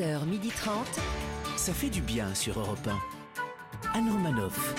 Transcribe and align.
11h30. 0.00 0.68
Ça 1.56 1.72
fait 1.72 1.88
du 1.88 2.00
bien 2.02 2.34
sur 2.34 2.58
Europe 2.60 2.86
1. 3.94 3.98
Anne 3.98 4.10
Romanoff. 4.10 4.74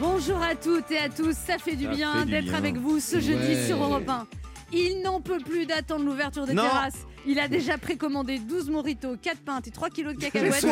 Bonjour 0.00 0.42
à 0.42 0.54
toutes 0.56 0.90
et 0.90 0.98
à 0.98 1.08
tous, 1.08 1.36
ça 1.36 1.58
fait 1.58 1.76
du 1.76 1.84
Ça 1.84 1.90
bien 1.92 2.26
d'être 2.26 2.54
avec 2.54 2.76
vous 2.76 2.98
ce 3.00 3.20
jeudi 3.20 3.54
Ouais. 3.54 3.66
sur 3.66 3.80
Europe 3.82 4.08
1. 4.08 4.26
Il 4.72 5.02
n'en 5.02 5.20
peut 5.20 5.38
plus 5.38 5.66
d'attendre 5.66 6.04
l'ouverture 6.04 6.46
des 6.46 6.54
Non. 6.54 6.62
terrasses. 6.62 7.06
Il 7.26 7.38
a 7.38 7.48
déjà 7.48 7.76
précommandé 7.76 8.38
12 8.38 8.70
mojitos, 8.70 9.16
4 9.20 9.38
pintes 9.40 9.68
et 9.68 9.70
3 9.70 9.90
kilos 9.90 10.14
de 10.14 10.20
cacahuètes 10.20 10.64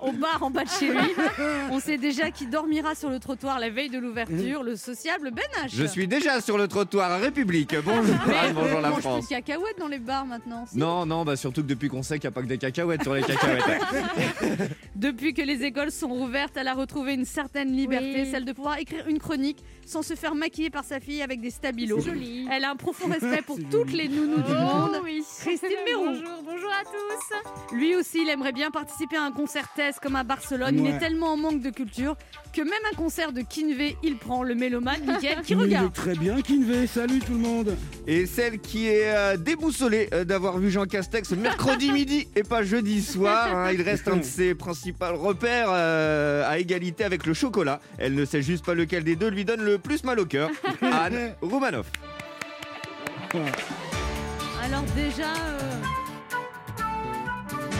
au 0.00 0.12
bar 0.12 0.42
en 0.42 0.50
bas 0.50 0.64
de 0.64 0.68
chez 0.68 0.88
lui. 0.90 0.98
On 1.70 1.80
sait 1.80 1.96
déjà 1.96 2.30
qui 2.30 2.46
dormira 2.46 2.94
sur 2.94 3.08
le 3.08 3.18
trottoir 3.18 3.58
la 3.58 3.70
veille 3.70 3.88
de 3.88 3.98
l'ouverture, 3.98 4.62
le 4.62 4.76
sociable 4.76 5.30
Ben 5.30 5.42
H. 5.64 5.70
Je 5.74 5.84
suis 5.84 6.06
déjà 6.06 6.40
sur 6.40 6.58
le 6.58 6.68
trottoir 6.68 7.10
à 7.10 7.16
République. 7.18 7.74
Bonjour 7.84 8.14
Mais 8.26 8.34
Anne, 8.36 8.52
bonjour 8.54 8.78
on 8.78 8.80
la 8.82 8.90
mange 8.90 9.00
France. 9.00 9.26
plus 9.26 9.34
de 9.34 9.40
cacahuètes 9.40 9.78
dans 9.78 9.88
les 9.88 9.98
bars 9.98 10.26
maintenant. 10.26 10.66
si. 10.70 10.76
Non, 10.78 11.06
non, 11.06 11.24
bah 11.24 11.36
surtout 11.36 11.62
que 11.62 11.68
depuis 11.68 11.88
qu'on 11.88 12.02
sait 12.02 12.18
qu'il 12.18 12.28
n'y 12.28 12.32
a 12.32 12.34
pas 12.34 12.42
que 12.42 12.48
des 12.48 12.58
cacahuètes 12.58 13.02
sur 13.02 13.14
les 13.14 13.22
cacahuètes. 13.22 13.64
Depuis 14.96 15.34
que 15.34 15.42
les 15.42 15.64
écoles 15.64 15.90
sont 15.90 16.08
rouvertes, 16.08 16.56
elle 16.56 16.68
a 16.68 16.74
retrouvé 16.74 17.14
une 17.14 17.24
certaine 17.24 17.74
liberté, 17.76 18.22
Oui. 18.24 18.30
celle 18.30 18.44
de 18.44 18.52
pouvoir 18.52 18.78
écrire 18.78 19.06
une 19.08 19.18
chronique 19.18 19.58
sans 19.86 20.02
se 20.02 20.14
faire 20.14 20.34
maquiller 20.34 20.70
par 20.70 20.84
sa 20.84 21.00
fille 21.00 21.20
avec 21.22 21.40
des 21.40 21.50
stabilos. 21.50 22.00
Joli. 22.00 22.46
Elle 22.50 22.64
a 22.64 22.70
un 22.70 22.76
profond 22.76 23.08
respect 23.10 23.42
pour 23.42 23.58
toutes 23.70 23.92
les 23.92 24.08
nounous 24.08 24.42
du 24.42 24.52
monde. 24.52 25.00
oui. 25.02 25.22
Christine 25.40 25.68
Bonjour, 25.96 26.42
bonjour 26.44 26.70
à 26.70 26.84
tous. 26.84 27.74
Lui 27.76 27.94
aussi, 27.96 28.22
il 28.22 28.28
aimerait 28.28 28.52
bien 28.52 28.70
participer 28.70 29.16
à 29.16 29.22
un 29.22 29.30
concert 29.32 29.68
test 29.74 30.00
comme 30.00 30.16
à 30.16 30.24
Barcelone. 30.24 30.78
Il 30.78 30.86
est 30.86 30.98
tellement 30.98 31.32
en 31.32 31.36
manque 31.36 31.60
de 31.60 31.70
culture 31.70 32.16
que 32.52 32.62
même 32.62 32.72
un 32.92 32.96
concert 32.96 33.32
de 33.32 33.40
Kinvey, 33.42 33.96
il 34.02 34.16
prend 34.16 34.42
le 34.42 34.54
mélomane 34.54 35.00
Mickaël 35.06 35.42
qui 35.42 35.52
il 35.52 35.58
regarde. 35.58 35.86
est 35.86 35.90
très 35.94 36.14
bien, 36.14 36.40
Kinvey. 36.40 36.86
Salut 36.86 37.20
tout 37.20 37.32
le 37.32 37.38
monde. 37.38 37.76
Et 38.06 38.26
celle 38.26 38.58
qui 38.60 38.88
est 38.88 39.14
euh, 39.14 39.36
déboussolée 39.36 40.08
euh, 40.12 40.24
d'avoir 40.24 40.58
vu 40.58 40.70
Jean 40.70 40.84
Castex 40.86 41.30
mercredi 41.32 41.90
midi 41.92 42.28
et 42.36 42.42
pas 42.42 42.62
jeudi 42.62 43.02
soir. 43.02 43.56
hein. 43.56 43.72
Il 43.72 43.82
reste 43.82 44.08
un 44.08 44.16
de 44.16 44.22
ses 44.24 44.54
principaux 44.54 45.16
repères 45.16 45.68
euh, 45.70 46.48
à 46.48 46.58
égalité 46.58 47.04
avec 47.04 47.26
le 47.26 47.34
chocolat. 47.34 47.80
Elle 47.98 48.14
ne 48.14 48.24
sait 48.24 48.42
juste 48.42 48.64
pas 48.64 48.74
lequel 48.74 49.04
des 49.04 49.16
deux 49.16 49.28
lui 49.28 49.44
donne 49.44 49.62
le 49.62 49.78
plus 49.78 50.04
mal 50.04 50.18
au 50.20 50.26
cœur. 50.26 50.50
Anne 50.82 51.34
Roumanoff. 51.42 51.86
Alors 54.64 54.82
déjà... 54.96 55.32
euh, 55.34 55.82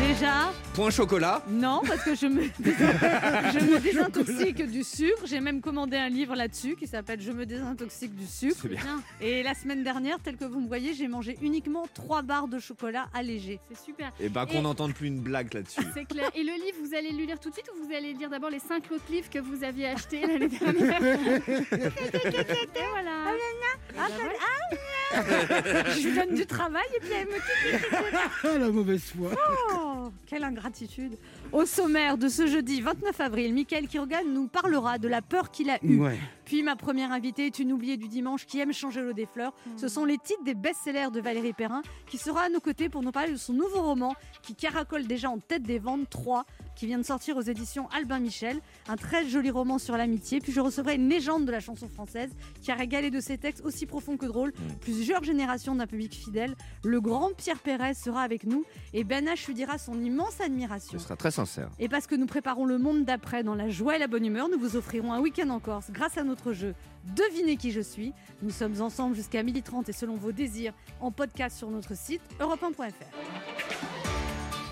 Déjà, 0.07 0.53
Point 0.75 0.91
chocolat. 0.91 1.43
non, 1.49 1.83
parce 1.87 2.03
que 2.03 2.15
je 2.17 2.27
me, 2.27 2.43
je 2.59 3.65
me 3.65 3.79
désintoxique 3.79 4.69
du 4.69 4.83
sucre. 4.83 5.23
J'ai 5.25 5.39
même 5.41 5.61
commandé 5.61 5.97
un 5.97 6.09
livre 6.09 6.35
là-dessus 6.35 6.75
qui 6.75 6.89
s'appelle 6.89 7.21
Je 7.21 7.31
me 7.31 7.47
désintoxique 7.47 8.15
du 8.17 8.27
sucre. 8.27 8.57
C'est 8.63 8.69
bien. 8.69 9.01
Et 9.21 9.45
la 9.45 9.55
semaine 9.55 9.85
dernière, 9.85 10.19
tel 10.21 10.37
que 10.37 10.45
vous 10.45 10.61
me 10.61 10.67
voyez, 10.67 10.93
j'ai 10.95 11.07
mangé 11.07 11.37
uniquement 11.43 11.87
3 11.95 12.23
barres 12.23 12.49
de 12.49 12.59
chocolat 12.59 13.07
allégé. 13.15 13.61
C'est 13.69 13.79
super. 13.85 14.11
Et 14.19 14.29
ben 14.29 14.47
qu'on 14.47 14.59
Et- 14.59 14.63
n'entende 14.63 14.95
plus 14.95 15.07
une 15.07 15.21
blague 15.21 15.55
là-dessus. 15.55 15.81
C'est 15.95 16.07
clair. 16.07 16.29
Et 16.35 16.43
le 16.43 16.53
livre, 16.53 16.79
vous 16.83 16.95
allez 16.95 17.13
le 17.13 17.25
lire 17.25 17.39
tout 17.39 17.51
de 17.51 17.55
suite 17.55 17.71
ou 17.73 17.87
vous 17.87 17.93
allez 17.95 18.13
lire 18.13 18.29
d'abord 18.29 18.51
les 18.51 18.59
5 18.59 18.83
autres 18.91 19.05
livres 19.11 19.31
que 19.31 19.39
vous 19.39 19.63
aviez 19.63 19.87
achetés 19.87 20.23
l'année 20.27 20.49
dernière 20.49 21.01
Et 21.49 22.87
voilà. 22.91 23.13
Je 25.97 26.09
lui 26.09 26.15
donne 26.17 26.35
du 26.35 26.47
travail 26.47 26.83
et 26.97 27.01
puis 27.01 27.11
elle 27.13 27.29
me 27.29 27.35
Ah, 28.55 28.59
la 28.59 28.69
mauvaise 28.69 29.03
foi. 29.17 29.31
Oh, 29.73 30.11
quelle 30.27 30.43
ingratitude 30.65 31.17
Au 31.53 31.67
sommaire 31.67 32.17
de 32.17 32.29
ce 32.29 32.47
jeudi 32.47 32.81
29 32.81 33.21
avril, 33.21 33.53
Michael 33.55 33.87
Kirogan 33.87 34.25
nous 34.33 34.49
parlera 34.49 34.99
de 34.99 35.09
la 35.09 35.23
peur 35.23 35.51
qu'il 35.51 35.71
a 35.71 35.79
eue. 35.83 36.01
Puis 36.45 36.63
ma 36.63 36.77
première 36.77 37.13
invitée 37.13 37.47
est 37.47 37.59
une 37.59 37.73
oubliée 37.73 37.97
du 37.97 38.09
dimanche 38.09 38.47
qui 38.47 38.61
aime 38.61 38.73
changer 38.73 39.01
l'eau 39.03 39.13
des 39.13 39.27
fleurs. 39.27 39.55
Ce 39.77 39.89
sont 39.89 40.05
les 40.05 40.19
titres 40.19 40.45
des 40.45 40.55
best-sellers 40.55 41.11
de 41.13 41.21
Valérie 41.21 41.53
Perrin 41.53 41.83
qui 42.07 42.19
sera 42.19 42.43
à 42.43 42.49
nos 42.49 42.61
côtés 42.61 42.89
pour 42.89 43.03
nous 43.03 43.13
parler 43.13 43.33
de 43.33 43.37
son 43.37 43.53
nouveau 43.53 43.83
roman 43.83 44.15
qui 44.43 44.55
caracole 44.55 45.07
déjà 45.07 45.31
en 45.31 45.39
tête 45.39 45.63
des 45.63 45.79
ventes 45.79 46.09
3 46.11 46.45
qui 46.77 46.87
vient 46.87 46.99
de 46.99 47.05
sortir 47.05 47.37
aux 47.37 47.43
éditions 47.43 47.89
Albin 47.91 48.19
Michel. 48.19 48.61
Un 48.89 48.97
très 48.97 49.27
joli 49.29 49.51
roman 49.51 49.79
sur 49.79 49.97
l'amitié. 49.97 50.41
Puis 50.41 50.53
je 50.53 50.61
recevrai 50.61 50.97
une 50.97 51.09
légende 51.09 51.47
de 51.47 51.53
la 51.53 51.61
chanson 51.61 51.89
française 51.89 52.31
qui 52.61 52.71
a 52.71 52.75
régalé 52.75 53.11
de 53.11 53.21
ses 53.21 53.39
textes 53.39 53.65
aussi 53.65 53.87
profonds 53.87 54.17
que 54.17 54.27
drôles 54.27 54.53
plusieurs 54.81 55.25
générations 55.25 55.75
d'un 55.75 55.87
public 55.87 56.13
fidèle. 56.13 56.55
Le 56.85 57.01
grand 57.01 57.31
Pierre 57.37 57.59
Pérez 57.59 57.95
sera 57.95 58.23
avec 58.23 58.45
nous 58.45 58.65
et 58.93 59.05
Ben 59.05 59.27
H 59.27 59.47
lui 59.47 59.55
dira 59.55 59.79
son 59.79 60.03
immense 60.03 60.41
admiration. 60.41 60.99
Ce 60.99 61.05
sera 61.05 61.17
très 61.17 61.31
sincère. 61.31 61.71
Et 61.79 61.89
parce 61.89 62.07
que 62.07 62.15
nous 62.15 62.27
préparons 62.27 62.65
le 62.65 62.79
monde 62.79 63.05
d'après 63.05 63.43
dans 63.43 63.55
la 63.55 63.69
joie 63.69 63.97
et 63.97 63.99
la 63.99 64.09
bonne 64.09 64.25
humeur, 64.25 64.49
nous 64.49 64.59
vous 64.59 64.77
offrirons 64.77 65.13
un 65.13 65.21
week-end 65.21 65.49
en 65.51 65.61
Corse 65.61 65.91
grâce 65.91 66.19
à 66.19 66.25
notre 66.35 66.53
jeu 66.53 66.75
Devinez 67.17 67.57
qui 67.57 67.71
je 67.71 67.81
suis. 67.81 68.13
Nous 68.43 68.51
sommes 68.51 68.81
ensemble 68.81 69.15
jusqu'à 69.15 69.43
12h30 69.45 69.89
et 69.89 69.93
selon 69.93 70.15
vos 70.17 70.33
désirs 70.33 70.73
en 71.01 71.13
podcast 71.13 71.57
sur 71.57 71.71
notre 71.71 71.95
site 71.97 72.23
europe1.fr. 72.41 72.93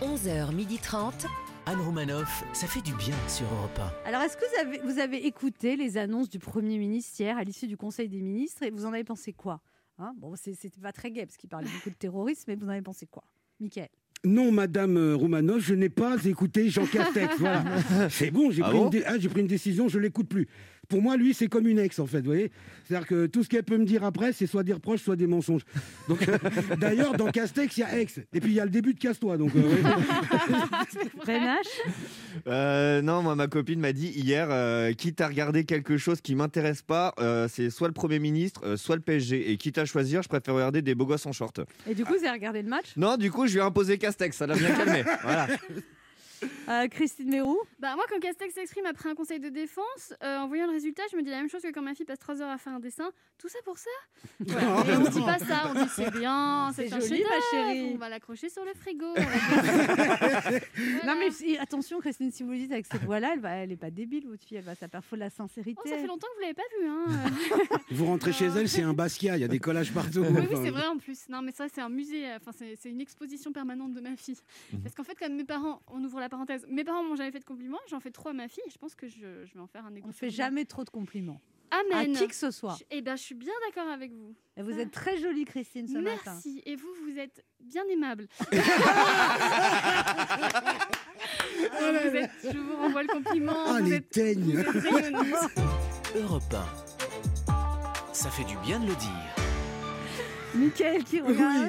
11h30. 0.01 1.27
Anne 1.67 1.81
Romanoff, 1.81 2.43
ça 2.53 2.67
fait 2.67 2.81
du 2.81 2.93
bien 2.95 3.15
sur 3.29 3.45
Europe 3.55 3.79
Alors, 4.05 4.23
est-ce 4.23 4.37
que 4.37 4.43
vous 4.45 4.61
avez, 4.69 4.79
vous 4.93 4.99
avez 4.99 5.27
écouté 5.27 5.77
les 5.77 5.97
annonces 5.97 6.29
du 6.29 6.41
Premier 6.41 6.79
ministre 6.79 7.21
hier 7.21 7.37
à 7.39 7.45
l'issue 7.45 7.69
du 7.69 7.77
Conseil 7.77 8.09
des 8.09 8.21
ministres 8.21 8.65
et 8.65 8.71
vous 8.71 8.85
en 8.85 8.93
avez 8.93 9.05
pensé 9.05 9.33
quoi? 9.33 9.61
Hein? 9.99 10.13
Bon, 10.19 10.35
c'est- 10.35 10.55
c'était 10.55 10.81
pas 10.81 10.91
très 10.91 11.13
gai 11.13 11.25
parce 11.27 11.37
qu'il 11.37 11.49
parlait 11.49 11.69
beaucoup 11.73 11.91
de 11.91 11.95
terrorisme, 11.95 12.45
mais 12.49 12.57
vous 12.57 12.67
en 12.67 12.71
avez 12.71 12.83
pensé 12.83 13.07
quoi? 13.07 13.23
Mickaël 13.61 13.91
Non, 14.25 14.51
Madame 14.51 14.97
euh, 14.97 15.15
Roumanoff, 15.15 15.61
je 15.61 15.75
n'ai 15.75 15.91
pas 15.91 16.17
écouté 16.25 16.69
Jean 16.69 16.87
Castex. 16.87 17.37
voilà. 17.39 17.63
C'est 18.11 18.33
bon, 18.33 18.51
j'ai 18.51 18.63
Ah 18.65 18.71
pris, 18.71 18.79
bon? 18.79 18.85
une 18.87 18.91
dé- 18.91 19.05
ah, 19.07 19.19
j'ai 19.21 19.29
pris 19.29 19.43
une 19.43 19.47
décision, 19.47 19.87
je 19.87 20.01
l'écoute 20.01 20.29
plus. 20.29 20.49
Pour 20.93 21.01
moi, 21.01 21.17
lui, 21.17 21.33
c'est 21.33 21.49
comme 21.49 21.67
une 21.67 21.79
ex, 21.79 21.99
en 22.01 22.07
fait, 22.07 22.19
vous 22.19 22.27
voyez. 22.27 22.51
C'est-à-dire 22.85 23.09
que 23.09 23.25
tout 23.25 23.43
ce 23.43 23.49
qu'elle 23.49 23.63
peut 23.63 23.79
me 23.79 23.87
dire 23.87 24.05
après, 24.05 24.35
c'est 24.35 24.47
soit 24.47 24.63
des 24.63 24.75
reproches, 24.75 25.01
soit 25.01 25.17
des 25.17 25.27
mensonges. 25.27 25.63
Donc, 26.07 26.29
euh, 26.29 26.37
d'ailleurs, 26.79 27.15
dans 27.15 27.31
Castex, 27.31 27.79
il 27.79 27.81
y 27.81 27.83
a 27.83 27.99
ex. 27.99 28.19
Et 28.35 28.41
puis, 28.41 28.51
il 28.51 28.57
y 28.57 28.61
a 28.61 28.67
le 28.67 28.71
début 28.71 28.93
de 28.93 28.99
Casse-toi. 28.99 29.39
Donc, 29.39 29.53
euh, 29.57 29.63
ouais. 31.27 31.39
Euh, 32.47 33.03
non, 33.03 33.23
moi, 33.23 33.37
ma 33.37 33.47
copine 33.47 33.81
m'a 33.81 33.93
dit 33.93 34.09
hier, 34.09 34.49
euh, 34.51 34.93
quitte 34.93 35.21
à 35.21 35.29
regarder 35.29 35.65
quelque 35.65 35.97
chose 35.97 36.21
qui 36.21 36.35
m'intéresse 36.35 36.83
pas, 36.83 37.15
euh, 37.21 37.47
c'est 37.49 37.71
soit 37.71 37.89
le 37.89 37.95
Premier 37.95 38.19
ministre, 38.19 38.63
euh, 38.65 38.77
soit 38.77 38.97
le 38.97 39.03
PSG. 39.03 39.51
Et 39.51 39.57
quitte 39.57 39.79
à 39.79 39.85
choisir, 39.85 40.23
je 40.23 40.29
préfère 40.29 40.55
regarder 40.55 40.83
des 40.83 40.95
beaux 40.95 41.07
gosses 41.07 41.25
en 41.25 41.33
short. 41.33 41.61
Et 41.89 41.95
du 41.95 42.05
coup, 42.05 42.13
vous 42.19 42.25
avez 42.25 42.33
regardé 42.37 42.63
le 42.63 42.69
match? 42.69 42.93
Non, 42.97 43.17
du 43.17 43.31
coup, 43.31 43.47
je 43.47 43.53
lui 43.55 43.61
ai 43.61 43.63
imposé 43.63 43.97
Castex, 43.97 44.37
ça 44.37 44.47
l'a 44.47 44.57
bien 44.57 44.73
calmé. 44.73 45.05
Voilà. 45.23 45.47
Euh, 46.69 46.89
Christine 46.89 47.29
Mérou 47.29 47.59
Bah 47.79 47.95
moi 47.97 48.05
quand 48.09 48.21
Castex 48.21 48.55
s'exprime 48.55 48.87
après 48.87 49.09
un 49.09 49.15
conseil 49.15 49.41
de 49.41 49.49
défense, 49.49 50.15
euh, 50.23 50.39
en 50.39 50.49
voyant 50.49 50.67
le 50.67 50.73
résultat, 50.73 51.03
je 51.11 51.17
me 51.17 51.23
dis 51.23 51.31
la 51.31 51.39
même 51.39 51.49
chose 51.49 51.63
que 51.63 51.71
quand 51.71 51.83
ma 51.83 51.95
fille 51.95 52.07
passe 52.07 52.19
3 52.19 52.43
heures 52.43 52.51
à 52.51 52.59
faire 52.59 52.75
un 52.75 52.81
dessin. 52.81 53.11
Tout 53.39 53.49
ça 53.49 53.59
pour 53.65 53.77
ça? 53.77 53.91
Et 54.47 54.97
on 54.97 55.09
dit 55.09 55.21
pas 55.21 55.39
ça, 55.39 55.71
on 55.71 55.83
dit 55.83 55.89
c'est 55.89 56.13
bien, 56.13 56.71
c'est 56.75 56.89
joli, 56.89 57.25
ma 57.25 57.41
chérie. 57.51 57.93
On 57.95 57.99
va 57.99 58.09
l'accrocher 58.09 58.49
sur 58.49 58.65
le 58.65 58.73
frigo. 58.75 59.07
Voilà. 59.23 60.61
Non 61.07 61.15
mais 61.19 61.59
attention 61.59 61.99
Christine, 62.01 62.31
si 62.31 62.43
vous 62.43 62.51
le 62.51 62.59
dites 62.59 62.73
avec 62.73 62.87
cette 62.87 63.05
voix-là, 63.05 63.31
elle, 63.35 63.41
va, 63.41 63.51
elle 63.57 63.73
est 63.73 63.77
pas 63.77 63.91
débile 63.91 64.27
votre 64.29 64.45
fille, 64.45 64.57
elle 64.59 64.65
va 64.65 64.75
ça 64.75 64.89
faut 65.01 65.17
de 65.17 65.21
la 65.21 65.31
sincérité. 65.31 65.81
Oh, 65.85 65.89
ça 65.89 65.97
fait 65.97 66.07
longtemps 66.07 66.27
que 66.29 66.35
vous 66.37 66.43
l'avez 66.43 66.55
pas 66.55 66.63
vu. 66.79 66.87
Hein. 66.89 67.79
vous 67.91 68.07
rentrez 68.07 68.33
chez 68.33 68.47
elle, 68.47 68.69
c'est 68.69 68.83
un 68.83 68.93
Basquiat. 68.93 69.37
Il 69.37 69.41
y 69.41 69.45
a 69.45 69.49
des 69.49 69.59
collages 69.59 69.93
partout. 69.93 70.21
Oui, 70.21 70.47
oui, 70.51 70.57
c'est 70.63 70.71
vrai 70.71 70.87
en 70.87 70.99
plus. 70.99 71.29
Non, 71.29 71.43
mais 71.43 71.53
ça, 71.53 71.67
c'est 71.73 71.81
un 71.81 71.89
musée, 71.89 72.27
euh, 72.27 72.37
enfin, 72.37 72.53
c'est 72.57 72.77
c'est 72.77 72.91
une 72.91 73.01
exposition 73.01 73.53
permanente 73.53 73.93
de 73.93 74.01
ma 74.01 74.17
fille. 74.17 74.39
Parce 74.83 74.95
qu'en 74.95 75.05
fait, 75.05 75.19
comme 75.19 75.35
mes 75.35 75.45
parents, 75.45 75.81
on 75.89 76.03
ouvre 76.03 76.21
la 76.21 76.29
parenthèse, 76.33 76.65
mes 76.69 76.83
parents 76.83 77.05
m'ont 77.05 77.15
jamais 77.15 77.31
fait 77.31 77.41
de 77.41 77.45
compliments, 77.45 77.79
j'en 77.91 78.01
fais 78.01 78.11
trop 78.11 78.31
à 78.31 78.33
ma 78.33 78.49
fille, 78.49 78.63
et 78.67 78.71
je 78.71 78.79
pense 78.79 78.95
que 78.95 79.07
je, 79.07 79.45
je 79.45 79.53
vais 79.55 79.61
en 79.61 79.67
faire 79.67 79.85
un 79.85 79.95
égo. 79.95 80.09
On 80.09 80.13
fait 80.13 80.31
jamais 80.31 80.65
trop 80.65 80.83
de 80.83 80.89
compliments 80.91 81.41
Amen. 81.71 82.17
à 82.17 82.19
qui 82.19 82.27
que 82.27 82.35
ce 82.35 82.51
soit. 82.51 82.79
Eh 82.91 83.03
ben, 83.03 83.17
je 83.17 83.23
suis 83.23 83.35
bien 83.35 83.53
d'accord 83.67 83.91
avec 83.93 84.13
vous. 84.13 84.35
Et 84.57 84.63
vous 84.63 84.79
êtes 84.79 84.91
très 84.91 85.19
jolie 85.19 85.45
Christine 85.45 85.87
ce 85.89 85.99
matin. 85.99 86.19
Merci. 86.33 86.63
Et 86.65 86.75
vous, 86.77 86.89
vous 87.05 87.19
êtes 87.19 87.45
bien 87.61 87.85
aimable. 87.91 88.29
vous 88.51 88.57
êtes- 92.17 92.31
je 92.45 92.59
vous 92.59 92.77
renvoie 92.77 93.03
le 93.03 93.09
compliment. 93.09 93.53
Ah, 93.67 93.79
vous 93.81 93.85
les 93.87 93.95
êtes, 93.97 94.09
teignes. 94.11 94.41
vous 94.55 94.59
êtes 94.59 94.69
rayonnante. 94.69 95.27
1. 96.15 96.19
Europe 96.19 96.55
1. 97.49 98.15
Ça 98.15 98.31
fait 98.31 98.45
du 98.45 98.57
bien 98.59 98.81
de 98.81 98.87
le 98.87 98.95
dire. 98.95 99.11
Michael 100.55 101.05
qui 101.05 101.21
regarde. 101.21 101.63
Oui. 101.63 101.69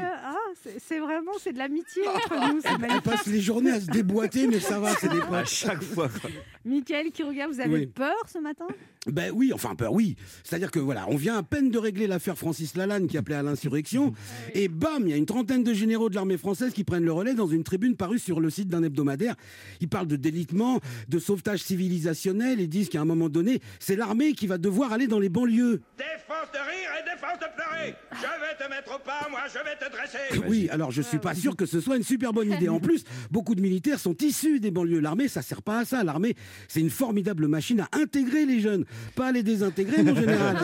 Ah, 0.65 0.69
c'est 0.79 0.99
vraiment 0.99 1.31
c'est 1.41 1.53
de 1.53 1.57
l'amitié 1.57 2.03
entre 2.07 2.33
nous. 2.35 2.61
magnifique. 2.79 3.03
passe 3.03 3.25
les 3.27 3.41
journées 3.41 3.71
à 3.71 3.81
se 3.81 3.87
déboîter, 3.87 4.47
mais 4.47 4.59
ça 4.59 4.79
va, 4.79 4.95
c'est 4.95 5.09
des 5.09 5.19
À 5.21 5.25
potes. 5.25 5.47
chaque 5.47 5.83
fois. 5.83 6.09
quoi. 6.09 6.29
Michael 6.65 7.11
qui 7.11 7.23
regarde, 7.23 7.51
vous 7.53 7.59
avez 7.59 7.73
Oui. 7.73 7.87
peur 7.87 8.15
ce 8.31 8.39
matin? 8.39 8.65
Ben 9.05 9.31
oui, 9.35 9.51
enfin 9.53 9.75
peur, 9.75 9.91
oui. 9.91 10.15
C'est-à-dire 10.45 10.71
que 10.71 10.79
voilà, 10.79 11.05
on 11.09 11.17
vient 11.17 11.37
à 11.37 11.43
peine 11.43 11.69
de 11.69 11.77
régler 11.77 12.07
l'affaire 12.07 12.37
Francis 12.37 12.75
Lalanne 12.77 13.07
qui 13.07 13.17
appelait 13.17 13.35
à 13.35 13.43
l'insurrection, 13.43 14.13
et 14.53 14.69
bam, 14.69 15.03
il 15.05 15.09
y 15.09 15.13
a 15.13 15.17
une 15.17 15.25
trentaine 15.25 15.63
de 15.63 15.73
généraux 15.73 16.09
de 16.09 16.15
l'armée 16.15 16.37
française 16.37 16.71
qui 16.71 16.85
prennent 16.85 17.03
le 17.03 17.11
relais 17.11 17.33
dans 17.33 17.47
une 17.47 17.63
tribune 17.65 17.97
parue 17.97 18.19
sur 18.19 18.39
le 18.39 18.49
site 18.49 18.69
d'un 18.69 18.81
hebdomadaire. 18.83 19.35
Ils 19.81 19.89
parlent 19.89 20.07
de 20.07 20.15
délitement, 20.15 20.79
de 21.09 21.19
sauvetage 21.19 21.59
civilisationnel, 21.63 22.61
et 22.61 22.67
disent 22.67 22.87
qu'à 22.87 23.01
un 23.01 23.05
moment 23.05 23.27
donné, 23.27 23.59
c'est 23.79 23.97
l'armée 23.97 24.31
qui 24.33 24.47
va 24.47 24.57
devoir 24.57 24.93
aller 24.93 25.07
dans 25.07 25.19
les 25.19 25.29
banlieues. 25.29 25.81
Défense 25.97 26.51
de 26.53 26.59
rire 26.59 26.89
et 27.01 27.03
défense 27.03 27.39
te 27.39 27.55
pleurer 27.55 27.95
Je 28.13 28.21
vais 28.21 28.65
te 28.65 28.69
mettre 28.69 28.95
au 28.95 28.99
pas, 28.99 29.27
moi, 29.29 29.41
je 29.49 29.59
vais 29.59 29.75
te 29.85 29.91
dresser 29.91 30.39
Oui, 30.53 30.69
alors 30.69 30.91
je 30.91 31.01
suis 31.01 31.17
pas 31.17 31.33
sûr 31.33 31.55
que 31.55 31.65
ce 31.65 31.81
soit 31.81 31.97
une 31.97 32.03
super 32.03 32.31
bonne 32.31 32.51
idée. 32.51 32.69
En 32.69 32.79
plus, 32.83 33.03
beaucoup 33.31 33.55
de 33.55 33.61
militaires 33.61 33.99
sont 33.99 34.15
issus 34.21 34.59
des 34.59 34.69
banlieues. 34.69 34.99
L'armée, 34.99 35.27
ça 35.27 35.41
sert 35.41 35.63
pas 35.63 35.79
à 35.79 35.85
ça. 35.85 36.03
L'armée, 36.03 36.35
c'est 36.67 36.79
une 36.79 36.91
formidable 36.91 37.47
machine 37.47 37.79
à 37.79 37.89
intégrer 37.93 38.45
les 38.45 38.59
jeunes, 38.59 38.85
pas 39.15 39.29
à 39.29 39.31
les 39.31 39.41
désintégrer, 39.41 40.03
mon 40.03 40.13
général. 40.13 40.57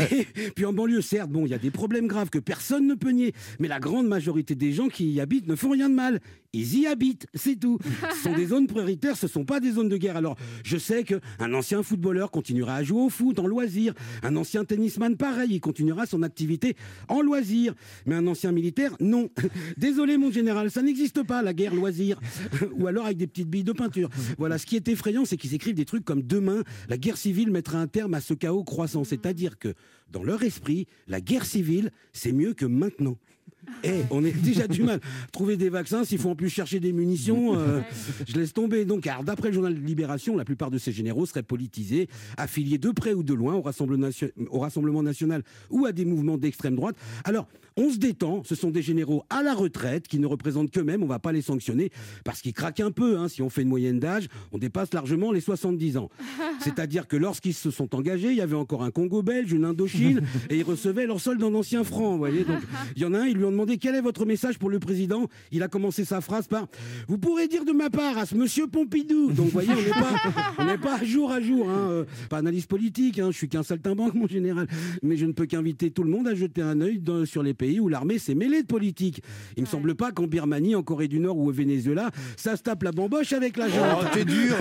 Et 0.10 0.50
puis 0.50 0.66
en 0.66 0.74
banlieue, 0.74 1.00
certes, 1.00 1.30
bon, 1.30 1.46
il 1.46 1.48
y 1.48 1.54
a 1.54 1.58
des 1.58 1.70
problèmes 1.70 2.08
graves 2.08 2.28
que 2.28 2.38
personne 2.38 2.86
ne 2.86 2.94
peut 2.94 3.10
nier, 3.10 3.32
mais 3.58 3.68
la 3.68 3.80
grande 3.80 4.06
majorité 4.06 4.54
des 4.54 4.72
gens 4.72 4.88
qui 4.88 5.10
y 5.10 5.20
habitent 5.20 5.46
ne 5.46 5.56
font 5.56 5.70
rien 5.70 5.88
de 5.88 5.94
mal. 5.94 6.20
Ils 6.56 6.78
y 6.78 6.86
habitent, 6.86 7.26
c'est 7.34 7.56
tout. 7.56 7.78
Ce 8.14 8.22
sont 8.22 8.32
des 8.32 8.46
zones 8.46 8.66
prioritaires, 8.66 9.14
ce 9.14 9.28
sont 9.28 9.44
pas 9.44 9.60
des 9.60 9.72
zones 9.72 9.90
de 9.90 9.98
guerre. 9.98 10.16
Alors, 10.16 10.36
je 10.64 10.78
sais 10.78 11.04
que 11.04 11.20
un 11.38 11.52
ancien 11.52 11.82
footballeur 11.82 12.30
continuera 12.30 12.76
à 12.76 12.82
jouer 12.82 13.02
au 13.02 13.10
foot 13.10 13.38
en 13.38 13.46
loisir, 13.46 13.92
un 14.22 14.34
ancien 14.36 14.64
tennisman 14.64 15.18
pareil, 15.18 15.50
il 15.52 15.60
continuera 15.60 16.06
son 16.06 16.22
activité 16.22 16.74
en 17.08 17.20
loisir, 17.20 17.74
mais 18.06 18.14
un 18.14 18.26
ancien 18.26 18.52
militaire, 18.52 18.96
non. 19.00 19.28
Désolé 19.76 20.16
mon 20.16 20.30
général, 20.30 20.70
ça 20.70 20.80
n'existe 20.80 21.22
pas 21.24 21.42
la 21.42 21.52
guerre 21.52 21.74
loisir, 21.74 22.18
ou 22.78 22.86
alors 22.86 23.04
avec 23.04 23.18
des 23.18 23.26
petites 23.26 23.50
billes 23.50 23.62
de 23.62 23.72
peinture. 23.72 24.08
Voilà, 24.38 24.56
ce 24.56 24.64
qui 24.64 24.76
est 24.76 24.88
effrayant, 24.88 25.26
c'est 25.26 25.36
qu'ils 25.36 25.52
écrivent 25.52 25.74
des 25.74 25.84
trucs 25.84 26.06
comme 26.06 26.22
demain, 26.22 26.62
la 26.88 26.96
guerre 26.96 27.18
civile 27.18 27.50
mettra 27.50 27.78
un 27.78 27.86
terme 27.86 28.14
à 28.14 28.22
ce 28.22 28.32
chaos 28.32 28.64
croissant, 28.64 29.04
c'est-à-dire 29.04 29.58
que 29.58 29.74
dans 30.10 30.22
leur 30.22 30.42
esprit, 30.42 30.86
la 31.06 31.20
guerre 31.20 31.44
civile, 31.44 31.90
c'est 32.14 32.32
mieux 32.32 32.54
que 32.54 32.64
maintenant. 32.64 33.18
Eh, 33.84 34.02
on 34.10 34.24
est 34.24 34.32
déjà 34.32 34.66
du 34.66 34.82
mal. 34.82 35.00
Trouver 35.32 35.56
des 35.56 35.68
vaccins, 35.68 36.04
s'il 36.04 36.18
faut 36.18 36.30
en 36.30 36.34
plus 36.36 36.48
chercher 36.50 36.80
des 36.80 36.92
munitions, 36.92 37.56
euh, 37.58 37.80
je 38.26 38.34
laisse 38.38 38.52
tomber. 38.52 38.84
Donc, 38.84 39.08
d'après 39.24 39.48
le 39.48 39.54
journal 39.54 39.74
Libération, 39.74 40.36
la 40.36 40.44
plupart 40.44 40.70
de 40.70 40.78
ces 40.78 40.92
généraux 40.92 41.26
seraient 41.26 41.42
politisés, 41.42 42.08
affiliés 42.36 42.78
de 42.78 42.90
près 42.90 43.12
ou 43.12 43.22
de 43.22 43.34
loin 43.34 43.54
au 43.54 43.62
Rassemblement, 43.62 44.06
nation- 44.06 44.30
au 44.50 44.58
Rassemblement 44.60 45.02
national 45.02 45.42
ou 45.70 45.86
à 45.86 45.92
des 45.92 46.04
mouvements 46.04 46.38
d'extrême 46.38 46.74
droite. 46.76 46.96
Alors, 47.24 47.46
on 47.76 47.90
se 47.90 47.98
détend. 47.98 48.42
Ce 48.44 48.54
sont 48.54 48.70
des 48.70 48.82
généraux 48.82 49.24
à 49.30 49.42
la 49.42 49.54
retraite 49.54 50.08
qui 50.08 50.18
ne 50.18 50.26
représentent 50.26 50.70
qu'eux-mêmes. 50.70 51.02
On 51.02 51.06
va 51.06 51.18
pas 51.18 51.32
les 51.32 51.42
sanctionner 51.42 51.90
parce 52.24 52.40
qu'ils 52.40 52.52
craquent 52.54 52.80
un 52.80 52.90
peu. 52.90 53.18
hein. 53.18 53.28
Si 53.28 53.42
on 53.42 53.50
fait 53.50 53.62
une 53.62 53.68
moyenne 53.68 53.98
d'âge, 53.98 54.28
on 54.52 54.58
dépasse 54.58 54.92
largement 54.94 55.32
les 55.32 55.40
70 55.40 55.96
ans. 55.98 56.08
C'est-à-dire 56.60 57.06
que 57.06 57.16
lorsqu'ils 57.16 57.54
se 57.54 57.70
sont 57.70 57.94
engagés, 57.94 58.30
il 58.30 58.36
y 58.36 58.40
avait 58.40 58.56
encore 58.56 58.82
un 58.82 58.90
Congo 58.90 59.22
belge, 59.22 59.52
une 59.52 59.64
Indochine, 59.64 60.22
et 60.50 60.56
ils 60.58 60.62
recevaient 60.62 61.06
leur 61.06 61.20
solde 61.20 61.42
en 61.42 61.52
anciens 61.54 61.84
francs. 61.84 62.12
Vous 62.12 62.18
voyez, 62.18 62.44
donc 62.44 62.58
il 62.96 63.02
y 63.02 63.04
en 63.04 63.12
a 63.14 63.20
un, 63.20 63.26
ils 63.26 63.36
lui 63.36 63.44
ont 63.44 63.50
demandé 63.50 63.76
quel 63.78 63.94
est 63.94 64.00
votre 64.00 64.24
message 64.24 64.58
pour 64.58 64.70
le 64.70 64.78
président? 64.78 65.26
Il 65.52 65.62
a 65.62 65.68
commencé 65.68 66.04
sa 66.04 66.20
phrase 66.20 66.46
par 66.48 66.66
Vous 67.08 67.18
pourrez 67.18 67.46
dire 67.48 67.64
de 67.64 67.72
ma 67.72 67.90
part 67.90 68.16
à 68.16 68.24
ce 68.26 68.34
monsieur 68.34 68.66
Pompidou. 68.66 69.32
Donc 69.32 69.46
vous 69.46 69.50
voyez, 69.52 69.70
on 69.72 69.76
n'est 69.82 69.90
pas, 69.90 70.14
on 70.58 70.78
pas 70.78 71.04
jour 71.04 71.30
à 71.30 71.40
jour. 71.40 71.68
Hein, 71.68 71.88
euh, 71.90 72.04
pas 72.30 72.38
analyse 72.38 72.66
politique, 72.66 73.18
hein, 73.18 73.28
je 73.32 73.36
suis 73.36 73.48
qu'un 73.48 73.62
saltimbanque, 73.62 74.14
mon 74.14 74.26
général. 74.26 74.66
Mais 75.02 75.16
je 75.16 75.26
ne 75.26 75.32
peux 75.32 75.46
qu'inviter 75.46 75.90
tout 75.90 76.04
le 76.04 76.10
monde 76.10 76.26
à 76.28 76.34
jeter 76.34 76.62
un 76.62 76.80
œil 76.80 76.98
dans- 76.98 77.26
sur 77.26 77.42
les 77.42 77.52
pays 77.54 77.65
où 77.80 77.88
l'armée 77.88 78.18
s'est 78.18 78.34
mêlée 78.34 78.62
de 78.62 78.66
politique. 78.66 79.22
Il 79.56 79.62
me 79.62 79.66
semble 79.66 79.94
pas 79.94 80.12
qu'en 80.12 80.26
Birmanie, 80.26 80.74
en 80.74 80.82
Corée 80.82 81.08
du 81.08 81.18
Nord 81.20 81.36
ou 81.38 81.48
au 81.48 81.52
Venezuela, 81.52 82.10
ça 82.36 82.56
se 82.56 82.62
tape 82.62 82.82
la 82.82 82.92
bamboche 82.92 83.32
avec 83.32 83.56
la 83.56 83.66
Oh, 83.66 84.02
junte. 84.02 84.10
t'es 84.12 84.24
dur 84.24 84.54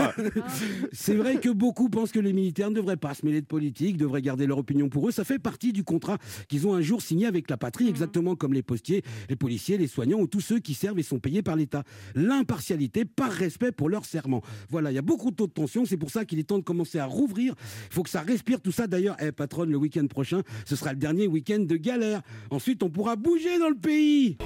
C'est 0.92 1.16
vrai 1.16 1.38
que 1.40 1.50
beaucoup 1.50 1.90
pensent 1.90 2.12
que 2.12 2.20
les 2.20 2.34
militaires 2.34 2.70
ne 2.70 2.76
devraient 2.76 2.98
pas 2.98 3.14
se 3.14 3.26
mêler 3.26 3.42
de 3.42 3.46
politique, 3.46 3.98
devraient 3.98 4.22
garder 4.22 4.48
leur 4.48 4.58
opinion 4.58 4.90
pour 4.90 5.08
eux. 5.08 5.12
Ça 5.12 5.24
fait 5.24 5.40
partie 5.40 5.72
du 5.74 5.84
contrat 5.84 6.18
qu'ils 6.50 6.68
ont 6.68 6.74
un 6.74 6.82
jour 6.82 7.02
signé 7.02 7.26
avec 7.28 7.50
la 7.50 7.58
patrie, 7.58 7.88
exactement 7.88 8.36
comme 8.36 8.54
les 8.54 8.64
postiers, 8.64 9.04
les 9.30 9.36
policiers, 9.36 9.78
les 9.78 9.88
soignants 9.88 10.20
ou 10.20 10.28
tous 10.28 10.42
ceux 10.42 10.60
qui 10.60 10.74
servent 10.74 11.00
et 11.00 11.04
sont 11.04 11.20
payés 11.20 11.42
par 11.44 11.56
l'État. 11.56 11.84
L'impartialité 12.16 13.06
par 13.06 13.32
respect 13.32 13.72
pour 13.72 13.90
leur 13.90 14.06
serment. 14.06 14.42
Voilà, 14.70 14.92
il 14.92 14.96
y 14.96 14.98
a 14.98 15.02
beaucoup 15.04 15.32
de 15.32 15.36
taux 15.36 15.48
de 15.48 15.52
tension. 15.54 15.86
C'est 15.86 15.98
pour 15.98 16.10
ça 16.10 16.26
qu'il 16.26 16.40
est 16.40 16.44
temps 16.44 16.58
de 16.58 16.64
commencer 16.64 17.00
à 17.00 17.06
rouvrir. 17.06 17.54
Il 17.90 17.94
faut 17.94 18.04
que 18.04 18.10
ça 18.10 18.22
respire 18.22 18.62
tout 18.62 18.72
ça. 18.72 18.88
D'ailleurs, 18.88 19.16
eh, 19.22 19.32
patronne, 19.32 19.70
le 19.70 19.78
week-end 19.78 20.06
prochain, 20.08 20.42
ce 20.66 20.76
sera 20.76 20.92
le 20.94 21.00
dernier 21.00 21.28
week-end 21.28 21.60
de 21.60 21.76
galère. 21.76 22.22
Ensuite, 22.50 22.84
on 22.84 22.90
pourra 22.96 23.18
bouger 23.18 23.60
dans 23.60 23.68
le 23.68 23.76
pays. 23.76 24.38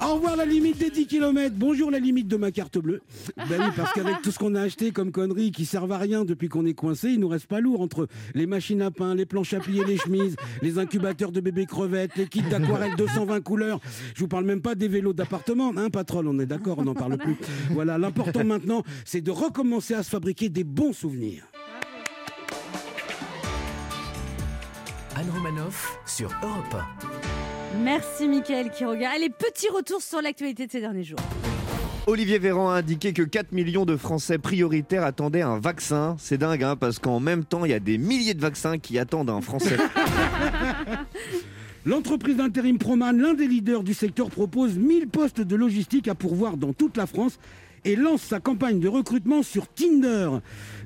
Au 0.00 0.14
revoir 0.14 0.36
la 0.36 0.44
limite 0.44 0.78
des 0.78 0.90
10 0.90 1.08
km. 1.08 1.56
Bonjour 1.56 1.90
la 1.90 1.98
limite 1.98 2.28
de 2.28 2.36
ma 2.36 2.52
carte 2.52 2.78
bleue. 2.78 3.00
Ben 3.36 3.58
oui, 3.58 3.66
parce 3.76 3.92
qu'avec 3.92 4.22
tout 4.22 4.30
ce 4.30 4.38
qu'on 4.38 4.54
a 4.54 4.60
acheté 4.60 4.92
comme 4.92 5.10
conneries 5.10 5.50
qui 5.50 5.64
servent 5.64 5.90
à 5.90 5.98
rien 5.98 6.24
depuis 6.24 6.48
qu'on 6.48 6.64
est 6.64 6.74
coincé, 6.74 7.08
il 7.08 7.18
nous 7.18 7.26
reste 7.26 7.46
pas 7.46 7.60
lourd 7.60 7.80
entre 7.80 8.06
les 8.34 8.46
machines 8.46 8.82
à 8.82 8.92
pain, 8.92 9.16
les 9.16 9.26
planches 9.26 9.52
à 9.52 9.58
plier, 9.58 9.84
les 9.84 9.96
chemises, 9.96 10.36
les 10.60 10.78
incubateurs 10.78 11.32
de 11.32 11.40
bébés 11.40 11.66
crevettes, 11.66 12.16
les 12.16 12.28
kits 12.28 12.42
d'aquarelle 12.42 12.94
220 12.96 13.40
couleurs. 13.40 13.80
Je 14.14 14.20
vous 14.20 14.28
parle 14.28 14.44
même 14.44 14.62
pas 14.62 14.76
des 14.76 14.86
vélos 14.86 15.12
d'appartement, 15.12 15.72
hein, 15.76 15.90
patron, 15.90 16.22
on 16.24 16.38
est 16.38 16.46
d'accord, 16.46 16.78
on 16.78 16.84
n'en 16.84 16.94
parle 16.94 17.18
plus. 17.18 17.36
Voilà, 17.70 17.98
l'important 17.98 18.44
maintenant, 18.44 18.84
c'est 19.04 19.22
de 19.22 19.32
recommencer 19.32 19.94
à 19.94 20.04
se 20.04 20.10
fabriquer 20.10 20.48
des 20.50 20.64
bons 20.64 20.92
souvenirs. 20.92 21.51
Anne 25.14 25.28
Romanoff 25.34 25.98
sur 26.06 26.30
Europe 26.42 26.76
Merci 27.82 28.28
Mickaël 28.28 28.70
Quiroga. 28.70 29.10
Allez, 29.14 29.28
petit 29.28 29.68
retour 29.68 30.00
sur 30.00 30.22
l'actualité 30.22 30.66
de 30.66 30.72
ces 30.72 30.80
derniers 30.80 31.04
jours. 31.04 31.18
Olivier 32.06 32.38
Véran 32.38 32.70
a 32.70 32.76
indiqué 32.76 33.12
que 33.12 33.22
4 33.22 33.52
millions 33.52 33.84
de 33.84 33.96
Français 33.96 34.38
prioritaires 34.38 35.04
attendaient 35.04 35.42
un 35.42 35.58
vaccin. 35.58 36.16
C'est 36.18 36.38
dingue, 36.38 36.62
hein, 36.62 36.76
parce 36.76 36.98
qu'en 36.98 37.20
même 37.20 37.44
temps, 37.44 37.64
il 37.64 37.70
y 37.70 37.74
a 37.74 37.80
des 37.80 37.98
milliers 37.98 38.34
de 38.34 38.40
vaccins 38.40 38.78
qui 38.78 38.98
attendent 38.98 39.30
un 39.30 39.42
Français. 39.42 39.76
L'entreprise 41.84 42.36
d'intérim 42.36 42.78
Proman, 42.78 43.12
l'un 43.12 43.34
des 43.34 43.46
leaders 43.46 43.82
du 43.82 43.92
secteur, 43.92 44.30
propose 44.30 44.76
1000 44.76 45.08
postes 45.08 45.40
de 45.40 45.56
logistique 45.56 46.08
à 46.08 46.14
pourvoir 46.14 46.56
dans 46.56 46.72
toute 46.72 46.96
la 46.96 47.06
France 47.06 47.38
et 47.84 47.96
lance 47.96 48.22
sa 48.22 48.40
campagne 48.40 48.80
de 48.80 48.88
recrutement 48.88 49.42
sur 49.42 49.68
Tinder. 49.68 50.30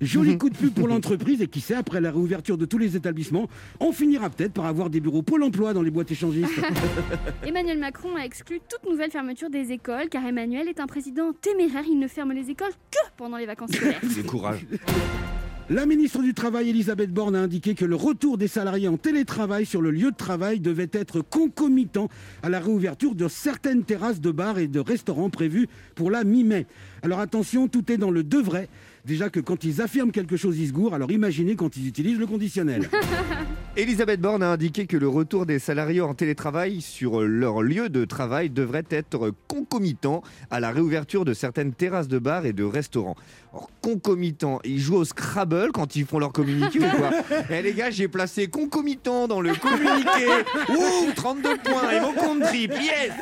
Joli 0.01 0.39
coup 0.39 0.51
de 0.51 0.57
pub 0.57 0.73
pour 0.73 0.89
l'entreprise 0.89 1.43
et 1.43 1.47
qui 1.47 1.61
sait, 1.61 1.75
après 1.75 2.01
la 2.01 2.11
réouverture 2.11 2.59
de 2.59 2.65
tous 2.65 2.79
les 2.79 2.97
établissements, 2.97 3.49
on 3.81 3.93
finira 3.93 4.31
peut-être 4.31 4.53
par 4.53 4.67
avoir 4.67 4.91
des 4.91 5.01
bureaux 5.01 5.23
Pôle 5.23 5.43
emploi 5.43 5.73
dans 5.73 5.83
les 5.83 5.91
boîtes 5.91 6.11
échangistes. 6.11 6.61
Emmanuel 7.47 7.79
Macron 7.79 8.17
a 8.17 8.25
exclu 8.25 8.61
toute 8.69 8.89
nouvelle 8.89 9.11
fermeture 9.11 9.51
des 9.51 9.73
écoles 9.73 10.09
car 10.09 10.25
Emmanuel 10.25 10.69
est 10.69 10.81
un 10.81 10.87
président 10.87 11.33
téméraire. 11.33 11.85
Il 11.89 11.99
ne 11.99 12.09
ferme 12.09 12.33
les 12.33 12.51
écoles 12.51 12.73
que 12.91 12.99
pendant 13.17 13.37
les 13.37 13.47
vacances 13.47 13.73
scolaires. 13.73 14.01
C'est 14.09 14.27
courage. 14.27 14.67
La 15.69 15.85
ministre 15.85 16.23
du 16.23 16.33
Travail, 16.33 16.71
Elisabeth 16.71 17.13
Borne, 17.13 17.35
a 17.35 17.41
indiqué 17.41 17.75
que 17.75 17.85
le 17.85 17.97
retour 17.97 18.39
des 18.39 18.47
salariés 18.47 18.87
en 18.87 18.97
télétravail 18.97 19.67
sur 19.67 19.83
le 19.83 19.91
lieu 19.91 20.13
de 20.13 20.17
travail 20.17 20.61
devait 20.61 20.91
être 20.93 21.23
concomitant 21.23 22.09
à 22.45 22.49
la 22.49 22.61
réouverture 22.61 23.17
de 23.17 23.27
certaines 23.27 23.83
terrasses 23.83 24.21
de 24.21 24.31
bars 24.31 24.61
et 24.61 24.69
de 24.69 24.79
restaurants 24.79 25.29
prévues 25.29 25.67
pour 25.97 26.13
la 26.13 26.23
mi-mai. 26.23 26.67
Alors 27.03 27.19
attention, 27.19 27.67
tout 27.67 27.91
est 27.91 27.97
dans 27.97 28.13
le 28.13 28.23
devrait. 28.23 28.69
Déjà 29.07 29.31
que 29.31 29.39
quand 29.39 29.63
ils 29.63 29.81
affirment 29.81 30.11
quelque 30.11 30.37
chose, 30.37 30.59
ils 30.59 30.67
se 30.67 30.73
gourrent, 30.73 30.95
alors 30.95 31.13
imaginez 31.13 31.55
quand 31.55 31.77
ils 31.77 31.87
utilisent 31.87 32.19
le 32.19 32.27
conditionnel. 32.27 32.91
Elisabeth 33.77 34.21
Borne 34.21 34.43
a 34.43 34.51
indiqué 34.51 34.87
que 34.87 34.97
le 34.97 35.07
retour 35.07 35.47
des 35.47 35.61
salariés 35.61 36.01
en 36.01 36.15
télétravail 36.15 36.81
sur 36.81 37.21
leur 37.21 37.63
lieu 37.63 37.89
de 37.89 38.05
travail 38.05 38.51
devrait 38.51 38.87
être 38.91 39.33
concomitant 39.47 40.23
à 40.51 40.59
la 40.59 40.73
réouverture 40.73 41.25
de 41.25 41.35
certaines 41.35 41.73
terrasses 41.73 42.09
de 42.09 42.19
bars 42.19 42.47
et 42.47 42.53
de 42.53 42.65
restaurants. 42.65 43.15
Or, 43.53 43.71
concomitant, 43.81 44.59
ils 44.65 44.81
jouent 44.81 44.97
au 44.97 45.05
Scrabble 45.05 45.71
quand 45.73 45.95
ils 45.95 46.05
font 46.05 46.19
leur 46.19 46.33
communiqué 46.33 46.81
ou 46.81 46.97
quoi? 46.97 47.11
Eh 47.51 47.63
les 47.63 47.75
gars, 47.75 47.91
j'ai 47.91 48.09
placé 48.09 48.49
concomitant 48.49 49.29
dans 49.29 49.41
le 49.41 49.55
communiqué. 49.55 50.27
Ouh, 50.71 51.13
32 51.15 51.59
points 51.59 51.91
et 51.91 52.01
mon 52.01 52.13
compte 52.13 52.43
triple, 52.43 52.75
yes 52.75 53.13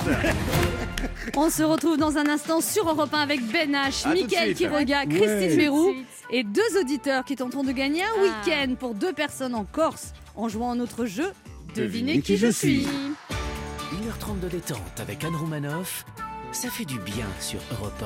On 1.36 1.50
se 1.50 1.62
retrouve 1.62 1.96
dans 1.96 2.16
un 2.16 2.26
instant 2.26 2.60
sur 2.60 2.88
Europe 2.88 3.12
1 3.12 3.18
avec 3.20 3.40
Ben 3.50 3.72
H, 3.72 4.12
Mickaël. 4.12 4.54
Quiroga, 4.54 5.00
Ouais. 5.00 5.06
Christine 5.08 5.56
Mérou 5.56 5.94
et 6.30 6.42
deux 6.44 6.80
auditeurs 6.80 7.24
qui 7.24 7.36
tenteront 7.36 7.64
de 7.64 7.72
gagner 7.72 8.02
un 8.02 8.06
Ah. 8.16 8.22
week-end 8.22 8.74
pour 8.78 8.94
deux 8.94 9.12
personnes 9.12 9.54
en 9.54 9.64
Corse 9.64 10.12
en 10.36 10.48
jouant 10.48 10.72
à 10.72 10.74
notre 10.74 11.06
jeu. 11.06 11.32
Devinez 11.74 12.14
Devinez 12.16 12.20
qui 12.22 12.36
je 12.36 12.46
suis. 12.48 12.86
1h30 13.92 14.40
de 14.40 14.48
détente 14.48 14.78
avec 15.00 15.22
Anne 15.24 15.36
Romanoff, 15.36 16.04
ça 16.52 16.68
fait 16.68 16.84
du 16.84 16.98
bien 17.00 17.26
sur 17.40 17.58
Europe 17.72 18.04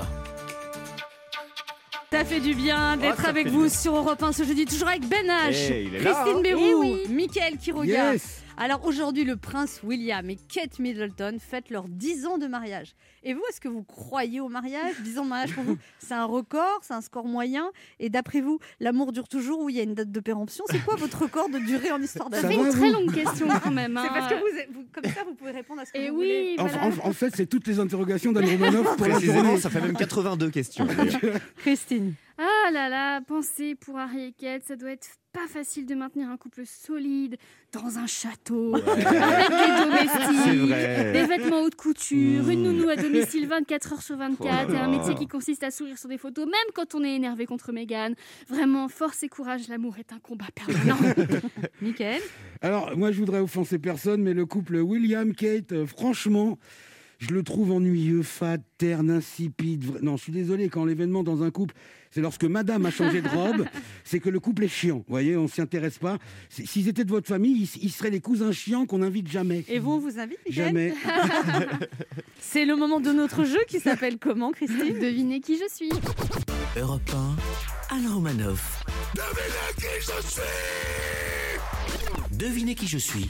Ça 2.12 2.24
fait 2.24 2.40
du 2.40 2.54
bien 2.54 2.96
d'être 2.96 3.16
Oh, 3.18 3.22
ça 3.22 3.28
avec 3.28 3.48
vous 3.48 3.68
sur 3.68 3.94
Europe 3.96 4.22
1 4.22 4.32
ce 4.32 4.42
jeudi, 4.44 4.64
toujours 4.64 4.88
avec 4.88 5.06
Ben 5.06 5.26
H, 5.26 5.54
Eh, 5.70 5.84
il 5.84 5.94
est 5.94 5.98
là, 6.00 6.12
Christine 6.14 6.38
hein. 6.38 6.42
Bérou, 6.42 6.62
Eh 6.64 6.74
oui. 6.74 7.06
Mickaël 7.10 7.56
Quiroga. 7.58 8.12
Yes 8.14 8.42
Alors 8.60 8.84
aujourd'hui, 8.84 9.22
le 9.22 9.36
prince 9.36 9.80
William 9.84 10.28
et 10.30 10.36
Kate 10.36 10.80
Middleton 10.80 11.36
fêtent 11.38 11.70
leurs 11.70 11.86
10 11.88 12.26
ans 12.26 12.38
de 12.38 12.48
mariage. 12.48 12.96
Et 13.22 13.32
vous, 13.32 13.40
est-ce 13.48 13.60
que 13.60 13.68
vous 13.68 13.84
croyez 13.84 14.40
au 14.40 14.48
mariage? 14.48 14.96
10 15.04 15.18
ans 15.20 15.24
de 15.24 15.28
mariage 15.28 15.54
pour 15.54 15.62
vous, 15.62 15.76
c'est 16.00 16.14
un 16.14 16.24
record, 16.24 16.80
c'est 16.82 16.94
un 16.94 17.00
score 17.00 17.26
moyen 17.26 17.70
Et 18.00 18.10
d'après 18.10 18.40
vous, 18.40 18.58
l'amour 18.80 19.12
dure 19.12 19.28
toujours 19.28 19.60
ou 19.60 19.70
il 19.70 19.76
y 19.76 19.80
a 19.80 19.84
une 19.84 19.94
date 19.94 20.10
de 20.10 20.20
péremption? 20.20 20.64
C'est 20.68 20.84
quoi 20.84 20.96
votre 20.96 21.22
record 21.22 21.48
de 21.50 21.60
durée 21.60 21.92
en 21.92 22.02
histoire 22.02 22.28
Ça 22.32 22.40
Ça 22.40 22.48
fait 22.48 22.56
d'amour 22.56 22.72
va, 22.72 22.72
une 22.72 22.76
très 22.76 22.90
longue 22.90 23.14
question 23.24 23.46
quand 23.62 23.70
même. 23.70 23.96
C'est 24.02 24.08
hein. 24.08 24.12
parce 24.12 24.32
que 24.32 24.72
vous, 24.74 24.84
comme 24.92 25.04
ça, 25.04 25.22
vous 25.24 25.34
pouvez 25.34 25.52
répondre 25.52 25.80
à 25.82 25.84
ce 25.84 25.92
que 25.92 25.98
Et 25.98 26.10
vous 26.10 26.16
voulez. 26.16 26.56
oui, 26.58 26.60
En, 26.60 26.66
voilà. 26.66 26.86
en- 27.04 27.08
en 27.08 27.12
fait, 27.12 27.36
c'est 27.36 27.46
toutes 27.46 27.68
les 27.68 27.78
interrogations 27.78 28.32
d'Anne 28.32 28.50
Romanoff 28.50 28.96
Précisément, 28.96 29.56
ça 29.56 29.70
fait 29.70 29.80
même 29.80 29.96
82 29.96 30.50
questions. 30.50 30.86
Christine. 31.58 32.14
Ah, 32.40 32.70
là 32.70 32.88
là, 32.88 33.20
pensez 33.20 33.74
pour 33.74 33.98
Harry 33.98 34.26
et 34.26 34.32
Kate, 34.32 34.62
ça 34.64 34.76
doit 34.76 34.92
être 34.92 35.08
pas 35.32 35.48
facile 35.48 35.86
de 35.86 35.94
maintenir 35.96 36.30
un 36.30 36.36
couple 36.36 36.62
solide 36.64 37.36
dans 37.72 37.98
un 37.98 38.06
château, 38.06 38.76
avec 38.76 38.96
des 38.96 39.84
domestiques, 39.84 41.12
des 41.12 41.24
vêtements 41.26 41.62
haute 41.62 41.74
couture, 41.74 42.48
une 42.48 42.60
Mmh. 42.60 42.62
nounou 42.62 42.88
à 42.88 42.96
domicile 42.96 43.46
24 43.48 43.92
heures 43.92 44.02
sur 44.02 44.16
24 44.16 44.68
Oh 44.70 44.72
et 44.72 44.76
un 44.78 44.88
métier 44.88 45.14
qui 45.16 45.26
consiste 45.26 45.64
à 45.64 45.70
sourire 45.70 45.98
sur 45.98 46.08
des 46.08 46.16
photos, 46.16 46.46
même 46.46 46.72
quand 46.74 46.94
on 46.94 47.02
est 47.02 47.14
énervé 47.14 47.44
contre 47.44 47.72
Meghan. 47.72 48.12
Vraiment, 48.48 48.88
force 48.88 49.22
et 49.24 49.28
courage, 49.28 49.68
l'amour 49.68 49.96
est 49.98 50.12
un 50.12 50.18
combat 50.20 50.46
permanent. 50.54 50.96
Michael? 51.82 52.22
Alors, 52.62 52.96
moi, 52.96 53.10
je 53.12 53.18
voudrais 53.18 53.40
offenser 53.40 53.78
personne, 53.78 54.22
mais 54.22 54.32
le 54.32 54.46
couple 54.46 54.76
William-Kate, 54.76 55.72
euh, 55.72 55.86
franchement, 55.86 56.58
je 57.18 57.30
le 57.30 57.42
trouve 57.42 57.72
ennuyeux, 57.72 58.22
fade, 58.22 58.62
terne, 58.78 59.10
insipide. 59.10 59.84
Vra- 59.84 60.00
Non, 60.02 60.16
je 60.16 60.22
suis 60.22 60.32
désolé, 60.32 60.68
quand 60.68 60.84
l'événement 60.84 61.22
dans 61.24 61.42
un 61.42 61.50
couple, 61.50 61.74
c'est 62.10 62.20
lorsque 62.20 62.44
madame 62.44 62.86
a 62.86 62.90
changé 62.90 63.20
de 63.20 63.28
robe, 63.28 63.64
c'est 64.04 64.20
que 64.20 64.30
le 64.30 64.38
couple 64.40 64.64
est 64.64 64.68
chiant. 64.68 64.98
Vous 64.98 65.04
voyez, 65.08 65.36
on 65.36 65.48
s'y 65.48 65.60
intéresse 65.60 65.98
pas. 65.98 66.18
C'est- 66.48 66.64
S'ils 66.66 66.88
étaient 66.88 67.04
de 67.04 67.10
votre 67.10 67.26
famille, 67.28 67.68
ils, 67.74 67.82
ils 67.84 67.90
seraient 67.90 68.10
les 68.10 68.20
cousins 68.20 68.52
chiants 68.52 68.86
qu'on 68.86 68.98
n'invite 68.98 69.28
jamais. 69.30 69.64
Et 69.68 69.78
vous, 69.78 69.92
on 69.92 69.98
vous 69.98 70.18
invite, 70.18 70.38
Jamais. 70.48 70.94
C'est 72.40 72.64
le 72.64 72.76
moment 72.76 73.00
de 73.00 73.10
notre 73.12 73.44
jeu 73.44 73.58
qui 73.68 73.80
s'appelle 73.80 74.18
comment, 74.18 74.52
Christine? 74.52 74.98
Devinez 75.00 75.40
qui 75.40 75.56
je 75.58 75.68
suis. 75.74 75.90
Europe 76.76 77.10
1, 77.90 77.96
Anne 77.96 78.06
Romanoff. 78.12 78.84
Devinez 82.32 82.74
qui 82.74 82.86
je 82.86 82.98
suis. 82.98 83.28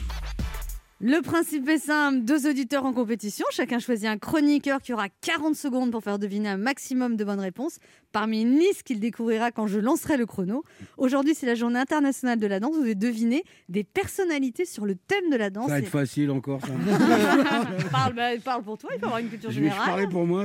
Le 1.01 1.21
principe 1.21 1.69
est 1.69 1.77
simple, 1.77 2.25
deux 2.25 2.45
auditeurs 2.45 2.85
en 2.85 2.91
compétition, 2.91 3.45
chacun 3.51 3.79
choisit 3.79 4.05
un 4.09 4.17
chroniqueur 4.17 4.81
qui 4.81 4.91
aura 4.91 5.07
40 5.21 5.55
secondes 5.55 5.91
pour 5.91 6.03
faire 6.03 6.19
deviner 6.19 6.49
un 6.49 6.57
maximum 6.57 7.15
de 7.15 7.23
bonnes 7.23 7.39
réponses 7.39 7.77
parmi 8.11 8.41
une 8.41 8.59
liste 8.59 8.83
qu'il 8.83 8.99
découvrira 8.99 9.51
quand 9.51 9.65
je 9.65 9.79
lancerai 9.79 10.17
le 10.17 10.25
chrono. 10.25 10.63
Aujourd'hui, 10.97 11.35
c'est 11.35 11.45
la 11.45 11.55
journée 11.55 11.79
internationale 11.79 12.37
de 12.37 12.47
la 12.47 12.59
danse, 12.59 12.73
vous 12.75 12.81
devez 12.81 12.95
deviner 12.95 13.45
des 13.69 13.85
personnalités 13.85 14.65
sur 14.65 14.85
le 14.85 14.95
thème 14.95 15.29
de 15.31 15.37
la 15.37 15.49
danse. 15.49 15.67
Ça 15.67 15.73
va 15.75 15.79
être 15.79 15.85
Et- 15.85 15.89
facile 15.89 16.31
encore, 16.31 16.59
ça. 16.59 16.67
parle, 17.91 18.13
bah, 18.13 18.29
parle 18.43 18.63
pour 18.63 18.77
toi, 18.77 18.89
il 18.93 18.99
faut 18.99 19.05
avoir 19.05 19.19
une 19.19 19.29
culture 19.29 19.51
je 19.51 19.61
vais 19.61 19.67
générale. 19.69 19.85
parler 19.87 20.07
pour 20.07 20.25
moi. 20.27 20.43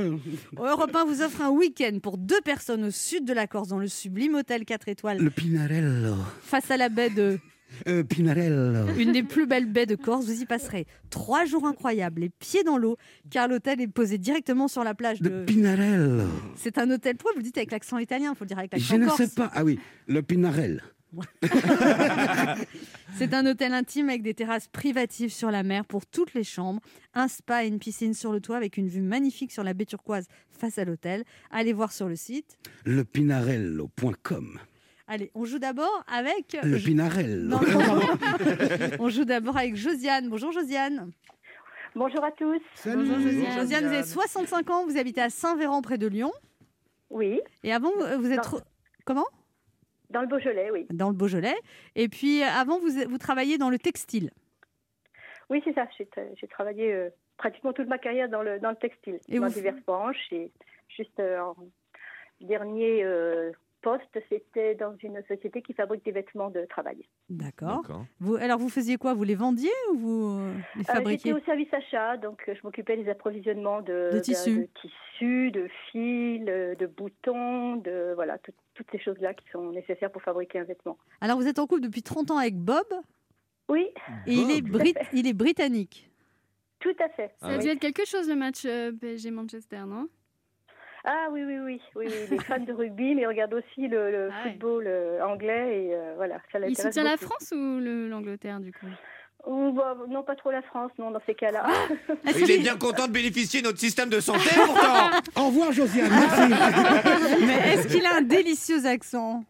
Europe 0.56 0.94
1 0.94 1.04
vous 1.04 1.20
offre 1.20 1.42
un 1.42 1.50
week-end 1.50 1.98
pour 2.00 2.16
deux 2.16 2.40
personnes 2.44 2.84
au 2.84 2.90
sud 2.92 3.24
de 3.24 3.32
la 3.32 3.48
Corse 3.48 3.66
dans 3.68 3.78
le 3.80 3.88
sublime 3.88 4.36
hôtel 4.36 4.64
4 4.64 4.88
étoiles 4.88 5.18
Le 5.18 5.30
Pinarello. 5.30 6.14
face 6.42 6.70
à 6.70 6.76
la 6.76 6.88
baie 6.88 7.10
de 7.10 7.40
Euh, 7.88 8.02
Pinarello. 8.04 8.86
une 8.98 9.12
des 9.12 9.22
plus 9.22 9.46
belles 9.46 9.70
baies 9.70 9.86
de 9.86 9.94
Corse. 9.96 10.26
Vous 10.26 10.40
y 10.42 10.46
passerez 10.46 10.86
trois 11.10 11.44
jours 11.44 11.66
incroyables, 11.66 12.22
les 12.22 12.30
pieds 12.30 12.62
dans 12.64 12.78
l'eau, 12.78 12.96
car 13.30 13.48
l'hôtel 13.48 13.80
est 13.80 13.88
posé 13.88 14.18
directement 14.18 14.68
sur 14.68 14.84
la 14.84 14.94
plage 14.94 15.20
De 15.20 15.28
de. 15.28 15.44
Pinarello. 15.44 16.22
C'est 16.56 16.78
un 16.78 16.90
hôtel. 16.90 17.16
Pourquoi 17.16 17.32
vous 17.32 17.38
le 17.38 17.44
dites 17.44 17.58
avec 17.58 17.72
l'accent 17.72 17.98
italien 17.98 18.30
Il 18.32 18.36
faut 18.36 18.44
le 18.44 18.48
dire 18.48 18.58
avec 18.58 18.72
l'accent 18.72 18.94
Je 18.94 19.00
ne 19.00 19.06
corse. 19.06 19.18
sais 19.18 19.28
pas. 19.34 19.50
Ah 19.54 19.64
oui, 19.64 19.78
le 20.06 20.22
Pinarel. 20.22 20.82
C'est 23.16 23.32
un 23.34 23.46
hôtel 23.46 23.72
intime 23.72 24.08
avec 24.08 24.22
des 24.22 24.34
terrasses 24.34 24.66
privatives 24.66 25.32
sur 25.32 25.52
la 25.52 25.62
mer 25.62 25.84
pour 25.84 26.06
toutes 26.06 26.34
les 26.34 26.42
chambres, 26.42 26.80
un 27.14 27.28
spa 27.28 27.64
et 27.64 27.68
une 27.68 27.78
piscine 27.78 28.14
sur 28.14 28.32
le 28.32 28.40
toit 28.40 28.56
avec 28.56 28.76
une 28.76 28.88
vue 28.88 29.00
magnifique 29.00 29.52
sur 29.52 29.62
la 29.62 29.74
baie 29.74 29.84
turquoise 29.84 30.26
face 30.50 30.76
à 30.78 30.84
l'hôtel. 30.84 31.22
Allez 31.52 31.72
voir 31.72 31.92
sur 31.92 32.08
le 32.08 32.16
site. 32.16 32.58
Lepinarello.com. 32.84 34.58
Allez, 35.06 35.30
on 35.34 35.44
joue 35.44 35.58
d'abord 35.58 36.02
avec. 36.06 36.56
Le. 36.62 37.38
Non, 37.42 37.60
non, 37.60 37.96
non. 37.96 38.96
on 39.00 39.08
joue 39.10 39.24
d'abord 39.24 39.56
avec 39.58 39.76
Josiane. 39.76 40.28
Bonjour 40.30 40.50
Josiane. 40.52 41.10
Bonjour 41.94 42.24
à 42.24 42.32
tous. 42.32 42.60
Salut. 42.74 42.96
Bonjour, 43.08 43.20
Josiane. 43.20 43.52
Josiane, 43.60 43.86
vous 43.86 43.92
avez 43.94 44.02
65 44.02 44.70
ans, 44.70 44.86
vous 44.86 44.96
habitez 44.96 45.20
à 45.20 45.28
Saint-Véran 45.30 45.82
près 45.82 45.98
de 45.98 46.06
Lyon. 46.06 46.32
Oui, 47.10 47.40
Et 47.62 47.72
avant, 47.72 47.92
vous- 48.18 48.32
êtes. 48.32 48.40
Comment? 49.04 49.26
Dans 50.10 50.22
le 50.22 50.26
Beaujolais, 50.26 50.70
oui. 50.70 50.86
Dans 50.90 51.08
le 51.10 51.14
Beaujolais. 51.14 51.54
Et 51.96 52.08
puis 52.08 52.42
euh, 52.42 52.46
avant, 52.46 52.78
vous, 52.78 52.88
vous 53.08 53.18
travaillez 53.18 53.58
dans 53.58 53.68
le 53.70 53.78
textile. 53.78 54.30
Oui, 55.50 55.60
c'est 55.64 55.74
ça. 55.74 55.86
J'ai 55.98 56.04
tra- 56.04 56.32
j'ai 56.40 56.46
travaillé 56.48 56.92
euh, 56.92 57.10
pratiquement 57.36 57.72
toute 57.74 57.88
ma 57.88 57.98
carrière 57.98 58.28
dans 58.30 58.42
le, 58.42 58.58
dans 58.58 58.70
le 58.70 58.76
textile, 58.76 59.18
Et 59.28 59.38
dans 59.38 59.48
vous- 59.48 59.52
diverses 59.54 59.82
branches. 59.86 60.32
Et 60.32 60.50
juste 60.88 61.20
euh, 61.20 61.40
en 61.40 61.56
dernier 62.40 63.04
euh, 63.04 63.52
poste, 63.84 64.18
c'était 64.30 64.74
dans 64.74 64.96
une 65.02 65.22
société 65.28 65.60
qui 65.62 65.74
fabrique 65.74 66.04
des 66.04 66.10
vêtements 66.10 66.48
de 66.50 66.64
travail. 66.64 67.06
D'accord. 67.28 67.82
Vous, 68.18 68.36
alors, 68.36 68.58
vous 68.58 68.70
faisiez 68.70 68.96
quoi? 68.96 69.12
Vous 69.14 69.24
les 69.24 69.34
vendiez 69.34 69.70
ou 69.92 69.96
vous 69.98 70.28
euh, 70.38 70.54
les 70.76 70.80
Euh, 70.80 70.94
fabriquiez? 70.94 71.30
J'étais 71.32 71.42
au 71.42 71.44
service 71.44 71.72
achat, 71.74 72.16
donc 72.16 72.42
euh, 72.48 72.54
je 72.56 72.60
m'occupais 72.64 72.96
des 72.96 73.08
approvisionnements 73.10 73.82
de, 73.82 74.10
De 74.14 74.20
tissus. 74.20 74.60
de 74.60 74.68
tissus, 74.80 75.50
de 75.50 75.68
fils, 75.90 76.42
euh, 76.48 76.74
de 76.74 76.86
boutons, 76.86 77.76
de 77.76 78.12
voilà, 78.14 78.38
tout- 78.38 78.52
toutes 78.74 78.90
ces 78.90 78.98
choses-là 78.98 79.34
qui 79.34 79.44
sont 79.52 79.70
nécessaires 79.70 80.10
pour 80.10 80.22
fabriquer 80.22 80.60
un 80.60 80.64
vêtement. 80.64 80.96
Alors, 81.20 81.36
vous 81.38 81.46
êtes 81.46 81.58
en 81.58 81.66
couple 81.66 81.82
depuis 81.82 82.02
30 82.02 82.30
ans 82.30 82.38
avec 82.38 82.56
Bob? 82.56 82.86
Oui, 83.68 83.86
et 84.26 84.32
il 84.34 84.50
est. 84.50 84.62
Brit- 84.62 84.94
il 85.12 85.26
est 85.26 85.32
britannique. 85.34 86.10
tout 86.80 86.96
à 87.00 87.08
fait. 87.10 87.34
Ça 87.40 87.46
a 87.48 87.56
Oui. 87.56 87.62
dû 87.64 87.68
être 87.68 87.78
quelque 87.80 88.04
chose 88.06 88.28
le 88.28 88.34
match 88.36 88.64
euh, 88.66 88.92
PSG-Manchester, 88.92 89.84
non? 89.86 90.08
Ah 91.06 91.26
oui, 91.30 91.42
oui, 91.44 91.58
oui, 91.58 91.80
oui, 91.96 92.06
oui, 92.08 92.12
les 92.30 92.38
fans 92.38 92.58
de 92.60 92.72
rugby, 92.72 93.14
mais 93.14 93.22
ils 93.22 93.26
regardent 93.26 93.54
aussi 93.54 93.88
le, 93.88 94.10
le 94.10 94.30
Ah 94.32 94.42
football 94.48 94.84
euh, 94.86 95.22
anglais 95.24 95.84
et 95.84 95.94
euh, 95.94 96.14
voilà, 96.16 96.36
ça 96.50 96.58
Il 96.66 96.76
soutient 96.76 97.04
la. 97.04 97.16
France 97.18 97.52
ou 97.52 97.78
le- 97.80 98.08
l'Angleterre 98.08 98.58
du 98.60 98.72
coup? 98.72 98.86
Ou, 99.46 99.72
bah, 99.72 99.94
non, 100.08 100.22
pas 100.22 100.34
trop 100.36 100.50
la 100.50 100.62
France, 100.62 100.90
non, 100.98 101.10
dans 101.10 101.20
ces 101.26 101.34
cas-là. 101.34 101.66
Est-ce 102.26 102.38
Il 102.44 102.50
est 102.50 102.58
bien 102.58 102.78
content 102.78 103.06
de 103.06 103.12
bénéficier 103.12 103.60
de 103.60 103.66
notre 103.66 103.78
système 103.78 104.08
de 104.08 104.18
santé 104.20 104.48
pourtant. 104.54 105.10
Au 105.36 105.48
revoir, 105.48 105.70
Josiane. 105.72 106.08
Merci. 106.10 106.54
Mais 107.46 107.74
est-ce 107.74 107.88
qu'il 107.88 108.06
a 108.06 108.16
un 108.16 108.22
délicieux 108.22 108.86
accent? 108.86 109.44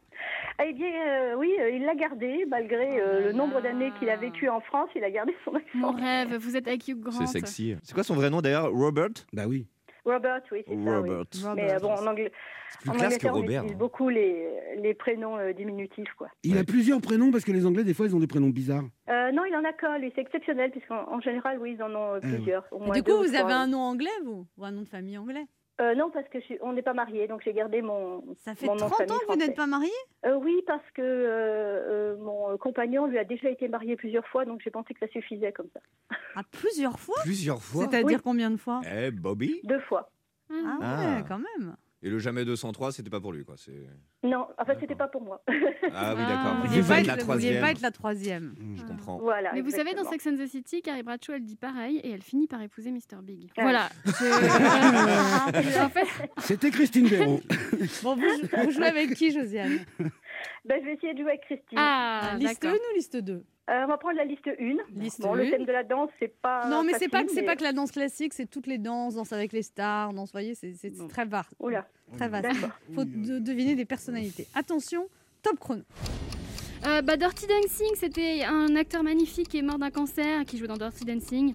Eh 0.65 0.73
bien, 0.73 0.87
euh, 0.89 1.35
oui, 1.37 1.53
euh, 1.61 1.71
il 1.71 1.85
l'a 1.85 1.95
gardé, 1.95 2.45
malgré 2.49 3.01
euh, 3.01 3.27
le 3.27 3.33
nombre 3.33 3.55
là. 3.57 3.61
d'années 3.63 3.93
qu'il 4.01 4.09
a 4.11 4.17
vécu 4.17 4.49
en 4.49 4.61
France, 4.61 4.89
il 4.97 5.05
a 5.05 5.11
gardé 5.11 5.35
son 5.45 5.55
accent. 5.55 5.69
Mon 5.75 5.93
rêve, 5.93 6.35
vous 6.37 6.57
êtes 6.57 6.67
avec 6.67 6.87
Hugh 6.89 6.99
Grant. 7.01 7.13
C'est 7.13 7.27
sexy. 7.27 7.77
C'est 7.85 7.95
quoi 7.95 8.03
son 8.05 8.15
vrai 8.15 8.31
nom 8.31 8.41
d'ailleurs? 8.41 8.71
Robert? 8.73 9.09
Bah 9.33 9.45
oui. 9.47 9.67
Robert, 10.05 10.41
oui, 10.53 10.63
c'est 10.69 10.75
ça, 10.85 11.01
oui. 11.01 11.09
Robert. 11.11 11.55
Mais 11.55 11.73
euh, 11.73 11.79
bon, 11.79 11.91
en, 11.93 12.07
anglais, 12.07 12.31
C'est 12.69 12.81
plus 12.83 12.91
en 12.91 12.93
classe 12.95 13.19
que 13.19 13.27
Angleterre, 13.27 13.33
on 13.33 13.37
Robert. 13.41 13.61
utilise 13.63 13.73
hein. 13.75 13.79
beaucoup 13.79 14.09
les, 14.11 14.49
les 14.77 14.95
prénoms 14.95 15.39
euh, 15.39 15.53
diminutifs, 15.53 16.13
quoi. 16.19 16.29
Il 16.43 16.59
a 16.59 16.65
plusieurs 16.65 17.01
prénoms 17.01 17.31
parce 17.31 17.45
que 17.45 17.53
les 17.53 17.65
Anglais, 17.65 17.85
des 17.85 17.95
fois, 17.95 18.07
ils 18.07 18.15
ont 18.15 18.21
des 18.21 18.27
prénoms 18.27 18.51
bizarres. 18.51 18.85
Euh, 19.09 19.33
non, 19.33 19.45
il 19.47 19.55
en 19.57 19.65
a 19.65 19.73
qu'un, 19.73 19.99
lui, 19.99 20.13
c'est 20.15 20.21
exceptionnel, 20.21 20.71
puisqu'en 20.71 21.11
en 21.11 21.21
général, 21.21 21.59
oui, 21.59 21.77
ils 21.79 21.83
en 21.83 21.91
ont 21.95 22.15
euh, 22.15 22.21
Ah 22.23 22.27
plusieurs. 22.27 22.65
au 22.71 22.79
moins 22.81 22.91
Du 22.95 23.03
coup, 23.03 23.13
ou 23.13 23.23
vous 23.23 23.29
trois, 23.33 23.41
avez 23.41 23.53
un 23.55 23.67
nom 23.67 23.81
anglais, 23.81 24.11
vous? 24.25 24.47
Ou 24.59 24.65
un 24.65 24.71
nom 24.73 24.83
de 24.83 24.89
famille 24.89 25.17
anglais? 25.17 25.47
Euh, 25.81 25.95
non, 25.97 26.09
parce 26.11 26.29
que 26.29 26.39
je 26.39 26.45
suis- 26.45 26.59
on 26.63 26.73
n'est 26.73 26.83
pas 26.83 26.95
mariés, 26.95 27.27
donc 27.27 27.43
j'ai 27.45 27.53
gardé 27.53 27.83
mon. 27.83 28.23
Ça 28.45 28.55
fait 28.55 28.67
Mon 28.67 28.77
nom 28.77 28.87
de 28.87 28.91
30 28.93 29.11
ans 29.11 29.19
que 29.19 29.33
vous 29.33 29.37
n'êtes 29.39 29.57
pas 29.57 29.67
marié 29.67 29.91
Euh, 30.25 30.35
oui, 30.37 30.63
parce 30.69 30.89
que 30.95 31.03
euh, 31.03 32.15
euh, 32.15 32.17
mon 32.19 32.57
compagnon 32.59 33.07
lui 33.07 33.19
a 33.19 33.25
déjà 33.25 33.51
été 33.51 33.67
marié 33.67 33.97
plusieurs 33.97 34.27
fois, 34.29 34.45
donc 34.45 34.61
j'ai 34.63 34.71
pensé 34.71 34.95
que 34.95 35.01
ça 35.01 35.09
suffisait 35.09 35.53
comme 35.53 35.69
ça. 35.75 35.81
À 36.37 36.43
plusieurs 36.45 36.99
fois? 37.01 37.17
Plusieurs 37.25 37.61
fois. 37.61 37.87
C'est-à-dire 37.91 38.19
Oui. 38.19 38.23
combien 38.23 38.51
de 38.53 38.57
fois? 38.57 38.83
Eh 38.89 39.11
Bobby? 39.11 39.61
Deux 39.65 39.81
fois. 39.81 40.11
Ah 40.51 40.55
ouais, 40.55 40.87
Ah. 40.87 41.23
quand 41.27 41.39
même. 41.41 41.75
Et 42.07 42.11
le 42.11 42.19
jamais 42.19 42.45
203, 42.45 42.93
c'était 42.93 43.09
pas 43.09 43.19
pour 43.21 43.33
lui 43.33 43.47
quoi. 43.47 43.55
C'est 43.57 43.73
Non, 44.23 44.47
en 44.59 44.65
fait, 44.67 44.77
c'était 44.79 44.95
pas 44.95 45.09
pour 45.09 45.23
moi. 45.23 45.43
ah 45.49 45.53
oui 45.55 45.81
Ah. 45.91 46.15
d'accord. 46.15 46.57
Vous 46.57 46.63
Vous 46.65 46.69
vouliez 46.69 46.83
vouliez 46.83 46.83
pas, 46.83 47.01
être 47.01 47.07
la 47.07 47.17
troisième. 47.17 47.61
pas 47.63 47.71
être 47.71 47.81
la 47.81 47.91
troisième. 47.91 48.55
Je 48.77 48.83
comprends. 48.83 49.19
voilà. 49.21 49.53
Mais 49.55 49.63
vous 49.63 49.71
savez, 49.71 49.95
dans. 49.95 50.05
Sex 50.05 50.27
and 50.27 50.37
the 50.37 50.47
City, 50.47 50.83
Carrie 50.83 51.03
Bradshaw, 51.03 51.33
elle 51.33 51.45
dit 51.45 51.57
pareil 51.57 51.97
et 52.05 52.11
elle 52.11 52.21
finit 52.23 52.47
par 52.47 52.61
épouser 52.61 52.91
Mr. 52.91 53.23
Big. 53.23 53.51
Ah. 53.57 53.63
Voilà. 53.63 53.89
C'était 56.41 56.71
Christine 56.71 57.09
Béraud. 57.09 57.41
Bon, 58.03 58.17
vous, 58.17 58.23
vous 58.65 58.71
jouez 58.71 58.87
avec 58.87 59.15
qui, 59.15 59.33
Josiane? 59.33 59.79
Ben, 60.65 60.81
je 60.81 60.87
vais 60.87 60.95
essayer 60.95 61.15
de 61.15 61.19
jouer 61.19 61.29
avec 61.31 61.43
Christine. 61.43 61.79
ah, 61.79 62.35
Liste 62.39 62.65
1 62.65 62.69
d'accord. 62.71 62.87
ou 62.93 62.95
liste 62.97 63.17
2 63.17 63.33
Euh, 63.71 63.83
on 63.85 63.87
va 63.87 63.97
prendre 63.97 64.17
la 64.17 64.25
liste 64.25 64.47
1. 64.47 64.77
Liste 64.95 65.21
Bon, 65.23 65.35
le 65.35 65.45
1. 65.47 65.51
thème 65.51 65.65
de 65.65 65.73
la 65.73 65.85
danse, 65.85 66.11
c'est 66.19 66.29
pas. 66.41 66.67
Non, 66.69 66.83
mais 66.83 66.93
c'est 66.99 67.09
pas, 67.09 67.19
que- 67.23 67.29
facile, 67.29 67.31
c'est 67.35 67.41
mais- 67.43 67.47
pas 67.47 67.57
que 67.57 67.63
la 67.63 67.73
danse 67.73 67.91
classique, 67.93 68.35
c'est 68.35 68.47
toutes 68.47 68.67
les 68.67 68.79
danses, 68.79 69.15
danse 69.15 69.33
avec 69.33 69.53
les 69.53 69.63
stars, 69.63 70.13
danse, 70.13 70.29
vous 70.29 70.33
voyez, 70.33 70.55
c'est 70.55 70.75
très 71.09 71.25
vaste. 71.25 71.55
Oula, 71.61 71.87
Très 72.17 72.29
vaste. 72.29 72.47
faut 72.95 73.05
de- 73.05 73.39
deviner 73.39 73.75
des 73.75 73.85
personnalités. 73.87 74.47
Attention, 74.55 75.09
top 75.43 75.59
chrono. 75.59 75.83
Euh, 76.87 77.01
bah, 77.01 77.17
Dirty 77.17 77.47
Dancing, 77.47 77.95
c'était 77.97 78.45
un 78.45 78.77
acteur 78.77 79.03
magnifique 79.03 79.49
qui 79.49 79.57
est 79.59 79.63
mort 79.63 79.79
d'un 79.79 79.91
cancer, 79.91 80.45
qui 80.45 80.59
jouait 80.59 80.69
dans 80.69 80.77
Dirty 80.77 81.05
Dancing. 81.07 81.53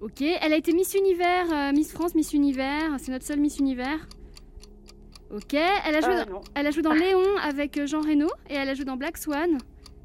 Ok, 0.00 0.20
elle 0.22 0.52
a 0.52 0.56
été 0.56 0.72
Miss 0.72 0.94
Univers, 0.94 1.52
euh, 1.52 1.72
Miss 1.72 1.90
France, 1.92 2.14
Miss 2.14 2.32
Univers, 2.34 2.96
c'est 2.98 3.10
notre 3.10 3.24
seule 3.24 3.40
Miss 3.40 3.58
Univers. 3.58 4.06
Ok, 5.30 5.54
elle 5.54 5.94
a 5.96 6.00
joué, 6.00 6.14
Euh, 6.14 6.24
dans, 6.24 6.32
non. 6.34 6.40
elle 6.54 6.66
a 6.66 6.70
joué 6.70 6.82
dans 6.82 6.92
Léon 6.94 7.36
avec 7.42 7.76
euh, 7.78 7.86
Jean 7.86 8.00
Reno 8.00 8.28
et 8.48 8.54
elle 8.54 8.68
a 8.68 8.74
joué 8.74 8.84
dans 8.84 8.96
Black 8.96 9.18
Swan. 9.18 9.58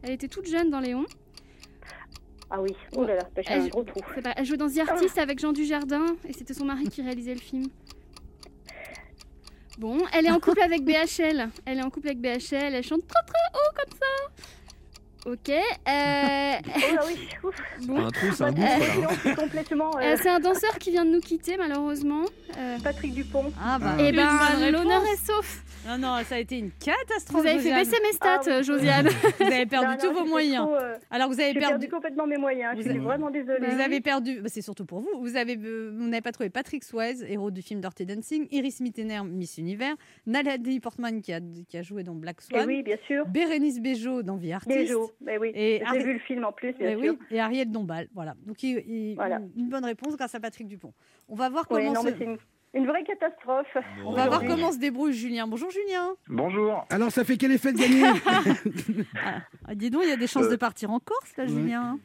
Elle 0.03 0.11
était 0.11 0.27
toute 0.27 0.47
jeune 0.47 0.69
dans 0.71 0.79
Léon. 0.79 1.05
Ah 2.49 2.61
oui, 2.61 2.75
oh 2.95 3.03
là 3.05 3.15
là, 3.15 3.29
j'ai 3.37 3.43
Elle- 3.47 3.61
un 3.61 3.67
gros 3.67 3.83
trou. 3.83 3.99
C'est 4.15 4.21
pas- 4.21 4.33
elle 4.35 4.45
jouait 4.45 4.57
dans 4.57 4.67
The 4.69 4.79
Artist 4.89 5.17
avec 5.17 5.39
Jean 5.39 5.53
Dujardin 5.53 6.05
et 6.27 6.33
c'était 6.33 6.53
son 6.53 6.65
mari 6.65 6.85
qui 6.89 7.01
réalisait 7.01 7.33
le 7.35 7.39
film. 7.39 7.67
Bon, 9.77 9.97
elle 10.13 10.25
est 10.25 10.31
en 10.31 10.39
couple 10.39 10.61
avec 10.61 10.83
BHL. 10.83 11.49
Elle 11.65 11.79
est 11.79 11.83
en 11.83 11.89
couple 11.89 12.07
avec 12.09 12.19
BHL, 12.19 12.73
elle 12.75 12.83
chante 12.83 13.07
très 13.07 13.23
très 13.25 13.47
haut 13.53 13.73
comme 13.75 13.97
ça. 13.97 14.43
Ok. 15.25 15.49
euh, 15.49 15.53
Oh 15.87 16.95
là 16.95 17.01
oui, 17.07 17.27
ouf. 17.43 17.55
bon. 17.85 17.97
Un 18.05 18.09
trou, 18.09 18.27
c'est 18.33 18.43
un 18.43 18.47
Euh, 18.47 19.01
gouffre 19.01 19.35
complètement 19.35 19.91
euh, 19.97 20.01
Euh, 20.01 20.17
c'est 20.21 20.29
un 20.29 20.39
danseur 20.39 20.77
qui 20.79 20.89
vient 20.91 21.05
de 21.05 21.11
nous 21.11 21.19
quitter 21.19 21.57
malheureusement. 21.57 22.23
Euh, 22.57 22.77
Patrick 22.83 23.13
Dupont. 23.13 23.51
Ah 23.63 23.77
bah. 23.79 23.97
Eh 23.99 24.09
une 24.09 24.15
ben, 24.15 24.71
l'honneur 24.71 25.03
est 25.03 25.17
sauf. 25.25 25.63
Non, 25.87 25.97
non, 25.97 26.17
ça 26.27 26.35
a 26.35 26.37
été 26.39 26.59
une 26.59 26.69
catastrophe. 26.71 27.41
Vous 27.41 27.47
avez 27.47 27.57
fait 27.59 27.73
baisser 27.73 27.97
mes 28.03 28.13
stats, 28.13 28.41
Ah 28.45 28.57
oui. 28.59 28.63
Josiane. 28.63 29.07
Vous 29.39 29.45
avez 29.45 29.65
perdu 29.65 29.87
Non, 29.87 29.91
non, 29.93 29.97
tous 29.99 30.13
vos 30.13 30.25
moyens. 30.25 30.65
trop, 30.67 30.75
euh, 30.75 30.93
Alors 31.09 31.27
vous 31.27 31.39
avez 31.39 31.53
J'ai 31.53 31.59
perdu 31.59 31.71
perdu. 31.73 31.87
complètement 31.89 32.27
mes 32.27 32.37
moyens. 32.37 32.71
Vous 32.75 32.77
Je 32.77 32.81
suis 32.83 32.91
avez- 32.91 32.99
vraiment 32.99 33.31
désolée. 33.31 33.65
Vous 33.67 33.81
avez 33.81 33.99
perdu, 33.99 34.41
bah, 34.41 34.49
c'est 34.51 34.61
surtout 34.61 34.85
pour 34.85 34.99
vous. 34.99 35.09
Vous 35.21 35.35
avez, 35.37 35.55
vous 35.55 36.07
n'avez 36.07 36.21
pas 36.21 36.31
trouvé 36.31 36.51
Patrick 36.51 36.83
Swayze, 36.83 37.23
héros 37.27 37.49
du 37.49 37.63
film 37.63 37.81
Dirty 37.81 38.05
Dancing, 38.05 38.47
Iris 38.51 38.79
Mittener, 38.79 39.21
Miss 39.25 39.57
Univers, 39.57 39.95
Natalie 40.27 40.79
Portman 40.79 41.19
qui 41.21 41.33
a, 41.33 41.39
qui 41.67 41.77
a 41.77 41.81
joué 41.81 42.03
dans 42.03 42.13
Black 42.13 42.37
Eh 42.41 42.53
Swan, 42.53 42.67
oui, 42.67 42.83
bien 42.83 42.97
sûr. 43.07 43.25
Bérénice 43.27 43.79
Bejo 43.79 44.21
dans 44.21 44.35
Vie 44.37 44.53
Artiste. 44.53 44.77
Des 44.77 44.93
jours. 45.11 45.17
Mais 45.25 45.37
oui. 45.37 45.51
Et 45.55 45.77
J'ai 45.79 45.85
Ari- 45.85 46.03
vu 46.03 46.13
le 46.13 46.19
film 46.19 46.43
en 46.45 46.51
plus, 46.51 46.73
bien 46.73 46.91
sûr. 46.99 46.99
oui, 47.13 47.17
et 47.31 47.39
Ariel 47.39 47.71
Dombal, 47.71 48.07
voilà. 48.13 48.33
Donc 48.45 48.61
il- 48.63 48.83
il- 48.87 49.15
Voilà. 49.15 49.37
une, 49.37 49.51
une 49.63 49.69
bonne 49.69 49.85
réponse 49.85 50.15
grâce 50.17 50.33
à 50.35 50.39
Patrick 50.39 50.67
Dupont. 50.67 50.93
On 51.29 51.35
va 51.35 51.49
voir 51.49 51.67
comment 51.67 51.93
non, 51.93 52.01
se, 52.01 52.09
une, 52.73 52.85
vraie 52.87 53.03
catastrophe. 53.03 53.67
on 54.05 54.11
va 54.13 54.27
voir 54.27 54.43
comment 54.45 54.71
se 54.71 54.77
débrouille 54.79 55.13
Julien. 55.13 55.45
Bonjour 55.47 55.69
Julien. 55.71 56.13
Bonjour. 56.27 56.85
Alors, 56.89 57.11
ça 57.11 57.23
fait 57.25 57.37
quel 57.37 57.51
effet 57.51 57.73
de 57.73 57.77
gagner? 57.77 59.05
Ah, 59.67 59.75
dis 59.75 59.89
donc, 59.89 60.03
il 60.05 60.09
y 60.09 60.13
a 60.13 60.17
des 60.17 60.27
chances 60.27 60.45
Euh. 60.45 60.51
de 60.51 60.55
partir 60.55 60.91
en 60.91 60.99
Corse 60.99 61.35
là. 61.37 61.45
Julien. 61.47 61.99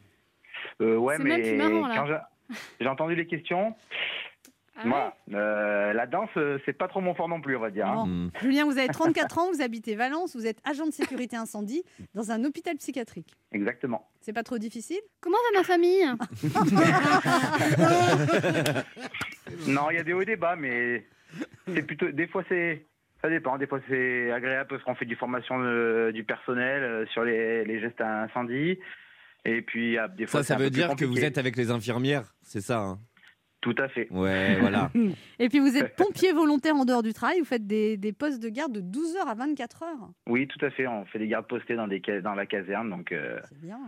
Euh, 0.81 0.97
ouais, 0.97 1.15
C'est 1.17 1.23
mais 1.23 1.29
même 1.37 1.41
plus 1.41 1.55
marrant, 1.57 1.87
là. 1.87 1.95
quand 1.95 2.05
j'ai- 2.07 2.55
j'ai 2.81 2.87
entendu 2.87 3.15
les 3.15 3.27
questions, 3.27 3.75
Ah 4.79 4.83
ouais 4.83 4.89
voilà, 4.89 5.15
euh, 5.33 5.93
la 5.93 6.05
danse, 6.05 6.29
euh, 6.37 6.59
c'est 6.65 6.73
pas 6.77 6.87
trop 6.87 7.01
mon 7.01 7.15
fort 7.15 7.27
non 7.27 7.41
plus, 7.41 7.55
on 7.55 7.59
va 7.59 7.71
dire. 7.71 7.87
hein. 7.87 7.95
Bon. 7.95 8.05
Hmm. 8.05 8.29
Julien, 8.41 8.65
vous 8.65 8.77
avez 8.77 8.87
34 8.89 9.37
ans, 9.39 9.51
vous 9.51 9.61
habitez 9.61 9.95
Valence, 9.95 10.35
vous 10.35 10.45
êtes 10.45 10.59
agent 10.63 10.85
de 10.85 10.91
sécurité 10.91 11.35
incendie 11.35 11.83
dans 12.13 12.29
un 12.31 12.43
hôpital 12.43 12.75
psychiatrique. 12.77 13.33
Exactement. 13.51 14.07
C'est 14.21 14.33
pas 14.33 14.43
trop 14.43 14.59
difficile? 14.59 14.99
Comment 15.19 15.37
va 15.51 15.59
ma 15.59 15.63
famille? 15.63 16.03
Non, 19.67 19.89
il 19.89 19.97
y 19.97 19.99
a 19.99 20.03
des 20.03 20.13
hauts 20.13 20.21
et 20.21 20.25
des 20.25 20.35
bas, 20.35 20.55
mais 20.55 21.05
c'est 21.73 21.81
plutôt. 21.83 22.09
Des 22.11 22.27
fois, 22.27 22.43
c'est. 22.49 22.85
Ça 23.21 23.29
dépend. 23.29 23.57
Des 23.57 23.65
fois, 23.65 23.79
c'est 23.89 24.31
agréable 24.31 24.67
parce 24.69 24.83
qu'on 24.83 24.93
fait 24.95 25.05
du 25.05 25.15
formation 25.15 25.55
euh, 25.59 26.11
du 26.11 26.23
personnel 26.23 26.83
euh, 26.83 27.05
sur 27.07 27.23
les, 27.23 27.65
les 27.65 27.79
gestes 27.79 27.99
à 27.99 28.23
incendie. 28.23 28.77
Et 29.43 29.61
puis, 29.63 29.97
ah, 29.97 30.07
des 30.07 30.27
fois, 30.27 30.41
Ça, 30.41 30.43
c'est 30.43 30.47
ça 30.49 30.55
un 30.55 30.57
veut 30.57 30.65
peu 30.65 30.71
plus 30.71 30.75
dire 30.81 30.87
que 30.95 31.05
vous 31.05 31.11
compliqué. 31.11 31.25
êtes 31.27 31.37
avec 31.37 31.55
les 31.55 31.71
infirmières, 31.71 32.33
c'est 32.43 32.61
ça 32.61 32.79
hein? 32.79 32.99
Tout 33.75 33.83
à 33.83 33.89
fait. 33.89 34.07
Ouais, 34.11 34.57
voilà. 34.61 34.89
Et 35.39 35.49
puis 35.49 35.59
vous 35.59 35.75
êtes 35.75 35.95
pompier 35.97 36.31
volontaire 36.31 36.75
en 36.75 36.85
dehors 36.85 37.03
du 37.03 37.11
travail, 37.11 37.39
vous 37.39 37.45
faites 37.45 37.67
des, 37.67 37.97
des 37.97 38.13
postes 38.13 38.41
de 38.41 38.47
garde 38.47 38.71
de 38.71 38.79
12h 38.81 39.25
à 39.27 39.35
24h. 39.35 39.83
Oui, 40.27 40.47
tout 40.47 40.63
à 40.65 40.69
fait. 40.69 40.87
On 40.87 41.03
fait 41.05 41.19
des 41.19 41.27
gardes 41.27 41.47
postés 41.47 41.75
dans, 41.75 41.87
des, 41.87 41.99
dans 42.23 42.33
la 42.33 42.45
caserne, 42.45 42.89
donc 42.89 43.11
euh, 43.11 43.39
C'est 43.49 43.59
bien. 43.59 43.79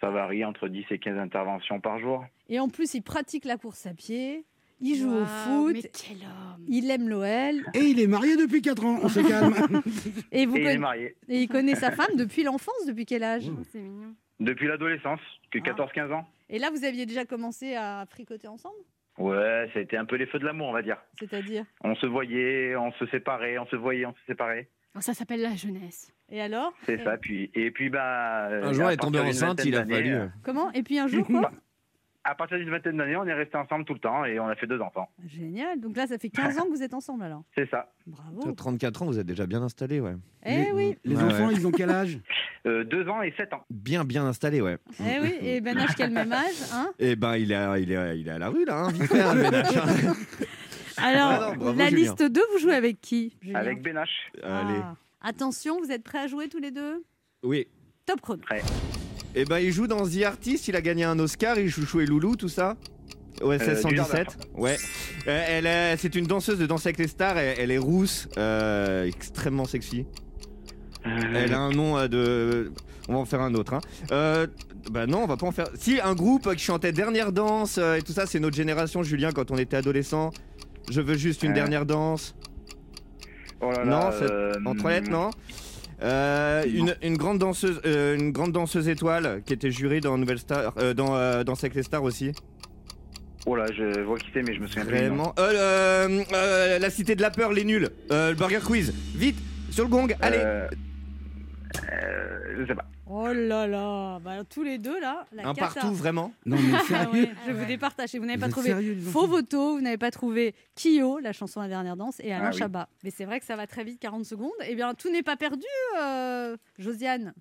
ça 0.00 0.10
varie 0.10 0.44
entre 0.44 0.66
10 0.66 0.84
et 0.90 0.98
15 0.98 1.16
interventions 1.18 1.80
par 1.80 2.00
jour. 2.00 2.24
Et 2.48 2.58
en 2.58 2.68
plus, 2.68 2.94
il 2.94 3.02
pratique 3.02 3.44
la 3.44 3.56
course 3.56 3.86
à 3.86 3.94
pied, 3.94 4.44
il 4.80 4.96
joue 4.96 5.14
au 5.14 5.24
foot, 5.24 5.74
Mais 5.74 5.82
quel 5.82 6.16
homme 6.16 6.64
il 6.66 6.90
aime 6.90 7.08
l'OL, 7.08 7.62
Et 7.74 7.84
il 7.84 8.00
est 8.00 8.08
marié 8.08 8.36
depuis 8.36 8.62
4 8.62 8.84
ans, 8.84 8.98
on 9.00 9.08
se 9.08 9.20
calme. 9.20 9.54
et, 10.32 10.44
vous 10.46 10.56
Et 10.56 10.60
il 10.62 10.66
est 10.66 10.78
marié. 10.78 11.14
et 11.28 11.42
il 11.42 11.48
connaît 11.48 11.76
sa 11.76 11.92
femme 11.92 12.16
depuis 12.16 12.42
l'enfance, 12.42 12.84
depuis 12.88 13.06
quel 13.06 13.22
âge? 13.22 13.44
Oh, 13.48 13.62
C'est 13.70 13.78
mignon. 13.80 14.12
Depuis 14.40 14.66
l'adolescence, 14.66 15.20
que 15.52 15.58
Ah. 15.64 15.70
14-15 15.70 16.12
ans. 16.12 16.26
Et 16.50 16.58
là, 16.58 16.70
vous 16.70 16.84
aviez 16.84 17.06
déjà 17.06 17.24
commencé 17.24 17.74
à 17.76 18.04
fricoter 18.06 18.48
ensemble? 18.48 18.74
Ouais, 19.18 19.70
ça 19.72 19.78
a 19.78 19.82
été 19.82 19.96
un 19.96 20.04
peu 20.04 20.16
les 20.16 20.26
feux 20.26 20.38
de 20.38 20.44
l'amour, 20.44 20.68
on 20.68 20.72
va 20.72 20.82
dire. 20.82 20.98
C'est-à-dire? 21.18 21.64
On 21.82 21.94
se 21.94 22.06
voyait, 22.06 22.74
on 22.76 22.92
se 22.92 23.06
séparait, 23.06 23.58
on 23.58 23.66
se 23.66 23.76
voyait, 23.76 24.06
on 24.06 24.12
se 24.14 24.24
séparait. 24.26 24.68
Oh, 24.96 25.00
ça 25.00 25.12
s'appelle 25.14 25.42
la 25.42 25.54
jeunesse. 25.56 26.12
Et 26.30 26.40
alors? 26.40 26.72
C'est 26.84 27.02
ça. 27.02 27.16
Puis 27.16 27.50
et 27.54 27.70
puis 27.70 27.90
bah. 27.90 28.46
euh, 28.48 28.64
Un 28.64 28.72
jour, 28.72 28.86
elle 28.86 28.94
est 28.94 28.96
tombée 28.96 29.20
enceinte, 29.20 29.64
il 29.64 29.74
a 29.76 29.80
fallu. 29.84 29.92
d'années, 29.92 30.12
euh, 30.12 30.26
Comment? 30.42 30.70
Et 30.72 30.82
puis 30.82 30.98
un 30.98 31.06
jour, 31.08 31.26
quoi? 31.26 31.50
À 32.26 32.34
partir 32.34 32.56
d'une 32.58 32.70
vingtaine 32.70 32.96
d'années, 32.96 33.16
on 33.16 33.26
est 33.26 33.34
restés 33.34 33.58
ensemble 33.58 33.84
tout 33.84 33.92
le 33.92 33.98
temps 34.00 34.24
et 34.24 34.40
on 34.40 34.46
a 34.48 34.54
fait 34.54 34.66
deux 34.66 34.80
enfants. 34.80 35.10
Génial. 35.26 35.78
Donc 35.78 35.94
là, 35.96 36.06
ça 36.06 36.16
fait 36.18 36.30
15 36.30 36.58
ans 36.58 36.64
que 36.64 36.70
vous 36.70 36.82
êtes 36.82 36.94
ensemble 36.94 37.22
alors. 37.24 37.42
C'est 37.54 37.68
ça. 37.68 37.92
Bravo. 38.06 38.52
34 38.52 39.02
ans, 39.02 39.06
vous 39.06 39.18
êtes 39.18 39.26
déjà 39.26 39.46
bien 39.46 39.62
installé, 39.62 40.00
ouais. 40.00 40.14
Eh 40.46 40.72
oui, 40.72 40.96
Les 41.04 41.16
enfants, 41.16 41.48
ouais. 41.48 41.54
ils 41.54 41.66
ont 41.66 41.70
quel 41.70 41.90
âge 41.90 42.18
Euh, 42.66 42.82
deux 42.82 43.06
ans 43.10 43.20
et 43.20 43.30
sept 43.36 43.52
ans. 43.52 43.62
Bien, 43.68 44.06
bien 44.06 44.24
installé, 44.24 44.62
ouais. 44.62 44.78
eh 44.98 45.20
oui. 45.20 45.34
Et 45.42 45.60
Ben 45.60 45.76
H, 45.76 45.92
quel 45.98 46.10
même 46.10 46.32
âge 46.32 46.62
hein 46.72 46.90
Eh 46.98 47.14
ben, 47.14 47.36
il 47.36 47.52
est, 47.52 47.56
à- 47.56 47.78
il 47.78 47.92
est, 47.92 48.18
il 48.18 48.26
est 48.26 48.30
à 48.30 48.38
la 48.38 48.48
rue, 48.48 48.64
là, 48.64 48.84
hein, 48.84 48.88
vite 48.90 49.04
fait, 49.04 49.20
hein, 49.20 49.36
hein. 49.36 50.14
Alors, 50.96 51.30
Ah 51.30 51.50
non, 51.50 51.56
bravo, 51.56 51.78
la 51.78 51.88
Julien. 51.90 52.00
liste 52.00 52.22
2, 52.22 52.40
vous 52.54 52.58
jouez 52.60 52.74
avec 52.74 53.02
qui 53.02 53.36
Julien 53.42 53.58
Avec 53.58 53.82
Benache. 53.82 54.30
Allez. 54.42 54.80
Ah. 54.82 54.94
Attention, 55.20 55.78
vous 55.78 55.90
êtes 55.92 56.04
prêts 56.04 56.20
à 56.20 56.26
jouer 56.26 56.48
tous 56.48 56.58
les 56.58 56.70
deux 56.70 57.04
Oui. 57.42 57.66
Top 58.06 58.22
chrono. 58.22 58.40
Eh 59.34 59.44
ben, 59.44 59.58
il 59.58 59.72
joue 59.72 59.86
dans 59.86 60.06
The 60.06 60.22
Artist, 60.24 60.68
il 60.68 60.76
a 60.76 60.80
gagné 60.80 61.04
un 61.04 61.18
Oscar, 61.18 61.58
il 61.58 61.68
joue 61.68 62.00
et 62.00 62.06
Loulou, 62.06 62.36
tout 62.36 62.48
ça. 62.48 62.76
OSS 63.42 63.62
Euh, 63.62 63.74
du 63.74 63.80
117. 63.80 64.26
Ouais. 64.54 64.76
Euh, 65.26 65.44
elle 65.48 65.66
est, 65.66 65.96
c'est 65.96 66.14
une 66.14 66.26
danseuse 66.26 66.58
de 66.58 66.66
Danse 66.66 66.86
avec 66.86 66.98
les 66.98 67.08
stars, 67.08 67.36
elle, 67.36 67.56
elle 67.58 67.70
est 67.72 67.78
rousse, 67.78 68.28
euh, 68.38 69.04
extrêmement 69.06 69.64
sexy. 69.64 70.06
Elle 71.04 71.52
a 71.52 71.58
un 71.58 71.70
nom 71.70 71.98
euh, 71.98 72.08
de. 72.08 72.72
On 73.08 73.14
va 73.14 73.18
en 73.18 73.24
faire 73.26 73.40
un 73.42 73.54
autre. 73.54 73.74
Hein. 73.74 73.80
Euh, 74.12 74.46
bah 74.90 75.06
non, 75.06 75.24
on 75.24 75.26
va 75.26 75.36
pas 75.36 75.46
en 75.46 75.52
faire. 75.52 75.66
Si, 75.78 76.00
un 76.00 76.14
groupe 76.14 76.54
qui 76.54 76.64
chantait 76.64 76.92
Dernière 76.92 77.32
Danse 77.32 77.76
euh, 77.76 77.96
et 77.96 78.02
tout 78.02 78.12
ça, 78.12 78.24
c'est 78.26 78.38
notre 78.40 78.56
génération, 78.56 79.02
Julien, 79.02 79.30
quand 79.32 79.50
on 79.50 79.58
était 79.58 79.76
adolescent. 79.76 80.30
Je 80.90 81.00
veux 81.00 81.16
juste 81.16 81.42
une 81.42 81.50
Euh. 81.50 81.54
dernière 81.54 81.86
danse. 81.86 82.34
Oh 83.60 83.70
là 83.70 83.84
là, 83.84 83.84
Non, 83.84 84.10
c'est 84.18 84.30
euh, 84.30 84.52
En 84.64 84.74
toilette, 84.74 85.08
non? 85.10 85.30
Euh, 86.02 86.64
une, 86.66 86.94
une 87.02 87.16
grande 87.16 87.38
danseuse, 87.38 87.80
euh, 87.86 88.16
une 88.16 88.32
grande 88.32 88.52
danseuse 88.52 88.88
étoile 88.88 89.42
qui 89.46 89.52
était 89.52 89.70
jurée 89.70 90.00
dans 90.00 90.18
Nouvelle 90.18 90.38
Star, 90.38 90.74
euh, 90.78 90.92
dans 90.94 91.16
euh, 91.16 91.44
Danse 91.44 91.62
avec 91.64 91.74
les 91.74 91.82
stars 91.82 92.02
aussi. 92.02 92.32
Oh 93.46 93.56
là, 93.56 93.66
je 93.76 94.00
vois 94.00 94.18
qui 94.18 94.28
c'est, 94.32 94.42
mais 94.42 94.54
je 94.54 94.60
me 94.60 94.66
souviens 94.66 94.86
plus. 94.86 94.96
Vraiment. 94.96 95.34
Euh, 95.38 95.52
euh, 95.52 96.24
euh, 96.32 96.78
la 96.78 96.90
cité 96.90 97.14
de 97.14 97.22
la 97.22 97.30
peur, 97.30 97.52
les 97.52 97.64
nuls. 97.64 97.90
Euh, 98.10 98.30
le 98.30 98.36
Burger 98.36 98.60
Quiz. 98.64 98.94
Vite, 99.14 99.36
sur 99.70 99.84
le 99.84 99.90
gong. 99.90 100.16
Allez. 100.20 100.38
Euh, 100.40 100.66
euh, 101.92 102.56
je 102.58 102.66
sais 102.66 102.74
pas. 102.74 102.86
Oh 103.06 103.28
là 103.32 103.66
là. 103.66 104.18
Bah, 104.20 104.44
tous 104.48 104.62
les 104.62 104.78
deux, 104.78 104.98
là, 105.00 105.26
la 105.32 105.48
un 105.48 105.54
cata. 105.54 105.74
partout, 105.80 105.94
vraiment. 105.94 106.32
Non, 106.46 106.56
mais 106.58 106.78
sérieux 106.80 107.24
ouais, 107.24 107.34
je 107.46 107.52
vous 107.52 107.64
départage. 107.66 108.14
Et 108.14 108.18
vous 108.18 108.24
n'avez 108.26 108.40
pas 108.40 108.48
trouvé 108.48 108.68
sérieux, 108.68 108.96
Faux 109.00 109.26
Voto, 109.26 109.74
vous 109.76 109.80
n'avez 109.82 109.98
pas 109.98 110.10
trouvé 110.10 110.54
Kyo, 110.74 111.18
la 111.18 111.32
chanson 111.32 111.60
La 111.60 111.68
Dernière 111.68 111.96
Danse, 111.96 112.20
et 112.20 112.32
Alain 112.32 112.46
Ah 112.46 112.50
oui. 112.52 112.58
Chabat. 112.58 112.88
Mais 113.02 113.10
c'est 113.10 113.24
vrai 113.26 113.40
que 113.40 113.46
ça 113.46 113.56
va 113.56 113.66
très 113.66 113.84
vite, 113.84 114.00
40 114.00 114.24
secondes. 114.24 114.50
Eh 114.66 114.74
bien, 114.74 114.94
tout 114.94 115.10
n'est 115.10 115.22
pas 115.22 115.36
perdu, 115.36 115.66
euh, 116.00 116.56
Josiane. 116.78 117.34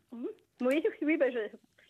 Oui, 0.61 0.83
oui, 1.01 1.17
bah, 1.17 1.29
je 1.31 1.39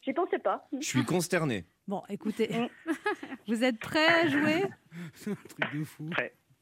j'y 0.03 0.13
pensais 0.13 0.39
pas. 0.39 0.67
Je 0.79 0.85
suis 0.85 1.03
consterné. 1.05 1.65
Bon, 1.87 2.01
écoutez, 2.09 2.49
Mm. 2.49 2.67
vous 3.47 3.63
êtes 3.63 3.79
prêts 3.79 4.07
à 4.07 4.27
jouer? 4.27 4.63
C'est 5.15 5.31
un 5.31 5.35
truc 5.35 5.79
de 5.79 5.83
fou. 5.83 6.09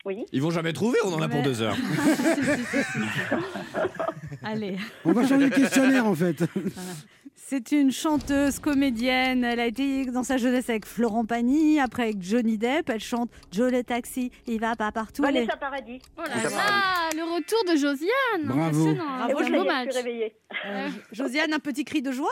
Oui. 0.06 0.26
Ils 0.32 0.42
vont 0.42 0.50
jamais 0.52 0.74
trouver, 0.74 0.98
on 1.06 1.14
en 1.14 1.22
a 1.22 1.30
pour 1.30 1.42
deux 1.44 1.62
heures. 1.62 1.76
Si, 2.02 2.16
si, 2.16 2.44
si, 2.44 2.64
si, 2.66 2.84
si. 2.84 3.00
Allez. 4.44 4.78
On 5.06 5.12
va 5.14 5.28
changer 5.28 5.50
de 5.50 5.56
questionnaire 5.56 6.06
en 6.08 6.16
fait. 6.16 6.44
C'est 7.36 7.72
une 7.74 7.92
chanteuse, 7.92 8.60
comédienne. 8.60 9.44
Elle 9.44 9.60
a 9.60 9.66
été 9.68 10.06
dans 10.06 10.24
sa 10.24 10.38
jeunesse 10.38 10.70
avec 10.70 10.86
Florent 10.86 11.26
Pagny, 11.26 11.80
après 11.80 12.04
avec 12.04 12.22
Johnny 12.22 12.58
Depp. 12.58 12.90
Elle 12.90 13.02
chante 13.02 13.30
Joe 13.52 13.72
le 13.72 13.84
taxi, 13.84 14.32
il 14.48 14.60
va 14.60 14.76
pas 14.76 14.92
partout. 14.92 15.24
Elle 15.26 15.36
est- 15.36 15.40
Vanessa 15.42 15.58
Paradis. 15.58 16.00
Oh 16.18 16.22
là 16.22 16.50
là, 16.50 17.10
le 17.14 17.24
retour 17.36 17.60
de 17.72 17.78
Josiane 17.78 18.46
Bravo. 18.46 18.62
Impressionnant. 18.88 19.18
Bravo, 19.18 19.30
Et 19.30 19.34
Bravo, 19.34 19.38
vous, 19.38 19.54
je 19.54 19.60
beau 19.60 19.66
match. 19.66 19.90
suis 19.92 20.02
réveillée. 20.02 20.36
Euh, 20.66 20.88
Josiane, 21.12 21.54
un 21.54 21.60
petit 21.60 21.84
cri 21.84 22.02
de 22.02 22.12
joie? 22.12 22.32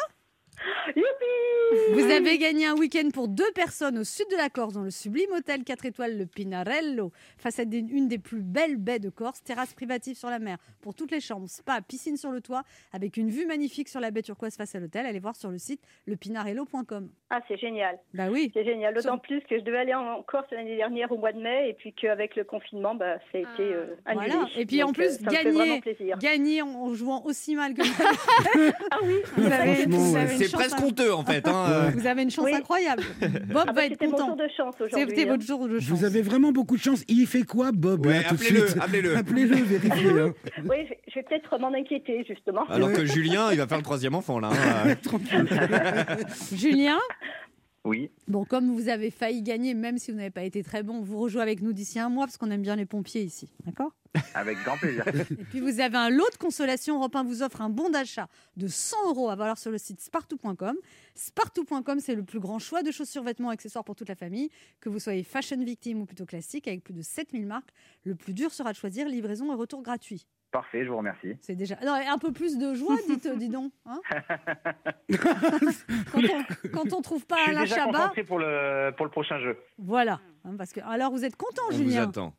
Youpi 0.96 1.94
Vous 1.94 2.10
avez 2.12 2.38
gagné 2.38 2.66
un 2.66 2.76
week-end 2.76 3.10
pour 3.14 3.28
deux 3.28 3.50
personnes 3.54 3.98
au 4.00 4.04
sud 4.04 4.26
de 4.32 4.38
la 4.38 4.50
Corse, 4.50 4.74
dans 4.74 4.84
le 4.84 4.90
sublime 4.92 5.32
hôtel 5.32 5.64
4 5.64 5.86
étoiles, 5.86 6.18
le 6.18 6.26
Pinarello, 6.26 7.12
face 7.38 7.60
à 7.60 7.66
des- 7.66 7.78
une 7.80 8.08
des 8.08 8.18
plus 8.18 8.42
belles 8.42 8.78
baies 8.78 9.00
de 9.00 9.10
Corse, 9.10 9.42
terrasse 9.44 9.74
privative 9.74 10.18
sur 10.18 10.30
la 10.30 10.40
mer, 10.40 10.58
pour 10.82 10.96
toutes 10.96 11.12
les 11.12 11.20
chambres, 11.20 11.48
spa, 11.50 11.82
piscine 11.82 12.18
sur 12.18 12.32
le 12.32 12.42
toit, 12.42 12.64
avec 12.92 13.18
une 13.18 13.30
vue 13.30 13.46
magnifique 13.46 13.88
sur 13.90 14.00
la 14.00 14.12
baie 14.12 14.22
turquoise 14.24 14.56
face 14.56 14.74
à 14.76 14.80
l'hôtel. 14.80 15.06
Allez 15.06 15.20
voir 15.20 15.36
sur 15.36 15.52
le 15.52 15.58
site 15.58 15.82
lepinarello.com. 16.08 17.10
Ah, 17.30 17.42
c'est 17.48 17.58
génial. 17.58 18.00
Bah 18.14 18.28
oui. 18.32 18.52
C'est 18.54 18.64
génial. 18.66 18.94
D'autant 18.96 19.14
Sur- 19.14 19.22
plus 19.22 19.42
que 19.42 19.58
je 19.60 19.64
devais 19.64 19.78
aller 19.80 19.94
en 19.94 20.24
Corse 20.24 20.48
l'année 20.52 20.76
dernière 20.78 21.12
au 21.12 21.18
mois 21.18 21.32
de 21.32 21.40
mai 21.40 21.70
et 21.70 21.74
puis 21.74 21.94
qu'avec 21.94 22.36
le 22.36 22.44
confinement, 22.44 22.96
bah, 22.96 23.18
ça 23.32 23.38
a 23.38 23.42
été 23.42 23.48
Ah. 23.60 23.62
euh, 23.62 23.96
annulé. 24.06 24.30
Voilà. 24.32 24.48
Et 24.58 24.66
puis, 24.66 24.82
en 24.84 24.92
plus, 24.92 25.06
euh, 25.06 25.10
ça 25.24 25.32
gagner-. 25.44 25.82
Gagner 26.20 26.62
en, 26.64 26.94
jouant 26.96 27.24
aussi 27.26 27.56
mal 27.56 27.74
que 27.76 27.82
Ah 28.92 28.98
oui, 29.04 29.16
vous 29.38 29.46
avez, 29.46 29.86
vous 29.86 30.18
C'est 30.50 30.58
presque 30.58 30.80
in- 30.80 30.86
honteux 30.86 31.14
en 31.14 31.24
fait. 31.24 31.48
Hein, 31.48 31.66
euh. 31.70 31.92
Vous 31.96 32.06
avez 32.08 32.24
une 32.24 32.32
chance 32.32 32.46
Oui. 32.46 32.54
incroyable. 32.54 33.04
Bob 33.22 33.32
ah 33.56 33.66
va 33.66 33.72
bah, 33.74 33.86
être 33.86 33.92
c'était 33.94 34.06
mon 34.08 34.12
content. 34.14 34.28
tour 34.28 34.36
de 34.38 34.48
chance 34.56 34.76
aujourd'hui. 34.80 35.10
C'était 35.10 35.28
hein. 35.28 35.32
votre 35.34 35.44
jour 35.46 35.68
de 35.68 35.80
chance. 35.80 35.90
Vous 35.90 36.06
avez 36.06 36.22
vraiment 36.22 36.52
beaucoup 36.52 36.78
de 36.78 36.82
chance. 36.82 37.04
Il 37.08 37.26
fait 37.28 37.44
quoi, 37.44 37.72
Bob 37.72 38.06
Ouais, 38.06 38.24
appelez-le, 38.26 38.66
appelez-le. 38.82 39.18
Appelez-le, 39.18 39.56
vérifiez. 39.64 40.10
hein. 40.10 40.34
Oui, 40.70 40.78
je 41.08 41.16
vais, 41.16 41.24
peut-être 41.24 41.58
m'en 41.60 41.74
inquiéter 41.74 42.26
justement. 42.28 42.66
Alors 42.70 42.92
que 42.92 43.06
Julien, 43.06 43.52
il 43.52 43.58
va 43.58 43.68
faire 43.68 43.78
le 43.78 43.84
troisième 43.84 44.16
enfant 44.16 44.40
là. 44.40 44.50
hein. 44.52 44.96
Tranquille. 45.04 45.48
Julien, 46.54 46.98
Oui. 47.90 48.12
Bon, 48.28 48.46
comme 48.46 48.72
vous 48.72 48.88
avez 48.88 49.10
failli 49.10 49.42
gagner, 49.42 49.74
même 49.74 49.98
si 49.98 50.12
vous 50.12 50.18
n'avez 50.18 50.30
pas 50.30 50.44
été 50.44 50.64
très 50.64 50.84
bon, 50.84 51.02
vous 51.02 51.18
rejouez 51.18 51.42
avec 51.42 51.64
nous 51.64 51.74
d'ici 51.74 51.98
un 51.98 52.10
mois 52.10 52.28
parce 52.28 52.38
qu'on 52.38 52.52
aime 52.52 52.62
bien 52.62 52.76
les 52.76 52.86
pompiers 52.86 53.24
ici. 53.24 53.50
D'accord? 53.66 53.92
Avec 54.36 54.60
grand 54.60 54.78
plaisir. 54.78 55.08
Et 55.32 55.44
puis 55.44 55.60
vous 55.60 55.80
avez 55.80 55.98
un 55.98 56.12
lot 56.12 56.30
de 56.32 56.38
consolation. 56.38 56.98
Europe 56.98 57.16
1 57.16 57.24
vous 57.24 57.42
offre 57.42 57.62
un 57.62 57.70
bon 57.70 57.90
d'achat 57.90 58.28
de 58.58 58.68
100 58.68 59.10
euros 59.10 59.30
à 59.30 59.36
valoir 59.36 59.58
sur 59.58 59.72
le 59.72 59.80
site 59.80 60.02
spartou.com. 60.02 60.76
Spartou.com, 61.16 62.00
c'est 62.00 62.14
le 62.14 62.24
plus 62.24 62.40
grand 62.40 62.60
choix 62.60 62.84
de 62.84 62.92
chaussures, 62.92 63.24
vêtements, 63.24 63.50
accessoires 63.50 63.84
pour 63.84 63.96
toute 63.96 64.10
la 64.10 64.16
famille. 64.16 64.50
Que 64.82 64.90
vous 64.90 65.00
soyez 65.00 65.24
fashion 65.24 65.58
victime 65.58 66.02
ou 66.02 66.06
plutôt 66.06 66.28
classique, 66.28 66.68
avec 66.68 66.84
plus 66.84 66.94
de 66.94 67.02
7000 67.02 67.48
marques, 67.48 67.72
le 68.04 68.14
plus 68.14 68.36
dur 68.36 68.52
sera 68.52 68.72
de 68.72 68.78
choisir 68.78 69.08
livraison 69.08 69.52
et 69.52 69.56
retour 69.56 69.82
gratuit. 69.82 70.28
Parfait, 70.52 70.84
je 70.84 70.90
vous 70.90 70.98
remercie. 70.98 71.36
C'est 71.42 71.56
déjà. 71.56 71.76
Non, 71.86 71.94
un 71.94 72.18
peu 72.18 72.32
plus 72.32 72.58
de 72.58 72.74
joie, 72.74 72.96
dites, 73.08 73.28
dis 73.38 73.50
donc. 73.50 73.72
hein. 73.86 74.02
quand, 76.12 76.22
on, 76.24 76.70
quand 76.70 76.94
on 76.94 77.02
trouve 77.02 77.26
pas 77.26 77.36
Je 77.38 77.42
suis 77.44 77.52
Alain 77.52 77.62
déjà 77.62 77.76
Chabat, 77.76 77.92
concentré 78.00 78.24
pour 78.24 78.40
le, 78.40 78.92
pour 78.98 79.06
le 79.06 79.12
prochain 79.12 79.40
jeu. 79.40 79.58
voilà. 79.78 80.20
hein, 80.46 80.56
parce 80.58 80.72
que 80.74 80.80
alors 80.82 81.12
vous 81.12 81.24
êtes 81.24 81.36
content, 81.36 81.62
On 81.70 81.72
vous 81.74 81.78
Julien. 81.84 82.10
attend. 82.10 82.34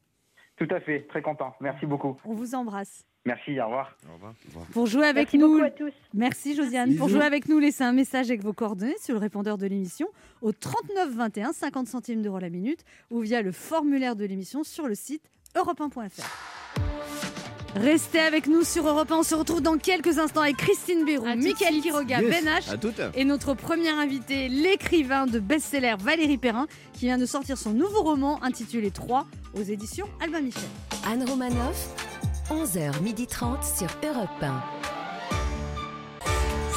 Tout 0.57 0.66
à 0.70 0.81
fait, 0.81 1.07
très 1.09 1.23
content. 1.23 1.55
Merci 1.61 1.87
beaucoup. 1.87 2.18
On 2.25 2.35
vous 2.35 2.55
embrasse. 2.55 3.05
Merci, 3.25 3.59
au 3.61 3.64
revoir. 3.66 3.96
Au 4.11 4.14
revoir. 4.14 4.35
Pour 4.73 4.87
jouer 4.87 5.05
avec 5.07 5.25
Merci 5.33 5.38
nous, 5.38 5.49
beaucoup 5.53 5.64
à 5.64 5.70
tous. 5.70 5.92
Merci 6.12 6.55
Josiane. 6.57 6.96
Pour 6.96 7.09
jouer 7.09 7.23
avec 7.23 7.49
nous, 7.49 7.59
laissez 7.59 7.85
un 7.85 7.92
message 7.92 8.29
avec 8.31 8.42
vos 8.42 8.53
coordonnées 8.53 8.96
sur 8.99 9.14
le 9.14 9.20
répondeur 9.20 9.57
de 9.57 9.66
l'émission 9.66 10.09
au 10.42 10.53
39 10.53 11.11
21, 11.14 11.53
50 11.53 11.87
centimes 11.87 12.23
d'euros 12.23 12.38
la 12.40 12.51
minute 12.51 12.85
ou 13.11 13.20
via 13.20 13.40
le 13.42 13.53
formulaire 13.53 14.16
de 14.16 14.25
l'émission 14.25 14.64
sur 14.64 14.87
le 14.88 14.94
site 14.94 15.23
europe1.fr. 15.55 17.39
Restez 17.76 18.18
avec 18.20 18.46
nous 18.46 18.64
sur 18.64 18.87
Europe 18.88 19.11
1. 19.12 19.16
On 19.18 19.22
se 19.22 19.35
retrouve 19.35 19.61
dans 19.61 19.78
quelques 19.78 20.18
instants 20.18 20.40
avec 20.42 20.56
Christine 20.56 21.04
de 21.04 21.37
Mickaël. 21.37 21.80
Quiroga, 21.80 22.20
Yes. 22.20 22.30
Ben 22.44 22.48
H 22.48 23.11
et 23.14 23.24
notre 23.24 23.54
premier 23.54 23.90
invité, 23.90 24.48
l'écrivain 24.48 25.26
de 25.26 25.38
best-seller 25.38 25.94
Valérie 26.00 26.38
Perrin, 26.38 26.66
qui 26.92 27.06
vient 27.06 27.18
de 27.18 27.26
sortir 27.26 27.56
son 27.56 27.70
nouveau 27.70 28.02
roman 28.02 28.42
intitulé 28.42 28.90
3 28.90 29.26
aux 29.54 29.62
éditions 29.62 30.06
Albin 30.22 30.40
Michel. 30.40 30.62
Anne 31.06 31.24
Romanoff, 31.28 31.88
11h30 32.50 33.78
sur 33.78 33.88
Europe 34.04 34.28
1. 34.42 35.00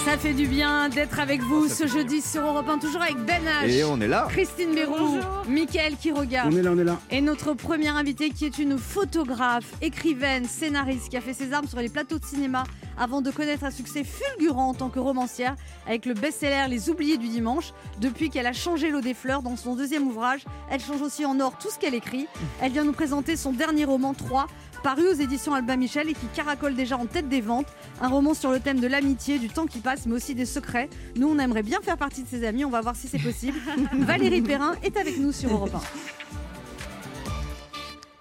Ça 0.05 0.17
fait 0.17 0.33
du 0.33 0.47
bien 0.47 0.89
d'être 0.89 1.19
avec 1.19 1.41
vous 1.41 1.67
ce 1.69 1.87
jeudi 1.87 2.21
sur 2.21 2.41
Europe 2.45 2.67
1, 2.67 2.77
toujours 2.79 3.01
avec 3.01 3.17
Ben 3.25 3.41
H. 3.63 3.69
Et 3.69 3.83
on 3.85 3.99
est 4.01 4.07
là. 4.07 4.27
Christine 4.29 4.75
Béroux, 4.75 5.19
Mickaël 5.47 5.95
Quiroga 5.95 6.43
On 6.45 6.55
est 6.55 6.61
là, 6.61 6.71
on 6.73 6.77
est 6.77 6.83
là. 6.83 6.99
et 7.09 7.21
notre 7.21 7.53
première 7.53 7.95
invitée 7.95 8.29
qui 8.29 8.45
est 8.45 8.57
une 8.57 8.77
photographe, 8.77 9.65
écrivaine, 9.81 10.45
scénariste 10.45 11.07
qui 11.09 11.15
a 11.17 11.21
fait 11.21 11.33
ses 11.33 11.53
armes 11.53 11.67
sur 11.67 11.79
les 11.79 11.87
plateaux 11.89 12.19
de 12.19 12.25
cinéma 12.25 12.65
avant 12.97 13.21
de 13.21 13.31
connaître 13.31 13.63
un 13.63 13.71
succès 13.71 14.03
fulgurant 14.03 14.69
en 14.69 14.73
tant 14.73 14.89
que 14.89 14.99
romancière 14.99 15.55
avec 15.87 16.05
le 16.05 16.13
best-seller 16.13 16.65
Les 16.69 16.89
Oubliés 16.89 17.17
du 17.17 17.29
dimanche. 17.29 17.73
Depuis 18.01 18.29
qu'elle 18.29 18.45
a 18.47 18.53
changé 18.53 18.91
l'eau 18.91 19.01
des 19.01 19.13
fleurs 19.13 19.41
dans 19.41 19.55
son 19.55 19.75
deuxième 19.75 20.05
ouvrage, 20.05 20.43
elle 20.69 20.81
change 20.81 21.01
aussi 21.01 21.25
en 21.25 21.39
or 21.39 21.57
tout 21.57 21.69
ce 21.73 21.79
qu'elle 21.79 21.95
écrit. 21.95 22.27
Elle 22.61 22.73
vient 22.73 22.83
nous 22.83 22.93
présenter 22.93 23.35
son 23.37 23.53
dernier 23.53 23.85
roman 23.85 24.13
3 24.13 24.47
paru 24.83 25.07
aux 25.07 25.13
éditions 25.13 25.53
Albin 25.53 25.77
Michel 25.77 26.09
et 26.09 26.13
qui 26.13 26.27
caracole 26.35 26.75
déjà 26.75 26.97
en 26.97 27.05
tête 27.05 27.29
des 27.29 27.39
ventes. 27.39 27.67
Un 28.01 28.09
roman 28.09 28.33
sur 28.33 28.51
le 28.51 28.59
thème 28.59 28.81
de 28.81 28.87
l'amitié, 28.87 29.39
du 29.39 29.47
temps 29.47 29.65
qui 29.65 29.79
passe, 29.79 30.05
mais 30.05 30.13
aussi 30.13 30.35
des 30.35 30.45
secrets. 30.45 30.89
Nous, 31.15 31.27
on 31.27 31.39
aimerait 31.39 31.63
bien 31.63 31.79
faire 31.81 31.97
partie 31.97 32.21
de 32.21 32.27
ses 32.27 32.45
amis. 32.45 32.65
On 32.65 32.69
va 32.69 32.81
voir 32.81 32.95
si 32.95 33.07
c'est 33.07 33.17
possible. 33.17 33.57
Valérie 33.93 34.41
Perrin 34.41 34.75
est 34.83 34.97
avec 34.97 35.17
nous 35.17 35.31
sur 35.31 35.51
Europe 35.51 35.73
1. 35.73 35.79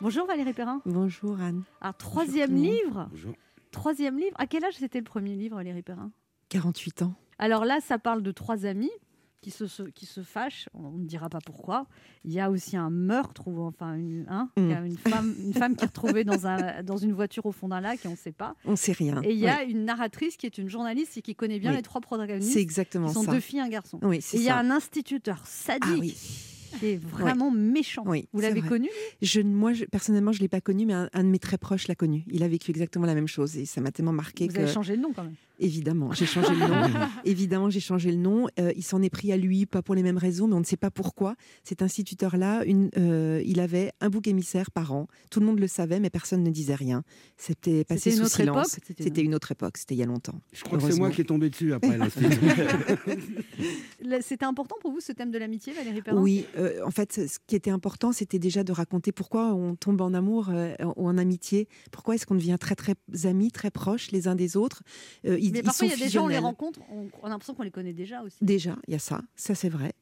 Bonjour 0.01 0.27
Valérie 0.27 0.53
Perrin. 0.53 0.81
Bonjour 0.87 1.41
Anne. 1.41 1.65
Alors, 1.81 1.97
troisième 1.97 2.55
livre. 2.55 3.09
Bonjour. 3.11 3.35
Troisième 3.73 4.17
livre. 4.17 4.37
À 4.39 4.47
quel 4.47 4.65
âge 4.65 4.75
c'était 4.79 4.99
le 4.99 5.05
premier 5.05 5.35
livre, 5.35 5.57
Valérie 5.57 5.83
Perrin? 5.83 6.11
48 6.49 7.03
ans. 7.03 7.15
Alors 7.39 7.65
là, 7.65 7.81
ça 7.81 7.99
parle 7.99 8.23
de 8.23 8.31
trois 8.31 8.67
amis 8.67 8.91
qui 9.43 9.51
se, 9.51 9.67
se- 9.67 9.83
qui 9.83 10.07
se 10.07 10.23
fâchent. 10.23 10.69
On 10.73 10.93
ne 10.93 11.05
dira 11.05 11.29
pas 11.29 11.41
pourquoi. 11.45 11.87
Il 12.25 12.33
y 12.33 12.41
a 12.41 12.49
aussi 12.51 12.77
un 12.77 12.89
meurtre, 12.91 13.49
ou 13.49 13.61
enfin 13.63 13.95
une, 13.97 14.25
hein, 14.31 14.49
Mm. 14.57 14.63
il 14.63 14.71
y 14.71 14.75
a 14.75 14.81
une, 14.81 14.97
femme, 14.97 15.35
une 15.45 15.53
femme 15.53 15.77
qui 15.77 15.85
est 15.85 15.89
retrouvée 15.89 16.25
dans, 16.25 16.47
un, 16.47 16.83
dans 16.83 16.97
une 16.97 17.13
voiture 17.13 17.45
au 17.45 17.53
fond 17.53 17.69
d'un 17.69 17.81
lac 17.81 18.05
et 18.05 18.09
on 18.09 18.13
ne 18.13 18.17
sait 18.17 18.33
pas. 18.33 18.55
On 18.65 18.77
sait 18.77 18.93
rien. 18.93 19.21
Et 19.23 19.33
il 19.33 19.39
y 19.39 19.49
a 19.49 19.57
Ouais. 19.59 19.71
une 19.71 19.85
narratrice 19.85 20.37
qui 20.39 20.47
est 20.47 20.57
une 20.59 20.69
journaliste 20.71 21.19
et 21.19 21.23
qui 21.23 21.35
connaît 21.35 21.59
bien 21.59 21.71
Oui. 21.73 21.77
les 21.77 21.83
trois 21.83 22.01
protagonistes. 22.01 22.53
C'est 22.53 22.61
exactement 22.63 23.09
qui 23.09 23.15
sont 23.15 23.25
ça. 23.25 23.33
deux 23.33 23.41
filles 23.41 23.59
et 23.59 23.63
un 23.63 23.69
garçon. 23.69 23.99
Oui, 24.03 24.19
Et 24.33 24.37
il 24.37 24.43
y 24.43 24.49
a 24.49 24.57
un 24.57 24.71
instituteur 24.71 25.45
sadique 25.45 25.83
Ah 25.93 25.99
oui. 25.99 26.17
Qui 26.79 26.87
est 26.87 26.97
vraiment 27.03 27.51
méchant. 27.51 28.05
Oui, 28.07 28.29
Vous 28.33 28.41
l'avez 28.41 28.63
connu 28.63 28.89
Je, 29.21 29.41
moi, 29.41 29.73
je- 29.73 29.85
personnellement, 29.85 30.33
je 30.33 30.41
l'ai 30.41 30.49
pas 30.49 30.61
connu, 30.61 30.87
mais 30.87 30.95
un, 30.95 31.09
un 31.13 31.25
de 31.25 31.29
mes 31.29 31.39
très 31.39 31.59
proches 31.59 31.89
l'a 31.89 31.95
connu. 31.95 32.25
Il 32.31 32.43
a 32.43 32.49
vécu 32.49 32.71
exactement 32.71 33.07
la 33.07 33.15
même 33.15 33.29
chose 33.29 33.57
et 33.57 33.65
ça 33.67 33.81
m'a 33.81 33.91
tellement 33.93 34.13
marqué 34.13 34.47
Vous 34.49 34.55
que. 34.55 34.59
avez 34.61 34.73
changé 34.73 34.97
de 34.97 35.03
nom 35.03 35.13
quand 35.15 35.25
même. 35.25 35.35
Évidemment, 35.59 36.11
j'ai 36.13 36.27
changé 36.27 36.49
le 36.55 36.59
nom. 36.67 36.91
Évidemment, 37.25 37.71
j'ai 37.71 37.79
changé 37.79 38.11
le 38.11 38.17
nom. 38.17 38.49
Euh, 38.59 38.73
il 38.75 38.83
s'en 38.83 39.01
est 39.01 39.11
pris 39.11 39.33
à 39.33 39.37
lui, 39.37 39.65
pas 39.65 39.81
pour 39.81 39.95
les 39.95 40.03
mêmes 40.03 40.19
raisons, 40.19 40.49
mais 40.49 40.55
on 40.55 40.61
ne 40.61 40.65
sait 40.65 40.77
pas 40.77 40.91
pourquoi. 40.91 41.37
Cet 41.63 41.83
instituteur-là, 41.83 42.65
euh, 42.97 43.43
il 43.47 43.61
avait 43.61 43.93
un 44.01 44.09
bouc 44.11 44.27
émissaire 44.27 44.73
par 44.73 44.93
an. 44.93 45.07
Tout 45.31 45.39
le 45.39 45.47
monde 45.47 45.61
le 45.61 45.69
savait, 45.69 46.01
mais 46.01 46.11
personne 46.11 46.43
ne 46.43 46.51
disait 46.51 46.75
rien. 46.75 47.05
C'était 47.37 47.85
passé 47.85 48.11
sous 48.11 48.23
autre 48.23 48.31
silence. 48.35 48.79
époque 48.79 48.97
C'était 48.99 49.23
une 49.23 49.35
autre 49.37 49.53
époque. 49.53 49.79
C'était 49.79 49.95
il 49.95 49.99
y 49.99 50.03
a 50.03 50.07
longtemps. 50.07 50.41
Je 50.53 50.65
crois 50.65 50.79
que 50.79 50.91
c'est 50.91 50.99
moi 50.99 51.11
qui 51.11 51.21
est 51.21 51.25
tombé 51.25 51.49
dessus 51.49 51.73
après. 51.75 51.97
C'était 54.21 54.45
important 54.45 54.77
pour 54.81 54.91
vous 54.93 55.01
ce 55.01 55.13
thème 55.13 55.31
de 55.31 55.39
l'amitié, 55.39 55.73
Valérie 55.73 56.03
Perrin? 56.03 56.21
Oui, 56.21 56.45
euh, 56.57 56.62
en 56.85 56.91
fait, 56.91 57.27
ce 57.27 57.39
qui 57.47 57.57
était 57.57 57.71
important, 57.71 58.13
c'était 58.13 58.39
déjà 58.39 58.65
de 58.65 58.73
raconter 58.73 59.13
pourquoi 59.13 59.55
on 59.55 59.77
tombe 59.77 60.01
en 60.01 60.15
amour 60.15 60.49
euh, 60.51 60.75
ou 60.97 61.09
en 61.09 61.19
amitié. 61.19 61.69
Pourquoi 61.91 62.15
est-ce 62.15 62.27
qu'on 62.27 62.35
devient 62.35 62.57
très 62.61 62.75
très 62.75 62.95
amis, 63.25 63.51
très 63.51 63.71
proches 63.71 64.11
les 64.11 64.29
uns 64.29 64.35
des 64.35 64.57
autres? 64.57 64.83
Euh, 65.27 65.39
ils, 65.39 65.53
Mais 65.53 65.61
ils 65.61 65.65
parfois, 65.65 65.87
il 65.87 65.91
y 65.91 65.95
a 65.95 65.97
des 65.97 66.09
gens, 66.09 66.25
on 66.25 66.29
les 66.29 66.39
rencontre, 66.39 66.81
on, 66.91 67.09
on 67.23 67.27
a 67.27 67.31
l'impression 67.31 67.55
qu'on 67.55 67.63
les 67.63 67.71
connaît 67.71 67.93
déjà 67.93 68.23
aussi. 68.23 68.37
Déjà, 68.41 68.77
il 68.89 68.93
y 68.93 68.97
a 68.97 68.99
ça, 68.99 69.23
ça 69.37 69.55
c'est 69.55 69.69
vrai. 69.69 69.93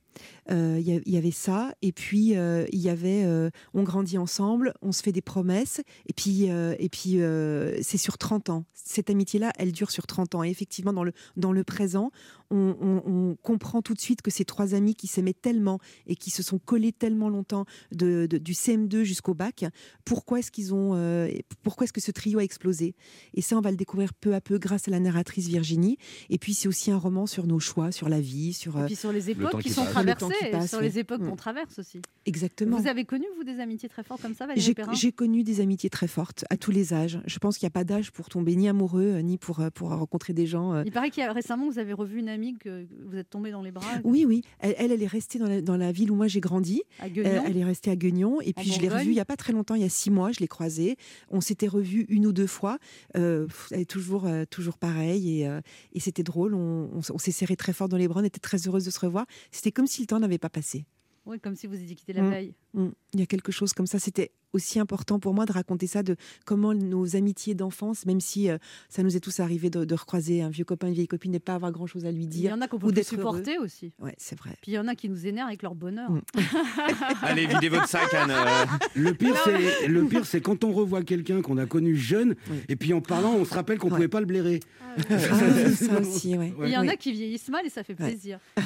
Euh, 0.51 0.81
Il 0.81 1.12
y, 1.12 1.16
avait 1.16 1.31
ça, 1.31 1.75
et 1.83 1.92
puis 1.92 2.37
euh, 2.37 2.66
il 2.73 2.81
y 2.81 2.88
avait, 2.88 3.25
euh, 3.25 3.51
on 3.75 3.83
grandit 3.83 4.18
ensemble, 4.18 4.75
on 4.83 4.92
se 4.92 5.03
fait 5.03 5.12
des 5.12 5.20
promesses, 5.20 5.81
et 6.09 6.12
puis, 6.12 6.51
euh, 6.51 6.75
et 6.79 6.88
puis 6.88 7.20
euh, 7.20 7.81
c'est 7.83 7.99
sur 7.99 8.18
30 8.18 8.51
ans. 8.51 8.64
Cette 8.75 9.11
amitié-là, 9.11 9.53
elle 9.59 9.73
dure 9.73 9.90
sur 9.90 10.07
30 10.07 10.35
ans. 10.35 10.44
Et 10.44 10.51
effectivement, 10.51 10.92
dans 10.92 11.05
le, 11.05 11.12
dans 11.37 11.53
le 11.53 11.62
présent, 11.64 12.11
on, 12.51 12.77
on- 12.81 13.03
on 13.31 13.37
comprend 13.43 13.83
tout 13.83 13.95
de 13.95 14.01
suite 14.01 14.23
que 14.23 14.31
ces 14.31 14.45
trois 14.45 14.75
amis 14.75 14.95
qui 14.95 15.07
s'aimaient 15.07 15.33
tellement 15.33 15.79
et 16.07 16.17
qui 16.17 16.31
se 16.31 16.43
sont 16.43 16.59
collés 16.59 16.93
tellement 16.93 17.29
longtemps 17.29 17.65
de, 17.93 18.27
de- 18.27 18.39
du 18.39 18.53
CM2 18.53 19.03
jusqu'au 19.03 19.35
bac, 19.35 19.65
pourquoi 20.05 20.41
est-ce 20.41 20.51
qu'ils 20.51 20.75
ont, 20.75 20.95
euh, 20.95 21.29
pourquoi 21.63 21.85
est-ce 21.85 21.93
que 21.93 22.01
ce 22.01 22.11
trio 22.11 22.39
a 22.39 22.45
explosé? 22.45 22.95
Et 23.35 23.43
ça, 23.43 23.57
on 23.57 23.61
va 23.61 23.71
le 23.71 23.77
découvrir 23.77 24.13
peu 24.15 24.35
à 24.35 24.41
peu 24.41 24.59
grâce 24.59 24.89
à 24.89 24.91
la 24.91 25.01
narratrice 25.01 25.47
Virginie. 25.47 25.97
Et 26.29 26.39
puis 26.39 26.55
c'est 26.55 26.69
aussi 26.69 26.91
un 26.91 26.97
roman 26.99 27.27
sur 27.27 27.47
nos 27.47 27.61
choix, 27.61 27.93
sur 27.93 28.09
la 28.09 28.21
vie, 28.21 28.53
sur 28.53 28.77
Et 28.79 28.83
euh, 28.83 28.87
puis 28.87 28.97
sur 28.97 29.13
les 29.13 29.31
époques 29.31 29.59
qui 29.63 29.69
qui 29.69 29.75
sont 29.75 29.83
passe. 29.85 29.93
Traversées, 29.93 30.35
qui 30.45 30.51
passe, 30.51 30.69
sur 30.71 30.79
oui. 30.79 30.85
les 30.85 30.99
époques 30.99 31.21
Mm. 31.21 31.29
qu'on 31.31 31.37
traverse 31.37 31.79
aussi. 31.79 32.01
Exactement. 32.26 32.78
Vous 32.78 32.87
avez 32.88 33.04
connu, 33.04 33.24
vous, 33.37 33.44
des 33.44 33.61
amitiés 33.61 33.88
très 33.88 34.02
fortes 34.02 34.22
comme 34.22 34.35
ça, 34.35 34.46
Valérie 34.46 34.74
J'ai 34.94 35.12
connu 35.12 35.42
des 35.42 35.61
amitiés 35.61 35.90
très 35.90 36.06
fortes 36.09 36.44
à 36.50 36.56
tous 36.56 36.70
les 36.70 36.92
âges. 36.92 37.20
Je 37.26 37.38
pense 37.38 37.59
qu'il 37.59 37.66
n'y 37.66 37.70
a 37.70 37.72
pas 37.72 37.85
d'âge 37.85 38.11
pour 38.12 38.28
tomber 38.28 38.56
ni 38.56 38.68
amoureux 38.68 39.02
euh, 39.02 39.22
ni 39.22 39.38
pour, 39.38 39.61
euh, 39.61 39.70
pour 39.70 39.88
rencontrer 39.90 40.33
des 40.33 40.46
gens. 40.46 40.72
euh. 40.74 40.83
Il 40.87 40.92
paraît 40.92 41.11
qu'il 41.11 41.22
y 41.22 41.26
a 41.26 41.33
récemment, 41.33 41.68
vous 41.70 41.78
avez 41.78 41.92
revu 41.92 42.18
une 42.18 42.28
amie 42.28 42.56
que 42.59 42.87
vous 43.06 43.16
êtes 43.16 43.30
tombée 43.30 43.50
dans 43.50 43.62
les 43.62 43.72
bras 43.72 43.87
Oui, 44.04 44.24
oui. 44.26 44.42
Elle, 44.59 44.74
elle, 44.78 44.92
elle 44.92 45.02
est 45.02 45.06
restée 45.06 45.38
dans 45.38 45.48
la, 45.48 45.61
dans 45.61 45.76
la 45.76 45.92
ville 45.92 46.11
où 46.11 46.14
moi 46.14 46.28
j'ai 46.28 46.40
grandi. 46.40 46.83
à 47.00 47.09
Guignon. 47.09 47.42
elle 47.46 47.56
est 47.56 47.64
restée 47.64 47.90
à 47.90 47.96
Guignon. 47.96 48.40
Et 48.42 48.52
En 48.56 48.61
puis 48.61 48.70
je 48.72 48.80
l'ai 48.80 48.88
revue 48.88 49.11
il 49.11 49.14
n'y 49.14 49.20
a 49.20 49.24
pas 49.24 49.37
très 49.37 49.52
longtemps, 49.52 49.74
il 49.74 49.83
y 49.83 49.85
a 49.85 49.88
six 49.88 50.11
mois. 50.11 50.33
Je 50.33 50.40
l'ai 50.40 50.48
croisée. 50.48 50.96
On 51.30 51.40
s'était 51.40 51.68
revus 51.68 52.06
une 52.09 52.26
ou 52.26 52.33
deux 52.33 52.46
fois. 52.46 52.78
Euh, 53.16 53.46
elle 53.70 53.80
est 53.80 53.85
toujours, 53.90 54.26
euh, 54.26 54.44
toujours 54.48 54.78
pareille. 54.78 55.40
Et, 55.40 55.46
euh, 55.48 55.61
et 55.92 56.00
c'était 56.00 56.22
drôle. 56.22 56.54
On, 56.54 56.90
on 57.12 57.18
s'est 57.18 57.33
serré 57.33 57.56
très 57.56 57.72
fort 57.72 57.88
dans 57.88 57.96
les 57.96 58.09
bras. 58.09 58.20
On 58.20 58.24
était 58.24 58.40
très 58.40 58.66
heureuse 58.68 58.85
de 58.85 58.90
se 58.90 59.00
revoir. 59.00 59.26
C'était 59.50 59.72
comme 59.72 59.87
si 59.87 60.00
le 60.02 60.06
temps 60.06 60.20
n'avait 60.20 60.38
pas 60.38 60.48
passé. 60.50 60.85
Oui, 61.26 61.38
comme 61.40 61.54
si 61.54 61.66
vous 61.66 61.80
étiez 61.80 61.94
quitté 61.96 62.12
la 62.12 62.22
Mm. 62.22 62.30
veille. 62.30 62.54
Mm. 62.74 62.88
Il 63.14 63.20
y 63.20 63.22
a 63.24 63.26
quelque 63.26 63.50
chose 63.50 63.72
comme 63.72 63.87
ça. 63.88 63.98
C'était 63.98 64.30
aussi 64.52 64.78
important 64.80 65.18
pour 65.18 65.35
moi 65.35 65.46
de 65.46 65.52
raconter 65.52 65.87
ça, 65.88 66.02
de 66.04 66.16
comment 66.44 66.74
nos 66.74 67.16
amitiés 67.16 67.54
d'enfance, 67.54 68.06
même 68.06 68.20
si 68.20 68.48
euh, 68.50 68.59
ça 68.88 69.02
nous 69.02 69.16
est 69.16 69.20
tous 69.20 69.40
arrivé 69.40 69.68
de, 69.70 69.85
de 69.85 69.94
recroiser 69.94 70.42
un 70.42 70.48
vieux 70.48 70.64
copain, 70.64 70.87
une 70.88 70.94
vieille 70.94 71.09
copine 71.09 71.35
et 71.35 71.40
pas 71.40 71.54
avoir 71.54 71.72
grand 71.72 71.87
chose 71.88 72.04
à 72.06 72.12
lui 72.12 72.22
Il 72.24 72.26
y 72.26 72.28
dire. 72.28 72.52
en 72.52 72.61
a 72.61 72.68
qu'on 72.68 72.76
ou 72.76 72.80
peut 72.80 72.87
plus 72.88 72.94
d'être 72.94 73.09
supporter 73.09 73.59
aussi. 73.59 73.92
Ouais, 74.00 74.14
c'est 74.18 74.38
vrai. 74.38 74.50
Puis 74.62 74.72
il 74.72 74.74
y 74.74 74.78
en 74.78 74.87
a 74.88 74.94
qui 74.94 75.09
nous 75.09 75.26
énervent 75.26 75.48
avec 75.48 75.62
leur 75.62 75.74
bonheur. 75.74 76.11
Mm. 76.11 76.20
Allez, 77.22 77.46
videz 77.46 77.68
votre 77.68 77.88
sac, 77.88 78.12
Anne. 78.14 78.33
Le 78.94 79.12
pire, 79.14 79.35
c'est 79.44 79.88
le 79.88 80.04
pire, 80.06 80.24
c'est 80.26 80.40
quand 80.40 80.62
on 80.64 80.72
revoit 80.72 81.02
quelqu'un 81.02 81.42
qu'on 81.42 81.59
a 81.59 81.66
connu 81.66 81.96
jeune, 81.96 82.35
Oui. 82.50 82.56
et 82.68 82.76
puis 82.76 82.92
en 82.92 83.00
parlant, 83.00 83.35
on 83.35 83.44
se 83.44 83.54
rappelle 83.54 83.78
qu'on 83.78 83.88
Ouais. 83.88 83.94
pouvait 83.96 84.09
pas 84.09 84.20
le 84.20 84.26
blairer. 84.26 84.61
Ah, 85.09 85.18
ça 85.18 86.00
aussi, 86.00 86.37
ouais. 86.37 86.52
Il 86.64 86.70
y 86.70 86.76
en 86.76 86.83
Oui. 86.83 86.88
a 86.90 86.96
qui 86.96 87.12
vieillissent 87.12 87.48
mal 87.48 87.64
et 87.66 87.70
ça 87.70 87.83
fait 87.85 87.94
plaisir. 87.94 88.38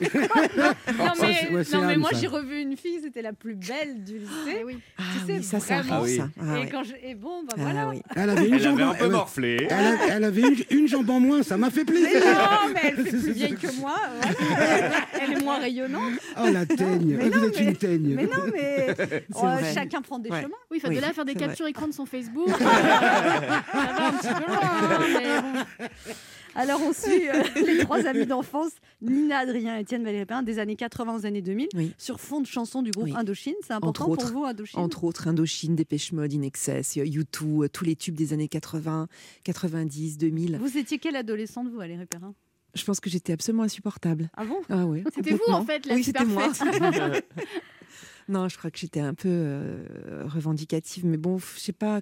Non 0.00 1.12
mais, 1.20 1.34
c'est- 1.34 1.52
ouais, 1.52 1.64
c'est 1.64 1.76
non, 1.76 1.86
mais 1.86 1.96
moi 1.96 2.10
ça. 2.12 2.18
j'ai 2.18 2.26
revu 2.26 2.60
une 2.60 2.76
fille, 2.76 3.00
c'était 3.02 3.22
la 3.22 3.32
plus 3.32 3.47
belle 3.54 4.02
du 4.04 4.18
lycée. 4.18 4.64
Ah 4.98 5.02
Tu 5.12 5.26
sais, 5.26 5.32
oui, 5.38 5.42
ça, 5.42 5.60
ça 5.60 5.80
vraiment. 5.82 5.96
arrive, 6.02 6.22
Ah 6.38 6.40
ça. 6.42 6.42
Ah, 6.52 6.56
et, 6.56 6.60
ouais. 6.60 6.68
quand 6.70 6.82
je... 6.84 6.92
et 7.02 7.14
bon, 7.14 7.42
bah 7.44 7.54
Ah 7.56 7.60
voilà. 7.60 7.88
oui. 7.88 8.02
Elle 8.16 8.30
avait 8.30 8.46
une 8.48 8.54
Elle 8.54 8.60
jambe, 8.62 8.74
avait 8.80 8.82
un 8.84 8.90
en- 8.90 8.94
peu 8.94 9.08
morflé. 9.08 9.66
elle, 9.70 9.86
a- 9.86 10.16
elle 10.16 10.24
avait 10.24 10.40
une, 10.42 10.56
une 10.70 10.88
jambe 10.88 11.10
en 11.10 11.20
moins, 11.20 11.42
ça 11.42 11.56
m'a 11.56 11.70
fait 11.70 11.84
plaisir. 11.84 12.08
Mais 12.12 12.32
non, 12.32 12.72
mais 12.74 12.80
elle 12.84 12.96
fait 13.04 13.10
plus 13.16 13.30
vieille 13.32 13.54
que 13.56 13.80
moi. 13.80 13.94
voilà. 14.00 14.90
Elle 15.20 15.32
est 15.32 15.42
moins 15.42 15.58
rayonnante. 15.58 16.12
Oh 16.40 16.46
la 16.52 16.66
teigne, 16.66 17.16
Mais 17.18 17.28
vous 17.28 17.38
non, 17.40 17.46
êtes 17.46 17.58
mais- 17.58 17.64
une 17.66 17.76
teigne. 17.76 18.14
Mais 18.14 18.24
non, 18.24 18.44
mais 18.52 18.94
oh, 19.34 19.40
vrai. 19.40 19.74
chacun 19.74 20.00
prend 20.02 20.18
des 20.18 20.30
Ouais. 20.30 20.42
chemins. 20.42 20.54
Oui, 20.70 20.78
enfin, 20.80 20.88
Oui, 20.90 20.96
de 20.96 21.00
là 21.00 21.12
faire 21.12 21.24
des 21.24 21.32
c'est 21.32 21.38
captures 21.38 21.66
écran 21.66 21.86
de 21.88 21.92
son 21.92 22.06
Facebook, 22.06 22.48
ça 22.48 22.64
va 22.64 24.06
un 24.08 24.12
petit 24.12 24.28
peu 24.28 24.52
loin. 24.52 24.60
hein, 24.62 25.00
mais 25.18 25.40
bon. 25.42 26.14
Alors 26.58 26.80
on 26.82 26.92
suit 26.92 27.28
euh, 27.28 27.42
les 27.66 27.78
trois 27.78 28.04
amis 28.06 28.26
d'enfance, 28.26 28.72
Nina, 29.00 29.38
Adrien 29.38 29.78
et 29.78 29.82
Étienne 29.82 30.02
Valérie 30.02 30.26
Perrin, 30.26 30.42
des 30.42 30.58
années 30.58 30.74
80 30.74 31.18
aux 31.20 31.26
années 31.26 31.40
2000, 31.40 31.68
sur 31.96 32.18
fond 32.18 32.40
de 32.40 32.46
chansons 32.46 32.82
du 32.82 32.90
groupe 32.90 33.04
Oui. 33.04 33.14
Indochine. 33.16 33.54
C'est 33.62 33.74
important 33.74 33.88
Entre 33.88 34.04
pour 34.04 34.12
autres, 34.12 34.32
vous, 34.32 34.44
Indochine? 34.44 34.80
Entre 34.80 35.04
autres, 35.04 35.28
Indochine, 35.28 35.76
Dépêche 35.76 36.10
Mode, 36.10 36.34
In 36.34 36.42
Excess, 36.42 36.96
U2, 36.96 37.64
euh, 37.64 37.68
tous 37.68 37.84
les 37.84 37.94
tubes 37.94 38.16
des 38.16 38.32
années 38.32 38.48
80, 38.48 39.06
90, 39.44 40.18
2000. 40.18 40.58
Vous 40.58 40.76
étiez 40.76 40.98
quelle 40.98 41.14
adolescente, 41.14 41.68
vous, 41.68 41.78
Valérie 41.78 42.06
Perrin? 42.06 42.34
Je 42.74 42.84
pense 42.84 42.98
que 42.98 43.08
j'étais 43.08 43.32
absolument 43.32 43.62
insupportable. 43.62 44.28
Ah 44.36 44.44
bon? 44.44 44.58
Ah 44.68 44.84
oui. 44.84 45.04
C'était 45.14 45.30
vous, 45.32 45.52
en 45.52 45.64
fait, 45.64 45.86
la 45.86 45.94
Oui, 45.94 46.02
c'était 46.02 46.24
moi. 46.24 46.52
non, 48.28 48.48
je 48.48 48.58
crois 48.58 48.72
que 48.72 48.78
j'étais 48.78 49.00
un 49.00 49.14
peu 49.14 49.28
euh, 49.30 50.24
revendicative, 50.26 51.06
mais 51.06 51.16
bon, 51.18 51.38
je 51.38 51.60
sais 51.60 51.72
pas. 51.72 52.00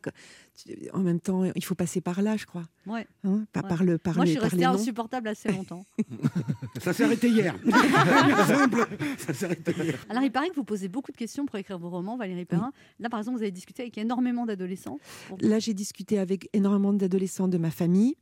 En 0.92 1.00
même 1.00 1.20
temps, 1.20 1.44
il 1.54 1.64
faut 1.64 1.74
passer 1.74 2.00
par 2.00 2.22
là, 2.22 2.36
je 2.36 2.46
crois. 2.46 2.64
Ouais. 2.86 3.06
Hein, 3.24 3.44
Ouais. 3.54 3.62
par 3.68 3.84
le, 3.84 3.98
par 3.98 4.16
Moi, 4.16 4.24
je 4.26 4.30
suis 4.32 4.40
restée 4.40 4.64
insupportable 4.64 5.28
assez 5.28 5.50
longtemps. 5.50 5.84
Ça 6.82 6.92
s'est 6.92 7.04
arrêté 7.04 7.28
hier. 7.28 7.54
Simple. 8.46 8.86
Ça 9.18 9.34
s'est 9.34 9.44
arrêté 9.46 9.72
hier. 9.72 10.04
Alors, 10.08 10.22
il 10.22 10.30
paraît 10.30 10.50
que 10.50 10.54
vous 10.54 10.64
posez 10.64 10.88
beaucoup 10.88 11.12
de 11.12 11.16
questions 11.16 11.46
pour 11.46 11.56
écrire 11.56 11.78
vos 11.78 11.90
romans, 11.90 12.16
Valérie 12.16 12.44
Perrin. 12.44 12.72
Là, 13.00 13.08
par 13.08 13.20
exemple, 13.20 13.36
vous 13.38 13.42
avez 13.42 13.50
discuté 13.52 13.82
avec 13.82 13.98
énormément 13.98 14.46
d'adolescents. 14.46 14.98
Pour- 15.28 15.38
Là, 15.40 15.58
j'ai 15.58 15.74
discuté 15.74 16.18
avec 16.18 16.48
énormément 16.52 16.92
d'adolescents 16.92 17.48
de 17.48 17.58
ma 17.58 17.70
famille 17.70 18.16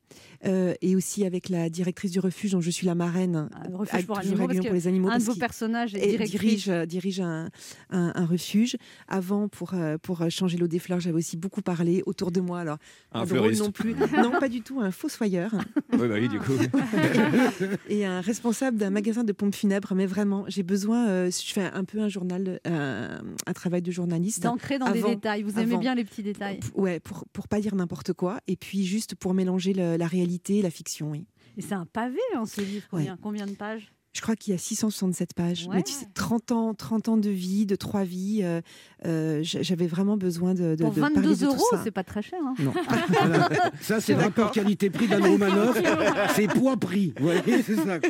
euh, 0.45 0.75
et 0.83 0.97
aussi 0.97 1.25
avec 1.25 1.49
la 1.49 1.69
directrice 1.71 2.11
du 2.13 2.21
refuge 2.21 2.53
dont 2.53 2.61
je 2.61 2.71
suis 2.71 2.87
la 2.87 2.95
marraine. 2.95 3.49
le 3.69 3.77
refuge 3.77 4.07
pour 4.07 4.19
animaux, 4.19 4.47
parce 4.47 4.59
pour 4.61 4.73
les 4.75 4.87
animaux. 4.89 5.09
un 5.09 5.19
de 5.19 5.23
vos 5.23 5.35
personnages 5.35 5.95
est 5.95 6.19
dirige, 6.25 6.69
euh, 6.69 6.87
dirige 6.87 7.21
un, 7.21 7.51
un- 7.91 8.13
un 8.15 8.27
refuge. 8.27 8.77
Avant, 9.09 9.49
pour, 9.49 9.75
euh, 9.75 9.99
pour 9.99 10.29
changer 10.31 10.57
l'eau 10.59 10.67
des 10.69 10.79
fleurs, 10.79 11.01
j'avais 11.01 11.17
aussi 11.17 11.37
beaucoup 11.37 11.63
parlé 11.63 12.03
autour 12.07 12.24
de 12.31 12.41
moi. 12.41 12.61
Alors, 12.61 12.79
Un 13.13 13.21
pas 13.21 13.27
drôle 13.27 13.39
fleuriste. 13.39 13.63
non 13.63 13.71
plus. 13.73 13.95
non, 14.17 14.31
pas 14.39 14.49
du 14.49 14.63
tout. 14.63 14.81
Un 14.81 14.91
fossoyeur. 14.91 15.51
Oui, 15.93 16.09
bah 16.09 16.15
oui, 16.15 16.29
du 16.29 16.39
coup. 16.39 16.53
et 17.89 18.05
un 18.05 18.21
responsable 18.21 18.77
d'un 18.77 18.91
magasin 18.91 19.25
de 19.25 19.33
pompes 19.33 19.55
funèbres. 19.55 19.95
Mais 19.95 20.07
vraiment, 20.07 20.45
j'ai 20.49 20.63
besoin. 20.63 21.09
euh, 21.09 21.31
je 21.31 21.53
fais 21.53 21.65
un 21.65 21.85
peu 21.85 22.01
un 22.01 22.09
journal, 22.09 22.61
euh, 22.67 23.19
un 23.47 23.53
travail 23.53 23.83
de 23.83 23.91
journaliste. 23.91 24.43
D'ancrer 24.43 24.79
dans 24.79 24.91
des 24.91 25.03
détails. 25.03 25.43
Vous 25.43 25.59
aimez 25.59 25.73
avant. 25.73 25.79
bien 25.81 25.95
les 25.95 26.05
petits 26.05 26.23
détails. 26.23 26.61
Ouais, 26.75 27.01
pour, 27.01 27.25
pour 27.33 27.49
pas 27.49 27.61
dire 27.61 27.75
n'importe 27.75 28.13
quoi. 28.13 28.39
Et 28.47 28.57
puis 28.57 28.85
juste 28.85 29.15
pour 29.15 29.35
mélanger 29.35 29.73
le- 29.75 29.97
la 29.97 30.07
réalité 30.07 30.59
et 30.59 30.63
la 30.63 30.71
fiction, 30.71 31.11
oui. 31.11 31.27
Et 31.57 31.63
c'est 31.63 31.75
un 31.75 31.87
pavé, 31.87 32.19
hein, 32.35 32.47
ce 32.47 32.61
livre. 32.61 32.85
Ouais. 32.93 33.01
Combien, 33.03 33.19
combien 33.23 33.47
de 33.47 33.53
pages? 33.53 33.93
Je 34.15 34.21
crois 34.21 34.37
qu'il 34.37 34.53
y 34.53 34.55
a 34.55 34.59
667 34.59 35.35
pages. 35.35 35.67
Ouais. 35.69 35.77
Mais 35.77 35.83
tu 35.83 35.93
sais, 35.93 36.07
30 36.15 36.53
ans, 36.53 36.73
30 36.75 37.09
ans 37.09 37.17
de 37.17 37.29
vie, 37.31 37.67
de 37.67 37.75
trois 37.75 38.05
vies. 38.05 38.41
euh, 38.45 38.61
euh, 39.07 39.41
J'avais 39.43 39.89
vraiment 39.89 40.17
besoin 40.17 40.55
de, 40.55 40.77
de, 40.77 40.85
Pour 40.85 40.93
de 40.93 41.01
parler 41.01 41.17
22 41.17 41.31
de 41.31 41.35
tout 41.35 41.45
euros, 41.47 41.65
ça. 41.71 41.81
c'est 41.83 41.91
pas 41.91 42.05
très 42.05 42.23
cher. 42.23 42.39
hein. 42.45 42.55
Non. 42.61 42.73
Voilà. 43.09 43.49
Ça, 43.81 44.01
c'est 44.01 44.15
le 44.15 44.21
rapport 44.21 44.53
qualité-prix 44.53 45.09
d'Anne 45.09 45.27
Romanoff. 45.27 45.77
C'est 46.37 46.47
poids-prix. 46.47 47.13
Vous 47.19 47.25
voyez, 47.25 47.63
c'est 47.63 47.77
ça. 47.77 47.99
quoi. 47.99 48.09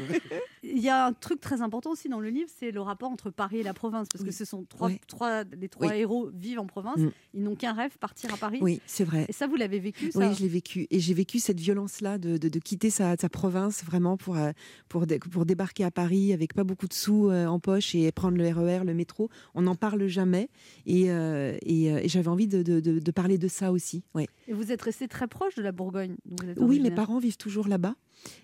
Il 0.66 0.78
y 0.82 0.88
a 0.88 1.06
un 1.06 1.12
truc 1.12 1.40
très 1.40 1.60
important 1.60 1.90
aussi 1.90 2.08
dans 2.08 2.20
le 2.20 2.30
livre, 2.30 2.48
c'est 2.58 2.70
le 2.70 2.80
rapport 2.80 3.10
entre 3.10 3.30
Paris 3.30 3.58
et 3.58 3.62
la 3.62 3.74
province. 3.74 4.08
Parce 4.12 4.24
que 4.24 4.30
ce 4.30 4.44
sont 4.46 4.64
trois, 4.64 4.88
Ouais. 4.88 5.00
trois, 5.06 5.44
les 5.44 5.68
trois 5.68 5.88
Oui. 5.88 5.96
héros 5.98 6.30
vivent 6.32 6.58
en 6.60 6.66
province. 6.66 6.96
Mm. 6.98 7.10
Ils 7.34 7.42
n'ont 7.42 7.54
qu'un 7.54 7.72
rêve, 7.74 7.98
partir 7.98 8.32
à 8.32 8.36
Paris. 8.38 8.58
Oui, 8.62 8.80
c'est 8.86 9.04
vrai. 9.04 9.26
Et 9.28 9.32
ça, 9.32 9.46
vous 9.46 9.56
l'avez 9.56 9.78
vécu, 9.78 10.10
ça 10.10 10.18
Oui, 10.20 10.34
je 10.34 10.40
l'ai 10.42 10.48
vécu. 10.48 10.86
Et 10.90 11.00
j'ai 11.00 11.12
vécu 11.14 11.38
cette 11.38 11.60
violence-là 11.60 12.16
de, 12.18 12.38
de, 12.38 12.48
de 12.48 12.58
quitter 12.58 12.88
sa, 12.90 13.16
sa 13.16 13.28
province 13.28 13.84
vraiment 13.84 14.16
pour, 14.16 14.36
euh, 14.36 14.52
pour, 14.88 15.06
dé- 15.06 15.18
pour 15.18 15.44
débarquer 15.44 15.84
à 15.84 15.90
Paris 15.90 16.32
avec 16.32 16.54
pas 16.54 16.64
beaucoup 16.64 16.88
de 16.88 16.94
sous 16.94 17.28
euh, 17.28 17.46
en 17.46 17.60
poche 17.60 17.94
et 17.94 18.10
prendre 18.12 18.38
le 18.38 18.48
RER, 18.48 18.84
le 18.84 18.94
métro. 18.94 19.28
On 19.54 19.62
n'en 19.62 19.74
parle 19.74 20.06
jamais. 20.06 20.48
Et, 20.86 21.10
euh, 21.10 21.56
et, 21.62 21.86
et 21.86 22.08
j'avais 22.08 22.28
envie 22.28 22.48
de, 22.48 22.62
de, 22.62 23.10
parler 23.10 23.38
de 23.38 23.48
ça 23.48 23.70
aussi. 23.72 24.02
Ouais. 24.14 24.26
Et 24.48 24.52
vous 24.52 24.72
êtes 24.72 24.82
resté 24.82 25.08
très 25.08 25.26
proche 25.28 25.54
de 25.56 25.62
la 25.62 25.72
Bourgogne. 25.72 26.16
d'où 26.24 26.36
vous 26.44 26.50
êtes 26.50 26.58
Oui, 26.60 26.80
mes 26.80 26.90
parents 26.90 27.18
vivent 27.18 27.36
toujours 27.36 27.68
là-bas. 27.68 27.94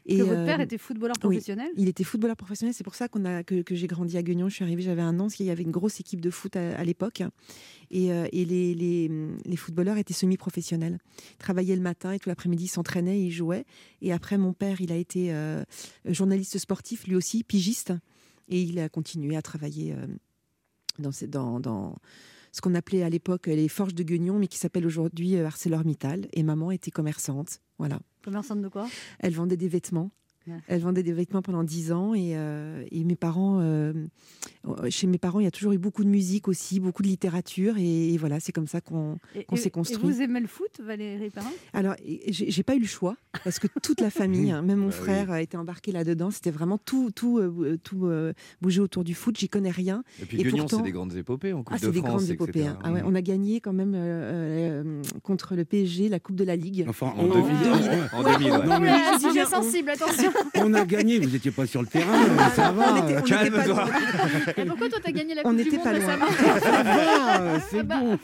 Parce 0.07 0.19
que 0.19 0.23
votre 0.25 0.41
euh, 0.41 0.47
père 0.47 0.61
était 0.61 0.79
footballeur 0.79 1.17
oui, 1.19 1.21
professionnel? 1.37 1.71
il 1.77 1.89
était 1.89 2.05
footballeur 2.05 2.37
professionnel. 2.37 2.75
C'est 2.75 2.85
pour 2.85 2.95
ça 2.95 3.09
qu'on 3.09 3.25
a, 3.25 3.43
que, 3.43 3.63
que 3.63 3.75
j'ai 3.75 3.87
grandi 3.87 4.17
à 4.17 4.23
Guignon. 4.23 4.49
Je 4.49 4.55
suis 4.57 4.65
arrivée, 4.65 4.83
j'avais 4.83 5.03
un 5.03 5.19
an, 5.21 5.25
parce 5.25 5.35
qu'il 5.37 5.47
y 5.47 5.51
avait 5.51 5.63
une 5.63 5.71
grosse 5.71 6.01
équipe 6.01 6.21
de 6.21 6.31
foot 6.31 6.57
à, 6.57 6.77
à 6.79 6.85
l'époque. 6.85 7.23
Et, 7.91 8.13
euh, 8.13 8.27
et 8.33 8.45
les, 8.45 8.75
les, 8.75 9.11
les 9.45 9.57
footballeurs 9.57 9.97
étaient 9.97 10.15
semi-professionnels. 10.15 10.99
Ils 11.33 11.37
travaillaient 11.39 11.77
le 11.77 11.83
matin 11.83 12.13
et 12.13 12.19
tout 12.19 12.29
l'après-midi, 12.29 12.65
ils 12.65 12.69
s'entraînaient, 12.69 13.21
ils 13.23 13.31
jouaient. 13.33 13.65
Et 14.03 14.13
après, 14.13 14.39
mon 14.39 14.53
père, 14.53 14.81
il 14.81 14.93
a 14.93 14.97
été 14.97 15.33
euh, 15.33 15.65
journaliste 16.05 16.59
sportif, 16.59 17.07
lui 17.07 17.17
aussi, 17.17 17.43
pigiste. 17.45 17.93
Et 18.49 18.61
il 18.63 18.79
a 18.81 18.89
continué 18.89 19.37
à 19.37 19.43
travailler 19.43 19.93
euh, 19.93 20.07
dans, 20.99 21.13
ces- 21.13 21.27
dans, 21.29 21.61
dans 21.61 21.97
ce 22.53 22.61
qu'on 22.61 22.75
appelait 22.75 23.03
à 23.05 23.09
l'époque 23.09 23.47
les 23.47 23.69
forges 23.69 23.95
de 23.95 24.03
Guignon, 24.03 24.39
mais 24.39 24.49
qui 24.49 24.59
s'appelle 24.59 24.87
aujourd'hui 24.87 25.37
euh, 25.37 25.47
ArcelorMittal. 25.47 26.27
Et 26.33 26.43
maman 26.43 26.71
était 26.73 26.91
commerçante. 26.91 27.61
Voilà. 27.79 28.01
Commerçante 28.23 28.61
de 28.61 28.69
quoi? 28.69 28.87
Elle 29.19 29.35
vendait 29.35 29.57
des 29.57 29.69
vêtements. 29.69 30.11
Elle 30.67 30.81
vendait 30.81 31.03
des 31.03 31.13
vêtements 31.13 31.43
pendant 31.43 31.63
dix 31.63 31.93
ans 31.93 32.13
et, 32.15 32.33
euh, 32.35 32.85
et 32.91 33.05
mes 33.05 33.15
parents, 33.17 33.61
euh, 33.61 33.93
chez 34.89 35.07
mes 35.07 35.19
parents, 35.19 35.39
il 35.41 35.45
y 35.45 35.47
a 35.47 35.51
toujours 35.51 35.73
eu 35.73 35.79
beaucoup 35.79 36.03
de 36.03 36.09
musique 36.09 36.49
aussi, 36.49 36.81
beaucoup 36.81 37.03
de 37.03 37.09
littérature 37.09 37.77
et, 37.79 38.15
et 38.15 38.17
voilà, 38.19 38.41
c'est 38.41 38.53
comme 38.53 38.67
ça 38.67 38.81
qu'on 38.81 39.19
s'est 39.57 39.69
Et 39.69 39.71
construit. 39.71 39.99
vous 40.03 40.23
aimez 40.23 40.41
le 40.41 40.47
foot, 40.47 40.81
Valérie 40.83 41.31
Perrin 41.31 41.51
Alors, 41.73 41.95
j'ai 42.29 42.63
pas 42.63 42.75
eu 42.75 42.81
le 42.81 42.87
choix 42.87 43.17
parce 43.45 43.59
que 43.59 43.67
toute 43.83 44.01
la 44.01 44.11
famille, 44.11 44.51
hein, 44.53 44.63
même 44.63 44.79
mon 44.81 44.89
Bah 44.89 44.95
oui. 44.99 45.03
frère, 45.05 45.31
a 45.31 45.41
été 45.43 45.57
embarqué 45.57 45.93
là-dedans. 45.93 46.31
C'était 46.31 46.51
vraiment 46.51 46.79
tout, 46.79 47.11
tout, 47.15 47.39
euh, 47.39 47.79
tout 47.83 48.07
euh, 48.07 48.33
bouger 48.61 48.81
autour 48.81 49.05
du 49.05 49.15
foot. 49.15 49.37
J'y 49.39 49.49
connais 49.49 49.71
rien. 49.71 50.03
Et 50.21 50.25
puis 50.27 50.39
Guignon, 50.39 50.59
pourtant- 50.63 50.79
c'est 50.79 50.83
des 50.83 50.93
grandes 50.93 51.15
épopées 51.15 51.53
en 51.53 51.63
Coupe 51.63 51.75
Ah, 51.77 51.79
de 51.79 51.85
c'est 51.87 51.93
des 51.93 51.99
France, 52.01 52.11
grandes 52.11 52.23
etc. 52.23 52.35
épopées. 52.35 52.67
hein. 52.67 52.79
Ah 52.83 52.93
ouais, 52.93 53.03
on 53.05 53.15
a 53.15 53.23
gagné 53.23 53.61
quand 53.61 53.73
même 53.73 53.95
euh, 53.95 54.83
euh, 54.85 55.03
contre 55.23 55.55
le 55.55 55.65
PSG 55.65 56.09
la 56.09 56.19
Coupe 56.19 56.37
de 56.37 56.45
la 56.45 56.57
Ligue. 56.57 56.87
Enfin, 56.89 57.13
En 57.17 57.25
en 57.25 57.29
2000. 57.29 57.45
2000. 57.63 57.91
En 58.13 58.23
2000, 58.25 58.51
ouais. 58.53 58.67
Non, 58.67 58.81
mais 58.81 59.19
sujet 59.21 59.45
sensible, 59.45 59.91
attention. 59.91 60.31
On 60.57 60.75
a 60.75 60.85
gagné. 60.85 61.19
Vous 61.19 61.31
n'étiez 61.31 61.51
pas 61.51 61.67
sur 61.67 61.81
le 61.83 61.87
terrain. 61.89 62.13
mais 62.37 62.55
Ça 62.57 62.71
va. 62.73 62.93
On 62.93 62.97
était- 62.97 63.17
on 63.17 63.21
était 63.21 63.51
pas 63.51 63.63
Calme-toi. 63.63 63.65
loin. 63.75 63.87
Et 64.57 64.65
pourquoi 64.65 64.89
toi 64.89 64.99
t'as 65.03 65.13
gagné 65.13 65.35
la 65.35 65.43
On 65.45 65.51
Coupe 65.51 65.57
du 65.59 65.65
n'était 65.65 65.77
Monde 65.77 65.85
pas 65.85 65.93
loin. 65.93 66.07
récemment 66.07 66.27
Ça 66.63 66.83
va. 66.83 67.61
C'est 67.71 67.79
Ah 67.81 67.83
bah. 67.83 67.95
bon. 68.01 68.19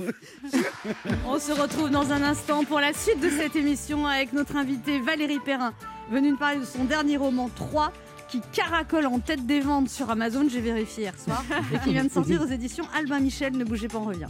On 1.28 1.38
se 1.38 1.52
retrouve 1.52 1.90
dans 1.90 2.12
un 2.12 2.22
instant 2.22 2.64
pour 2.64 2.80
la 2.80 2.92
suite 2.92 3.20
de 3.20 3.28
cette 3.30 3.56
émission 3.56 4.06
avec 4.06 4.32
notre 4.32 4.56
invitée 4.56 5.00
Valérie 5.00 5.40
Perrin, 5.44 5.72
venue 6.10 6.30
nous 6.32 6.36
parler 6.36 6.60
de 6.60 6.64
son 6.64 6.84
dernier 6.84 7.16
roman 7.16 7.50
3 7.54 7.92
qui 8.28 8.40
caracole 8.52 9.06
en 9.06 9.20
tête 9.20 9.46
des 9.46 9.60
ventes 9.60 9.88
sur 9.88 10.10
Amazon, 10.10 10.46
j'ai 10.50 10.60
vérifié 10.60 11.04
hier 11.04 11.14
soir, 11.16 11.44
et 11.74 11.78
qui 11.84 11.92
vient 11.92 12.02
de 12.04 12.10
sortir 12.10 12.42
aux 12.42 12.46
éditions 12.46 12.84
Albin 12.98 13.20
Michel. 13.20 13.56
Ne 13.56 13.64
bougez 13.64 13.86
pas, 13.88 13.98
on 13.98 14.04
revient. 14.06 14.26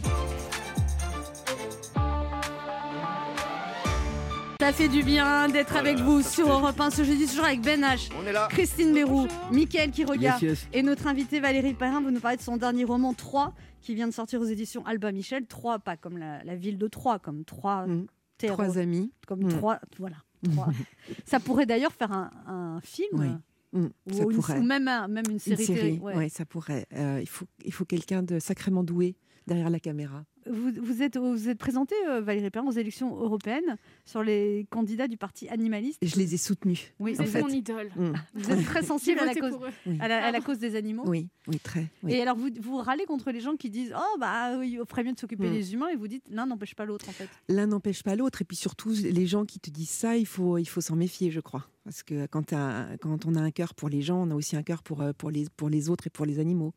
Ça 4.67 4.73
fait 4.73 4.89
du 4.89 5.05
bien 5.05 5.47
d'être 5.49 5.77
avec 5.77 5.97
vous 5.99 6.23
sur 6.23 6.51
Europe 6.51 6.81
1 6.81 6.91
ce 6.91 7.05
jeudi, 7.05 7.27
toujours 7.29 7.45
avec 7.45 7.61
Ben 7.63 7.83
H, 7.83 8.11
On 8.21 8.27
est 8.27 8.33
là. 8.33 8.49
Christine 8.51 8.93
Bérou, 8.93 9.29
Mickaël 9.53 9.93
qui 9.93 10.05
regarde, 10.05 10.43
Yes, 10.43 10.51
yes. 10.65 10.69
et 10.73 10.83
notre 10.83 11.07
invitée 11.07 11.39
Valérie 11.39 11.73
Perrin 11.73 12.01
veut 12.03 12.11
nous 12.11 12.19
parler 12.19 12.37
de 12.37 12.43
son 12.43 12.57
dernier 12.57 12.83
roman 12.83 13.15
3 13.15 13.55
qui 13.81 13.95
vient 13.95 14.09
de 14.09 14.13
sortir 14.13 14.41
aux 14.41 14.45
éditions 14.45 14.85
Albin 14.85 15.13
Michel. 15.13 15.47
3, 15.47 15.79
pas 15.79 15.97
comme 15.97 16.19
la, 16.19 16.43
la 16.43 16.57
ville 16.57 16.79
de 16.79 16.89
Troyes, 16.89 17.21
comme 17.21 17.45
trois 17.45 17.87
Mm. 17.87 18.07
terreaux, 18.39 18.55
Trois 18.65 18.79
amis. 18.79 19.13
comme 19.29 19.45
Mm. 19.45 19.49
trois. 19.51 19.79
Voilà. 20.01 20.17
trois. 20.53 20.67
Ça 21.27 21.39
pourrait 21.39 21.67
d'ailleurs 21.67 21.93
faire 21.93 22.11
un, 22.11 22.31
un 22.49 22.81
film. 22.83 23.09
Oui. 23.13 23.29
Mm, 23.73 23.87
Ou, 23.87 24.13
ça 24.13 24.23
une- 24.25 24.33
pourrait. 24.35 24.59
ou 24.59 24.63
même, 24.65 24.89
un- 24.89 25.07
même 25.07 25.25
une 25.29 25.35
Une 25.35 25.39
série. 25.39 25.65
télé, 25.65 25.79
série, 25.81 25.99
ouais. 26.01 26.17
ouais, 26.17 26.29
ça 26.29 26.45
pourrait. 26.45 26.87
Euh, 26.93 27.21
il 27.23 27.29
faut, 27.29 27.47
il 27.65 27.73
faut 27.73 27.85
quelqu'un 27.85 28.25
de 28.25 28.41
sacrément 28.41 28.83
doué 28.83 29.15
derrière 29.47 29.71
la 29.71 29.79
caméra. 29.81 30.25
Vous, 30.51 30.71
vous 30.83 31.03
êtes, 31.03 31.17
vous 31.17 31.49
êtes 31.49 31.59
présenté, 31.59 31.95
euh, 32.09 32.21
Valérie 32.21 32.51
Perrin, 32.51 32.67
aux 32.67 32.71
élections 32.73 33.17
européennes 33.17 33.77
sur 34.05 34.23
les 34.23 34.67
candidats 34.71 35.09
du 35.09 35.17
parti 35.17 35.49
animaliste. 35.49 35.99
Et 36.03 36.07
je 36.07 36.17
les 36.17 36.35
ai 36.35 36.37
soutenus. 36.37 36.93
Oui, 36.99 37.15
Vous 37.15 37.21
en 37.21 37.25
êtes 37.25 37.31
fait. 37.31 37.41
mon 37.43 37.49
idole. 37.49 37.91
Mm. 37.97 38.13
vous 38.35 38.51
êtes 38.51 38.65
très 38.65 38.83
sensible 38.83 39.21
à 39.21 39.25
la, 39.27 39.35
cause, 39.35 39.51
pour 39.51 39.65
eux. 39.67 39.71
Oui. 39.87 39.99
à, 40.01 40.09
la, 40.09 40.25
à 40.27 40.31
la 40.31 40.41
cause 40.41 40.59
des 40.59 40.77
animaux. 40.77 41.05
Oui, 41.07 41.29
oui, 41.49 41.59
très. 41.59 41.87
oui. 42.03 42.13
Et 42.13 42.23
alors, 42.23 42.37
vous, 42.37 42.49
vous 42.61 42.77
râlez 42.77 43.05
contre 43.07 43.31
les 43.33 43.41
gens 43.41 43.57
qui 43.57 43.71
disent 43.71 43.93
Oh, 43.97 44.19
bah 44.19 44.57
oui, 44.59 44.77
il 44.81 44.87
ferait 44.89 45.05
mieux 45.05 45.13
de 45.13 45.19
s'occuper 45.19 45.49
Mm. 45.49 45.53
des 45.53 45.75
humains, 45.75 45.89
et 45.89 45.97
vous 45.97 46.09
dites 46.09 46.25
L'un 46.31 46.47
n'empêche 46.47 46.75
pas 46.75 46.85
l'autre, 46.85 47.09
en 47.09 47.13
fait. 47.13 47.29
L'un 47.49 47.67
n'empêche 47.67 48.03
pas 48.03 48.15
l'autre. 48.17 48.43
Et 48.43 48.45
puis 48.45 48.57
surtout, 48.57 48.91
les 48.91 49.27
gens 49.27 49.45
qui 49.45 49.59
te 49.61 49.71
disent 49.71 49.91
ça, 49.91 50.17
il 50.17 50.27
faut, 50.27 50.59
il 50.59 50.67
faut 50.67 50.81
s'en 50.81 50.97
méfier, 50.97 51.31
je 51.31 51.41
crois. 51.41 51.67
Parce 51.85 52.03
que 52.03 52.27
quand, 52.27 52.51
quand 53.01 53.27
on 53.27 53.35
a 53.37 53.41
un 53.41 53.51
cœur 53.51 53.75
pour 53.75 53.89
les 53.89 54.03
gens, 54.03 54.23
on 54.27 54.31
a 54.31 54.35
aussi 54.35 54.57
un 54.57 54.63
cœur 54.63 54.83
pour, 54.83 55.03
euh, 55.03 55.13
pour, 55.13 55.31
les, 55.31 55.47
pour 55.57 55.69
les 55.69 55.89
autres 55.89 56.07
et 56.07 56.11
pour 56.11 56.27
les 56.27 56.39
animaux. 56.39 56.75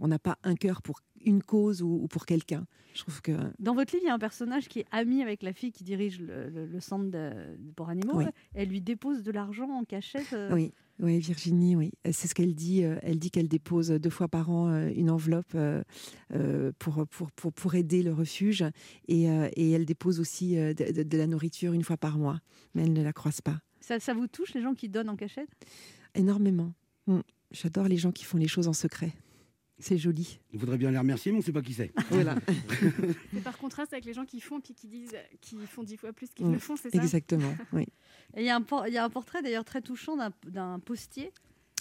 On 0.00 0.08
n'a 0.08 0.18
pas 0.18 0.38
un 0.42 0.54
cœur 0.54 0.80
pour 0.82 1.00
une 1.24 1.42
cause 1.42 1.82
ou, 1.82 2.00
ou 2.02 2.08
pour 2.08 2.26
quelqu'un. 2.26 2.66
Je 2.94 3.00
trouve 3.00 3.22
que. 3.22 3.32
Dans 3.58 3.74
votre 3.74 3.92
livre, 3.94 4.04
il 4.04 4.08
y 4.08 4.10
a 4.10 4.14
un 4.14 4.18
personnage 4.18 4.68
qui 4.68 4.80
est 4.80 4.86
ami 4.90 5.22
avec 5.22 5.42
la 5.42 5.52
fille 5.54 5.72
qui 5.72 5.82
dirige 5.82 6.20
le, 6.20 6.50
le- 6.50 6.66
le 6.66 6.80
centre 6.80 7.10
de, 7.10 7.30
pour 7.74 7.88
animaux. 7.88 8.16
Oui. 8.18 8.24
Elle 8.54 8.68
lui 8.68 8.80
dépose 8.82 9.22
de 9.22 9.30
l'argent 9.32 9.70
en 9.70 9.84
cachette. 9.84 10.32
euh, 10.34 10.52
Oui, 10.52 10.72
oui, 11.00 11.18
Virginie, 11.18 11.74
oui. 11.74 11.92
C'est 12.12 12.28
ce 12.28 12.34
qu'elle 12.34 12.54
dit. 12.54 12.84
euh, 12.84 12.96
Elle 13.02 13.18
dit 13.18 13.30
qu'elle 13.30 13.48
dépose 13.48 13.88
deux 13.88 14.10
fois 14.10 14.28
par 14.28 14.50
an 14.50 14.68
euh, 14.68 14.90
une 14.94 15.08
enveloppe 15.10 15.56
pour, 16.78 17.06
pour, 17.08 17.30
pour, 17.32 17.52
pour 17.52 17.74
aider 17.74 18.02
le 18.02 18.12
refuge. 18.12 18.64
Et, 19.08 19.22
et 19.24 19.70
elle 19.70 19.86
dépose 19.86 20.20
aussi 20.20 20.54
de, 20.56 20.72
de- 20.92 21.02
de 21.02 21.18
la 21.18 21.26
nourriture 21.26 21.72
une 21.72 21.84
fois 21.84 21.96
par 21.96 22.18
mois. 22.18 22.40
Mais 22.74 22.82
elle 22.82 22.92
ne 22.92 23.02
la 23.02 23.12
croise 23.12 23.40
pas. 23.40 23.58
Ça, 23.80 23.98
ça 24.00 24.14
vous 24.14 24.26
touche, 24.26 24.54
les 24.54 24.60
gens 24.62 24.74
qui 24.74 24.88
donnent 24.88 25.08
en 25.08 25.16
cachette? 25.16 25.48
Énormément. 26.14 26.72
Mm. 27.06 27.20
J'adore 27.50 27.88
les 27.88 27.96
gens 27.96 28.12
qui 28.12 28.24
font 28.24 28.38
les 28.38 28.48
choses 28.48 28.68
en 28.68 28.72
secret. 28.72 29.12
C'est 29.78 29.98
joli. 29.98 30.38
On 30.54 30.58
voudrait 30.58 30.78
bien 30.78 30.90
les 30.90 30.98
remercier, 30.98 31.32
mais 31.32 31.36
on 31.36 31.40
ne 31.40 31.44
sait 31.44 31.52
pas 31.52 31.62
qui 31.62 31.74
c'est. 31.74 31.92
Voilà. 32.10 32.36
C'est 33.32 33.42
par 33.42 33.58
contraste 33.58 33.92
avec 33.92 34.04
les 34.04 34.14
gens 34.14 34.24
qui 34.24 34.40
font 34.40 34.60
puis 34.60 34.74
qui 34.74 34.86
disent 34.86 35.16
qui 35.40 35.56
font 35.66 35.82
dix 35.82 35.96
fois 35.96 36.12
plus 36.12 36.28
qu'ils 36.28 36.46
Mm, 36.46 36.52
ne 36.52 36.58
font, 36.58 36.76
c'est 36.76 36.90
ça? 36.90 37.02
Exactement. 37.02 37.54
Oui. 37.72 37.86
Et 38.36 38.40
il 38.42 38.44
y, 38.44 38.50
a 38.50 38.56
un 38.56 38.62
por- 38.62 38.86
il 38.86 38.94
y 38.94 38.98
a 38.98 39.04
un 39.04 39.10
portrait 39.10 39.42
d'ailleurs 39.42 39.64
très 39.64 39.82
touchant 39.82 40.16
d'un 40.46 40.78
postier. 40.78 41.32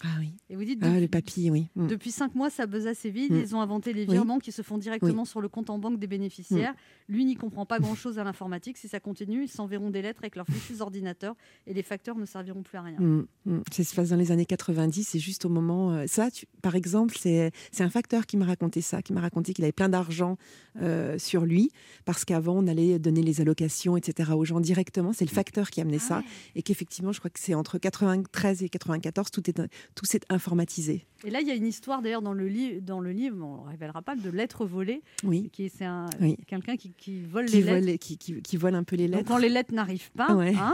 Ah 0.04 0.08
oui. 0.20 0.34
Et 0.50 0.56
vous 0.56 0.64
dites 0.64 0.80
Ah, 0.84 1.00
le 1.00 1.08
papy, 1.08 1.50
oui. 1.52 1.68
Mm. 1.76 1.88
depuis 1.88 2.12
cinq 2.12 2.34
mois, 2.36 2.50
ça 2.50 2.66
buzz 2.66 2.88
assez 2.88 3.10
vite. 3.10 3.32
Mm. 3.32 3.38
Ils 3.40 3.56
ont 3.56 3.62
inventé 3.62 3.94
les 3.94 4.06
Oui. 4.06 4.14
virements 4.14 4.40
qui 4.40 4.52
se 4.52 4.62
font 4.62 4.78
directement 4.78 5.26
sur 5.26 5.42
le 5.42 5.48
compte 5.50 5.70
en 5.70 5.78
banque 5.80 6.00
des 6.00 6.08
bénéficiaires. 6.08 6.74
Lui 7.08 7.26
n'y 7.26 7.36
comprend 7.36 7.66
pas 7.66 7.80
grand-chose 7.80 8.18
à 8.20 8.24
l'informatique. 8.24 8.78
Si 8.78 8.88
ça 8.88 9.00
continue, 9.00 9.44
ils 9.44 9.50
s'enverront 9.50 9.90
des 9.92 10.02
lettres 10.02 10.22
avec 10.22 10.36
leurs 10.36 10.48
fichus 10.48 10.82
ordinateurs 10.82 11.36
et 11.68 11.74
les 11.74 11.84
facteurs 11.84 12.16
ne 12.18 12.26
serviront 12.26 12.64
plus 12.64 12.78
à 12.78 12.82
rien. 12.82 13.00
Mm, 13.00 13.26
mm. 13.46 13.62
Ça 13.72 13.84
se 13.84 13.96
passe 13.96 14.10
dans 14.10 14.16
les 14.16 14.32
années 14.32 14.46
90, 14.46 15.04
c'est 15.08 15.20
juste 15.20 15.46
au 15.46 15.50
moment. 15.50 15.92
euh, 15.94 16.06
ça, 16.08 16.32
tu- 16.32 16.46
par 16.62 16.76
exemple, 16.76 17.16
c'est 17.20 17.52
un 17.80 17.90
facteur 17.90 18.26
qui 18.26 18.38
m'a 18.38 18.46
raconté 18.46 18.82
ça, 18.82 19.02
qui 19.02 19.14
m'a 19.14 19.22
raconté 19.22 19.54
qu'il 19.54 19.64
avait 19.66 19.72
plein 19.72 19.90
d'argent 19.90 20.38
euh, 20.82 21.18
sur 21.20 21.46
lui, 21.46 21.70
parce 22.06 22.26
qu'avant, 22.26 22.58
on 22.58 22.68
allait 22.68 22.98
donner 23.00 23.22
les 23.22 23.42
allocations, 23.42 23.98
etc., 23.98 24.32
aux 24.34 24.46
gens 24.46 24.60
directement. 24.60 25.14
C'est 25.14 25.26
le 25.26 25.32
facteur 25.32 25.70
qui 25.70 25.82
amenait 25.82 26.00
ça. 26.00 26.24
Et 26.56 26.62
qu'effectivement, 26.64 27.12
je 27.12 27.20
crois 27.20 27.30
que 27.30 27.40
c'est 27.40 27.54
entre 27.54 27.78
93 27.78 28.64
et 28.64 28.70
94, 28.70 29.32
tout 29.32 29.50
est 29.50 29.62
tout 29.96 30.06
s'est 30.06 30.22
informatisé. 30.30 31.06
Et 31.26 31.30
là, 31.30 31.42
il 31.42 31.48
y 31.48 31.52
a 31.52 31.54
une 31.56 31.68
histoire 31.68 32.02
d'ailleurs 32.02 32.22
dans 32.22 32.34
le, 32.34 32.48
li- 32.48 32.82
dans 32.82 33.00
le 33.00 33.12
livre, 33.12 33.38
on 33.46 33.66
ne 33.66 33.70
révélera 33.70 34.02
pas, 34.02 34.16
de 34.16 34.30
lettres 34.30 34.66
volées. 34.66 35.02
Oui. 35.24 35.50
Qui, 35.52 35.70
c'est 35.70 35.86
un, 35.86 36.08
Oui. 36.20 36.38
quelqu'un 36.48 36.76
qui, 36.78 36.94
qui 36.98 37.22
vole 37.22 37.46
Qui 37.46 37.58
les 37.58 37.62
vole, 37.64 37.80
lettres. 37.82 38.00
qui, 38.06 38.18
qui- 38.18 38.42
qui 38.42 38.58
vole 38.58 38.74
un 38.76 38.84
peu 38.84 38.96
les 38.96 39.08
lettres. 39.08 39.24
Donc 39.24 39.28
quand 39.28 39.38
les 39.38 39.50
lettres 39.50 39.74
n'arrivent 39.74 40.12
pas, 40.12 40.34
Ouais. 40.34 40.54
hein, 40.58 40.74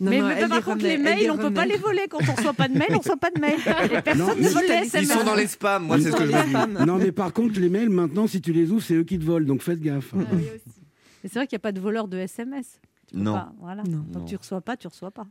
Non, 0.00 0.10
mais, 0.10 0.18
non, 0.20 0.28
mais 0.28 0.34
elle 0.38 0.48
par 0.48 0.62
contre, 0.64 0.78
remet, 0.82 0.96
les 0.96 1.02
mails, 1.02 1.30
on 1.30 1.38
peut 1.38 1.52
pas 1.52 1.66
les 1.66 1.76
voler. 1.76 2.06
Quand 2.10 2.18
on 2.28 2.32
reçoit 2.34 2.52
pas 2.52 2.68
de 2.68 2.76
mail, 2.76 2.88
on 2.94 2.98
reçoit 2.98 3.16
pas 3.16 3.30
de 3.30 3.40
mail. 3.40 3.58
Et 3.58 4.02
personne 4.02 4.18
Non, 4.26 4.34
ne 4.36 4.48
vole 4.48 4.62
les 4.68 4.74
Ils 4.74 4.84
SMS. 4.86 5.08
sont 5.12 5.24
dans 5.24 5.34
les 5.36 5.46
spams, 5.46 5.84
moi 5.86 5.98
c'est 6.00 6.10
ce 6.10 6.16
que 6.16 6.26
je 6.26 6.32
dis. 6.78 6.86
Non, 6.86 6.96
mais 6.98 7.12
par 7.12 7.32
contre, 7.32 7.58
les 7.60 7.68
mails, 7.68 7.90
maintenant, 7.90 8.26
si 8.26 8.40
tu 8.40 8.52
les 8.52 8.70
ouvres, 8.70 8.82
c'est 8.82 8.94
eux 8.94 9.04
qui 9.04 9.18
te 9.18 9.24
volent, 9.24 9.46
donc 9.46 9.62
faites 9.62 9.80
gaffe. 9.80 10.12
Ah 10.14 10.18
oui, 10.32 10.42
aussi. 10.42 10.78
Et 11.24 11.28
c'est 11.28 11.34
vrai 11.38 11.46
qu'il 11.46 11.56
n'y 11.56 11.60
a 11.60 11.66
pas 11.66 11.72
de 11.72 11.80
voleur 11.80 12.06
de 12.08 12.16
SMS. 12.18 12.80
Tu 13.10 13.16
Non. 13.18 13.32
pas, 13.34 13.52
voilà. 13.60 13.82
Non. 13.84 14.04
Tu 14.26 14.36
reçois 14.36 14.60
pas, 14.60 14.76
tu 14.76 14.86
reçois 14.86 15.10
pas. 15.10 15.26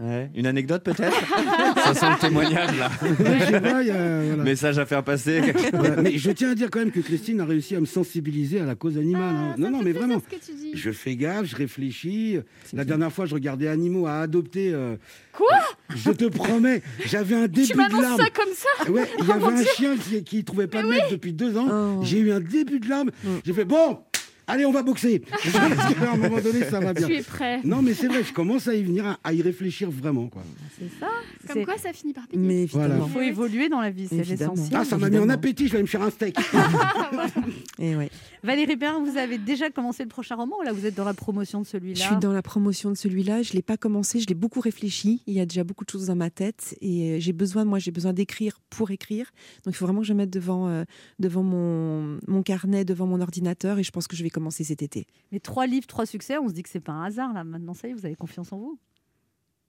Ouais. 0.00 0.30
Une 0.36 0.46
anecdote 0.46 0.84
peut-être 0.84 1.12
Ça 1.84 1.92
sent 1.92 2.06
le 2.08 2.20
témoignage 2.20 2.78
là. 2.78 2.88
Ouais, 3.02 3.40
je 3.40 3.44
sais 3.46 3.60
pas, 3.60 3.82
il 3.82 3.88
y 3.88 3.90
a- 3.90 4.22
voilà. 4.22 4.44
Message 4.44 4.78
à 4.78 4.86
faire 4.86 5.02
passer. 5.02 5.40
Ouais, 5.40 6.00
mais 6.00 6.16
je 6.18 6.30
tiens 6.30 6.52
à 6.52 6.54
dire 6.54 6.68
quand 6.70 6.78
même 6.78 6.92
que 6.92 7.00
Christine 7.00 7.40
a 7.40 7.44
réussi 7.44 7.74
à 7.74 7.80
me 7.80 7.84
sensibiliser 7.86 8.60
à 8.60 8.64
la 8.64 8.76
cause 8.76 8.96
animale. 8.96 9.34
hein. 9.34 9.50
Ah, 9.54 9.60
Non, 9.60 9.70
non, 9.70 9.82
mais 9.82 9.90
vraiment. 9.90 10.20
plaisir 10.20 10.40
ce 10.44 10.52
que 10.52 10.52
tu 10.52 10.58
dis. 10.58 10.70
Je 10.78 10.90
fais 10.92 11.16
gaffe, 11.16 11.46
je 11.46 11.56
réfléchis. 11.56 12.36
La 12.72 12.84
bien. 12.84 12.96
dernière 12.96 13.12
fois, 13.12 13.26
je 13.26 13.34
regardais 13.34 13.66
Animaux 13.66 14.06
à 14.06 14.20
adopter. 14.20 14.70
euh, 14.72 14.96
Quoi 15.32 15.48
Je 15.94 16.12
te 16.12 16.24
promets, 16.26 16.82
j'avais 17.04 17.34
un 17.34 17.48
début 17.48 17.66
Tu 17.66 17.72
de 17.72 17.76
m'annonces 17.76 18.00
larmes. 18.02 18.20
ça 18.20 18.30
comme 18.30 18.54
ça 18.54 18.90
Ouais, 18.90 19.06
il 19.18 19.24
y 19.24 19.28
Oh 19.28 19.32
avait 19.32 19.44
un 19.46 19.56
Dieu. 19.56 19.66
chien 19.76 19.96
qui, 19.96 20.22
qui 20.24 20.44
trouvait 20.44 20.66
pas 20.68 20.82
de 20.82 20.88
maître 20.88 21.10
depuis 21.10 21.32
deux 21.32 21.56
ans. 21.58 21.66
Oh. 21.70 22.00
J'ai 22.04 22.20
eu 22.20 22.30
un 22.32 22.40
début 22.40 22.78
de 22.80 22.88
larmes. 22.88 23.10
Mm. 23.24 23.28
J'ai 23.44 23.52
fait 23.52 23.64
bon, 23.64 23.98
allez, 24.46 24.66
on 24.66 24.72
va 24.72 24.82
boxer. 24.82 25.18
Parce 25.30 25.94
qu'à 25.94 26.12
un 26.12 26.16
moment 26.16 26.40
donné, 26.40 26.64
ça 26.64 26.80
va 26.80 26.92
bien. 26.94 27.06
Tu 27.06 27.14
es 27.16 27.22
prêt. 27.22 27.60
Non, 27.64 27.82
mais 27.82 27.94
c'est 27.94 28.08
vrai, 28.08 28.22
je 28.24 28.32
commence 28.32 28.68
à 28.68 28.74
y 28.74 28.82
venir, 28.82 29.18
à- 29.22 29.32
y 29.32 29.42
réfléchir 29.42 29.90
vraiment. 29.90 30.28
Quoi. 30.28 30.42
C'est 30.78 30.90
ça. 31.00 31.08
Comme 31.52 31.64
quoi, 31.64 31.78
ça 31.78 31.92
finit 31.92 32.12
par 32.12 32.26
payer. 32.26 32.42
Mais 32.42 32.66
Voilà. 32.66 32.98
Il 33.06 33.12
faut 33.12 33.20
évoluer 33.20 33.68
dans 33.68 33.80
la 33.80 33.90
vie, 33.90 34.06
c'est 34.08 34.16
l'essentiel. 34.24 34.70
Ah, 34.74 34.84
ça 34.84 34.96
m'a 34.98 35.10
mis 35.10 35.18
en 35.18 35.28
appétit, 35.28 35.66
je 35.66 35.72
vais 35.72 35.76
aller 35.78 35.82
me 35.82 35.88
faire 35.88 36.02
un 36.02 36.10
steak. 36.10 36.36
Et 37.78 37.96
ouais. 37.96 38.10
Valérie 38.42 38.76
Perrin, 38.76 39.02
vous 39.04 39.16
avez 39.16 39.38
déjà 39.38 39.70
commencé 39.70 40.02
le 40.02 40.08
prochain 40.08 40.36
roman 40.36 40.56
ou 40.60 40.62
là 40.62 40.72
vous 40.72 40.86
êtes 40.86 40.94
dans 40.94 41.04
la 41.04 41.14
promotion 41.14 41.60
de 41.60 41.66
celui-là 41.66 42.00
Je 42.00 42.06
suis 42.06 42.16
dans 42.16 42.32
la 42.32 42.42
promotion 42.42 42.90
de 42.90 42.96
celui-là. 42.96 43.42
Je 43.42 43.52
l'ai 43.54 43.62
pas 43.62 43.76
commencé. 43.76 44.20
Je 44.20 44.26
l'ai 44.26 44.34
beaucoup 44.34 44.60
réfléchi. 44.60 45.22
Il 45.26 45.34
y 45.34 45.40
a 45.40 45.46
déjà 45.46 45.64
beaucoup 45.64 45.84
de 45.84 45.90
choses 45.90 46.06
dans 46.06 46.16
ma 46.16 46.30
tête 46.30 46.76
et 46.80 47.12
euh, 47.12 47.16
j'ai 47.20 47.32
besoin, 47.32 47.64
moi, 47.64 47.78
j'ai 47.78 47.90
besoin 47.90 48.12
d'écrire 48.12 48.60
pour 48.70 48.90
écrire. 48.90 49.30
Donc 49.64 49.74
il 49.74 49.76
faut 49.76 49.86
vraiment 49.86 50.00
que 50.00 50.06
je 50.06 50.12
me 50.12 50.18
mette 50.18 50.30
devant 50.30 50.68
euh, 50.68 50.84
devant 51.18 51.42
mon 51.42 52.18
mon 52.28 52.42
carnet, 52.42 52.84
devant 52.84 53.06
mon 53.06 53.20
ordinateur 53.20 53.78
et 53.78 53.82
je 53.82 53.90
pense 53.90 54.06
que 54.06 54.16
je 54.16 54.22
vais 54.22 54.30
commencer 54.36 54.64
cet 54.64 54.82
été. 54.82 55.06
Mais 55.32 55.40
trois 55.40 55.66
livres, 55.66 55.86
trois 55.86 56.06
succès, 56.06 56.36
on 56.38 56.48
se 56.48 56.52
dit 56.54 56.62
que 56.62 56.68
c'est 56.68 56.80
pas 56.80 56.92
un 56.92 57.04
hasard 57.04 57.32
là. 57.32 57.42
Maintenant, 57.44 57.74
ça 57.74 57.88
y 57.88 57.90
est, 57.90 57.94
vous 57.94 58.06
avez 58.06 58.16
confiance 58.16 58.52
en 58.52 58.58
vous. 58.58 58.78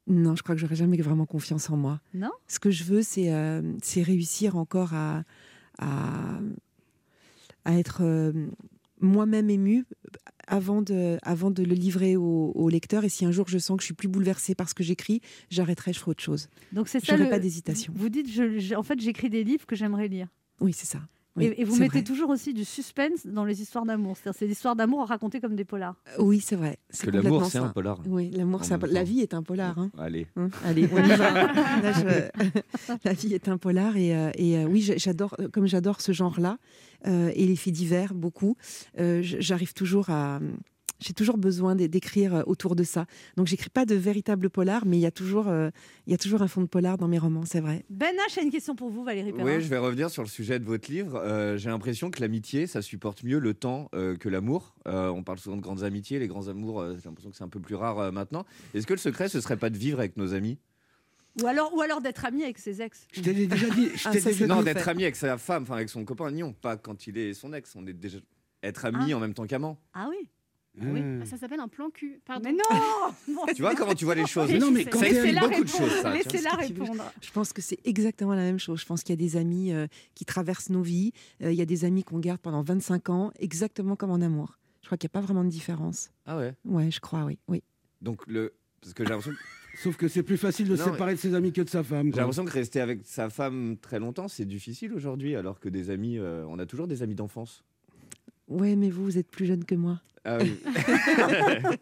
Non, 0.07 0.35
je 0.35 0.43
crois 0.43 0.55
que 0.55 0.61
j'aurai 0.61 0.75
jamais 0.75 0.97
vraiment 1.01 1.25
confiance 1.25 1.69
en 1.69 1.77
moi. 1.77 1.99
Non? 2.13 2.31
Ce 2.47 2.59
que 2.59 2.71
je 2.71 2.83
veux, 2.83 3.01
c'est 3.01 3.33
euh, 3.33 3.61
réussir 3.97 4.55
encore 4.57 4.93
à 4.93 5.23
à, 5.79 6.39
à 7.65 7.77
être 7.77 7.99
euh, 8.03 8.31
moi-même 8.99 9.49
émue 9.49 9.85
avant 10.47 10.81
de, 10.81 11.17
avant 11.21 11.51
de 11.51 11.61
le 11.63 11.75
livrer 11.75 12.15
au, 12.15 12.51
au 12.55 12.69
lecteur. 12.69 13.03
Et 13.03 13.09
si 13.09 13.25
un 13.25 13.31
jour 13.31 13.47
je 13.47 13.57
sens 13.59 13.77
que 13.77 13.83
je 13.83 13.87
suis 13.87 13.93
plus 13.93 14.07
bouleversée 14.07 14.55
par 14.55 14.69
ce 14.69 14.73
que 14.73 14.83
j'écris, 14.83 15.21
j'arrêterai, 15.49 15.93
je 15.93 15.99
ferai 15.99 16.11
autre 16.11 16.23
chose. 16.23 16.47
Donc 16.71 16.87
c'est 16.87 16.99
ça. 17.03 17.15
J'aurai 17.15 17.29
pas 17.29 17.39
d'hésitation. 17.39 17.93
Vous 17.95 18.09
dites, 18.09 18.29
je- 18.31 18.57
je- 18.59 18.75
en 18.75 18.83
fait, 18.83 18.99
j'écris 18.99 19.29
des 19.29 19.43
livres 19.43 19.65
que 19.67 19.75
j'aimerais 19.75 20.07
lire. 20.07 20.27
Oui, 20.61 20.73
c'est 20.73 20.87
ça. 20.87 20.99
Oui, 21.37 21.45
et, 21.45 21.61
et 21.61 21.63
vous 21.63 21.75
mettez 21.77 21.99
vrai. 21.99 22.03
toujours 22.03 22.29
aussi 22.29 22.53
du 22.53 22.65
suspense 22.65 23.25
dans 23.25 23.45
les 23.45 23.61
histoires 23.61 23.85
d'amour. 23.85 24.17
C'est-à-dire, 24.17 24.37
c'est 24.39 24.45
des 24.47 24.51
histoires 24.53 24.75
d'amour 24.75 25.07
racontées 25.07 25.39
comme 25.39 25.55
des 25.55 25.65
polars. 25.65 25.95
Oui, 26.19 26.39
c'est 26.39 26.55
vrai. 26.55 26.79
C'est 26.89 27.05
Que 27.05 27.11
l'amour, 27.11 27.45
c'est 27.45 27.59
un 27.59 27.69
polar. 27.69 27.99
Oui, 28.07 28.31
l'amour, 28.31 28.61
En 28.61 28.63
c'est 28.63 28.81
La 28.87 29.03
vie 29.03 29.21
est 29.21 29.33
un 29.33 29.43
polar. 29.43 29.77
hein. 29.77 29.91
Allez. 29.97 30.27
Hein, 30.35 30.49
Allez, 30.65 30.89
on 30.91 30.97
y 31.03 31.07
va. 31.09 31.31
Là, 31.81 31.91
je- 31.93 32.51
La 33.05 33.13
vie 33.13 33.33
est 33.33 33.47
un 33.47 33.57
polar 33.57 33.95
et, 33.97 34.15
euh, 34.15 34.31
et, 34.35 34.57
euh, 34.57 34.65
oui, 34.65 34.81
j'a- 34.81 34.97
j'adore, 34.97 35.35
euh, 35.39 35.47
comme 35.49 35.67
j'adore 35.67 36.01
ce 36.01 36.11
genre-là 36.11 36.57
euh, 37.05 37.31
et 37.35 37.45
les 37.45 37.55
faits 37.55 37.73
divers 37.73 38.13
beaucoup. 38.13 38.55
euh, 38.99 39.19
J'arrive 39.23 39.73
toujours 39.73 40.09
à, 40.09 40.39
j'ai 40.99 41.13
toujours 41.13 41.37
besoin 41.37 41.75
d'é- 41.75 41.87
d'écrire 41.87 42.35
euh, 42.35 42.43
autour 42.47 42.75
de 42.75 42.83
ça. 42.83 43.05
Donc, 43.35 43.47
j'écris 43.47 43.69
pas 43.69 43.85
de 43.85 43.95
véritable 43.95 44.49
polar, 44.49 44.85
mais 44.85 44.97
il 44.97 45.01
y 45.01 45.05
a 45.05 45.11
toujours, 45.11 45.47
euh, 45.47 45.69
il 46.05 46.11
y 46.11 46.13
a 46.13 46.17
toujours 46.17 46.41
un 46.41 46.47
fond 46.47 46.61
de 46.61 46.65
polar 46.67 46.97
dans 46.97 47.07
mes 47.07 47.19
romans, 47.19 47.43
c'est 47.45 47.59
vrai. 47.59 47.85
Ben 47.89 48.13
H 48.29 48.39
a 48.39 48.41
une 48.43 48.49
question 48.51 48.75
pour 48.75 48.89
vous, 48.89 49.03
Valérie 49.03 49.31
Perrin. 49.33 49.45
Oui, 49.57 49.61
je 49.61 49.67
vais 49.67 49.77
revenir 49.77 50.09
sur 50.09 50.23
le 50.23 50.29
sujet 50.29 50.59
de 50.59 50.65
votre 50.65 50.91
livre. 50.91 51.15
Euh, 51.23 51.57
J'ai 51.57 51.69
l'impression 51.69 52.09
que 52.11 52.19
l'amitié, 52.21 52.67
ça 52.67 52.81
supporte 52.81 53.23
mieux 53.23 53.39
le 53.39 53.53
temps 53.53 53.89
euh, 53.93 54.15
que 54.15 54.29
l'amour. 54.29 54.75
Euh, 54.87 55.09
on 55.09 55.23
parle 55.23 55.39
souvent 55.39 55.57
de 55.57 55.61
grandes 55.61 55.83
amitiés, 55.83 56.19
les 56.19 56.27
grands 56.27 56.47
amours, 56.47 56.81
euh, 56.81 56.95
j'ai 56.95 57.07
l'impression 57.09 57.29
que 57.31 57.35
c'est 57.37 57.43
un 57.43 57.49
peu 57.49 57.59
plus 57.59 57.75
rare 57.75 57.99
euh, 57.99 58.11
maintenant. 58.11 58.45
Est-ce 58.73 58.87
que 58.87 58.93
le 58.93 58.99
secret, 58.99 59.29
ce 59.29 59.39
serait 59.41 59.57
pas 59.57 59.69
de 59.69 59.77
vivre 59.77 59.99
avec 59.99 60.17
nos 60.17 60.33
amis? 60.33 60.57
Ou 61.43 61.45
alors, 61.45 61.71
ou 61.75 61.81
alors 61.81 62.01
d'être 62.01 62.25
ami 62.25 62.43
avec 62.43 62.57
ses 62.57 62.81
ex. 62.81 63.05
Je 63.11 63.21
t'ai 63.21 63.31
déjà 63.45 63.69
dit. 63.69 63.89
je 63.93 64.07
Ah, 64.07 64.11
déjà 64.11 64.31
dit- 64.31 64.45
Non, 64.45 64.63
d'être 64.63 64.87
ami 64.87 65.03
avec 65.03 65.15
sa 65.15 65.37
femme, 65.37 65.61
enfin 65.63 65.75
avec 65.75 65.89
son 65.89 66.03
copain, 66.03 66.31
non, 66.31 66.51
pas 66.53 66.77
quand 66.77 67.05
il 67.05 67.15
est 67.17 67.35
son 67.35 67.53
ex. 67.53 67.75
On 67.75 67.85
est 67.85 67.93
déjà 67.93 68.17
être 68.63 68.85
ami 68.85 69.13
en 69.13 69.19
même 69.19 69.35
temps 69.35 69.45
qu'amant. 69.45 69.77
Ah 69.93 70.07
oui. 70.09 70.27
Oui. 70.81 71.01
Ah, 71.21 71.25
Ça 71.25 71.37
s'appelle 71.37 71.59
un 71.59 71.67
plan 71.67 71.89
cul. 71.89 72.19
Pardon. 72.25 72.49
Mais 72.49 72.53
non 72.55 73.45
Tu 73.55 73.61
vois 73.61 73.75
comment 73.75 73.95
tu 73.95 74.05
vois 74.05 74.15
les 74.15 74.25
choses 74.27 74.51
Mais 74.51 74.59
non, 74.59 74.71
mais 74.71 74.85
quand 74.85 74.99
Ça 74.99 75.07
explique 75.09 75.39
beaucoup 75.39 75.63
de 75.63 75.69
choses. 75.69 76.03
Laissez-la 76.03 76.51
répondre. 76.51 77.03
Je 77.21 77.31
pense 77.31 77.53
que 77.53 77.61
c'est 77.61 77.79
exactement 77.85 78.33
la 78.33 78.43
même 78.43 78.59
chose. 78.59 78.79
Je 78.81 78.85
pense 78.85 79.03
qu'il 79.03 79.13
y 79.13 79.17
a 79.17 79.23
des 79.29 79.37
amis 79.37 79.73
euh, 79.73 79.87
qui 80.15 80.25
traversent 80.25 80.69
nos 80.69 80.81
vies. 80.81 81.13
Euh, 81.41 81.51
il 81.51 81.57
y 81.57 81.61
a 81.61 81.65
des 81.65 81.85
amis 81.85 82.03
qu'on 82.03 82.19
garde 82.19 82.39
pendant 82.39 82.61
25 82.61 83.09
ans, 83.09 83.31
exactement 83.39 83.95
comme 83.95 84.11
en 84.11 84.21
amour. 84.21 84.57
Je 84.81 84.87
crois 84.87 84.97
qu'il 84.97 85.07
n'y 85.07 85.11
a 85.11 85.19
pas 85.19 85.25
vraiment 85.25 85.43
de 85.43 85.49
différence. 85.49 86.11
Ah 86.25 86.37
ouais? 86.37 86.53
Ouais, 86.65 86.91
je 86.91 86.99
crois, 86.99 87.25
oui. 87.25 87.37
oui. 87.47 87.63
Donc 88.01 88.25
le, 88.27 88.53
parce 88.81 88.93
que 88.93 89.03
j'ai 89.03 89.09
l'impression, 89.09 89.33
Sauf 89.77 89.95
que 89.95 90.07
c'est 90.07 90.23
plus 90.23 90.37
facile 90.37 90.67
de 90.67 90.75
se 90.75 90.83
Non, 90.83 90.91
séparer 90.93 91.13
de 91.13 91.19
ses 91.19 91.35
amis 91.35 91.53
que 91.53 91.61
de 91.61 91.69
sa 91.69 91.83
femme. 91.83 92.11
j'ai 92.11 92.19
l'impression 92.19 92.45
que 92.45 92.51
rester 92.51 92.81
avec 92.81 93.01
sa 93.03 93.29
femme 93.29 93.77
très 93.79 93.99
longtemps, 93.99 94.27
c'est 94.27 94.45
difficile 94.45 94.91
aujourd'hui, 94.91 95.35
alors 95.35 95.59
que 95.59 95.69
des 95.69 95.91
amis, 95.91 96.17
euh, 96.17 96.43
on 96.47 96.57
a 96.57 96.65
toujours 96.65 96.87
des 96.87 97.03
amis 97.03 97.13
d'enfance. 97.13 97.63
Ouais, 98.47 98.75
mais 98.75 98.89
vous, 98.89 99.03
vous 99.03 99.17
êtes 99.19 99.29
plus 99.29 99.45
jeune 99.45 99.65
que 99.65 99.75
moi. 99.75 100.01
Ah 100.29 100.37
oui. 100.41 100.59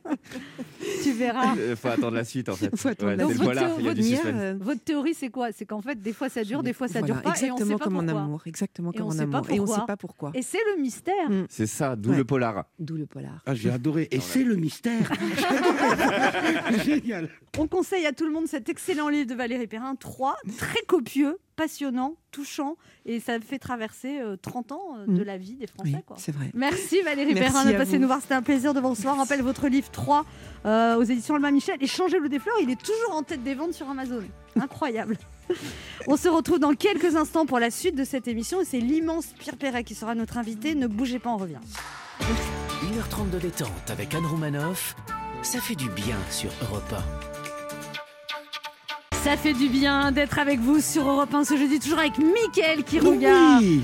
Tu 1.04 1.12
verras. 1.14 1.56
Il 1.70 1.76
faut 1.76 1.88
attendre 1.88 2.16
la 2.16 2.24
suite 2.24 2.48
en 2.50 2.56
fait. 2.56 2.70
Faut 2.76 2.90
attendre 2.90 3.12
Ouais, 3.12 3.18
Donc, 3.18 3.32
votre- 3.34 3.54
Mia, 3.56 3.94
suspense. 4.04 4.26
euh, 4.36 4.56
Votre 4.60 4.82
théorie, 4.82 5.14
c'est 5.16 5.30
quoi? 5.30 5.52
C'est 5.52 5.66
qu'en 5.66 5.82
fait, 5.82 6.00
des 6.02 6.14
fois 6.14 6.30
ça 6.30 6.44
dure, 6.44 6.62
des 6.64 6.74
fois 6.74 6.88
ça 6.88 7.00
voilà, 7.00 7.14
dure 7.16 7.22
pas, 7.24 7.30
et 7.30 7.52
on 7.52 7.56
exactement 7.56 7.66
sait 7.72 7.78
pas 7.78 7.84
comme 7.86 7.96
en 7.98 8.08
amour, 8.08 8.42
exactement 8.46 8.92
Et 8.92 8.98
comme 8.98 9.08
on 9.08 9.10
en 9.12 9.20
amour. 9.20 9.50
Et 9.50 9.60
on 9.60 9.66
pourquoi. 9.66 9.76
sait 9.82 9.86
pas 9.88 9.98
pourquoi. 9.98 10.32
Et 10.36 10.42
c'est 10.42 10.60
le 10.76 10.82
mystère. 10.82 11.30
Mm. 11.30 11.46
C'est 11.50 11.66
ça, 11.68 11.96
d'où 11.96 12.12
Ouais. 12.12 12.18
le 12.18 12.24
polar. 12.26 12.66
D'où 12.80 12.96
le 12.98 13.06
polar. 13.08 13.42
Ah, 13.46 13.56
j'ai 13.56 13.72
adoré. 13.72 14.08
Et 14.12 14.20
c'est 14.20 14.44
le 14.44 14.56
mystère. 14.56 15.12
Génial. 16.86 17.30
On 17.58 17.68
conseille 17.68 18.06
à 18.06 18.12
tout 18.12 18.26
le 18.26 18.32
monde 18.32 18.48
cet 18.48 18.70
excellent 18.70 19.10
livre 19.10 19.30
de 19.30 19.36
Valérie 19.36 19.68
Perrin, 19.68 19.96
3, 19.96 20.36
très 20.58 20.82
copieux, 20.88 21.38
passionnant, 21.56 22.16
touchant, 22.32 22.76
et 23.06 23.20
ça 23.22 23.40
fait 23.40 23.60
traverser 23.60 24.20
euh, 24.20 24.36
30 24.36 24.72
ans 24.74 24.82
euh, 24.98 25.06
de 25.08 25.22
Mm. 25.22 25.26
la 25.26 25.38
vie 25.38 25.56
des 25.56 25.68
Français. 25.68 25.92
Oui, 26.10 26.16
c'est 26.18 26.32
vrai. 26.34 26.52
Merci 26.54 27.02
Valérie 27.02 27.34
Merci 27.34 27.52
Perrin 27.54 27.66
de 27.72 27.78
passer 27.78 27.94
vous. 27.96 28.00
nous 28.02 28.08
voir. 28.08 28.22
C'était 28.22 28.35
un 28.36 28.42
plaisir 28.42 28.74
de 28.74 28.80
vous 28.80 28.90
recevoir. 28.90 29.18
Rappelle 29.18 29.42
votre 29.42 29.68
livre 29.68 29.90
3 29.92 30.26
euh, 30.66 30.96
aux 30.98 31.04
éditions 31.04 31.36
Alma 31.36 31.52
Michel. 31.52 31.78
Et 31.82 31.88
Changer 31.88 32.20
le 32.20 32.30
des 32.30 32.40
fleurs, 32.40 32.58
il 32.62 32.70
est 32.70 32.82
toujours 32.82 33.16
en 33.16 33.24
tête 33.24 33.44
des 33.44 33.56
ventes 33.56 33.74
sur 33.74 33.90
Amazon. 33.90 34.22
Incroyable. 34.60 35.18
On 36.08 36.18
se 36.18 36.28
retrouve 36.28 36.60
dans 36.60 36.74
quelques 36.74 37.16
instants 37.16 37.46
pour 37.46 37.60
la 37.60 37.72
suite 37.72 37.96
de 37.96 38.04
cette 38.04 38.28
émission. 38.28 38.62
Et 38.62 38.66
c'est 38.66 38.80
l'immense 38.80 39.28
Pierre 39.40 39.58
Perret 39.58 39.84
qui 39.84 39.96
sera 39.96 40.16
notre 40.16 40.38
invité. 40.38 40.76
Ne 40.76 40.88
bougez 40.88 41.20
pas, 41.20 41.30
on 41.32 41.38
revient. 41.38 41.60
1h30 42.22 43.30
de 43.32 43.40
détente 43.40 43.90
avec 43.90 44.14
Anne 44.14 44.26
Romanoff, 44.26 44.96
ça 45.42 45.60
fait 45.60 45.76
du 45.76 45.90
bien 45.90 46.18
sur 46.32 46.50
Europe 46.62 46.94
Ça 49.24 49.36
fait 49.38 49.54
du 49.54 49.68
bien 49.70 50.12
d'être 50.12 50.40
avec 50.40 50.60
vous 50.60 50.80
sur 50.80 51.08
Europe 51.10 51.34
1 51.34 51.44
ce 51.44 51.58
jeudi, 51.58 51.80
toujours 51.80 52.00
avec 52.00 52.18
Mickaël 52.18 52.84
qui 52.84 53.00
regarde, 53.00 53.62
Oui. 53.64 53.82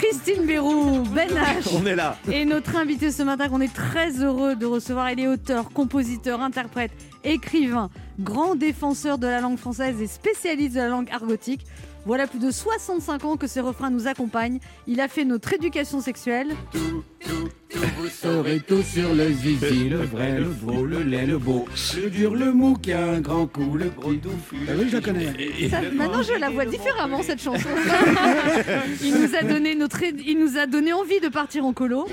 Christine 0.00 0.46
Bérou, 0.46 1.02
Ben 1.14 1.28
H. 1.28 1.68
On 1.78 1.84
est 1.84 1.94
là. 1.94 2.16
Et 2.32 2.46
notre 2.46 2.74
invité 2.76 3.12
ce 3.12 3.22
matin 3.22 3.50
qu'on 3.50 3.60
est 3.60 3.72
très 3.72 4.12
heureux 4.24 4.56
de 4.56 4.64
recevoir, 4.64 5.10
il 5.10 5.20
est 5.20 5.26
auteur, 5.26 5.68
compositeur, 5.68 6.40
interprète, 6.40 6.90
écrivain, 7.22 7.90
grand 8.18 8.54
défenseur 8.54 9.18
de 9.18 9.26
la 9.26 9.42
langue 9.42 9.58
française 9.58 10.00
et 10.00 10.06
spécialiste 10.06 10.74
de 10.74 10.80
la 10.80 10.88
langue 10.88 11.10
argotique. 11.10 11.66
Voilà 12.06 12.26
plus 12.26 12.38
de 12.38 12.50
65 12.50 13.24
ans 13.24 13.36
que 13.36 13.46
ce 13.46 13.60
refrain 13.60 13.90
nous 13.90 14.06
accompagne. 14.06 14.58
Il 14.86 15.00
a 15.00 15.08
fait 15.08 15.24
notre 15.24 15.52
éducation 15.52 16.00
sexuelle. 16.00 16.54
Vous 16.72 18.08
saurez 18.08 18.60
tout 18.60 18.82
sur 18.82 19.14
le 19.14 19.30
zizi, 19.30 19.88
le 19.88 19.98
vrai, 19.98 20.38
le 20.40 20.50
faux, 20.50 20.84
le 20.84 21.02
laid, 21.02 21.26
le 21.26 21.38
beau, 21.38 21.66
le 21.96 22.10
dur, 22.10 22.34
le 22.34 22.52
mou 22.52 22.74
qui 22.74 22.92
a 22.92 23.04
un 23.06 23.20
grand 23.20 23.46
coup, 23.46 23.76
le 23.76 23.90
gros 23.90 24.14
touffu. 24.14 24.56
Ah 24.68 24.72
oui, 24.76 24.88
je 24.90 24.96
la 24.96 25.02
connais. 25.02 25.68
Ça- 25.68 25.82
maintenant, 25.92 26.22
je 26.22 26.32
la 26.32 26.50
vois 26.50 26.64
différemment 26.64 27.22
cette 27.22 27.40
chanson. 27.42 27.68
il 29.02 29.14
nous 29.20 29.34
a 29.36 29.42
donné 29.42 29.74
notre, 29.74 30.02
il 30.02 30.38
nous 30.38 30.58
a 30.58 30.66
donné 30.66 30.92
envie 30.92 31.20
de 31.20 31.28
partir 31.28 31.64
en 31.64 31.72
colo. 31.72 32.06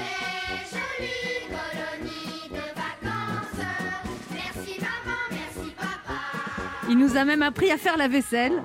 Il 6.89 6.97
nous 6.97 7.17
a 7.17 7.25
même 7.25 7.41
appris 7.41 7.71
à 7.71 7.77
faire 7.77 7.97
la 7.97 8.07
vaisselle. 8.07 8.63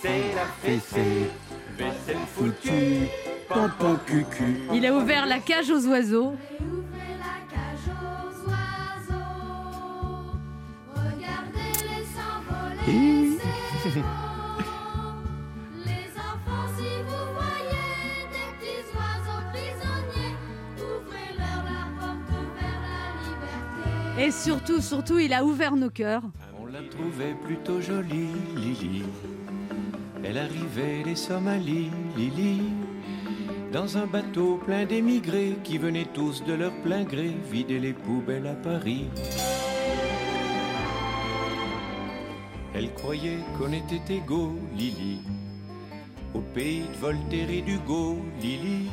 C'est 0.00 0.34
la 0.34 0.46
fessée, 0.62 1.30
vaisselle 1.76 2.16
foutue, 2.34 3.08
tampon 3.48 3.96
cucu. 4.06 4.60
Il 4.72 4.86
a 4.86 4.94
ouvert 4.94 5.26
la 5.26 5.38
cage 5.38 5.70
aux 5.70 5.86
oiseaux. 5.86 6.34
Et 12.88 13.28
surtout, 24.30 24.80
surtout, 24.80 25.18
il 25.18 25.32
a 25.32 25.44
ouvert 25.44 25.76
nos 25.76 25.90
cœurs. 25.90 26.22
On 26.60 26.66
la 26.66 26.82
trouvait 26.82 27.34
plutôt 27.44 27.80
jolie, 27.80 28.28
Lily. 28.56 29.02
Elle 30.24 30.38
arrivait 30.38 31.02
des 31.04 31.16
Somalies, 31.16 31.90
Lily. 32.16 32.62
Dans 33.72 33.96
un 33.96 34.06
bateau 34.06 34.60
plein 34.64 34.84
d'émigrés 34.84 35.56
qui 35.64 35.78
venaient 35.78 36.08
tous 36.12 36.44
de 36.44 36.52
leur 36.52 36.72
plein 36.82 37.04
gré 37.04 37.34
vider 37.50 37.78
les 37.78 37.94
poubelles 37.94 38.46
à 38.46 38.54
Paris. 38.54 39.06
Elle 42.74 42.92
croyait 42.94 43.38
qu'on 43.58 43.72
était 43.72 44.16
égaux, 44.16 44.56
Lily. 44.76 45.20
Au 46.34 46.40
pays 46.40 46.82
de 46.82 46.98
Voltaire 46.98 47.50
et 47.50 47.62
d'Hugo, 47.62 48.18
Lily. 48.40 48.88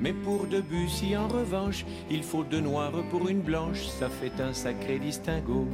Mais 0.00 0.12
pour 0.12 0.46
Debussy, 0.46 1.16
en 1.16 1.28
revanche, 1.28 1.84
il 2.10 2.22
faut 2.22 2.44
deux 2.44 2.60
noirs 2.60 2.92
pour 3.10 3.28
une 3.28 3.40
blanche, 3.40 3.86
ça 3.86 4.08
fait 4.08 4.40
un 4.40 4.52
sacré 4.52 4.98
distinguo. 4.98 5.66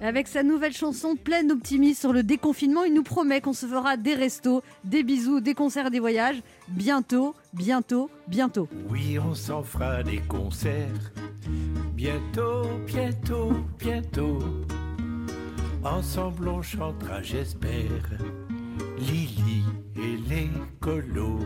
Avec 0.00 0.28
sa 0.28 0.42
nouvelle 0.42 0.74
chanson 0.74 1.16
pleine 1.16 1.48
d'optimisme 1.48 1.98
sur 1.98 2.12
le 2.12 2.22
déconfinement, 2.22 2.84
il 2.84 2.92
nous 2.92 3.02
promet 3.02 3.40
qu'on 3.40 3.54
se 3.54 3.64
fera 3.64 3.96
des 3.96 4.14
restos, 4.14 4.62
des 4.84 5.02
bisous, 5.02 5.40
des 5.40 5.54
concerts, 5.54 5.90
des 5.90 6.00
voyages. 6.00 6.42
Bientôt, 6.68 7.34
bientôt, 7.54 8.10
bientôt. 8.28 8.68
Oui, 8.90 9.18
on 9.18 9.34
s'en 9.34 9.62
fera 9.62 10.02
des 10.02 10.18
concerts. 10.18 11.12
Bientôt, 11.94 12.64
bientôt, 12.86 13.52
bientôt. 13.78 14.38
Ensemble 15.82 16.48
on 16.48 16.60
chantera, 16.60 17.22
j'espère. 17.22 18.10
Lily 18.98 19.64
et 19.96 20.16
les 20.28 20.50
colos. 20.80 21.38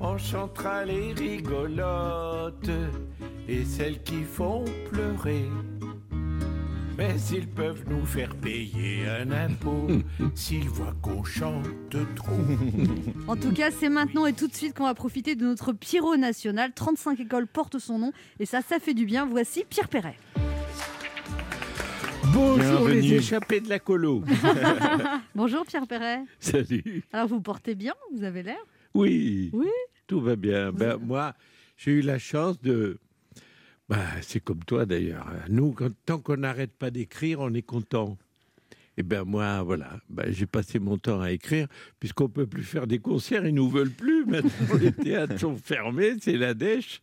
On 0.00 0.16
chantera 0.16 0.84
les 0.84 1.12
rigolotes 1.12 2.70
et 3.48 3.64
celles 3.64 4.02
qui 4.02 4.22
font 4.22 4.64
pleurer. 4.90 5.44
Mais 6.96 7.14
ils 7.32 7.48
peuvent 7.48 7.84
nous 7.88 8.04
faire 8.04 8.34
payer 8.36 9.06
un 9.08 9.30
impôt 9.30 9.88
s'ils 10.34 10.68
voient 10.68 10.94
qu'on 11.02 11.22
chante 11.24 11.66
trop. 12.14 12.32
En 13.28 13.36
tout 13.36 13.52
cas, 13.52 13.70
c'est 13.70 13.88
maintenant 13.88 14.26
et 14.26 14.32
tout 14.32 14.48
de 14.48 14.54
suite 14.54 14.74
qu'on 14.74 14.84
va 14.84 14.94
profiter 14.94 15.34
de 15.34 15.44
notre 15.44 15.72
Pierrot 15.72 16.16
national. 16.16 16.72
35 16.72 17.20
écoles 17.20 17.46
portent 17.46 17.78
son 17.78 17.98
nom 17.98 18.12
et 18.38 18.46
ça, 18.46 18.60
ça 18.62 18.78
fait 18.78 18.94
du 18.94 19.04
bien. 19.04 19.26
Voici 19.26 19.64
Pierre 19.68 19.88
Perret. 19.88 20.16
Bonjour 22.32 22.56
Bienvenue. 22.86 23.00
les 23.00 23.14
échappés 23.14 23.60
de 23.60 23.68
la 23.68 23.78
colo. 23.78 24.22
Bonjour 25.34 25.64
Pierre 25.66 25.86
Perret. 25.86 26.22
Salut. 26.38 27.02
Alors 27.12 27.28
vous 27.28 27.40
portez 27.40 27.74
bien, 27.74 27.94
vous 28.14 28.24
avez 28.24 28.42
l'air? 28.42 28.58
Oui. 28.94 29.50
Oui. 29.52 29.68
Tout 30.06 30.20
va 30.20 30.36
bien. 30.36 30.72
Ben, 30.72 30.96
moi, 30.96 31.34
j'ai 31.76 31.92
eu 31.92 32.00
la 32.02 32.18
chance 32.18 32.60
de. 32.60 32.98
Bah, 33.88 33.98
c'est 34.22 34.40
comme 34.40 34.62
toi 34.64 34.86
d'ailleurs. 34.86 35.26
Nous, 35.48 35.72
quand- 35.72 35.92
tant 36.06 36.18
qu'on 36.18 36.36
n'arrête 36.36 36.72
pas 36.72 36.90
d'écrire, 36.90 37.40
on 37.40 37.52
est 37.54 37.62
content. 37.62 38.18
Et 39.00 39.02
ben 39.02 39.24
moi, 39.24 39.62
voilà, 39.62 39.98
ben, 40.10 40.26
j'ai 40.30 40.44
passé 40.44 40.78
mon 40.78 40.98
temps 40.98 41.22
à 41.22 41.30
écrire, 41.32 41.68
puisqu'on 42.00 42.28
peut 42.28 42.46
plus 42.46 42.62
faire 42.62 42.86
des 42.86 42.98
concerts, 42.98 43.46
ils 43.46 43.54
nous 43.54 43.70
veulent 43.70 43.88
plus. 43.90 44.26
Maintenant, 44.26 44.50
les 44.78 44.92
théâtres 44.92 45.40
sont 45.40 45.56
fermés, 45.56 46.16
c'est 46.20 46.36
la 46.36 46.52
dèche. 46.52 47.00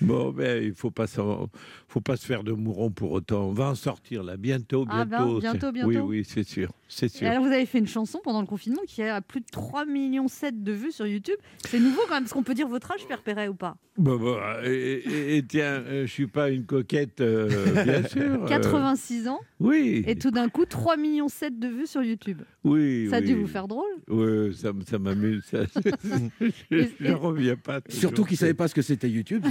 Bon, 0.00 0.30
ben, 0.32 0.62
il 0.64 0.72
faut 0.72 0.90
pas 0.90 1.06
faut 1.06 2.00
pas 2.00 2.16
se 2.16 2.24
faire 2.24 2.44
de 2.44 2.52
mouron 2.52 2.90
pour 2.90 3.12
autant. 3.12 3.48
On 3.48 3.52
va 3.52 3.66
en 3.68 3.74
sortir 3.74 4.22
là, 4.22 4.38
bientôt, 4.38 4.86
Ah 4.88 5.04
ben, 5.04 5.38
bientôt. 5.38 5.68
Oui, 5.84 5.98
oui, 5.98 6.24
c'est 6.26 6.44
sûr, 6.48 6.70
c'est 6.88 7.06
Et 7.06 7.18
sûr. 7.18 7.28
alors 7.28 7.42
vous 7.44 7.52
avez 7.52 7.66
fait 7.66 7.78
une 7.78 7.86
chanson 7.88 8.20
pendant 8.24 8.40
le 8.40 8.46
confinement 8.46 8.80
qui 8.86 9.02
a 9.02 9.20
plus 9.20 9.40
de 9.40 9.46
3 9.52 9.84
millions 9.84 10.28
7 10.28 10.62
de 10.62 10.72
vues 10.72 10.92
sur 10.92 11.06
YouTube. 11.06 11.36
C'est 11.66 11.78
nouveau 11.80 12.00
quand 12.08 12.14
même, 12.14 12.22
parce 12.22 12.32
qu'on 12.32 12.42
peut 12.42 12.54
dire 12.54 12.68
votre 12.68 12.90
âge 12.90 13.04
Pierre 13.06 13.22
Perret 13.22 13.48
ou 13.48 13.54
pas? 13.54 13.76
Bon, 13.98 14.16
bon, 14.16 14.38
et, 14.64 15.36
et- 15.38 15.42
tiens, 15.44 15.82
euh, 15.84 16.06
je 16.06 16.12
suis 16.12 16.28
pas 16.28 16.50
une 16.50 16.64
coquette, 16.64 17.20
euh, 17.20 17.82
bien 17.84 18.02
sûr. 18.08 18.22
euh, 18.44 18.46
86 18.46 19.26
ans 19.26 19.40
oui. 19.58 20.04
et 20.06 20.14
tout 20.14 20.30
d'un 20.30 20.48
coup 20.48 20.64
3 20.66 20.96
millions 20.96 21.17
7 21.26 21.58
de 21.58 21.66
vues 21.66 21.86
sur 21.88 22.02
YouTube. 22.04 22.42
Oui, 22.62 23.08
Ça 23.10 23.16
a 23.16 23.20
dû 23.20 23.34
oui. 23.34 23.40
vous 23.40 23.46
faire 23.48 23.66
drôle 23.66 23.90
Oui, 24.06 24.54
ça, 24.54 24.70
ça 24.86 24.98
m'amuse. 25.00 25.42
ça. 25.46 25.64
je 26.70 26.86
ne 27.00 27.12
reviens 27.14 27.56
pas. 27.56 27.80
Surtout 27.88 28.24
qu'ils 28.24 28.34
ne 28.34 28.38
savaient 28.38 28.54
pas 28.54 28.68
ce 28.68 28.74
que 28.76 28.82
c'était 28.82 29.10
YouTube. 29.10 29.44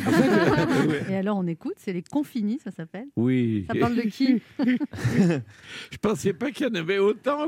Et 1.09 1.15
alors 1.15 1.38
on 1.38 1.47
écoute, 1.47 1.74
c'est 1.78 1.91
les 1.91 2.03
confinis, 2.03 2.59
ça 2.63 2.72
s'appelle. 2.72 3.07
Oui. 3.18 3.65
Ça 3.68 3.74
parle 3.78 3.95
de 3.95 4.01
qui? 4.03 4.41
Je 5.91 5.97
pensais 6.01 6.32
pas 6.34 6.51
qu'il 6.51 6.68
y 6.68 6.70
en 6.70 6.76
avait 6.76 6.99
autant. 6.99 7.47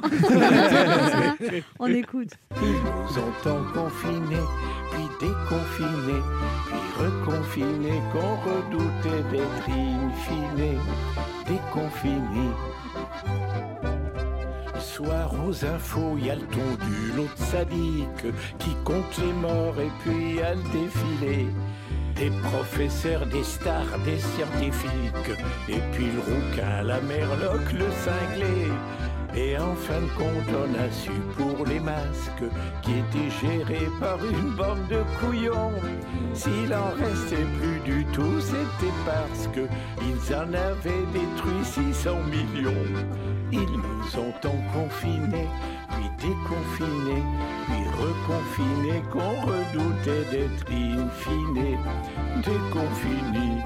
On 1.80 1.88
écoute. 1.88 2.32
Ils 2.61 2.67
nous 2.67 3.20
ont 3.20 3.32
tant 3.43 3.63
confinés, 3.74 4.43
puis 4.91 5.03
déconfinés, 5.28 6.22
puis 6.65 7.05
reconfinés, 7.05 8.01
qu'on 8.11 8.36
redoutait 8.36 9.24
d'être 9.32 9.70
in 9.70 10.09
fine 10.11 10.49
déconfinés. 11.47 12.53
Soir 15.00 15.32
aux 15.47 15.64
infos, 15.64 16.16
il 16.18 16.26
y 16.26 16.30
a 16.30 16.36
le 16.36 16.41
tondu, 16.41 17.14
l'autre 17.16 17.38
sadique, 17.38 18.34
qui 18.58 18.76
compte 18.84 19.18
les 19.18 19.32
morts, 19.32 19.80
et 19.80 19.89
puis 20.04 20.36
y 20.36 20.41
a 20.41 20.54
le 20.54 20.62
défilé. 20.74 21.47
Des 22.18 22.30
professeurs, 22.43 23.26
des 23.28 23.45
stars, 23.45 23.97
des 24.04 24.20
scientifiques, 24.20 25.38
et 25.70 25.80
puis 25.93 26.08
le 26.08 26.20
rouquin, 26.20 26.84
la 26.84 27.00
merloque, 27.00 27.72
le 27.72 27.89
cinglé. 28.04 28.68
Et 29.38 29.58
en 29.58 29.74
fin 29.74 30.02
de 30.02 30.12
compte, 30.18 30.54
on 30.54 30.74
a 30.78 30.91
su 30.91 31.12
pour 31.38 31.66
les 31.66 31.80
masques 31.80 32.50
qui 32.82 32.91
étaient 32.91 33.32
gérés 33.39 33.89
par 34.02 34.18
une 34.18 34.50
bande 34.58 34.86
de 34.89 35.02
couillons. 35.22 35.80
S'il 36.34 36.74
en 36.74 36.89
restait 37.00 37.47
plus 37.62 37.80
du 37.89 38.04
tout, 38.08 38.41
c'était 38.41 38.97
parce 39.06 39.47
que 39.56 39.62
ils 40.02 40.36
en 40.36 40.54
avaient 40.54 41.06
détruit 41.14 41.64
600 41.64 42.18
millions. 42.24 42.74
Ils 43.52 43.60
nous 43.60 44.20
ont 44.20 44.32
tant 44.41 44.56
confinés, 44.74 45.47
puis 45.89 46.28
déconfinés, 46.28 47.24
puis 47.66 47.84
reconfinés 47.97 49.02
qu'on 49.12 49.41
redoutait 49.41 50.26
d'être 50.32 50.72
in 50.72 51.10
fine 51.10 51.78
déconfinés. 52.43 53.62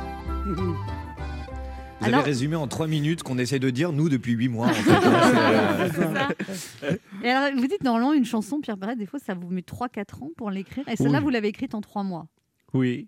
Vous 0.46 2.08
Alors- 2.08 2.20
avez 2.20 2.30
résumé 2.30 2.56
en 2.56 2.68
trois 2.68 2.88
minutes 2.88 3.24
qu'on 3.24 3.38
essaie 3.38 3.60
de 3.60 3.70
dire 3.70 3.92
nous 3.94 4.10
depuis 4.10 4.34
huit 4.34 4.50
mois. 4.50 4.68
En 4.68 4.74
fait. 4.74 4.92
euh, 6.84 6.98
Et 7.24 7.30
alors 7.30 7.58
vous 7.58 7.68
dites 7.68 7.84
normalement 7.84 8.14
une 8.14 8.26
chanson 8.26 8.60
Pierre 8.62 8.78
Perret, 8.78 8.96
des 8.96 9.06
fois 9.06 9.20
ça 9.20 9.34
vous 9.34 9.50
met 9.50 9.62
3-4 9.62 10.24
ans 10.24 10.32
pour 10.38 10.50
l'écrire. 10.50 10.88
Et 10.90 10.96
celle-là 10.96 11.20
Oui. 11.20 11.24
vous 11.24 11.30
l'avez 11.30 11.48
écrite 11.50 11.76
en 11.76 11.82
3 11.82 12.04
mois. 12.04 12.28
Oui. 12.74 13.08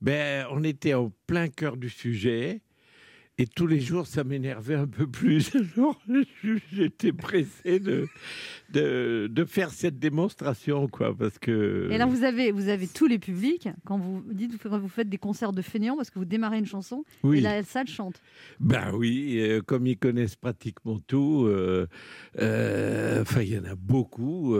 Ben, 0.00 0.46
on 0.50 0.62
était 0.64 0.94
en 0.94 1.12
plein 1.26 1.48
cœur 1.48 1.76
du 1.76 1.88
sujet. 1.88 2.60
Et 3.42 3.46
tous 3.48 3.66
les 3.66 3.80
jours, 3.80 4.06
ça 4.06 4.22
m'énervait 4.22 4.76
un 4.76 4.86
peu 4.86 5.04
plus. 5.08 5.50
Alors, 5.76 6.00
j'étais 6.72 7.10
pressé 7.10 7.80
de, 7.80 8.06
de, 8.72 9.26
de 9.28 9.44
faire 9.44 9.70
cette 9.70 9.98
démonstration, 9.98 10.86
quoi, 10.86 11.12
parce 11.12 11.40
que... 11.40 11.88
Et 11.90 11.96
alors 11.96 12.08
vous 12.08 12.22
avez, 12.22 12.52
vous 12.52 12.68
avez 12.68 12.86
tous 12.86 13.08
les 13.08 13.18
publics, 13.18 13.68
quand 13.84 13.98
vous 13.98 14.22
dites 14.30 14.56
quand 14.62 14.78
vous 14.78 14.86
faites 14.86 15.08
des 15.08 15.18
concerts 15.18 15.52
de 15.52 15.60
feignants, 15.60 15.96
parce 15.96 16.10
que 16.10 16.20
vous 16.20 16.24
démarrez 16.24 16.58
une 16.58 16.66
chanson, 16.66 17.04
Oui. 17.24 17.38
et 17.38 17.40
la 17.40 17.64
salle 17.64 17.88
chante. 17.88 18.22
Ben 18.60 18.92
oui, 18.94 19.38
euh, 19.40 19.60
comme 19.60 19.88
ils 19.88 19.98
connaissent 19.98 20.36
pratiquement 20.36 21.00
tout, 21.00 21.46
euh, 21.48 21.88
euh, 22.38 23.22
enfin 23.22 23.40
il 23.40 23.54
y 23.54 23.58
en 23.58 23.64
a 23.64 23.74
beaucoup, 23.74 24.56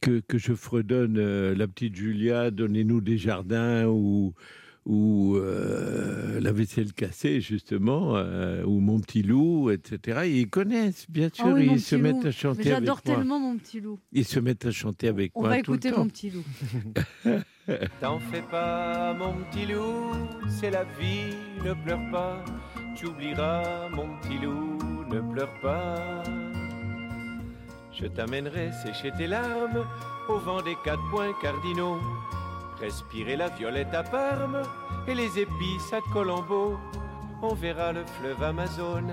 que, 0.00 0.20
que 0.20 0.38
je 0.38 0.54
fredonne 0.54 1.16
euh, 1.18 1.54
la 1.54 1.68
petite 1.68 1.94
Julia, 1.94 2.50
donnez-nous 2.50 3.00
des 3.00 3.18
jardins, 3.18 3.86
ou, 3.86 4.34
ou 4.86 5.36
euh, 5.36 6.40
la 6.40 6.52
vaisselle 6.52 6.92
cassée 6.92 7.40
justement, 7.40 8.16
euh, 8.16 8.64
ou 8.64 8.80
mon 8.80 8.98
petit 9.00 9.22
loup, 9.22 9.70
etc. 9.70 10.20
Ils 10.26 10.48
connaissent, 10.48 11.06
bien 11.08 11.28
sûr, 11.32 11.44
Ah 11.48 11.52
oui, 11.54 11.66
mon 11.66 11.74
ils 11.74 11.80
se 11.80 11.96
mettent 11.96 12.24
à 12.24 12.32
chanter 12.32 12.72
avec 12.72 12.86
J'adore 12.86 13.00
moi. 13.04 13.14
tellement 13.16 13.38
mon 13.40 13.56
petit 13.58 13.80
loup. 13.80 13.98
Ils 14.12 14.24
se 14.24 14.40
mettent 14.40 14.66
à 14.66 14.70
chanter 14.70 15.08
avec 15.08 15.32
On 15.34 15.40
moi 15.42 15.50
va 15.50 15.62
tout 15.62 15.72
le 15.72 15.76
écouter 15.78 15.90
temps. 15.92 15.98
mon 16.04 16.08
petit 16.08 16.30
loup. 16.30 16.44
T'en 18.00 18.18
fais 18.18 18.42
pas, 18.50 19.14
mon 19.14 19.34
petit 19.44 19.66
loup, 19.66 20.10
c'est 20.48 20.70
la 20.70 20.84
vie, 20.84 21.34
ne 21.64 21.72
pleure 21.84 22.10
pas. 22.10 22.44
Tu 22.96 23.06
oublieras, 23.06 23.88
mon 23.90 24.08
petit 24.20 24.38
loup, 24.38 24.78
ne 25.12 25.20
pleure 25.32 25.52
pas. 25.62 26.22
Je 27.92 28.06
t'amènerai 28.06 28.70
sécher 28.84 29.12
tes 29.16 29.26
larmes 29.26 29.84
au 30.28 30.38
vent 30.38 30.62
des 30.62 30.74
quatre 30.84 31.02
points 31.10 31.32
cardinaux. 31.42 31.98
Respirer 32.80 33.36
la 33.36 33.48
violette 33.48 33.92
à 33.92 34.02
Parme 34.02 34.62
et 35.06 35.14
les 35.14 35.38
épices 35.38 35.92
à 35.92 36.00
Colombo. 36.12 36.78
On 37.42 37.54
verra 37.54 37.92
le 37.92 38.04
fleuve 38.04 38.42
Amazon 38.42 39.04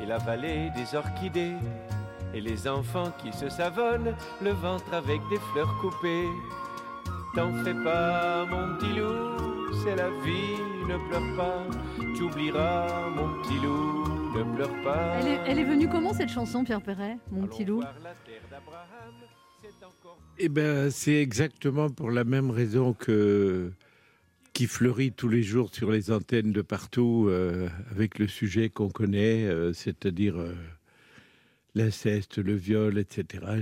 et 0.00 0.06
la 0.06 0.18
vallée 0.18 0.70
des 0.76 0.94
orchidées. 0.94 1.54
Et 2.34 2.40
les 2.40 2.68
enfants 2.68 3.10
qui 3.18 3.32
se 3.32 3.48
savonnent 3.48 4.14
le 4.42 4.50
ventre 4.50 4.92
avec 4.92 5.20
des 5.30 5.38
fleurs 5.52 5.74
coupées. 5.80 6.28
T'en 7.34 7.52
fais 7.64 7.74
pas, 7.74 8.44
mon 8.44 8.76
petit 8.76 8.92
loup, 8.94 9.72
c'est 9.82 9.96
la 9.96 10.10
vie, 10.10 10.60
ne 10.86 10.96
pleure 11.08 11.36
pas. 11.36 11.62
Tu 12.14 12.22
oublieras, 12.22 13.08
mon 13.10 13.42
petit 13.42 13.58
loup, 13.60 14.04
ne 14.36 14.56
pleure 14.56 14.82
pas. 14.82 15.16
Elle 15.20 15.28
est, 15.28 15.40
elle 15.46 15.58
est 15.58 15.64
venue 15.64 15.88
comment 15.88 16.12
cette 16.12 16.30
chanson, 16.30 16.64
Pierre 16.64 16.82
Perret, 16.82 17.16
mon 17.30 17.46
petit 17.46 17.64
loup? 17.64 17.82
Eh 20.38 20.48
ben, 20.48 20.90
c'est 20.90 21.14
exactement 21.14 21.88
pour 21.88 22.10
la 22.10 22.24
même 22.24 22.50
raison 22.50 22.92
que 22.92 23.72
qui 24.52 24.66
fleurit 24.66 25.12
tous 25.12 25.28
les 25.28 25.42
jours 25.42 25.68
sur 25.74 25.90
les 25.90 26.10
antennes 26.10 26.50
de 26.50 26.62
partout 26.62 27.26
euh, 27.28 27.68
avec 27.90 28.18
le 28.18 28.26
sujet 28.26 28.70
qu'on 28.70 28.88
connaît, 28.88 29.44
euh, 29.44 29.74
c'est-à-dire 29.74 30.38
euh, 30.38 30.54
l'inceste, 31.74 32.38
le 32.38 32.54
viol, 32.54 32.98
etc. 32.98 33.60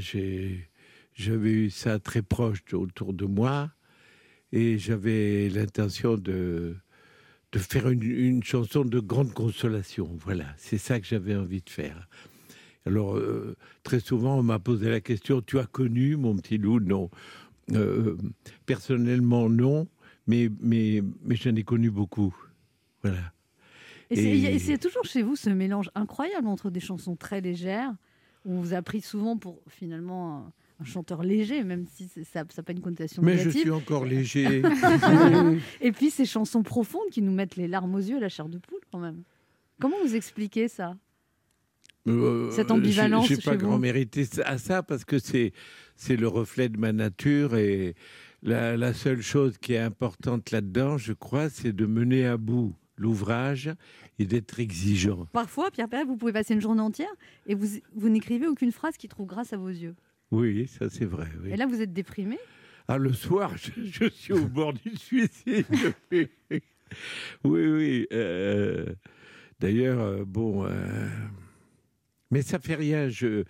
J'avais 1.16 1.51
eu 1.51 1.70
ça 1.70 1.99
très 1.99 2.22
proche 2.22 2.62
autour 2.72 3.12
de 3.12 3.24
moi 3.24 3.72
et 4.53 4.78
j'avais 4.78 5.49
l'intention 5.49 6.16
de 6.16 6.76
de 7.51 7.59
faire 7.59 7.88
une, 7.88 8.03
une 8.03 8.42
chanson 8.45 8.84
de 8.84 9.01
grande 9.01 9.32
consolation. 9.32 10.09
Voilà, 10.24 10.47
c'est 10.59 10.78
ça 10.78 11.01
que 11.01 11.07
j'avais 11.07 11.34
envie 11.34 11.62
de 11.62 11.70
faire. 11.70 12.09
Alors, 12.87 13.16
euh, 13.16 13.57
très 13.82 14.01
souvent, 14.01 14.39
on 14.39 14.43
m'a 14.43 14.59
posé 14.59 14.89
la 14.91 15.01
question 15.01 15.41
Tu 15.41 15.59
as 15.59 15.66
connu 15.66 16.16
mon 16.16 16.37
petit 16.37 16.59
loup? 16.59 16.80
Non. 16.80 17.11
Euh, 17.72 18.16
personnellement, 18.66 19.49
non, 19.49 19.87
mais, 20.26 20.51
mais, 20.61 21.03
mais 21.22 21.37
j'en 21.37 21.55
ai 21.55 21.62
connu 21.64 21.91
beaucoup. 21.91 22.35
Voilà. 23.03 23.32
Et 24.11 24.16
c'est- 24.16 24.72
Et- 24.72 24.78
toujours 24.78 25.05
chez 25.05 25.22
vous 25.22 25.35
ce 25.37 25.49
mélange 25.51 25.91
incroyable 25.95 26.47
entre 26.47 26.70
des 26.70 26.80
chansons 26.80 27.16
très 27.16 27.41
légères, 27.41 27.93
où 28.45 28.53
on 28.53 28.61
vous 28.61 28.74
a 28.74 28.82
pris 28.82 29.01
souvent 29.01 29.39
pour 29.39 29.61
finalement 29.68 30.53
un, 30.80 30.85
chanteur 30.85 31.22
léger, 31.22 31.64
même 31.64 31.87
si 31.87 32.09
ça 32.30 32.41
n'a 32.45 32.62
pas 32.62 32.72
une 32.72 32.80
connotation 32.80 33.22
Mais 33.22 33.32
je 33.39 33.49
négative. 33.49 33.61
suis 33.62 33.70
encore 33.70 34.05
léger. 34.05 34.62
et 35.80 35.93
puis 35.93 36.11
ces 36.11 36.26
chansons 36.26 36.62
profondes 36.62 37.09
qui 37.11 37.22
nous 37.22 37.32
mettent 37.32 37.57
les 37.57 37.68
larmes 37.68 37.95
aux 37.95 37.99
yeux, 37.99 38.20
la 38.20 38.28
chair 38.28 38.49
de 38.51 38.59
poule 38.59 38.80
quand 38.93 38.99
même. 38.99 39.22
Comment 39.80 39.97
vous 40.05 40.14
expliquez 40.14 40.68
ça? 40.68 40.97
Euh, 42.07 42.50
Cette 42.50 42.70
ambivalence 42.70 43.26
J'ai 43.28 43.36
j'ai 43.36 43.40
pas 43.42 43.57
grand 43.57 43.78
mérité 43.78 44.26
à 44.44 44.59
ça 44.59 44.82
parce 44.82 45.05
que 45.05 45.18
c'est 45.18 45.52
le 46.16 46.28
reflet 46.28 46.68
de 46.68 46.78
ma 46.78 46.92
nature 46.92 47.57
et 47.57 47.94
la, 48.42 48.76
la 48.76 48.92
seule 48.92 49.22
chose 49.22 49.57
qui 49.59 49.72
est 49.72 49.78
importante 49.78 50.50
là-dedans, 50.50 50.98
je 50.98 51.14
crois, 51.14 51.48
c'est 51.48 51.72
de 51.72 51.86
mener 51.86 52.26
à 52.26 52.36
bout 52.36 52.74
l'ouvrage 52.96 53.70
et 54.18 54.26
d'être 54.26 54.61
exigeant. 54.61 55.26
Parfois, 55.32 55.70
Pierre 55.70 55.88
Perret, 55.88 56.05
vous 56.05 56.16
pouvez 56.16 56.32
passer 56.32 56.52
une 56.55 56.61
journée 56.61 56.82
entière 56.82 57.09
et 57.46 57.55
vous, 57.55 57.66
vous 57.94 58.09
n'écrivez 58.11 58.46
aucune 58.48 58.70
phrase 58.70 58.96
qui 58.98 59.09
trouve 59.09 59.26
grâce 59.26 59.52
à 59.52 59.57
vos 59.57 59.68
yeux. 59.70 59.94
Oui, 60.30 60.66
ça 60.66 60.90
c'est 60.90 61.05
vrai. 61.07 61.26
oui. 61.42 61.50
Et 61.52 61.57
là, 61.57 61.66
vous 61.66 61.80
êtes 61.80 61.92
déprimé 61.94 62.38
Ah, 62.86 62.98
le 62.98 63.12
soir, 63.14 63.50
je, 63.57 63.70
je 63.82 64.09
suis 64.11 64.32
au 64.34 64.46
bord 64.46 64.74
du 64.74 64.94
suicide. 64.96 65.64
oui, 66.12 66.26
oui. 67.44 68.07
euh, 68.12 68.84
D'ailleurs, 69.59 70.00
euh, 70.00 70.24
bon. 70.26 70.64
euh, 70.66 71.09
mais 72.31 72.43
ça 72.43 72.59
fait 72.59 72.75
rien. 72.75 73.09
Je, 73.09 73.45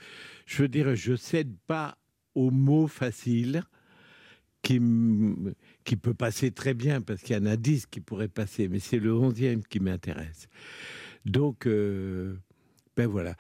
je 0.47 0.62
veux 0.62 0.68
dire, 0.68 0.95
je 0.95 1.14
cède 1.16 1.55
pas 1.66 1.97
aux 2.35 2.51
mots 2.51 2.87
faciles 2.89 3.62
qui, 4.62 4.81
qui 5.85 5.97
peut 5.97 6.14
passer 6.14 6.51
très 6.51 6.75
bien, 6.75 7.01
parce 7.01 7.22
qu'il 7.22 7.37
y 7.37 7.39
en 7.39 7.47
a 7.47 7.57
dix 7.57 7.87
qui 7.87 8.01
pourraient 8.01 8.29
passer, 8.29 8.68
mais 8.68 8.79
c'est 8.79 8.99
le 8.99 9.12
onzième 9.12 9.62
qui 9.62 9.79
m'intéresse. 9.81 10.49
Donc, 11.27 11.66
euh, 11.66 12.35
ben 12.97 13.07
voilà. 13.07 13.37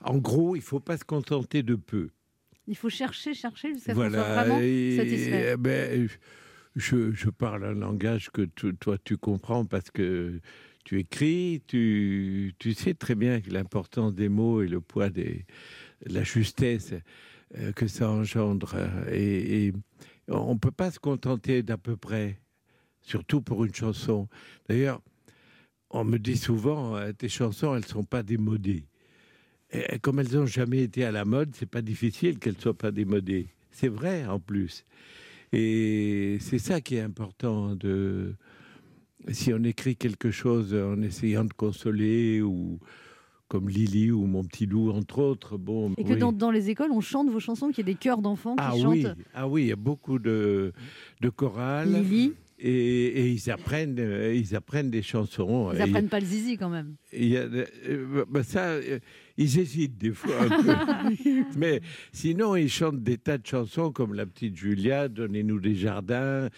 En 0.00 0.18
gros, 0.18 0.56
il 0.56 0.62
faut 0.62 0.80
pas 0.80 0.96
se 0.96 1.04
contenter 1.04 1.62
de 1.62 1.74
peu. 1.74 2.10
Il 2.66 2.76
faut 2.76 2.90
chercher, 2.90 3.32
chercher 3.34 3.72
jusqu'à 3.74 3.94
ce 3.94 3.98
qu'on 3.98 4.08
soit 4.10 4.18
Voilà. 4.18 4.34
vraiment 4.44 4.60
et- 4.62 4.96
satisfait. 4.96 5.52
eh 5.54 5.56
ben, 5.56 6.06
je, 6.76 7.10
je 7.12 7.30
parle 7.30 7.64
un 7.64 7.72
langage 7.74 8.30
que 8.30 8.42
tu- 8.42 8.76
toi 8.76 8.98
tu 9.02 9.16
comprends 9.16 9.64
parce 9.64 9.90
que 9.90 10.38
tu 10.88 10.98
écris, 11.00 11.60
tu, 11.66 12.54
tu 12.58 12.72
sais 12.72 12.94
très 12.94 13.14
bien 13.14 13.42
l'importance 13.50 14.14
des 14.14 14.30
mots 14.30 14.62
et 14.62 14.68
le 14.68 14.80
poids 14.80 15.10
des, 15.10 15.44
la 16.06 16.22
justesse 16.24 16.94
euh, 17.58 17.72
que 17.72 17.86
ça 17.86 18.08
engendre. 18.08 18.74
Et, 19.12 19.74
on 20.28 20.54
ne 20.54 20.58
peut 20.58 20.70
pas 20.70 20.90
se 20.90 20.98
contenter 20.98 21.62
d'à 21.62 21.76
peu 21.76 21.98
près, 21.98 22.40
surtout 23.02 23.42
pour 23.42 23.66
une 23.66 23.74
chanson. 23.74 24.28
D'ailleurs, 24.66 25.02
on 25.90 26.04
me 26.04 26.18
dit 26.18 26.38
souvent, 26.38 26.96
euh, 26.96 27.12
tes 27.12 27.28
chansons, 27.28 27.74
elles 27.74 27.82
ne 27.82 27.86
sont 27.86 28.04
pas 28.04 28.22
démodées. 28.22 28.86
Comme 30.00 30.20
elles 30.20 30.32
n'ont 30.32 30.46
jamais 30.46 30.84
été 30.84 31.04
à 31.04 31.10
la 31.10 31.26
mode, 31.26 31.54
c'est 31.54 31.68
pas 31.68 31.82
difficile 31.82 32.38
qu'elles 32.38 32.58
soient 32.58 32.72
pas 32.72 32.92
démodées. 32.92 33.48
C'est 33.72 33.88
vrai 33.88 34.24
en 34.24 34.40
plus. 34.40 34.86
Et 35.52 36.38
c'est 36.40 36.58
ça 36.58 36.80
qui 36.80 36.96
est 36.96 37.02
important 37.02 37.76
de 37.76 38.36
si 39.30 39.52
on 39.52 39.62
écrit 39.64 39.96
quelque 39.96 40.30
chose 40.30 40.74
en 40.74 41.00
essayant 41.02 41.44
de 41.44 41.52
consoler 41.52 42.40
ou 42.40 42.78
comme 43.48 43.68
Lily 43.68 44.10
ou 44.10 44.26
mon 44.26 44.44
petit 44.44 44.66
loup 44.66 44.90
entre 44.90 45.20
autres, 45.20 45.56
bon. 45.56 45.94
Et 45.96 46.04
que 46.04 46.12
oui. 46.12 46.18
dans, 46.18 46.32
dans 46.32 46.50
les 46.50 46.68
écoles, 46.68 46.90
on 46.92 47.00
chante 47.00 47.30
vos 47.30 47.40
chansons, 47.40 47.68
qu'il 47.68 47.78
y 47.78 47.90
ait 47.90 47.94
des 47.94 47.98
chœurs 47.98 48.20
d'enfants 48.20 48.54
qui 48.56 48.62
ah 48.62 48.72
chantent. 48.76 48.92
oui, 48.92 49.06
ah 49.34 49.48
oui, 49.48 49.62
il 49.62 49.68
y 49.68 49.72
a 49.72 49.76
beaucoup 49.76 50.18
de 50.18 50.72
de 51.20 51.28
chorales. 51.30 51.92
Lily. 51.92 52.34
Et, 52.60 52.70
et 52.70 53.28
ils 53.30 53.50
apprennent, 53.52 54.00
euh, 54.00 54.34
ils 54.34 54.56
apprennent 54.56 54.90
des 54.90 55.02
chansons. 55.02 55.70
Ils 55.72 55.78
Et 55.78 55.82
apprennent 55.82 56.08
pas 56.08 56.18
le 56.18 56.26
zizi 56.26 56.56
quand 56.58 56.68
même. 56.68 56.96
il 57.12 57.28
y 57.28 57.36
a, 57.36 57.42
euh, 57.42 58.24
bah, 58.28 58.42
ça, 58.42 58.64
euh, 58.70 58.98
ils 59.38 59.58
hésitent 59.58 59.96
des 59.96 60.10
fois 60.12 60.34
un 60.42 60.48
peu. 60.62 61.14
Mais 61.56 61.80
sinon, 62.12 62.56
ils 62.56 62.68
chantent 62.68 63.02
des 63.02 63.16
tas 63.16 63.38
de 63.38 63.46
chansons 63.46 63.90
comme 63.92 64.12
La 64.12 64.26
Petite 64.26 64.56
Julia, 64.56 65.08
Donnez-nous 65.08 65.60
des 65.60 65.74
jardins, 65.74 66.48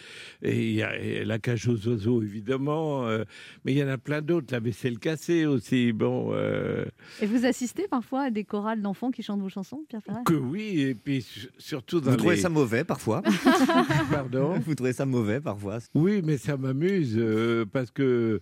et 0.43 0.69
il 0.71 0.75
y 0.75 0.83
a 0.83 0.99
et 0.99 1.25
La 1.25 1.39
cage 1.39 1.69
aux 1.69 1.87
oiseaux, 1.89 2.23
évidemment. 2.23 3.07
euh, 3.07 3.25
mais 3.65 3.73
il 3.73 3.79
y 3.79 3.85
en 3.85 3.89
a 3.89 3.99
plein 3.99 4.23
d'autres, 4.23 4.49
La 4.53 4.61
vaisselle 4.61 4.99
cassée 4.99 5.47
aussi. 5.47 5.93
Bon, 5.93 6.31
euh, 6.33 6.85
Et 7.21 7.27
vous 7.27 7.45
assistez 7.47 7.87
parfois 7.87 8.23
à 8.25 8.31
des 8.31 8.45
chorales 8.45 8.81
d'enfants 8.83 9.11
qui 9.11 9.23
chantent 9.23 9.41
vos 9.43 9.49
chansons, 9.49 9.85
Pierre 9.89 10.03
Perret 10.03 10.21
que 10.25 10.35
oui, 10.35 10.81
et 10.81 10.95
puis 10.95 11.23
su- 11.23 11.49
surtout 11.59 12.01
dans 12.01 12.11
Vous 12.13 12.17
trouvez 12.17 12.37
les- 12.37 12.41
ça 12.41 12.49
mauvais 12.49 12.83
parfois? 12.85 13.23
Pardon? 14.11 14.59
Vous 14.65 14.75
trouvez 14.75 14.93
ça 14.93 15.07
mauvais 15.07 15.41
parfois? 15.41 15.79
Oui, 15.95 16.23
mais 16.25 16.39
ça 16.39 16.57
m'amuse 16.57 17.15
euh, 17.19 17.65
parce 17.71 17.91
que 17.91 18.41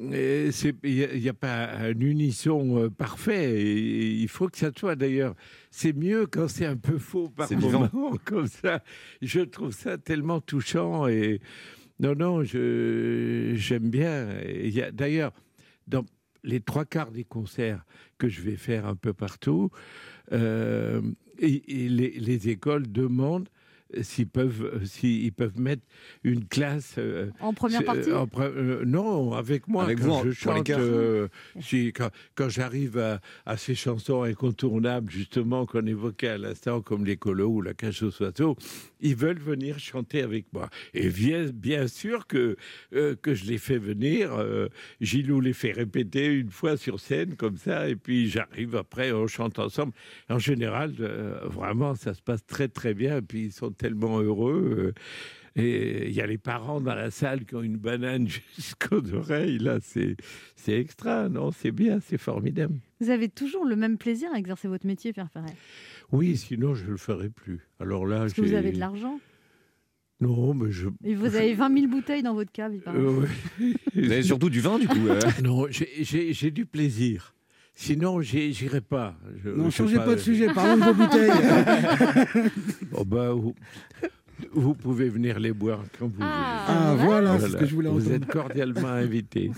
il 0.00 1.20
n'y 1.20 1.28
a, 1.28 1.34
pas 1.34 1.70
un 1.72 1.98
unisson 2.00 2.78
euh, 2.78 2.90
parfait. 2.90 3.60
Et 3.60 4.12
il 4.12 4.28
faut 4.28 4.48
que 4.48 4.56
ça 4.56 4.70
soit 4.76 4.96
d'ailleurs. 4.96 5.34
C'est 5.70 5.92
mieux 5.92 6.26
quand 6.26 6.48
c'est 6.48 6.66
un 6.66 6.76
peu 6.76 6.98
faux 6.98 7.28
par 7.28 7.50
moment, 7.52 8.12
comme 8.24 8.46
ça. 8.46 8.82
Je 9.20 9.40
trouve 9.40 9.72
ça 9.72 9.98
tellement 9.98 10.40
touchant 10.40 11.06
et 11.06 11.40
non, 11.98 12.14
non, 12.14 12.42
je 12.42 13.52
j'aime 13.54 13.90
bien. 13.90 14.40
Et 14.42 14.68
il 14.68 14.74
y 14.74 14.82
a 14.82 14.90
d'ailleurs 14.90 15.32
dans 15.86 16.04
les 16.42 16.60
trois 16.60 16.86
quarts 16.86 17.10
des 17.10 17.24
concerts 17.24 17.84
que 18.16 18.28
je 18.28 18.40
vais 18.40 18.56
faire 18.56 18.86
un 18.86 18.96
peu 18.96 19.12
partout, 19.12 19.70
euh, 20.32 21.02
et, 21.38 21.84
et 21.84 21.88
les, 21.90 22.12
les 22.12 22.48
écoles 22.48 22.90
demandent 22.90 23.48
s'ils 24.02 24.28
peuvent, 24.28 24.64
euh, 24.74 24.84
s'ils 24.84 25.32
peuvent 25.32 25.58
mettre 25.60 25.82
une 26.24 26.44
classe 26.46 26.94
euh, 26.98 27.30
En 27.40 27.52
première 27.52 27.84
partie 27.84 28.12
en 28.12 28.26
pre- 28.26 28.42
euh, 28.54 28.84
Non, 28.84 29.32
avec 29.32 29.68
moi 29.68 29.84
Avec 29.84 29.98
quand 29.98 30.20
vous, 30.22 30.28
je 30.30 30.32
chante. 30.32 30.70
euh, 30.70 31.28
si- 31.60 31.92
quand 31.92 32.10
quand 32.34 32.48
j'arrive 32.48 32.98
à, 32.98 33.20
à 33.46 33.56
ces 33.56 33.74
chansons 33.74 34.22
incontournables, 34.22 35.10
justement 35.10 35.66
qu'on 35.66 35.86
évoquait 35.86 36.28
à 36.28 36.38
l'instant, 36.38 36.80
comme 36.80 37.04
les 37.04 37.16
colos 37.16 37.48
ou 37.50 37.62
la 37.62 37.74
cage 37.74 38.02
aux 38.02 38.22
oiseaux, 38.22 38.56
ils 39.00 39.16
veulent 39.16 39.38
venir 39.38 39.78
chanter 39.78 40.22
avec 40.22 40.46
moi. 40.52 40.68
Et 40.94 41.08
bien, 41.08 41.46
bien 41.52 41.86
sûr 41.86 42.26
que 42.26 42.56
euh, 42.94 43.14
que 43.20 43.34
je 43.34 43.44
les 43.46 43.58
fais 43.58 43.78
venir. 43.78 44.32
euh, 44.34 44.68
Gilou 45.00 45.40
les 45.40 45.52
fait 45.52 45.72
répéter 45.72 46.26
une 46.26 46.50
fois 46.50 46.76
sur 46.76 47.00
scène 47.00 47.34
comme 47.36 47.56
ça, 47.56 47.88
et 47.88 47.96
puis 47.96 48.28
j'arrive 48.28 48.76
après, 48.76 49.12
on 49.12 49.26
chante 49.26 49.58
ensemble. 49.58 49.92
En 50.28 50.38
général, 50.38 50.94
euh, 51.00 51.40
vraiment, 51.44 51.94
ça 51.94 52.14
se 52.14 52.22
passe 52.22 52.44
très 52.46 52.68
très 52.68 52.94
bien. 52.94 53.18
Et 53.18 53.22
puis 53.22 53.44
ils 53.46 53.52
sont 53.52 53.70
tellement 53.80 54.20
heureux. 54.20 54.94
euh, 55.56 55.60
Et 55.60 56.06
il 56.08 56.14
y 56.14 56.20
a 56.20 56.26
les 56.26 56.38
parents 56.38 56.80
dans 56.80 56.94
la 56.94 57.10
salle 57.10 57.44
qui 57.44 57.54
ont 57.56 57.62
une 57.62 57.76
banane 57.76 58.28
jusqu'aux 58.56 59.02
oreilles. 59.14 59.58
Là, 59.58 59.78
c'est 59.82 60.16
c'est 60.54 60.78
extra, 60.78 61.28
non? 61.28 61.50
C'est 61.50 61.72
bien, 61.72 61.98
c'est 62.00 62.18
formidable. 62.18 62.76
Vous 63.00 63.10
avez 63.10 63.28
toujours 63.28 63.64
le 63.64 63.74
même 63.76 63.96
plaisir 63.98 64.28
à 64.34 64.38
exercer 64.38 64.68
votre 64.68 64.86
métier, 64.86 65.12
Pierre 65.12 65.30
Perret 65.30 65.54
Oui, 66.12 66.36
sinon 66.36 66.74
je 66.74 66.84
le 66.86 66.96
ferai 66.96 67.30
plus. 67.30 67.60
Alors 67.80 68.06
là, 68.06 68.18
Parce 68.20 68.34
que 68.34 68.42
vous 68.42 68.54
avez 68.54 68.72
de 68.72 68.78
l'argent? 68.78 69.18
Non, 70.20 70.52
mais 70.52 70.70
je. 70.70 70.88
Et 71.02 71.14
vous 71.14 71.34
avez 71.34 71.54
20 71.54 71.74
000 71.80 71.86
bouteilles 71.90 72.22
dans 72.22 72.34
votre 72.34 72.52
cave, 72.52 72.74
il 72.74 72.82
paraît. 72.82 72.98
Euh, 72.98 73.24
oui. 73.58 73.74
Vous 73.94 74.12
avez 74.12 74.22
surtout 74.22 74.50
du 74.50 74.60
vin, 74.60 74.78
du 74.78 74.86
coup. 74.86 75.08
euh. 75.08 75.18
Non, 75.42 75.66
j'ai- 75.70 76.04
j'ai 76.04 76.34
j'ai 76.34 76.50
du 76.50 76.66
plaisir. 76.66 77.34
Sinon, 77.74 78.20
j'irai 78.20 78.80
pas. 78.80 79.14
Je- 79.42 79.50
Non, 79.50 79.70
je 79.70 79.76
changez 79.76 79.96
pas 79.96 80.14
de 80.14 80.20
sujet, 80.20 80.52
parlons 80.52 80.76
de 80.76 80.84
vos 80.84 80.94
bouteilles. 80.94 81.30
Oh, 82.94 83.04
bah, 83.04 83.30
vous, 83.32 83.54
vous 84.52 84.74
pouvez 84.74 85.08
venir 85.08 85.38
les 85.40 85.52
boire 85.52 85.80
quand 85.98 86.06
vous 86.08 86.14
Ah, 86.20 86.94
voulez. 86.96 87.02
Ah, 87.02 87.04
voilà, 87.06 87.40
c'est 87.40 87.48
ce 87.50 87.56
que 87.56 87.66
je 87.66 87.74
voulais 87.74 87.88
Vous 87.88 88.00
entendre. 88.00 88.14
êtes 88.16 88.26
cordialement 88.26 88.88
invités. 88.88 89.50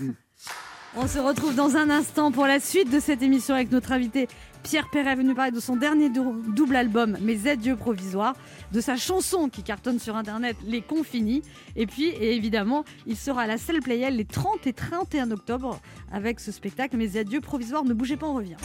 On 0.95 1.07
se 1.07 1.17
retrouve 1.19 1.55
dans 1.55 1.75
un 1.75 1.89
instant 1.89 2.31
pour 2.31 2.45
la 2.45 2.59
suite 2.59 2.91
de 2.91 2.99
cette 2.99 3.21
émission 3.23 3.55
avec 3.55 3.71
notre 3.71 3.91
invité 3.91 4.27
Pierre 4.63 4.89
Perret, 4.89 5.15
venu 5.15 5.35
parler 5.35 5.51
de 5.51 5.59
son 5.59 5.75
dernier 5.75 6.09
dou- 6.09 6.41
double 6.47 6.75
album, 6.77 7.17
Mes 7.21 7.47
adieux 7.47 7.75
provisoires, 7.75 8.35
de 8.71 8.79
sa 8.81 8.95
chanson 8.95 9.49
qui 9.49 9.61
cartonne 9.61 9.99
sur 9.99 10.15
Internet, 10.15 10.55
Les 10.65 10.81
Confinis. 10.81 11.43
Et 11.75 11.85
puis, 11.85 12.05
et 12.05 12.35
évidemment, 12.35 12.85
il 13.05 13.17
sera 13.17 13.43
à 13.43 13.47
la 13.47 13.57
salle 13.57 13.81
Playel 13.81 14.15
les 14.15 14.25
30 14.25 14.65
et 14.65 14.73
31 14.73 15.31
octobre 15.31 15.79
avec 16.11 16.39
ce 16.39 16.51
spectacle, 16.51 16.95
Mes 16.97 17.17
adieux 17.17 17.41
provisoires. 17.41 17.83
Ne 17.83 17.93
bougez 17.93 18.15
pas, 18.17 18.27
on 18.27 18.33
revient. 18.35 18.55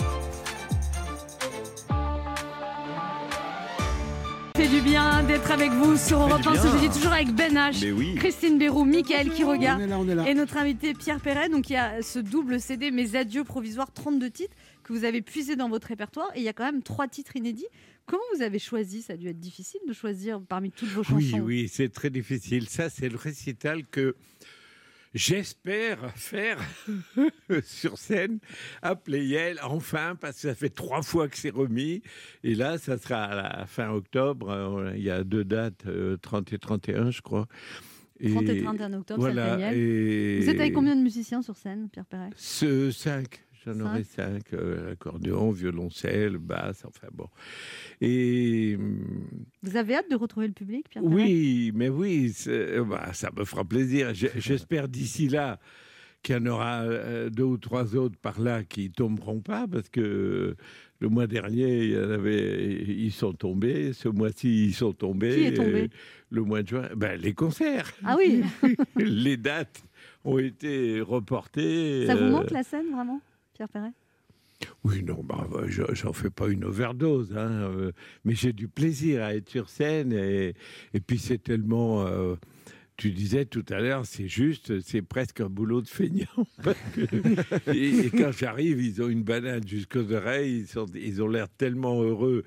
Fait 4.59 4.68
du 4.68 4.80
bien 4.80 5.22
d'être 5.22 5.52
avec 5.52 5.70
vous 5.70 5.96
sur 5.96 6.20
Europe 6.20 6.42
du 6.42 6.48
1 6.48 6.54
ce 6.56 6.66
jeudi, 6.66 6.88
toujours 6.88 7.12
avec 7.12 7.32
Ben 7.32 7.54
H, 7.54 7.92
oui. 7.92 8.16
Christine 8.16 8.59
Bérou, 8.59 8.84
Michael 8.84 9.30
Quiroga 9.30 9.78
et 10.26 10.34
notre 10.34 10.56
invité 10.56 10.94
Pierre 10.94 11.20
Perret. 11.20 11.48
Donc 11.48 11.70
il 11.70 11.74
y 11.74 11.76
a 11.76 12.02
ce 12.02 12.18
double 12.18 12.59
CD, 12.59 12.90
Mes 12.90 13.14
adieux 13.14 13.44
provisoires, 13.44 13.92
32 13.92 14.30
titres 14.30 14.56
que 14.82 14.92
vous 14.92 15.04
avez 15.04 15.22
puisé 15.22 15.54
dans 15.54 15.68
votre 15.68 15.86
répertoire. 15.86 16.28
Et 16.34 16.38
il 16.40 16.42
y 16.44 16.48
a 16.48 16.52
quand 16.52 16.64
même 16.64 16.82
trois 16.82 17.06
titres 17.06 17.36
inédits. 17.36 17.66
Comment 18.06 18.22
vous 18.34 18.42
avez 18.42 18.59
choisi? 18.59 19.02
Ça 19.02 19.12
a 19.12 19.16
dû 19.16 19.28
être 19.28 19.38
difficile 19.38 19.80
de 19.86 19.92
choisir 19.92 20.40
parmi 20.48 20.72
toutes 20.72 20.88
vos 20.88 21.02
Oui, 21.14 21.30
chansons. 21.30 21.44
oui, 21.44 21.70
c'est 21.72 21.90
très 21.92 22.11
difficile. 22.11 22.68
Ça, 22.68 22.90
c'est 22.90 23.09
le 23.09 23.16
récital 23.16 23.84
que 23.88 24.16
j'espère 25.14 26.12
faire 26.16 26.59
sur 27.62 27.98
scène 27.98 28.38
à 28.82 28.94
Playel, 28.96 29.59
enfin, 29.62 30.16
parce 30.20 30.36
que 30.36 30.48
ça 30.48 30.54
fait 30.54 30.68
trois 30.70 31.02
fois 31.02 31.28
que 31.28 31.36
c'est 31.36 31.50
remis. 31.50 32.02
Et 32.44 32.54
là, 32.54 32.78
ça 32.78 32.98
sera 32.98 33.24
à 33.24 33.34
la 33.61 33.66
fin 33.66 33.90
octobre. 33.90 34.50
Euh, 34.50 34.92
Il 34.96 35.02
y 35.02 35.11
a 35.11 35.24
deux 35.24 35.44
dates, 35.44 35.86
euh, 35.86 36.16
30 36.18 36.52
et 36.52 36.59
31, 36.59 37.11
je 37.11 37.20
crois. 37.22 37.46
30 38.20 38.48
et 38.48 38.62
31 38.62 38.92
octobre, 38.94 39.20
voilà, 39.20 39.54
Playel. 39.56 39.74
et- 39.78 40.40
Vous 40.40 40.50
êtes 40.50 40.59
avec 40.61 40.72
combien 40.74 40.96
de 40.96 41.02
musiciens 41.02 41.40
sur 41.40 41.56
scène, 41.56 41.88
Pierre 41.88 42.04
Perret? 42.06 42.30
Ce 42.36 42.90
5. 42.90 43.44
J'en 43.72 43.78
Cinq. 43.78 43.84
aurai 43.86 44.04
cinq, 44.04 44.52
euh, 44.54 44.92
accordéon, 44.92 45.50
violoncelle, 45.50 46.38
basse, 46.38 46.84
enfin 46.86 47.08
bon. 47.12 47.26
Et 48.00 48.76
hum, 48.78 49.24
Vous 49.62 49.76
avez 49.76 49.96
hâte 49.96 50.10
de 50.10 50.16
retrouver 50.16 50.46
le 50.48 50.52
public, 50.54 50.88
Pierre 50.88 51.04
oui, 51.04 51.72
mais 51.74 51.88
oui, 51.88 52.32
c'est- 52.34 52.80
bah, 52.80 53.12
ça 53.12 53.30
me 53.36 53.44
fera 53.44 53.64
plaisir. 53.64 54.12
J'espère 54.14 54.88
d'ici 54.88 55.28
là 55.28 55.58
qu'il 56.22 56.34
y 56.34 56.38
en 56.38 56.46
aura 56.46 56.82
euh, 56.82 57.30
deux 57.30 57.44
ou 57.44 57.58
trois 57.58 57.94
autres 57.94 58.16
par 58.18 58.40
là 58.40 58.64
qui 58.64 58.90
tomberont 58.90 59.40
pas, 59.40 59.66
parce 59.70 59.88
que 59.88 60.56
le 61.00 61.08
mois 61.08 61.28
dernier, 61.28 61.84
il 61.84 61.90
y 61.92 61.96
en 61.98 62.10
avait, 62.10 62.72
ils 62.88 63.12
sont 63.12 63.32
tombés. 63.32 63.92
Ce 63.92 64.08
mois-ci, 64.08 64.66
ils 64.66 64.74
sont 64.74 64.92
tombés. 64.92 65.34
Qui 65.36 65.44
est 65.44 65.54
tombé? 65.54 65.90
Le 66.30 66.42
mois 66.42 66.62
de 66.62 66.68
juin, 66.68 66.88
ben, 66.96 67.20
les 67.20 67.34
concerts. 67.34 67.92
Ah 68.04 68.16
oui 68.18 68.42
les 68.96 69.36
dates 69.36 69.82
ont 70.24 70.38
été 70.38 71.00
reportées. 71.00 72.06
Ça 72.06 72.16
vous 72.16 72.24
euh, 72.24 72.30
manque 72.30 72.50
la 72.50 72.64
scène, 72.64 72.90
vraiment, 72.92 73.20
Oui, 74.84 75.02
non, 75.02 75.22
bah, 75.22 75.46
bah, 75.50 75.62
je- 75.66 75.94
j'en 75.94 76.12
fais 76.12 76.30
pas 76.30 76.48
une 76.48 76.64
overdose, 76.64 77.32
hein, 77.36 77.50
euh, 77.50 77.92
mais 78.24 78.34
j'ai 78.34 78.52
du 78.52 78.68
plaisir 78.68 79.22
à 79.22 79.34
être 79.34 79.48
sur 79.48 79.68
scène 79.68 80.12
et, 80.12 80.54
puis 81.06 81.18
c'est 81.18 81.38
tellement. 81.38 82.06
euh, 82.06 82.34
tu 82.96 83.12
disais 83.12 83.44
tout 83.44 83.64
à 83.70 83.78
l'heure, 83.78 84.04
c'est 84.06 84.26
juste, 84.26 84.80
c'est 84.80 85.02
presque 85.02 85.40
un 85.40 85.48
boulot 85.48 85.80
de 85.82 85.86
feignant. 85.86 86.26
et, 87.72 88.11
quand 88.11 88.32
j'arrive, 88.32 88.82
ils 88.82 89.00
ont 89.00 89.09
une 89.09 89.22
banane 89.22 89.66
jusqu'aux 89.66 90.12
oreilles, 90.12 90.66
ils 90.96 91.22
ont 91.22 91.28
l'air 91.28 91.48
tellement 91.48 92.02
heureux. 92.02 92.44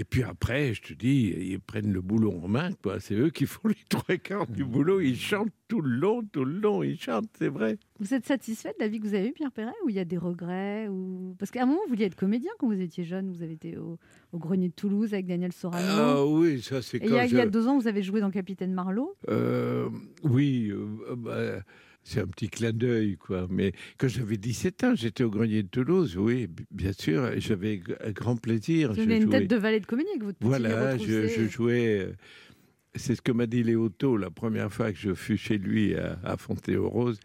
Et 0.00 0.04
puis 0.04 0.22
après, 0.22 0.74
je 0.74 0.80
te 0.82 0.92
dis, 0.92 1.34
ils 1.36 1.58
prennent 1.58 1.92
le 1.92 2.00
boulot 2.00 2.32
en 2.40 2.46
main, 2.46 2.70
quoi. 2.84 3.00
C'est 3.00 3.16
eux 3.16 3.30
qui 3.30 3.46
font 3.46 3.66
les 3.66 3.74
trois 3.88 4.16
quarts 4.16 4.46
du 4.46 4.64
boulot. 4.64 5.00
Ils 5.00 5.16
chantent 5.16 5.50
tout 5.66 5.80
le 5.80 5.90
long, 5.90 6.22
tout 6.22 6.44
le 6.44 6.52
long, 6.60 6.84
ils 6.84 6.96
chantent, 6.96 7.28
c'est 7.36 7.48
vrai. 7.48 7.78
Vous 7.98 8.14
êtes 8.14 8.24
satisfait 8.24 8.68
de 8.78 8.84
la 8.84 8.86
vie 8.86 9.00
que 9.00 9.08
vous 9.08 9.14
avez 9.14 9.26
eue, 9.26 9.32
Pierre 9.32 9.50
Perret, 9.50 9.74
ou 9.84 9.88
il 9.88 9.96
y 9.96 9.98
a 9.98 10.04
des 10.04 10.16
regrets 10.16 10.86
ou... 10.86 11.34
Parce 11.36 11.50
qu'à 11.50 11.64
un 11.64 11.66
moment, 11.66 11.80
vous 11.86 11.90
vouliez 11.90 12.04
être 12.04 12.14
comédien 12.14 12.52
quand 12.60 12.68
vous 12.68 12.80
étiez 12.80 13.02
jeune. 13.02 13.32
Vous 13.32 13.42
avez 13.42 13.54
été 13.54 13.76
au, 13.76 13.98
au 14.30 14.38
Grenier 14.38 14.68
de 14.68 14.74
Toulouse 14.74 15.14
avec 15.14 15.26
Daniel 15.26 15.52
Sorano. 15.52 15.88
Ah 15.90 16.24
oui, 16.24 16.62
ça 16.62 16.80
c'est 16.80 16.98
Et 16.98 17.04
il 17.04 17.10
quand 17.10 17.16
y, 17.16 17.18
a, 17.18 17.26
il 17.26 17.34
y 17.34 17.40
a 17.40 17.46
deux 17.46 17.66
ans, 17.66 17.76
vous 17.76 17.88
avez 17.88 18.04
joué 18.04 18.20
dans 18.20 18.30
Capitaine 18.30 18.72
Marlowe. 18.72 19.16
Euh, 19.28 19.88
oui, 20.22 20.70
euh, 20.70 21.16
bah, 21.16 21.60
c'est 22.04 22.20
un 22.20 22.26
petit 22.26 22.48
clin 22.48 22.72
d'œil, 22.72 23.16
quoi. 23.16 23.46
Mais 23.50 23.72
quand 23.98 24.08
j'avais 24.08 24.36
17 24.38 24.84
ans, 24.84 24.94
j'étais 24.94 25.24
au 25.24 25.30
Grenier 25.30 25.62
de 25.62 25.68
Toulouse, 25.68 26.16
oui, 26.16 26.48
bien 26.70 26.92
sûr, 26.92 27.28
et 27.28 27.40
j'avais 27.40 27.80
un 28.04 28.10
grand 28.12 28.36
plaisir. 28.36 28.92
Vous 28.92 29.00
avez 29.00 29.16
une 29.16 29.22
jouais- 29.24 29.40
tête 29.40 29.50
de 29.50 29.56
valet 29.56 29.80
de 29.80 29.86
comédie 29.86 30.08
avec 30.10 30.22
votre 30.24 30.38
petit 30.38 30.48
nez 30.48 30.58
Voilà, 30.58 30.96
je, 30.98 31.48
jouais. 31.48 31.98
euh, 32.06 32.12
C'est 32.94 33.14
ce 33.14 33.20
que 33.22 33.32
m'a 33.32 33.46
dit 33.46 33.62
Léoto 33.62 34.16
la 34.16 34.30
première 34.30 34.72
fois 34.72 34.90
que 34.92 34.98
je 34.98 35.14
fus 35.14 35.36
chez 35.36 35.58
lui 35.58 35.94
à, 35.94 36.18
à 36.24 36.36
Fontaine-aux-Roses 36.36 37.20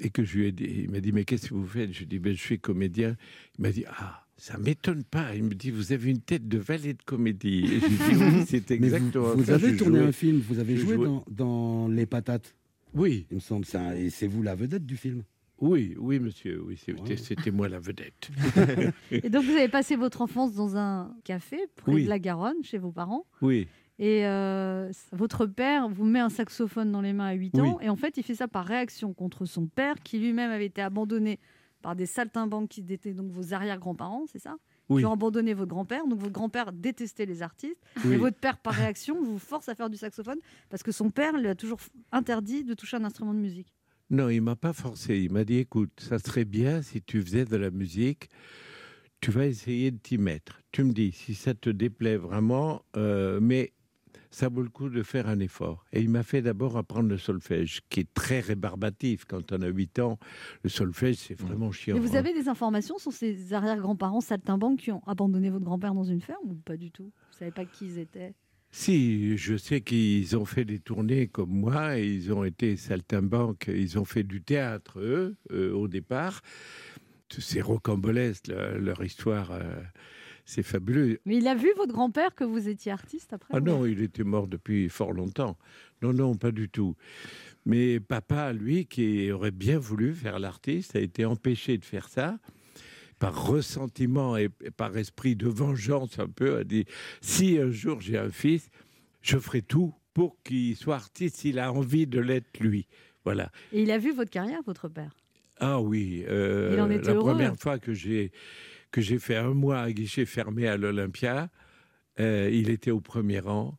et 0.00 0.10
que 0.10 0.24
je 0.24 0.38
lui 0.38 0.46
ai 0.46 0.52
dit, 0.52 0.64
il 0.84 0.90
m'a 0.90 1.00
dit 1.00 1.12
mais 1.12 1.24
qu'est-ce 1.24 1.48
que 1.50 1.54
vous 1.54 1.66
faites? 1.66 1.92
Je 1.92 1.98
lui 1.98 2.04
ai 2.04 2.08
dit 2.08 2.18
ben, 2.18 2.34
je 2.34 2.40
suis 2.40 2.58
comédien. 2.58 3.16
Il 3.58 3.62
m'a 3.62 3.70
dit 3.72 3.84
ah 3.86 4.24
ça 4.38 4.56
m'étonne 4.58 5.04
pas. 5.04 5.34
Il 5.36 5.44
me 5.44 5.54
dit 5.54 5.70
vous 5.70 5.92
avez 5.92 6.10
une 6.10 6.20
tête 6.20 6.48
de 6.48 6.58
valet 6.58 6.94
de 6.94 7.02
comédie. 7.04 7.64
Et 7.64 7.80
je 7.80 7.86
lui 7.86 7.94
ai 7.94 8.14
dit 8.14 8.24
oui 8.38 8.44
c'est 8.48 8.66
vous- 8.68 8.72
exactement 8.74 9.34
vous, 9.34 9.44
ça. 9.44 9.54
avez 9.54 9.76
tourné 9.76 9.98
jouais- 9.98 10.08
un 10.08 10.12
film, 10.12 10.40
vous 10.48 10.58
avez 10.58 10.76
joué 10.76 10.96
dans 11.30 11.88
Les 11.88 12.06
Patates. 12.06 12.54
Oui. 12.94 13.26
Il 13.30 13.36
me 13.36 13.40
semble, 13.40 13.64
c'est 13.64 13.78
un- 13.78 13.94
et 13.94 14.10
c'est 14.10 14.26
vous 14.26 14.42
la 14.42 14.54
vedette 14.54 14.86
du 14.86 14.96
film. 14.96 15.22
Oui, 15.60 15.96
oui, 15.98 16.20
monsieur, 16.20 16.62
oui, 16.64 16.76
c'était 17.16 17.50
moi 17.50 17.68
la 17.68 17.80
vedette. 17.80 18.30
Et 19.10 19.28
donc, 19.28 19.42
vous 19.44 19.56
avez 19.56 19.66
passé 19.68 19.96
votre 19.96 20.22
enfance 20.22 20.54
dans 20.54 20.76
un 20.76 21.12
café 21.24 21.58
près 21.74 21.92
Oui. 21.94 22.04
de 22.04 22.08
la 22.08 22.20
Garonne, 22.20 22.62
chez 22.62 22.78
vos 22.78 22.92
parents. 22.92 23.26
oui. 23.42 23.66
Et 24.00 24.24
euh, 24.28 24.92
votre 25.10 25.44
père 25.46 25.88
vous 25.88 26.04
met 26.04 26.20
un 26.20 26.28
saxophone 26.28 26.92
dans 26.92 27.00
les 27.00 27.12
mains 27.12 27.26
à 27.26 27.32
8 27.32 27.50
Oui. 27.54 27.60
ans. 27.62 27.80
Et 27.80 27.88
en 27.88 27.96
fait, 27.96 28.16
il 28.16 28.22
fait 28.22 28.36
ça 28.36 28.46
par 28.46 28.64
réaction 28.64 29.12
contre 29.12 29.44
son 29.44 29.66
père, 29.66 29.96
qui 30.04 30.20
lui-même 30.20 30.52
avait 30.52 30.66
été 30.66 30.80
abandonné 30.80 31.40
par 31.82 31.96
des 31.96 32.06
saltimbanques 32.06 32.68
qui 32.68 32.84
étaient 32.88 33.12
donc 33.12 33.32
vos 33.32 33.52
arrière-grands-parents, 33.54 34.26
c'est 34.30 34.38
ça? 34.38 34.54
Oui. 34.88 35.02
Qui 35.02 35.06
ont 35.06 35.12
abandonné 35.12 35.54
votre 35.54 35.68
grand-père. 35.68 36.06
Donc, 36.06 36.20
votre 36.20 36.32
grand-père 36.32 36.72
détestait 36.72 37.26
les 37.26 37.42
artistes. 37.42 37.80
Oui. 38.04 38.14
Et 38.14 38.16
votre 38.16 38.38
père, 38.38 38.58
par 38.58 38.74
réaction, 38.74 39.22
vous 39.22 39.38
force 39.38 39.68
à 39.68 39.74
faire 39.74 39.90
du 39.90 39.96
saxophone 39.96 40.38
parce 40.70 40.82
que 40.82 40.92
son 40.92 41.10
père 41.10 41.36
lui 41.36 41.48
a 41.48 41.54
toujours 41.54 41.78
interdit 42.12 42.64
de 42.64 42.74
toucher 42.74 42.96
un 42.96 43.04
instrument 43.04 43.34
de 43.34 43.38
musique. 43.38 43.74
Non, 44.10 44.30
il 44.30 44.40
m'a 44.40 44.56
pas 44.56 44.72
forcé. 44.72 45.18
Il 45.18 45.32
m'a 45.32 45.44
dit 45.44 45.58
écoute, 45.58 45.92
ça 45.98 46.18
serait 46.18 46.46
bien 46.46 46.80
si 46.80 47.02
tu 47.02 47.22
faisais 47.22 47.44
de 47.44 47.56
la 47.56 47.70
musique. 47.70 48.30
Tu 49.20 49.30
vas 49.30 49.46
essayer 49.46 49.90
de 49.90 49.98
t'y 49.98 50.16
mettre. 50.16 50.62
Tu 50.72 50.84
me 50.84 50.92
dis 50.92 51.12
si 51.12 51.34
ça 51.34 51.52
te 51.52 51.68
déplaît 51.68 52.16
vraiment, 52.16 52.82
euh, 52.96 53.40
mais 53.42 53.72
ça 54.30 54.48
vaut 54.48 54.62
le 54.62 54.68
coup 54.68 54.88
de 54.88 55.02
faire 55.02 55.28
un 55.28 55.40
effort. 55.40 55.84
Et 55.92 56.00
il 56.00 56.08
m'a 56.08 56.22
fait 56.22 56.42
d'abord 56.42 56.76
apprendre 56.76 57.08
le 57.08 57.18
solfège, 57.18 57.80
qui 57.88 58.00
est 58.00 58.14
très 58.14 58.40
rébarbatif. 58.40 59.24
Quand 59.24 59.52
on 59.52 59.62
a 59.62 59.68
8 59.68 59.98
ans, 60.00 60.18
le 60.62 60.70
solfège, 60.70 61.16
c'est 61.16 61.38
vraiment 61.38 61.72
chiant. 61.72 61.96
Et 61.96 62.00
vous 62.00 62.14
hein. 62.16 62.18
avez 62.18 62.34
des 62.34 62.48
informations 62.48 62.98
sur 62.98 63.12
ces 63.12 63.52
arrière-grands-parents 63.52 64.20
saltimbanques 64.20 64.80
qui 64.80 64.92
ont 64.92 65.02
abandonné 65.06 65.50
votre 65.50 65.64
grand-père 65.64 65.94
dans 65.94 66.04
une 66.04 66.20
ferme 66.20 66.50
ou 66.50 66.54
pas 66.54 66.76
du 66.76 66.90
tout? 66.90 67.04
Vous 67.04 67.38
savez 67.38 67.52
pas 67.52 67.64
qui 67.64 67.86
ils 67.86 67.98
étaient? 67.98 68.34
Si, 68.70 69.38
je 69.38 69.56
sais 69.56 69.80
qu'ils 69.80 70.36
ont 70.36 70.44
fait 70.44 70.66
des 70.66 70.78
tournées 70.78 71.26
comme 71.26 71.50
moi, 71.50 71.98
et 71.98 72.06
ils 72.06 72.32
ont 72.32 72.44
été 72.44 72.76
saltimbanques, 72.76 73.66
ils 73.68 73.98
ont 73.98 74.04
fait 74.04 74.24
du 74.24 74.42
théâtre, 74.42 75.00
eux, 75.00 75.36
euh, 75.52 75.72
au 75.72 75.88
départ. 75.88 76.42
C'est 77.30 77.62
rocambolesque, 77.62 78.48
leur, 78.48 78.78
leur 78.78 79.04
histoire, 79.04 79.52
euh, 79.52 79.80
c'est 80.48 80.62
fabuleux. 80.62 81.20
Mais 81.26 81.36
il 81.36 81.46
a 81.46 81.54
vu 81.54 81.68
votre 81.76 81.92
grand-père 81.92 82.34
que 82.34 82.42
vous 82.42 82.68
étiez 82.70 82.90
artiste 82.90 83.34
après 83.34 83.52
Ah 83.54 83.60
non, 83.60 83.84
il 83.84 84.00
était 84.00 84.24
mort 84.24 84.46
depuis 84.48 84.88
fort 84.88 85.12
longtemps. 85.12 85.58
Non, 86.00 86.14
non, 86.14 86.36
pas 86.36 86.52
du 86.52 86.70
tout. 86.70 86.96
Mais 87.66 88.00
papa, 88.00 88.54
lui, 88.54 88.86
qui 88.86 89.30
aurait 89.30 89.50
bien 89.50 89.78
voulu 89.78 90.14
faire 90.14 90.38
l'artiste, 90.38 90.96
a 90.96 91.00
été 91.00 91.26
empêché 91.26 91.76
de 91.76 91.84
faire 91.84 92.08
ça 92.08 92.38
par 93.18 93.46
ressentiment 93.46 94.38
et 94.38 94.48
et 94.64 94.70
par 94.70 94.96
esprit 94.96 95.36
de 95.36 95.48
vengeance 95.48 96.18
un 96.18 96.28
peu, 96.28 96.56
a 96.56 96.64
dit, 96.64 96.86
si 97.20 97.58
un 97.58 97.70
jour 97.70 98.00
j'ai 98.00 98.16
un 98.16 98.30
fils, 98.30 98.70
je 99.20 99.36
ferai 99.36 99.60
tout 99.60 99.92
pour 100.14 100.38
qu'il 100.44 100.76
soit 100.76 100.94
artiste 100.94 101.36
s'il 101.36 101.58
a 101.58 101.70
envie 101.72 102.06
de 102.06 102.20
l'être 102.20 102.58
lui. 102.58 102.86
Voilà. 103.24 103.50
Et 103.72 103.82
il 103.82 103.90
a 103.90 103.98
vu 103.98 104.12
votre 104.12 104.30
carrière, 104.30 104.62
votre 104.64 104.88
père? 104.88 105.14
Ah 105.60 105.80
oui, 105.80 106.24
euh, 106.26 106.70
Il 106.72 106.80
en 106.80 106.88
était 106.90 107.08
la 107.08 107.14
heureux. 107.14 107.32
première 107.32 107.56
fois 107.56 107.78
que 107.78 107.92
j'ai 107.92 108.30
que 108.90 109.00
j'ai 109.00 109.18
fait 109.18 109.36
un 109.36 109.54
mois 109.54 109.80
à 109.80 109.92
guichet 109.92 110.26
fermé 110.26 110.66
à 110.66 110.76
l'Olympia, 110.76 111.50
euh, 112.20 112.50
il 112.52 112.70
était 112.70 112.90
au 112.90 113.00
premier 113.00 113.40
rang 113.40 113.78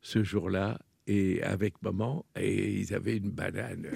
ce 0.00 0.22
jour-là 0.22 0.78
et 1.06 1.42
avec 1.42 1.82
maman 1.82 2.24
et 2.36 2.72
ils 2.80 2.94
avaient 2.94 3.16
une 3.16 3.30
banane. 3.30 3.88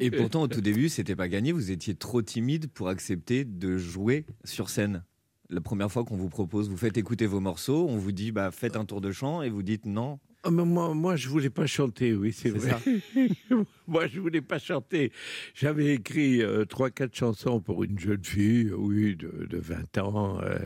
Et 0.00 0.10
pourtant, 0.10 0.42
au 0.42 0.48
tout 0.48 0.60
début, 0.60 0.88
c'était 0.88 1.16
pas 1.16 1.28
gagné. 1.28 1.52
Vous 1.52 1.70
étiez 1.70 1.94
trop 1.94 2.22
timide 2.22 2.70
pour 2.70 2.88
accepter 2.88 3.44
de 3.44 3.76
jouer 3.76 4.26
sur 4.44 4.70
scène. 4.70 5.04
La 5.50 5.60
première 5.60 5.92
fois 5.92 6.04
qu'on 6.04 6.16
vous 6.16 6.30
propose, 6.30 6.68
vous 6.68 6.76
faites 6.76 6.96
écouter 6.96 7.26
vos 7.26 7.40
morceaux, 7.40 7.86
on 7.88 7.96
vous 7.96 8.12
dit 8.12 8.32
bah, 8.32 8.50
faites 8.50 8.76
un 8.76 8.84
tour 8.84 9.00
de 9.00 9.12
chant 9.12 9.42
et 9.42 9.50
vous 9.50 9.62
dites 9.62 9.86
non. 9.86 10.18
Ah, 10.46 10.50
moi, 10.50 10.92
moi, 10.92 11.16
je 11.16 11.28
voulais 11.30 11.48
pas 11.48 11.66
chanter, 11.66 12.14
oui, 12.14 12.30
c'est 12.30 12.50
vrai. 12.50 12.76
moi, 13.86 14.06
je 14.06 14.20
voulais 14.20 14.42
pas 14.42 14.58
chanter. 14.58 15.10
J'avais 15.54 15.94
écrit 15.94 16.42
euh, 16.42 16.66
trois, 16.66 16.90
quatre 16.90 17.16
chansons 17.16 17.60
pour 17.60 17.82
une 17.82 17.98
jeune 17.98 18.22
fille, 18.22 18.70
oui, 18.76 19.16
de, 19.16 19.46
de 19.48 19.58
20 19.58 19.98
ans, 19.98 20.38
euh, 20.42 20.58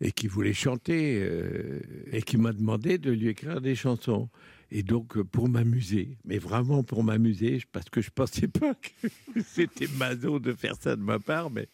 et 0.00 0.12
qui 0.12 0.28
voulait 0.28 0.54
chanter, 0.54 1.18
euh, 1.20 1.80
et 2.10 2.22
qui 2.22 2.38
m'a 2.38 2.54
demandé 2.54 2.96
de 2.96 3.10
lui 3.10 3.28
écrire 3.28 3.60
des 3.60 3.74
chansons. 3.74 4.30
Et 4.70 4.82
donc, 4.82 5.18
euh, 5.18 5.24
pour 5.24 5.50
m'amuser, 5.50 6.16
mais 6.24 6.38
vraiment 6.38 6.82
pour 6.82 7.04
m'amuser, 7.04 7.60
parce 7.72 7.90
que 7.90 8.00
je 8.00 8.10
pensais 8.10 8.48
pas 8.48 8.74
que 8.74 9.08
c'était 9.44 9.88
maso 9.98 10.38
de 10.38 10.54
faire 10.54 10.76
ça 10.80 10.96
de 10.96 11.02
ma 11.02 11.18
part, 11.18 11.50
mais 11.50 11.68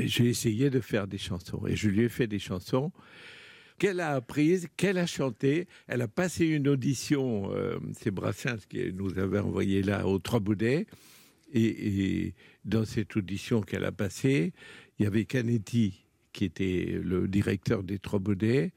j'ai 0.00 0.26
essayé 0.26 0.68
de 0.68 0.80
faire 0.80 1.06
des 1.06 1.18
chansons. 1.18 1.64
Et 1.68 1.76
je 1.76 1.88
lui 1.88 2.02
ai 2.02 2.08
fait 2.08 2.26
des 2.26 2.40
chansons 2.40 2.90
qu'elle 3.78 4.00
a 4.00 4.14
apprises, 4.14 4.68
qu'elle 4.76 4.98
a 4.98 5.06
chantées. 5.06 5.66
Elle 5.86 6.02
a 6.02 6.08
passé 6.08 6.46
une 6.46 6.68
audition, 6.68 7.52
euh, 7.52 7.78
c'est 7.98 8.10
Brassens 8.10 8.66
qui 8.68 8.92
nous 8.92 9.18
avait 9.18 9.38
envoyé 9.38 9.82
là 9.82 10.06
au 10.06 10.18
Trois 10.18 10.40
Boudets. 10.40 10.86
Et, 11.54 12.34
dans 12.64 12.84
cette 12.84 13.16
audition 13.16 13.62
qu'elle 13.62 13.84
a 13.84 13.92
passée, 13.92 14.52
il 14.98 15.04
y 15.04 15.06
avait 15.06 15.24
Canetti, 15.24 16.04
qui 16.32 16.44
était 16.44 17.00
le 17.02 17.26
directeur 17.26 17.82
des 17.82 17.98
Trois 17.98 18.18
Baudets, 18.18 18.72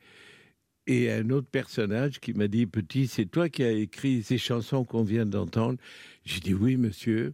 et 0.87 1.11
un 1.11 1.29
autre 1.29 1.47
personnage 1.47 2.19
qui 2.19 2.33
m'a 2.33 2.47
dit 2.47 2.65
Petit, 2.65 3.07
c'est 3.07 3.25
toi 3.25 3.49
qui 3.49 3.63
as 3.63 3.71
écrit 3.71 4.23
ces 4.23 4.37
chansons 4.37 4.83
qu'on 4.83 5.03
vient 5.03 5.25
d'entendre 5.25 5.77
J'ai 6.25 6.39
dit 6.39 6.53
Oui, 6.53 6.77
monsieur. 6.77 7.33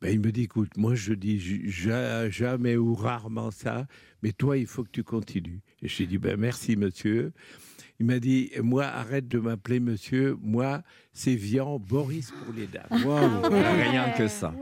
Ben, 0.00 0.10
il 0.12 0.20
me 0.20 0.30
dit 0.30 0.42
Écoute, 0.42 0.76
moi 0.76 0.94
je 0.94 1.14
dis 1.14 1.40
jamais 2.30 2.76
ou 2.76 2.94
rarement 2.94 3.50
ça, 3.50 3.86
mais 4.22 4.32
toi, 4.32 4.58
il 4.58 4.66
faut 4.66 4.84
que 4.84 4.90
tu 4.90 5.04
continues. 5.04 5.60
Et 5.86 5.88
j'ai 5.88 6.06
dit 6.06 6.18
ben, 6.18 6.36
Merci, 6.36 6.76
monsieur. 6.76 7.32
Il 8.00 8.06
m'a 8.06 8.18
dit 8.18 8.50
Moi, 8.60 8.84
arrête 8.84 9.28
de 9.28 9.38
m'appeler 9.38 9.78
monsieur. 9.78 10.36
Moi, 10.42 10.82
c'est 11.12 11.36
Vian 11.36 11.78
Boris 11.78 12.32
pour 12.32 12.52
les 12.54 12.66
dames. 12.66 13.04
Waouh. 13.04 13.42
Rien 13.48 14.10
que 14.18 14.26
ça. 14.26 14.52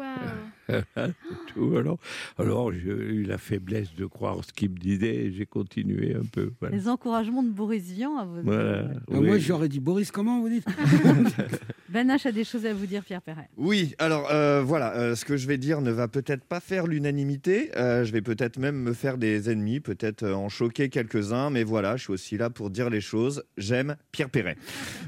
Tout, 1.54 1.76
alors, 1.76 1.98
alors 2.38 2.72
j'ai 2.72 2.90
eu 2.90 3.24
la 3.24 3.38
faiblesse 3.38 3.94
de 3.94 4.06
croire 4.06 4.38
ce 4.44 4.52
qu'il 4.52 4.70
me 4.70 4.76
disait 4.76 5.14
et 5.26 5.32
j'ai 5.32 5.46
continué 5.46 6.14
un 6.14 6.24
peu. 6.24 6.52
Voilà. 6.60 6.76
Les 6.76 6.88
encouragements 6.88 7.42
de 7.42 7.50
Boris 7.50 7.84
Vian 7.84 8.16
à 8.18 8.24
vos 8.24 8.42
Voilà, 8.42 8.84
Ah, 8.90 9.00
oui. 9.08 9.26
Moi, 9.26 9.38
j'aurais 9.38 9.68
dit 9.68 9.80
Boris, 9.80 10.10
comment 10.10 10.40
vous 10.40 10.48
dites 10.48 10.64
Ben 11.88 12.08
H 12.08 12.26
a 12.26 12.32
des 12.32 12.44
choses 12.44 12.66
à 12.66 12.72
vous 12.74 12.86
dire, 12.86 13.04
Pierre 13.04 13.22
Perret. 13.22 13.48
Oui, 13.56 13.94
alors 13.98 14.28
euh, 14.32 14.62
voilà, 14.64 14.96
euh, 14.96 15.14
ce 15.14 15.24
que 15.24 15.36
je 15.36 15.46
vais 15.46 15.58
dire 15.58 15.80
ne 15.80 15.90
va 15.92 16.08
peut-être 16.08 16.44
pas 16.44 16.58
faire 16.60 16.86
l'unanimité. 16.86 17.70
euh, 17.76 18.04
je 18.04 18.12
vais 18.12 18.22
peut-être 18.22 18.58
même 18.58 18.76
me 18.76 18.92
faire 18.92 19.16
des 19.18 19.50
ennemis, 19.50 19.80
peut-être 19.80 20.26
en 20.26 20.48
choquer 20.48 20.88
quelques-uns, 20.88 21.50
mais 21.50 21.62
voilà, 21.62 21.96
je 21.96 22.04
suis 22.04 22.12
aussi 22.12 22.36
là 22.36 22.50
pour 22.50 22.70
dire 22.70 22.90
les 22.90 23.00
choses. 23.00 23.44
J'aime 23.58 23.96
Pierre 24.12 24.30
Perret. 24.30 24.56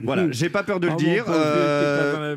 Voilà, 0.02 0.28
j'ai 0.30 0.48
pas 0.48 0.62
peur 0.62 0.78
de 0.78 0.86
le 0.86 0.92
Ah, 0.92 0.96
dire. 0.96 1.24
euh, 1.28 2.36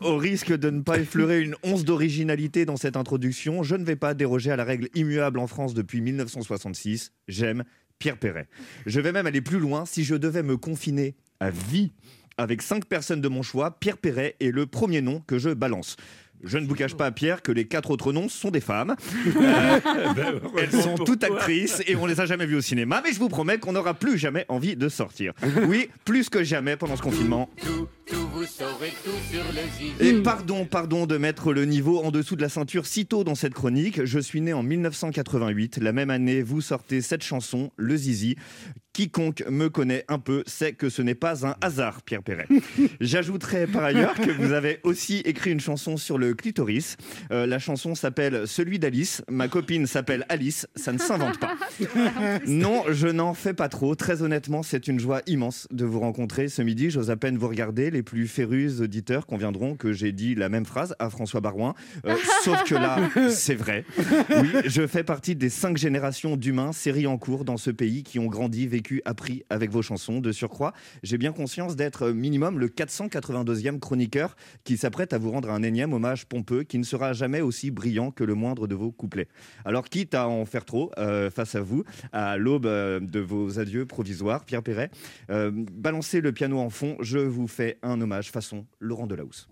au 0.00 0.16
risque 0.16 0.52
de 0.56 0.70
ne 0.70 0.80
pas 0.80 0.98
effleurer 0.98 1.42
une 1.42 1.54
once 1.62 1.84
d'originalité 1.84 2.43
dans 2.48 2.76
cette 2.76 2.96
introduction, 2.96 3.62
je 3.62 3.74
ne 3.74 3.84
vais 3.84 3.96
pas 3.96 4.14
déroger 4.14 4.50
à 4.50 4.56
la 4.56 4.64
règle 4.64 4.88
immuable 4.94 5.38
en 5.38 5.46
France 5.46 5.74
depuis 5.74 6.00
1966. 6.00 7.12
J'aime 7.28 7.64
Pierre 7.98 8.18
Perret. 8.18 8.48
Je 8.86 9.00
vais 9.00 9.12
même 9.12 9.26
aller 9.26 9.40
plus 9.40 9.58
loin. 9.58 9.86
Si 9.86 10.04
je 10.04 10.14
devais 10.14 10.42
me 10.42 10.56
confiner 10.56 11.16
à 11.40 11.50
vie 11.50 11.92
avec 12.36 12.62
cinq 12.62 12.84
personnes 12.86 13.20
de 13.20 13.28
mon 13.28 13.42
choix, 13.42 13.78
Pierre 13.78 13.98
Perret 13.98 14.36
est 14.40 14.50
le 14.50 14.66
premier 14.66 15.00
nom 15.00 15.20
que 15.26 15.38
je 15.38 15.50
balance. 15.50 15.96
Je 16.42 16.58
ne 16.58 16.66
vous 16.66 16.74
cache 16.74 16.94
pas, 16.94 17.10
Pierre, 17.10 17.40
que 17.40 17.52
les 17.52 17.66
quatre 17.66 17.90
autres 17.90 18.12
noms 18.12 18.28
sont 18.28 18.50
des 18.50 18.60
femmes. 18.60 18.96
Euh, 19.36 20.38
elles 20.58 20.72
sont 20.72 20.96
toutes 20.96 21.24
actrices 21.24 21.82
et 21.86 21.96
on 21.96 22.06
les 22.06 22.20
a 22.20 22.26
jamais 22.26 22.46
vues 22.46 22.56
au 22.56 22.60
cinéma, 22.60 23.00
mais 23.04 23.12
je 23.12 23.18
vous 23.18 23.28
promets 23.28 23.58
qu'on 23.58 23.72
n'aura 23.72 23.94
plus 23.94 24.18
jamais 24.18 24.44
envie 24.48 24.76
de 24.76 24.88
sortir. 24.88 25.32
Oui, 25.66 25.88
plus 26.04 26.28
que 26.28 26.44
jamais 26.44 26.76
pendant 26.76 26.96
ce 26.96 27.02
confinement. 27.02 27.50
Tout, 28.06 28.14
tout, 28.14 28.28
vous 28.34 28.44
saurez 28.44 28.92
tout 29.04 29.10
sur 29.30 29.44
le 29.52 29.62
zizi. 29.78 30.18
Et 30.18 30.22
pardon, 30.22 30.64
pardon 30.66 31.06
de 31.06 31.16
mettre 31.16 31.52
le 31.52 31.64
niveau 31.64 32.00
en 32.02 32.10
dessous 32.10 32.36
de 32.36 32.42
la 32.42 32.48
ceinture 32.48 32.86
si 32.86 33.06
tôt 33.06 33.24
dans 33.24 33.34
cette 33.34 33.54
chronique. 33.54 34.04
Je 34.04 34.18
suis 34.18 34.40
né 34.40 34.52
en 34.52 34.62
1988. 34.62 35.78
La 35.78 35.92
même 35.92 36.10
année, 36.10 36.42
vous 36.42 36.60
sortez 36.60 37.00
cette 37.00 37.22
chanson, 37.22 37.70
Le 37.76 37.96
Zizi. 37.96 38.36
Quiconque 38.94 39.44
me 39.50 39.68
connaît 39.68 40.04
un 40.06 40.20
peu 40.20 40.44
sait 40.46 40.72
que 40.72 40.88
ce 40.88 41.02
n'est 41.02 41.16
pas 41.16 41.44
un 41.44 41.56
hasard, 41.60 42.02
Pierre 42.02 42.22
Perret. 42.22 42.46
J'ajouterai 43.00 43.66
par 43.66 43.82
ailleurs 43.82 44.14
que 44.14 44.30
vous 44.30 44.52
avez 44.52 44.78
aussi 44.84 45.18
écrit 45.24 45.50
une 45.50 45.58
chanson 45.58 45.96
sur 45.96 46.16
le 46.16 46.32
clitoris. 46.34 46.96
Euh, 47.32 47.44
la 47.44 47.58
chanson 47.58 47.96
s'appelle 47.96 48.46
Celui 48.46 48.78
d'Alice. 48.78 49.22
Ma 49.28 49.48
copine 49.48 49.88
s'appelle 49.88 50.24
Alice. 50.28 50.68
Ça 50.76 50.92
ne 50.92 50.98
s'invente 50.98 51.38
pas. 51.40 51.54
Non, 52.46 52.84
je 52.90 53.08
n'en 53.08 53.34
fais 53.34 53.54
pas 53.54 53.68
trop. 53.68 53.94
Très 53.96 54.22
honnêtement, 54.22 54.62
c'est 54.62 54.86
une 54.86 55.00
joie 55.00 55.22
immense 55.26 55.66
de 55.72 55.84
vous 55.84 55.98
rencontrer 55.98 56.48
ce 56.48 56.62
midi. 56.62 56.90
J'ose 56.90 57.10
à 57.10 57.16
peine 57.16 57.36
vous 57.36 57.48
regarder. 57.48 57.90
Les 57.94 58.02
plus 58.02 58.26
férus 58.26 58.80
auditeurs 58.80 59.24
conviendront 59.24 59.76
que 59.76 59.92
j'ai 59.92 60.10
dit 60.10 60.34
la 60.34 60.48
même 60.48 60.66
phrase 60.66 60.96
à 60.98 61.10
François 61.10 61.40
Barouin. 61.40 61.74
Euh, 62.06 62.16
sauf 62.42 62.64
que 62.64 62.74
là, 62.74 62.98
c'est 63.30 63.54
vrai. 63.54 63.84
Oui, 64.30 64.50
je 64.64 64.84
fais 64.88 65.04
partie 65.04 65.36
des 65.36 65.48
cinq 65.48 65.76
générations 65.76 66.36
d'humains, 66.36 66.72
séries 66.72 67.06
en 67.06 67.18
cours 67.18 67.44
dans 67.44 67.56
ce 67.56 67.70
pays, 67.70 68.02
qui 68.02 68.18
ont 68.18 68.26
grandi, 68.26 68.66
vécu, 68.66 69.00
appris 69.04 69.44
avec 69.48 69.70
vos 69.70 69.80
chansons. 69.80 70.18
De 70.18 70.32
surcroît, 70.32 70.72
j'ai 71.04 71.18
bien 71.18 71.30
conscience 71.30 71.76
d'être 71.76 72.10
minimum 72.10 72.58
le 72.58 72.66
482e 72.66 73.78
chroniqueur 73.78 74.34
qui 74.64 74.76
s'apprête 74.76 75.12
à 75.12 75.18
vous 75.18 75.30
rendre 75.30 75.50
un 75.50 75.62
énième 75.62 75.92
hommage 75.92 76.26
pompeux 76.26 76.64
qui 76.64 76.78
ne 76.78 76.84
sera 76.84 77.12
jamais 77.12 77.42
aussi 77.42 77.70
brillant 77.70 78.10
que 78.10 78.24
le 78.24 78.34
moindre 78.34 78.66
de 78.66 78.74
vos 78.74 78.90
couplets. 78.90 79.28
Alors, 79.64 79.88
quitte 79.88 80.14
à 80.14 80.26
en 80.26 80.44
faire 80.46 80.64
trop 80.64 80.90
euh, 80.98 81.30
face 81.30 81.54
à 81.54 81.60
vous, 81.60 81.84
à 82.12 82.38
l'aube 82.38 82.66
euh, 82.66 82.98
de 82.98 83.20
vos 83.20 83.60
adieux 83.60 83.86
provisoires, 83.86 84.44
Pierre 84.44 84.64
Perret, 84.64 84.90
euh, 85.30 85.52
balancez 85.54 86.20
le 86.20 86.32
piano 86.32 86.58
en 86.58 86.70
fond, 86.70 86.96
je 87.00 87.18
vous 87.18 87.46
fais 87.46 87.78
un 87.84 88.00
hommage 88.00 88.30
façon 88.30 88.66
Laurent 88.80 89.06
Delahousse. 89.06 89.48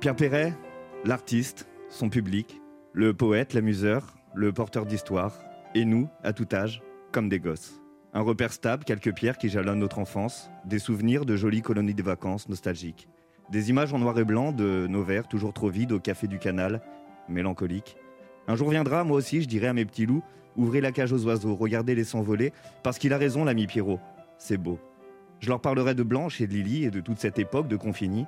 Pierre 0.00 0.16
Perret, 0.16 0.54
l'artiste, 1.04 1.66
son 1.88 2.08
public, 2.08 2.60
le 2.92 3.12
poète, 3.12 3.52
l'amuseur, 3.52 4.16
le 4.34 4.52
porteur 4.52 4.86
d'histoire, 4.86 5.38
et 5.74 5.84
nous, 5.84 6.08
à 6.22 6.32
tout 6.32 6.48
âge, 6.52 6.82
comme 7.12 7.28
des 7.28 7.40
gosses. 7.40 7.80
Un 8.12 8.22
repère 8.22 8.52
stable, 8.52 8.84
quelques 8.84 9.14
pierres 9.14 9.38
qui 9.38 9.48
jalonnent 9.48 9.78
notre 9.78 9.98
enfance, 9.98 10.50
des 10.64 10.78
souvenirs 10.78 11.24
de 11.24 11.36
jolies 11.36 11.62
colonies 11.62 11.94
de 11.94 12.02
vacances 12.02 12.48
nostalgiques, 12.48 13.08
des 13.50 13.70
images 13.70 13.92
en 13.92 13.98
noir 13.98 14.18
et 14.18 14.24
blanc 14.24 14.52
de 14.52 14.86
nos 14.88 15.02
verres 15.02 15.28
toujours 15.28 15.52
trop 15.52 15.68
vides 15.68 15.92
au 15.92 16.00
café 16.00 16.26
du 16.26 16.38
canal, 16.38 16.80
mélancoliques. 17.28 17.96
Un 18.48 18.56
jour 18.56 18.70
viendra, 18.70 19.04
moi 19.04 19.16
aussi, 19.16 19.42
je 19.42 19.48
dirai 19.48 19.68
à 19.68 19.72
mes 19.72 19.84
petits 19.84 20.06
loups, 20.06 20.22
ouvrez 20.56 20.80
la 20.80 20.92
cage 20.92 21.12
aux 21.12 21.24
oiseaux, 21.26 21.54
regardez 21.54 21.94
les 21.94 22.04
s'envoler, 22.04 22.52
parce 22.82 22.98
qu'il 22.98 23.12
a 23.12 23.18
raison, 23.18 23.44
l'ami 23.44 23.66
Pierrot, 23.66 24.00
c'est 24.38 24.58
beau. 24.58 24.78
Je 25.40 25.48
leur 25.48 25.60
parlerai 25.60 25.94
de 25.94 26.02
Blanche 26.02 26.42
et 26.42 26.46
de 26.46 26.52
Lily 26.52 26.84
et 26.84 26.90
de 26.90 27.00
toute 27.00 27.18
cette 27.18 27.38
époque 27.38 27.66
de 27.66 27.76
Confini. 27.76 28.26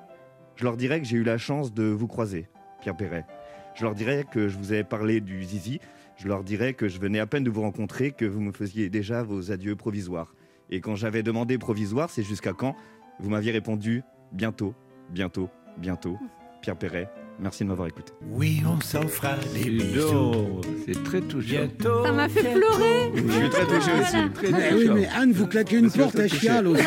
Je 0.57 0.65
leur 0.65 0.79
dirai 0.79 0.99
que 0.99 1.07
j'ai 1.07 1.19
eu 1.19 1.25
la 1.25 1.37
chance 1.37 1.75
de 1.75 1.85
vous 1.85 2.09
croiser, 2.09 2.49
Pierre 2.81 2.97
Perret. 2.97 3.27
Je 3.75 3.85
leur 3.85 3.95
dirai 3.95 4.25
que 4.31 4.49
je 4.49 4.57
vous 4.57 4.73
avais 4.73 4.83
parlé 4.83 5.21
du 5.21 5.45
zizi. 5.45 5.79
Je 6.17 6.27
leur 6.27 6.43
dirai 6.43 6.73
que 6.73 6.89
je 6.89 6.99
venais 6.99 7.21
à 7.21 7.27
peine 7.27 7.45
de 7.45 7.51
vous 7.51 7.61
rencontrer, 7.61 8.13
que 8.13 8.25
vous 8.25 8.41
me 8.41 8.53
faisiez 8.53 8.89
déjà 8.89 9.23
vos 9.23 9.53
adieux 9.53 9.77
provisoires. 9.77 10.35
Et 10.71 10.81
quand 10.81 10.95
j'avais 10.95 11.23
demandé 11.23 11.59
provisoire, 11.59 12.09
c'est 12.09 12.23
jusqu'à 12.23 12.55
quand? 12.55 12.75
Vous 13.21 13.29
m'aviez 13.29 13.53
répondu 13.53 14.03
bientôt, 14.33 14.75
bientôt, 15.11 15.51
bientôt. 15.77 16.19
Pierre 16.63 16.79
Perret, 16.79 17.11
merci 17.43 17.65
de 17.65 17.69
m'avoir 17.69 17.89
écouté. 17.89 18.13
Oui, 18.31 18.63
on 18.67 18.81
s'en 18.81 19.07
fera 19.07 19.35
des 19.55 19.71
bisous. 19.71 20.61
C'est 20.87 21.03
très 21.05 21.21
touchant. 21.21 21.49
Bientôt. 21.49 22.05
Ça 22.05 22.13
m'a 22.13 22.29
fait 22.29 22.53
pleurer. 22.55 23.13
Je 23.15 23.33
suis 23.33 23.51
très 23.51 23.67
touché 23.67 23.91
aussi. 24.01 24.31
Très 24.35 24.75
oui, 24.75 24.89
mais 24.95 25.09
Anne, 25.09 25.33
vous 25.33 25.47
claquez 25.47 25.79
une 25.79 25.91
porte, 25.91 26.17
elle 26.19 26.33
chiale 26.33 26.67
aussi. 26.69 26.85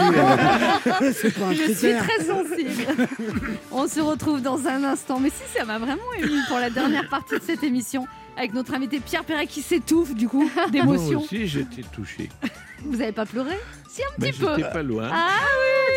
C'est 1.14 1.34
pas 1.34 1.48
un 1.48 1.54
Je 1.54 1.72
suis 1.74 1.94
très 1.94 2.24
sensible. 2.24 3.08
On 3.72 3.88
se 3.88 4.00
retrouve 4.00 4.42
dans 4.42 4.68
un 4.68 4.84
instant. 4.84 5.20
Mais 5.20 5.30
si, 5.30 5.44
ça 5.58 5.66
m'a 5.66 5.78
vraiment 5.78 6.14
ému 6.18 6.40
pour 6.48 6.60
la 6.60 6.70
dernière 6.70 7.08
partie 7.10 7.36
de 7.36 7.44
cette 7.44 7.64
émission 7.64 8.08
avec 8.38 8.54
notre 8.54 8.74
invité 8.74 9.00
Pierre 9.00 9.24
Perret 9.24 9.48
qui 9.48 9.62
s'étouffe 9.62 10.14
du 10.14 10.28
coup 10.28 10.50
Moi 10.56 10.70
d'émotion. 10.70 11.22
aussi, 11.22 11.48
j'étais 11.48 11.84
touché. 11.84 12.30
Vous 12.86 13.02
avez 13.02 13.12
pas 13.14 13.26
pleuré? 13.26 13.56
Si, 13.90 14.02
un 14.04 14.06
Mais 14.20 14.32
petit 14.32 14.40
peu. 14.42 14.50
j'étais 14.58 14.70
pas 14.70 14.84
loin. 14.84 15.10
Ah 15.12 15.30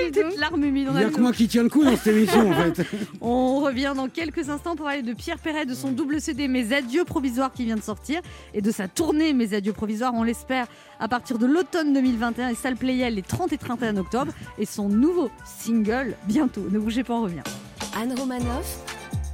oui, 0.05 0.11
petite 0.13 0.39
larme 0.39 0.63
humide. 0.65 0.89
Il 0.93 0.99
n'y 0.99 1.05
a 1.05 1.11
que 1.11 1.21
moi 1.21 1.33
qui 1.33 1.49
tiens 1.49 1.65
le 1.65 1.69
coup 1.69 1.83
dans 1.85 1.97
cette 1.97 2.15
émission, 2.15 2.51
en 2.51 2.55
fait. 2.55 2.87
On 3.21 3.59
revient 3.61 3.93
dans 3.97 4.09
quelques 4.09 4.49
instants 4.49 4.77
pour 4.77 4.87
parler 4.87 5.03
de 5.03 5.13
Pierre 5.13 5.39
Perret, 5.39 5.67
de 5.67 5.75
son 5.75 5.91
double 5.91 6.21
CD 6.21 6.47
Mes 6.47 6.73
Adieux 6.73 7.05
Provisoires 7.05 7.53
qui 7.53 7.65
vient 7.65 7.75
de 7.77 7.83
sortir 7.83 8.21
et 8.55 8.63
de 8.63 8.71
sa 8.71 8.87
tournée 8.87 9.33
Mes 9.33 9.53
Adieux 9.55 9.73
Provisoires, 9.73 10.15
on 10.15 10.23
l'espère, 10.23 10.67
à 11.01 11.09
partir 11.09 11.39
de 11.39 11.47
l'automne 11.47 11.93
2021 11.93 12.49
et 12.51 12.55
salle 12.55 12.77
Playel 12.77 13.17
les 13.17 13.23
30 13.23 13.53
et 13.53 13.59
31 13.59 13.97
octobre 13.97 14.33
et 14.59 14.65
son 14.65 14.89
nouveau 14.89 15.31
single 15.45 16.15
bientôt. 16.27 16.65
Ne 16.71 16.79
bougez 16.79 17.03
pas, 17.03 17.15
on 17.15 17.23
revient. 17.25 17.43
Anne 18.01 18.15
Romanoff, 18.17 18.79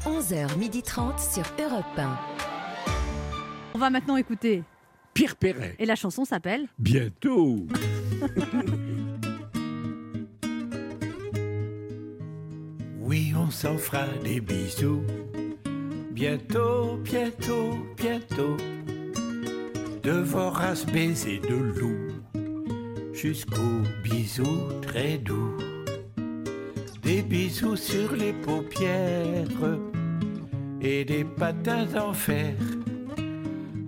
11h30 0.06 1.32
sur 1.34 1.44
Europe 1.62 1.84
1. 1.98 2.43
On 3.76 3.80
va 3.80 3.90
maintenant 3.90 4.16
écouter 4.16 4.62
Pierre 5.14 5.34
Perret. 5.34 5.74
Et 5.80 5.86
la 5.86 5.96
chanson 5.96 6.24
s'appelle 6.24 6.68
Bientôt. 6.78 7.66
oui, 13.00 13.32
on 13.36 13.50
s'en 13.50 13.76
fera 13.76 14.06
des 14.22 14.40
bisous. 14.40 15.02
Bientôt, 16.12 16.98
bientôt, 16.98 17.76
bientôt. 17.96 18.56
Devoir 20.04 20.76
se 20.76 20.86
baiser 20.86 21.40
de 21.40 21.56
loup 21.56 22.12
Jusqu'aux 23.12 23.82
bisous 24.04 24.68
très 24.82 25.18
doux. 25.18 25.56
Des 27.02 27.22
bisous 27.22 27.74
sur 27.74 28.12
les 28.12 28.34
paupières 28.34 29.48
et 30.80 31.04
des 31.04 31.24
patins 31.24 31.88
en 31.96 32.12
fer 32.12 32.54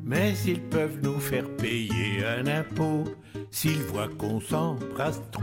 mais 0.09 0.35
ils 0.47 0.61
peuvent 0.61 1.01
nous 1.03 1.19
faire 1.19 1.49
payer 1.57 2.25
un 2.25 2.47
impôt 2.47 3.03
s'ils 3.51 3.83
voient 3.83 4.09
qu'on 4.17 4.41
s'embrasse 4.41 5.21
trop. 5.33 5.43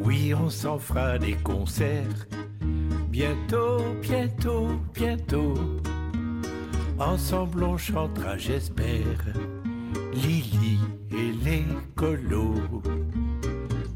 Oui, 0.00 0.34
on 0.34 0.50
s'en 0.50 0.78
fera 0.78 1.16
des 1.16 1.34
concerts. 1.34 2.26
Bientôt, 3.08 3.78
bientôt, 4.02 4.68
bientôt. 4.92 5.54
Ensemble 6.98 7.62
on 7.62 7.76
chantera, 7.76 8.36
j'espère, 8.36 9.24
Lily 10.12 10.80
et 11.12 11.32
les 11.44 11.64
colos. 11.94 12.82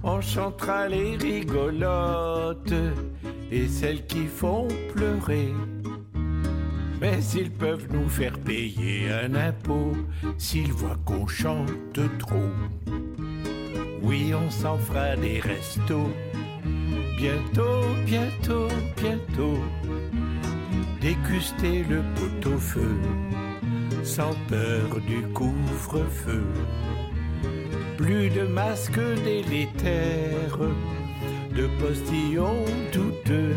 On 0.05 0.21
chantera 0.21 0.87
les 0.87 1.17
rigolotes 1.17 2.73
et 3.51 3.67
celles 3.67 4.07
qui 4.07 4.27
font 4.27 4.69
pleurer. 4.93 5.53
Mais 7.03 7.19
ils 7.35 7.51
peuvent 7.51 7.89
nous 7.91 8.09
faire 8.09 8.39
payer 8.39 9.11
un 9.11 9.35
impôt 9.35 9.93
s'ils 10.39 10.73
voient 10.73 11.01
qu'on 11.05 11.27
chante 11.27 11.99
trop. 12.21 12.49
Oui, 14.03 14.33
on 14.33 14.49
s'en 14.49 14.79
fera 14.79 15.17
des 15.17 15.41
restos. 15.41 16.13
Bientôt, 17.17 17.83
bientôt, 18.07 18.69
bientôt. 18.97 19.59
Déguster 21.01 21.85
le 21.91 22.03
pot-au-feu 22.15 22.97
sans 24.05 24.35
peur 24.49 25.01
du 25.05 25.23
couvre-feu. 25.35 26.45
Plus 27.97 28.31
de 28.31 28.43
masques 28.43 29.01
délétères, 29.25 30.59
de 31.57 31.67
postillons 31.81 32.65
douteux. 32.93 33.57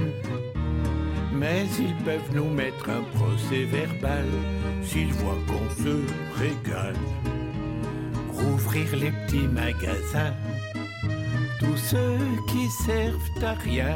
Mais 1.36 1.66
ils 1.80 1.96
peuvent 2.04 2.34
nous 2.34 2.50
mettre 2.50 2.90
un 2.90 3.04
procès 3.18 3.64
verbal 3.66 4.26
s'ils 4.84 5.14
voient 5.14 5.44
qu'on 5.48 5.84
se 5.84 5.96
régale. 6.40 6.96
Rouvrir 8.32 8.96
les 8.96 9.12
petits 9.12 9.48
magasins, 9.48 10.34
tous 11.60 11.78
ceux 11.78 12.20
qui 12.48 12.70
servent 12.86 13.44
à 13.44 13.54
rien, 13.54 13.96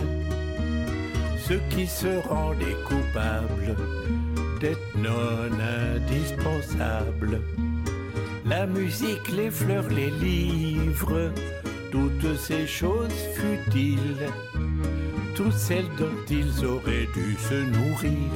ceux 1.38 1.62
qui 1.70 1.88
se 1.88 2.28
rendaient 2.28 2.82
coupables 2.88 3.76
d'être 4.60 4.98
non 4.98 5.50
indispensables. 5.96 7.42
La 8.46 8.66
musique, 8.66 9.30
les 9.32 9.52
fleurs, 9.52 9.90
les 9.90 10.12
livres, 10.12 11.32
toutes 11.92 12.38
ces 12.38 12.68
choses 12.68 13.20
futiles, 13.36 14.28
toutes 15.40 15.54
celles 15.54 15.90
dont 15.98 16.26
ils 16.30 16.66
auraient 16.66 17.08
dû 17.14 17.38
se 17.38 17.54
nourrir 17.54 18.30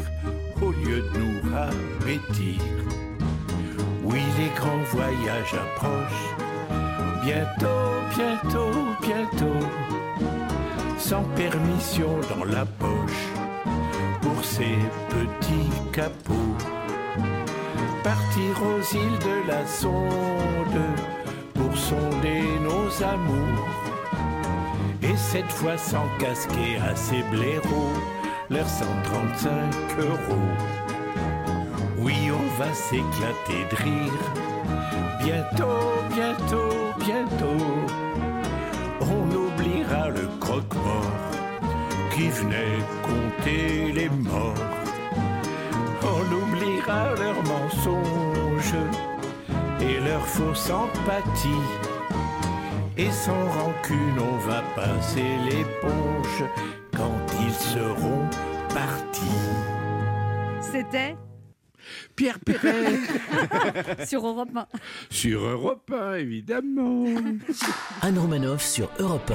au 0.62 0.72
lieu 0.72 1.02
de 1.02 1.20
nous 1.20 1.54
ravêtir. 1.54 2.62
Oui, 4.06 4.22
les 4.40 4.48
grands 4.56 4.86
voyages 4.90 5.54
approchent, 5.54 6.30
bientôt, 7.26 7.92
bientôt, 8.16 8.72
bientôt, 9.02 9.68
sans 10.98 11.24
permission 11.36 12.22
dans 12.34 12.46
la 12.46 12.66
poche, 12.66 13.28
pour 14.22 14.42
ces 14.42 14.78
petits 15.10 15.72
capots. 15.92 16.56
Partir 18.02 18.54
aux 18.64 18.96
îles 18.96 19.20
de 19.20 19.48
la 19.50 19.68
sonde, 19.68 20.86
pour 21.54 21.78
sonder 21.78 22.44
nos 22.62 23.04
amours. 23.04 23.83
Et 25.24 25.38
cette 25.38 25.52
fois 25.52 25.78
sans 25.78 26.08
casquer 26.20 26.78
à 26.78 26.96
ces 26.96 27.24
blaireaux, 27.24 27.94
leurs 28.50 28.68
135 28.68 29.50
euros. 30.00 30.50
Oui, 31.98 32.16
on 32.32 32.60
va 32.60 32.74
s'éclater 32.74 33.66
de 33.72 33.76
rire. 33.76 34.24
Bientôt, 35.24 35.92
bientôt, 36.14 36.76
bientôt, 37.00 37.66
on 39.02 39.36
oubliera 39.36 40.10
le 40.10 40.28
croque-mort 40.40 41.20
qui 42.14 42.30
venait 42.30 42.80
compter 43.02 43.92
les 43.92 44.10
morts. 44.10 44.54
On 46.04 46.26
oubliera 46.42 47.16
leurs 47.16 47.44
mensonges 47.44 48.76
et 49.80 50.00
leur 50.00 50.26
fausse 50.26 50.70
empathie. 50.70 51.93
Et 52.98 53.10
sans 53.12 53.46
rancune, 53.50 54.20
on 54.20 54.38
va 54.48 54.62
passer 54.76 55.24
l'éponge 55.50 56.44
quand 56.96 57.18
ils 57.42 57.54
seront 57.54 58.28
partis. 58.70 59.20
C'était 60.62 61.16
Pierre 62.16 62.40
Perret 62.40 63.00
sur 64.08 64.26
Europe 64.28 64.50
1. 64.56 64.66
sur 65.10 65.42
Europe 65.44 65.92
1, 65.92 66.14
évidemment. 66.16 67.06
Anne 68.02 68.20
Romanoff 68.20 68.64
sur 68.64 68.90
Europe 69.00 69.34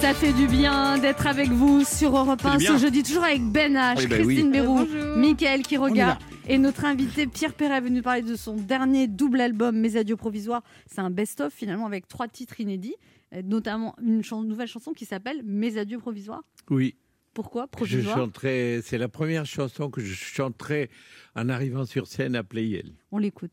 Ça 0.00 0.14
fait 0.14 0.32
du 0.32 0.46
bien 0.46 0.98
d'être 0.98 1.26
avec 1.26 1.48
vous 1.50 1.84
sur 1.84 2.16
Europe 2.16 2.40
Ça 2.42 2.50
1 2.52 2.52
fait 2.52 2.58
du 2.58 2.66
ce 2.66 2.78
jeudi, 2.78 3.02
toujours 3.02 3.24
avec 3.24 3.42
Ben 3.42 3.74
H, 3.74 3.98
Oui, 3.98 4.06
bah 4.06 4.16
Christine 4.18 4.46
oui. 4.46 4.52
Bérou, 4.52 4.86
Bonjour. 4.88 5.16
Michael 5.16 5.62
qui 5.62 5.76
regarde. 5.76 6.18
Et 6.48 6.58
notre 6.58 6.84
invité 6.84 7.26
Pierre 7.26 7.54
Perret 7.54 7.78
est 7.78 7.80
venu 7.80 8.02
parler 8.02 8.22
de 8.22 8.36
son 8.36 8.54
dernier 8.54 9.08
double 9.08 9.40
album 9.40 9.76
Mes 9.76 9.96
adieux 9.96 10.16
provisoires. 10.16 10.62
C'est 10.86 11.00
un 11.00 11.10
best-of 11.10 11.52
finalement 11.52 11.86
avec 11.86 12.06
trois 12.06 12.28
titres 12.28 12.60
inédits, 12.60 12.94
euh, 13.34 13.42
notamment 13.42 13.96
une 14.00 14.22
nouvelle 14.44 14.68
chanson 14.68 14.92
qui 14.92 15.06
s'appelle 15.06 15.42
Mes 15.44 15.76
adieux 15.76 15.98
provisoires. 15.98 16.42
Oui. 16.70 16.94
Pourquoi 17.34 17.64
Je 17.64 17.76
provisoire? 17.76 18.16
chanterai, 18.16 18.80
c'est 18.82 18.96
la 18.96 19.08
première 19.08 19.44
chanson 19.44 19.90
que 19.90 20.00
je 20.00 20.14
chanterai 20.14 20.88
en 21.34 21.48
arrivant 21.48 21.84
sur 21.84 22.06
scène 22.06 22.34
à 22.36 22.42
Playel. 22.44 22.92
On 23.10 23.18
l'écoute. 23.18 23.52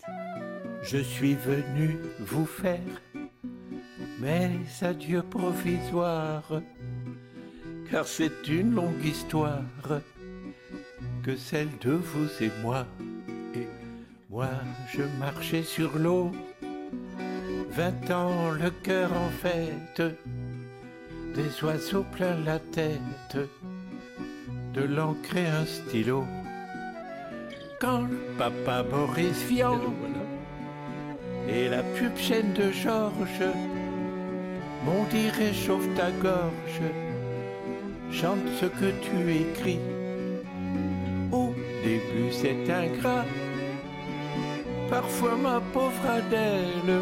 Je 0.84 1.00
suis 1.00 1.34
venu 1.34 1.98
vous 2.20 2.46
faire 2.46 2.80
mes 4.22 4.52
adieux 4.82 5.24
provisoires, 5.24 6.62
car 7.92 8.08
c'est 8.08 8.48
une 8.48 8.74
longue 8.76 9.04
histoire 9.04 9.64
que 11.24 11.36
celle 11.36 11.70
de 11.82 11.92
vous 11.92 12.30
et 12.42 12.52
moi. 12.62 12.86
Et 13.56 13.68
moi, 14.30 14.50
je 14.94 15.04
marchais 15.20 15.64
sur 15.64 15.98
l'eau, 15.98 16.32
vingt 17.72 18.12
ans 18.12 18.52
le 18.52 18.70
cœur 18.70 19.12
en 19.14 19.30
fête, 19.30 20.02
des 21.36 21.64
oiseaux 21.64 22.06
plein 22.12 22.36
la 22.46 22.60
tête, 22.60 23.38
de 24.74 24.82
l'encre 24.82 25.38
un 25.38 25.66
stylo. 25.66 26.26
Quand 27.80 28.02
le 28.02 28.18
papa 28.38 28.84
Boris 28.84 29.44
Vian 29.50 29.80
et 31.48 31.70
la 31.70 31.84
pub 31.84 32.16
chaîne 32.16 32.54
de 32.54 32.72
Georges 32.72 33.52
m'ont 34.86 35.06
dit 35.12 35.30
réchauffe 35.30 35.88
ta 35.96 36.12
gorge, 36.12 36.82
chante 38.12 38.48
ce 38.60 38.66
que 38.66 38.92
tu 39.02 39.32
écris. 39.32 39.80
Au 41.84 41.86
début 41.86 42.32
c'est 42.32 42.72
ingrat, 42.72 43.26
parfois 44.90 45.36
ma 45.36 45.60
pauvre 45.60 46.06
Adèle 46.08 47.02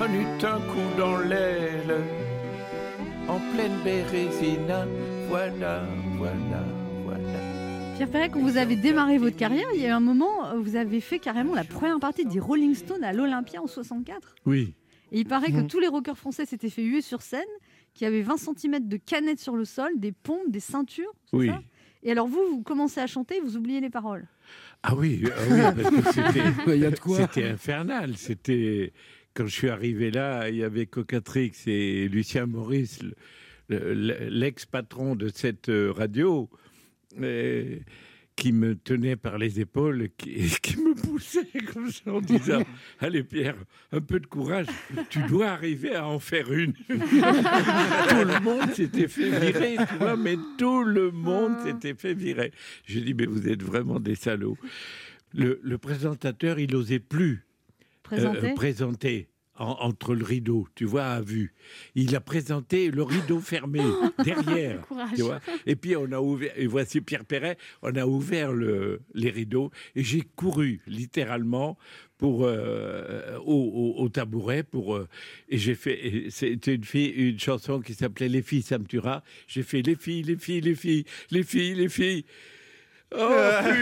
en 0.00 0.12
eut 0.12 0.44
un 0.44 0.58
coup 0.72 0.98
dans 0.98 1.18
l'aile, 1.18 1.96
en 3.28 3.38
pleine 3.54 3.78
bérésina, 3.84 4.86
voilà, 5.28 5.84
voilà, 6.18 6.64
voilà. 7.04 7.38
Pierre 7.96 8.10
Perret, 8.10 8.30
quand 8.30 8.40
vous 8.40 8.56
avez 8.56 8.74
démarré 8.74 9.16
votre 9.16 9.36
carrière, 9.36 9.68
il 9.74 9.80
y 9.80 9.84
a 9.84 9.88
eu 9.88 9.92
un 9.92 10.00
moment, 10.00 10.56
vous 10.60 10.74
avez 10.74 11.00
fait 11.00 11.20
carrément 11.20 11.54
la 11.54 11.64
première 11.64 12.00
partie 12.00 12.24
des 12.26 12.40
Rolling 12.40 12.74
Stones 12.74 13.04
à 13.04 13.12
l'Olympia 13.12 13.62
en 13.62 13.68
64. 13.68 14.34
Oui. 14.44 14.74
Et 15.12 15.20
il 15.20 15.24
paraît 15.24 15.52
que 15.52 15.58
Mhm. 15.58 15.68
tous 15.68 15.78
les 15.78 15.86
rockers 15.86 16.18
français 16.18 16.46
s'étaient 16.46 16.68
fait 16.68 16.82
huer 16.82 17.00
sur 17.00 17.22
scène, 17.22 17.40
qu'il 17.94 18.04
y 18.06 18.08
avait 18.08 18.22
20 18.22 18.36
cm 18.38 18.86
de 18.88 18.96
canettes 18.96 19.38
sur 19.40 19.54
le 19.56 19.64
sol, 19.64 19.92
des 19.96 20.10
pompes, 20.12 20.48
des 20.50 20.60
ceintures. 20.60 21.12
Oui. 21.32 21.46
ça? 21.46 21.60
Et 22.06 22.12
alors 22.12 22.28
vous, 22.28 22.40
vous 22.50 22.62
commencez 22.62 23.00
à 23.00 23.06
chanter, 23.06 23.40
vous 23.40 23.56
oubliez 23.56 23.80
les 23.80 23.90
paroles. 23.90 24.26
Ah 24.84 24.94
oui, 24.94 25.24
ah 25.26 25.40
oui, 25.50 25.82
parce 25.82 25.90
que 25.90 26.12
c'était, 27.12 27.48
infernal. 27.48 28.16
C'était 28.16 28.92
quand 29.34 29.44
je 29.46 29.52
suis 29.52 29.68
arrivé 29.68 30.10
là, 30.12 30.48
il 30.48 30.56
y 30.56 30.62
avait 30.64 30.86
Cocatrix 30.86 31.52
et 31.66 32.08
Lucien 32.08 32.46
Maurice, 32.46 33.00
le- 33.68 33.92
le- 33.92 34.28
l'ex-patron 34.30 35.16
de 35.16 35.28
cette 35.28 35.68
euh, 35.68 35.90
radio, 35.92 36.48
qui 38.36 38.52
me 38.52 38.76
tenait 38.76 39.16
par 39.16 39.38
les 39.38 39.60
épaules 39.60 40.02
et 40.02 40.10
qui, 40.16 40.30
et 40.32 40.48
qui 40.62 40.76
me 40.76 40.94
poussait 40.94 41.48
comme 41.72 41.90
ça 41.90 42.12
en 42.12 42.20
disant 42.20 42.62
Allez 43.00 43.24
Pierre, 43.24 43.56
un 43.92 44.00
peu 44.00 44.20
de 44.20 44.26
courage, 44.26 44.66
tu 45.08 45.22
dois 45.22 45.48
arriver 45.48 45.94
à 45.94 46.06
en 46.06 46.18
faire 46.18 46.52
une. 46.52 46.72
tout 46.88 46.94
le 46.94 48.40
monde 48.42 48.70
s'était 48.72 49.08
fait 49.08 49.30
virer, 49.40 49.76
tu 49.88 49.94
vois, 49.96 50.16
mais 50.16 50.36
tout 50.58 50.84
le 50.84 51.10
monde 51.10 51.54
s'était 51.64 51.94
fait 51.94 52.12
virer. 52.14 52.52
J'ai 52.84 53.00
dit 53.00 53.14
Mais 53.14 53.26
vous 53.26 53.48
êtes 53.48 53.62
vraiment 53.62 53.98
des 53.98 54.14
salauds. 54.14 54.58
Le, 55.34 55.58
le 55.62 55.78
présentateur, 55.78 56.58
il 56.58 56.70
n'osait 56.70 56.98
plus 57.00 57.42
Présenter? 58.02 58.54
présenter 58.54 59.28
en- 59.58 59.76
entre 59.80 60.14
le 60.14 60.24
rideau, 60.24 60.66
tu 60.74 60.84
vois, 60.84 61.04
à 61.06 61.20
vue. 61.20 61.54
Il 61.94 62.14
a 62.16 62.20
présenté 62.20 62.90
le 62.90 63.02
rideau 63.02 63.40
fermé 63.40 63.80
derrière. 64.24 64.82
Tu 65.14 65.22
vois 65.22 65.40
et 65.66 65.76
puis 65.76 65.96
on 65.96 66.10
a 66.12 66.20
ouvert, 66.20 66.52
et 66.56 66.66
voici 66.66 67.00
Pierre 67.00 67.24
Perret, 67.24 67.56
on 67.82 67.94
a 67.96 68.06
ouvert 68.06 68.52
le, 68.52 69.00
les 69.14 69.30
rideaux 69.30 69.70
et 69.94 70.02
j'ai 70.04 70.22
couru 70.36 70.80
littéralement 70.86 71.76
pour 72.18 72.44
euh, 72.44 73.36
au, 73.44 73.94
au- 73.98 74.02
au 74.02 74.08
tabouret 74.08 74.62
pour 74.62 74.94
euh, 74.96 75.06
et 75.50 75.58
j'ai 75.58 75.74
fait 75.74 76.26
c'était 76.30 76.74
une 76.74 76.84
fille 76.84 77.08
une 77.10 77.38
chanson 77.38 77.80
qui 77.80 77.92
s'appelait 77.92 78.28
Les 78.30 78.40
filles 78.42 78.62
ça 78.62 78.78
me 78.78 78.86
tuera 78.86 79.22
j'ai 79.46 79.62
fait 79.62 79.82
les 79.82 79.96
filles 79.96 80.22
les 80.22 80.36
filles 80.36 80.62
les 80.62 80.74
filles 80.74 81.04
les 81.30 81.42
filles 81.42 81.74
les 81.74 81.88
filles 81.90 82.24
Oh 83.14 83.28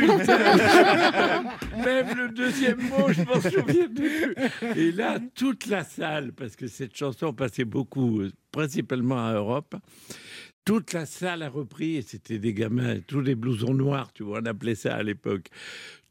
putain 0.00 1.42
Même 1.84 2.16
le 2.16 2.28
deuxième 2.28 2.80
mot, 2.88 3.08
je 3.10 3.22
m'en 3.22 3.40
souviens 3.40 3.88
plus. 3.88 4.34
Et 4.76 4.92
là, 4.92 5.18
toute 5.34 5.66
la 5.66 5.82
salle, 5.84 6.32
parce 6.32 6.56
que 6.56 6.66
cette 6.66 6.96
chanson 6.96 7.32
passait 7.32 7.64
beaucoup, 7.64 8.20
euh, 8.20 8.30
principalement 8.52 9.26
à 9.26 9.32
Europe, 9.32 9.74
toute 10.64 10.92
la 10.92 11.06
salle 11.06 11.42
a 11.42 11.48
repris, 11.48 11.96
et 11.96 12.02
c'était 12.02 12.38
des 12.38 12.52
gamins, 12.54 12.96
tous 13.06 13.20
les 13.20 13.34
blousons 13.34 13.74
noirs, 13.74 14.12
tu 14.12 14.22
vois, 14.22 14.40
on 14.42 14.46
appelait 14.46 14.74
ça 14.74 14.94
à 14.94 15.02
l'époque. 15.02 15.46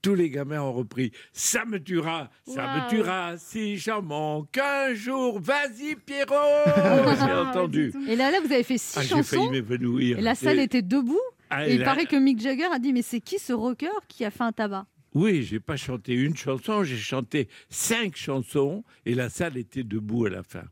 Tous 0.02 0.16
les 0.16 0.30
gamins 0.30 0.60
ont 0.60 0.74
repris 0.74 1.14
Ça 1.32 1.64
me 1.66 1.80
tuera, 1.82 2.30
ça 2.46 2.62
me 2.76 2.90
tuera, 2.90 3.38
si 3.38 3.78
j'en 3.78 4.02
manque 4.02 4.58
un 4.58 4.94
jour, 4.94 5.40
vas-y 5.40 5.96
Pierrot 5.96 6.36
J'ai 7.26 7.32
entendu. 7.32 7.94
Et 8.10 8.16
là, 8.18 8.30
là, 8.30 8.40
vous 8.46 8.52
avez 8.52 8.64
fait 8.64 8.78
six 8.78 8.98
Ah, 8.98 9.02
j'ai 9.02 9.08
failli 9.24 9.24
chansons. 9.44 9.52
m'évanouir. 9.52 10.20
Et 10.20 10.22
la 10.22 10.36
salle 10.36 10.60
Et- 10.60 10.64
était 10.64 10.82
debout. 10.82 11.22
Ah, 11.56 11.68
et 11.68 11.76
il 11.76 11.84
paraît 11.84 12.06
que 12.06 12.16
Mick 12.16 12.40
Jagger 12.40 12.68
a 12.72 12.80
dit 12.80 12.94
Mais 12.94 13.02
c'est 13.02 13.22
qui 13.22 13.40
ce 13.40 13.54
rocker 13.54 13.92
qui 14.08 14.26
a 14.26 14.32
fait 14.32 14.44
un 14.44 14.52
tabac? 14.52 14.86
Oui, 15.16 15.44
j'ai 15.44 15.60
pas 15.60 15.76
chanté 15.76 16.14
une 16.14 16.36
chanson, 16.36 16.84
j'ai 16.84 16.98
chanté 16.98 17.48
cinq 17.70 18.16
chansons 18.16 18.84
et 19.06 19.14
la 19.14 19.30
salle 19.30 19.58
était 19.58 19.84
debout 19.84 20.26
à 20.26 20.32
la 20.32 20.42
fin. 20.42 20.64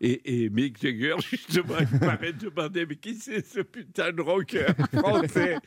Et, 0.00 0.44
et 0.44 0.50
Mick 0.50 0.80
Jagger, 0.80 1.14
justement, 1.30 1.76
il 1.80 1.98
paraît 2.00 2.32
demander 2.32 2.84
Mais 2.84 2.96
qui 2.96 3.14
c'est 3.14 3.46
ce 3.46 3.60
putain 3.60 4.12
de 4.12 4.20
rocker 4.22 4.66
français? 4.92 5.58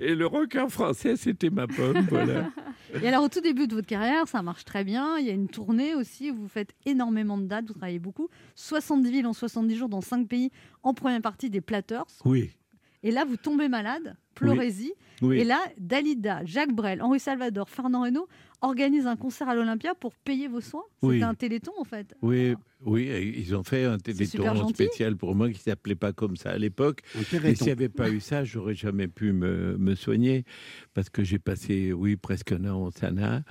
Et 0.00 0.14
le 0.16 0.26
rocker 0.26 0.68
français, 0.68 1.16
c'était 1.16 1.50
ma 1.50 1.68
pomme, 1.68 2.04
voilà. 2.10 2.50
Et 3.00 3.06
alors, 3.06 3.22
au 3.22 3.28
tout 3.28 3.40
début 3.40 3.68
de 3.68 3.74
votre 3.74 3.86
carrière, 3.86 4.26
ça 4.26 4.42
marche 4.42 4.64
très 4.64 4.82
bien. 4.82 5.16
Il 5.18 5.26
y 5.26 5.30
a 5.30 5.34
une 5.34 5.48
tournée 5.48 5.94
aussi 5.94 6.30
où 6.32 6.36
vous 6.36 6.48
faites 6.48 6.74
énormément 6.84 7.38
de 7.38 7.44
dates, 7.44 7.66
vous 7.68 7.74
travaillez 7.74 7.98
beaucoup. 8.00 8.28
70 8.56 9.10
villes 9.10 9.26
en 9.26 9.32
70 9.32 9.76
jours 9.76 9.88
dans 9.88 10.00
5 10.00 10.26
pays 10.26 10.50
en 10.82 10.94
première 10.94 11.22
partie 11.22 11.48
des 11.48 11.60
Platters. 11.60 12.06
Oui. 12.24 12.50
Et 13.02 13.10
là, 13.10 13.24
vous 13.24 13.36
tombez 13.36 13.68
malade, 13.68 14.16
pleurésie. 14.34 14.92
Oui. 15.22 15.38
Et 15.38 15.44
là, 15.44 15.58
Dalida, 15.78 16.44
Jacques 16.44 16.72
Brel, 16.72 17.02
Henri 17.02 17.18
Salvador, 17.20 17.68
Fernand 17.68 18.02
Reynaud 18.02 18.28
organisent 18.60 19.06
un 19.06 19.16
concert 19.16 19.48
à 19.48 19.54
l'Olympia 19.54 19.94
pour 19.94 20.14
payer 20.16 20.48
vos 20.48 20.60
soins. 20.60 20.82
C'était 21.00 21.06
Oui. 21.06 21.22
un 21.22 21.34
téléthon 21.34 21.72
en 21.78 21.84
fait. 21.84 22.14
Oui, 22.22 22.54
oui, 22.84 23.34
ils 23.36 23.54
ont 23.54 23.62
fait 23.62 23.84
un 23.84 23.98
téléthon 23.98 24.68
spécial 24.68 25.16
pour 25.16 25.34
moi 25.36 25.50
qui 25.50 25.60
s'appelait 25.60 25.94
pas 25.94 26.12
comme 26.12 26.36
ça 26.36 26.50
à 26.50 26.58
l'époque. 26.58 27.02
Et 27.44 27.54
s'il 27.54 27.66
n'y 27.66 27.72
avait 27.72 27.88
pas 27.88 28.10
eu 28.10 28.18
ça, 28.20 28.42
j'aurais 28.44 28.74
jamais 28.74 29.06
pu 29.06 29.32
me, 29.32 29.76
me 29.78 29.94
soigner 29.94 30.44
parce 30.94 31.08
que 31.08 31.22
j'ai 31.22 31.38
passé, 31.38 31.92
oui, 31.92 32.16
presque 32.16 32.50
un 32.52 32.64
an 32.64 32.82
au 32.86 32.90
Sana 32.90 33.42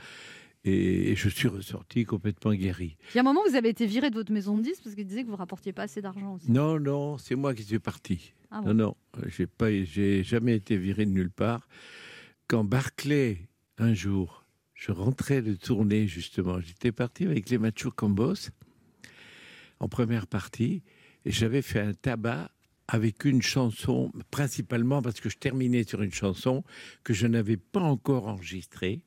et 0.67 1.15
je 1.15 1.29
suis 1.29 1.47
ressorti 1.47 2.05
complètement 2.05 2.53
guéri. 2.53 2.97
Il 3.13 3.15
y 3.15 3.19
a 3.19 3.21
un 3.21 3.23
moment, 3.23 3.41
vous 3.47 3.55
avez 3.55 3.69
été 3.69 3.85
viré 3.85 4.09
de 4.09 4.15
votre 4.15 4.31
maison 4.31 4.57
de 4.57 4.63
10 4.63 4.81
parce 4.81 4.95
qu'il 4.95 5.05
disait 5.05 5.23
que 5.23 5.29
vous 5.29 5.35
rapportiez 5.35 5.73
pas 5.73 5.83
assez 5.83 6.01
d'argent 6.01 6.35
aussi. 6.35 6.51
Non, 6.51 6.79
non, 6.79 7.17
c'est 7.17 7.35
moi 7.35 7.53
qui 7.53 7.63
suis 7.63 7.79
parti. 7.79 8.33
Ah 8.51 8.61
bon 8.61 8.73
non, 8.73 8.73
non, 8.73 8.95
j'ai 9.27 9.47
pas, 9.47 9.71
j'ai 9.71 10.23
jamais 10.23 10.55
été 10.55 10.77
viré 10.77 11.05
de 11.05 11.11
nulle 11.11 11.31
part. 11.31 11.67
Quand 12.47 12.63
Barclay, 12.63 13.49
un 13.77 13.93
jour, 13.93 14.45
je 14.73 14.91
rentrais 14.91 15.41
de 15.41 15.53
tournée 15.53 16.07
justement, 16.07 16.59
j'étais 16.61 16.91
parti 16.91 17.25
avec 17.25 17.49
les 17.49 17.57
Macho 17.57 17.91
Combos 17.91 18.49
en 19.79 19.87
première 19.87 20.27
partie 20.27 20.83
et 21.25 21.31
j'avais 21.31 21.61
fait 21.61 21.81
un 21.81 21.93
tabac 21.93 22.51
avec 22.87 23.25
une 23.25 23.41
chanson, 23.41 24.11
principalement 24.31 25.01
parce 25.01 25.19
que 25.19 25.29
je 25.29 25.37
terminais 25.37 25.83
sur 25.83 26.01
une 26.01 26.13
chanson 26.13 26.63
que 27.03 27.13
je 27.13 27.27
n'avais 27.27 27.57
pas 27.57 27.81
encore 27.81 28.27
enregistrée 28.27 29.01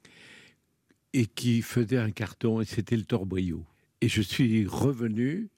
et 1.13 1.27
qui 1.27 1.63
faisait 1.63 1.99
un 1.99 2.11
carton, 2.11 2.61
et 2.61 2.65
c'était 2.65 2.97
le 2.97 3.05
Torboyau. 3.05 3.65
Et 4.01 4.09
je 4.09 4.23
suis 4.23 4.67
revenu, 4.67 5.51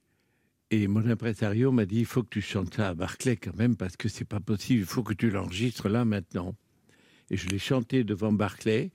et 0.71 0.89
mon 0.89 1.07
impresario 1.07 1.71
m'a 1.71 1.85
dit 1.85 2.01
il 2.01 2.07
faut 2.07 2.23
que 2.23 2.31
tu 2.31 2.41
chantes 2.41 2.75
ça 2.75 2.89
à 2.89 2.95
Barclay 2.95 3.37
quand 3.37 3.57
même, 3.57 3.77
parce 3.77 3.97
que 3.97 4.09
c'est 4.09 4.25
pas 4.25 4.41
possible, 4.41 4.81
il 4.81 4.87
faut 4.87 5.03
que 5.03 5.15
tu 5.15 5.31
l'enregistres 5.31 5.89
là 5.89 6.05
maintenant. 6.05 6.55
Et 7.31 7.37
je 7.37 7.49
l'ai 7.49 7.59
chanté 7.59 8.05
devant 8.05 8.33
Barclay, 8.33 8.91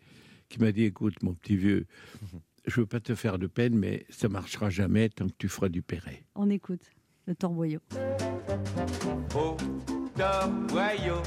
qui 0.50 0.60
m'a 0.60 0.72
dit 0.72 0.84
écoute, 0.84 1.22
mon 1.24 1.34
petit 1.34 1.56
vieux, 1.56 1.86
je 2.66 2.82
veux 2.82 2.86
pas 2.86 3.00
te 3.00 3.16
faire 3.16 3.40
de 3.40 3.48
peine, 3.48 3.76
mais 3.76 4.06
ça 4.10 4.28
marchera 4.28 4.70
jamais 4.70 5.10
tant 5.10 5.28
que 5.28 5.36
tu 5.38 5.48
feras 5.48 5.70
du 5.70 5.82
Perret. 5.82 6.24
On 6.36 6.50
écoute 6.50 6.92
le 7.26 7.36
Torboyau. 7.36 7.80
Au 9.36 9.56
Torboyau, 10.16 11.22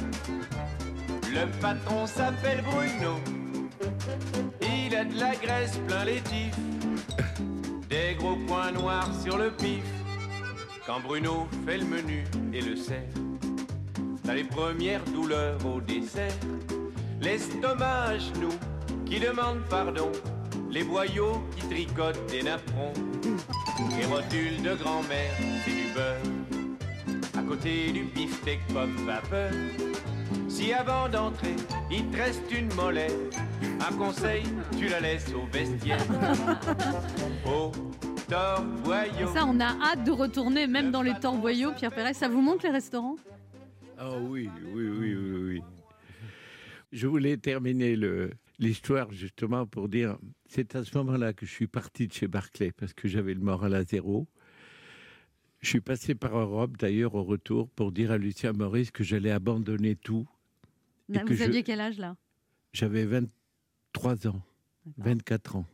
le 1.33 1.61
patron 1.61 2.07
s'appelle 2.07 2.63
Bruno. 2.63 3.50
De 5.01 5.19
la 5.19 5.35
graisse 5.35 5.81
plein 5.89 6.05
les 6.05 6.21
des 7.89 8.15
gros 8.19 8.37
points 8.47 8.71
noirs 8.71 9.09
sur 9.25 9.39
le 9.39 9.51
pif. 9.51 9.83
Quand 10.87 11.01
Bruno 11.01 11.49
fait 11.65 11.79
le 11.79 11.87
menu 11.87 12.25
et 12.53 12.61
le 12.61 12.77
sert, 12.77 13.09
t'as 14.23 14.35
les 14.35 14.45
premières 14.45 15.03
douleurs 15.05 15.59
au 15.65 15.81
dessert. 15.81 16.35
L'estomac 17.19 18.19
genoux 18.19 18.59
qui 19.07 19.19
demande 19.19 19.61
pardon, 19.71 20.13
les 20.71 20.85
boyaux 20.85 21.41
qui 21.57 21.67
tricotent 21.67 22.27
des 22.27 22.43
napperons. 22.43 22.93
Les 23.99 24.05
rotules 24.05 24.63
de 24.63 24.75
grand-mère, 24.75 25.33
c'est 25.65 25.71
du 25.71 25.95
beurre. 25.95 27.39
À 27.39 27.43
côté 27.43 27.91
du 27.91 28.05
beefsteak 28.05 28.61
pomme 28.75 29.07
vapeur. 29.07 29.51
Si 30.47 30.75
avant 30.75 31.09
d'entrer, 31.09 31.57
il 31.91 32.05
te 32.11 32.55
une 32.55 32.73
molaire, 32.75 33.11
un 33.81 33.97
conseil, 33.97 34.43
tu 34.79 34.89
la 34.89 35.01
laisses 35.01 35.33
au 35.35 35.47
vestiaire. 35.47 35.99
Au 37.47 37.73
Torboyau. 38.29 39.33
Ça, 39.35 39.45
on 39.47 39.59
a 39.61 39.67
hâte 39.83 40.05
de 40.05 40.11
retourner 40.11 40.67
même 40.67 40.91
dans 40.91 41.03
les 41.03 41.15
Torboyaux, 41.15 41.73
Pierre 41.73 41.91
Perret. 41.93 42.15
Ça 42.15 42.29
vous 42.29 42.41
manque 42.41 42.63
les 42.63 42.71
restaurants? 42.71 43.17
Ah 43.99 44.19
oui, 44.19 44.49
oui, 44.73 44.89
oui, 44.89 45.15
oui, 45.15 45.41
oui. 45.49 45.63
Je 46.93 47.07
voulais 47.07 47.37
terminer 47.37 47.97
le- 47.97 48.31
l'histoire 48.59 49.11
justement 49.13 49.67
pour 49.67 49.89
dire, 49.89 50.17
c'est 50.49 50.75
à 50.77 50.85
ce 50.85 50.97
moment-là 50.99 51.33
que 51.33 51.45
je 51.47 51.51
suis 51.51 51.67
parti 51.67 52.07
de 52.09 52.13
chez 52.13 52.29
Barclay 52.29 52.73
parce 52.73 52.93
que 52.95 53.09
j'avais 53.09 53.35
le 53.35 53.41
moral 53.41 53.75
à 53.75 53.83
zéro. 53.85 54.27
Je 55.61 55.69
suis 55.69 55.81
passé 55.81 56.15
par 56.15 56.37
Europe 56.39 56.77
d'ailleurs 56.79 57.15
au 57.15 57.23
retour 57.23 57.69
pour 57.71 57.93
dire 57.93 58.11
à 58.13 58.19
Lucien 58.19 58.53
Maurice 58.53 58.91
que 58.91 59.05
j'allais 59.05 59.31
abandonner 59.31 59.95
tout. 59.97 60.27
que 61.13 61.19
Vous 61.29 61.35
je- 61.35 61.43
aviez 61.45 61.63
quel 61.63 61.81
âge 61.81 61.99
là? 61.99 62.17
J'avais 62.73 63.05
23 63.95 64.29
ans, 64.29 64.43
24 64.99 65.57
ans, 65.57 65.67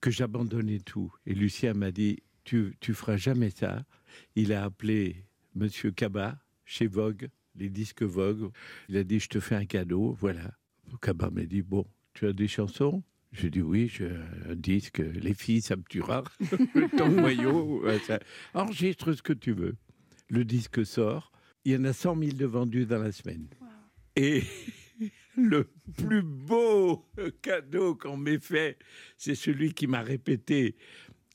que 0.00 0.10
j'abandonnais 0.10 0.80
tout. 0.80 1.12
Et 1.26 1.34
Lucien 1.34 1.72
m'a 1.74 1.90
dit, 1.92 2.18
tu, 2.44 2.76
tu 2.80 2.94
feras 2.94 3.16
jamais 3.16 3.50
ça. 3.50 3.84
Il 4.34 4.52
a 4.52 4.64
appelé 4.64 5.24
Monsieur 5.54 5.90
Kaba 5.92 6.38
chez 6.64 6.86
Vogue, 6.86 7.28
les 7.54 7.68
disques 7.68 8.02
Vogue. 8.02 8.50
Il 8.88 8.96
a 8.96 9.04
dit, 9.04 9.20
je 9.20 9.28
te 9.28 9.40
fais 9.40 9.54
un 9.54 9.66
cadeau, 9.66 10.16
voilà. 10.20 10.50
Kaba 11.00 11.30
m'a 11.30 11.44
dit, 11.44 11.62
bon, 11.62 11.86
tu 12.12 12.26
as 12.26 12.32
des 12.32 12.48
chansons? 12.48 13.02
J'ai 13.32 13.48
dit 13.50 13.62
oui, 13.62 13.86
j'ai 13.86 14.10
un 14.48 14.56
disque, 14.56 14.98
les 14.98 15.34
filles, 15.34 15.60
ça 15.60 15.76
me 15.76 15.84
tuera. 15.88 16.24
Ton 16.98 17.10
noyau, 17.10 17.84
ça- 18.04 18.18
enregistre 18.54 19.12
ce 19.12 19.22
que 19.22 19.32
tu 19.32 19.52
veux. 19.52 19.76
Le 20.28 20.44
disque 20.44 20.84
sort, 20.84 21.30
il 21.64 21.72
y 21.72 21.76
en 21.76 21.84
a 21.84 21.92
100 21.92 22.18
000 22.18 22.32
de 22.32 22.46
vendus 22.46 22.86
dans 22.86 22.98
la 22.98 23.12
semaine. 23.12 23.46
Et 24.16 24.42
le 25.48 25.68
plus 25.96 26.22
beau 26.22 27.06
cadeau 27.42 27.94
qu'on 27.94 28.16
m'ait 28.16 28.38
fait, 28.38 28.78
c'est 29.16 29.34
celui 29.34 29.72
qui 29.74 29.86
m'a 29.86 30.00
répété. 30.02 30.76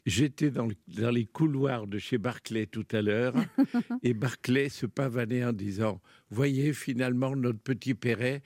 J'étais 0.05 0.51
dans, 0.51 0.67
le- 0.67 0.75
dans 0.87 1.09
les 1.09 1.25
couloirs 1.25 1.87
de 1.87 1.97
chez 1.97 2.19
Barclay 2.19 2.67
tout 2.67 2.85
à 2.91 3.01
l'heure, 3.01 3.33
et 4.03 4.13
Barclay 4.13 4.69
se 4.69 4.85
pavanait 4.85 5.43
en 5.43 5.51
disant 5.51 5.99
Voyez, 6.29 6.73
finalement, 6.73 7.35
notre 7.35 7.59
petit 7.59 7.95
Perret, 7.95 8.43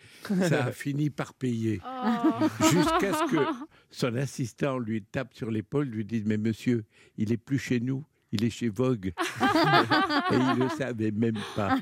ça 0.47 0.65
a 0.65 0.71
fini 0.71 1.09
par 1.09 1.33
payer. 1.33 1.81
Jusqu'à 2.71 3.13
ce 3.13 3.31
que 3.31 3.65
son 3.89 4.15
assistant 4.15 4.77
lui 4.79 5.01
tape 5.03 5.33
sur 5.33 5.51
l'épaule, 5.51 5.87
lui 5.87 6.05
dise 6.05 6.23
Mais 6.25 6.37
monsieur, 6.37 6.85
il 7.17 7.33
est 7.33 7.37
plus 7.37 7.59
chez 7.59 7.81
nous, 7.81 8.05
il 8.31 8.45
est 8.45 8.49
chez 8.51 8.69
Vogue. 8.69 9.07
et 10.31 10.35
il 10.35 10.59
ne 10.59 10.63
le 10.63 10.69
savait 10.69 11.11
même 11.11 11.39
pas. 11.57 11.77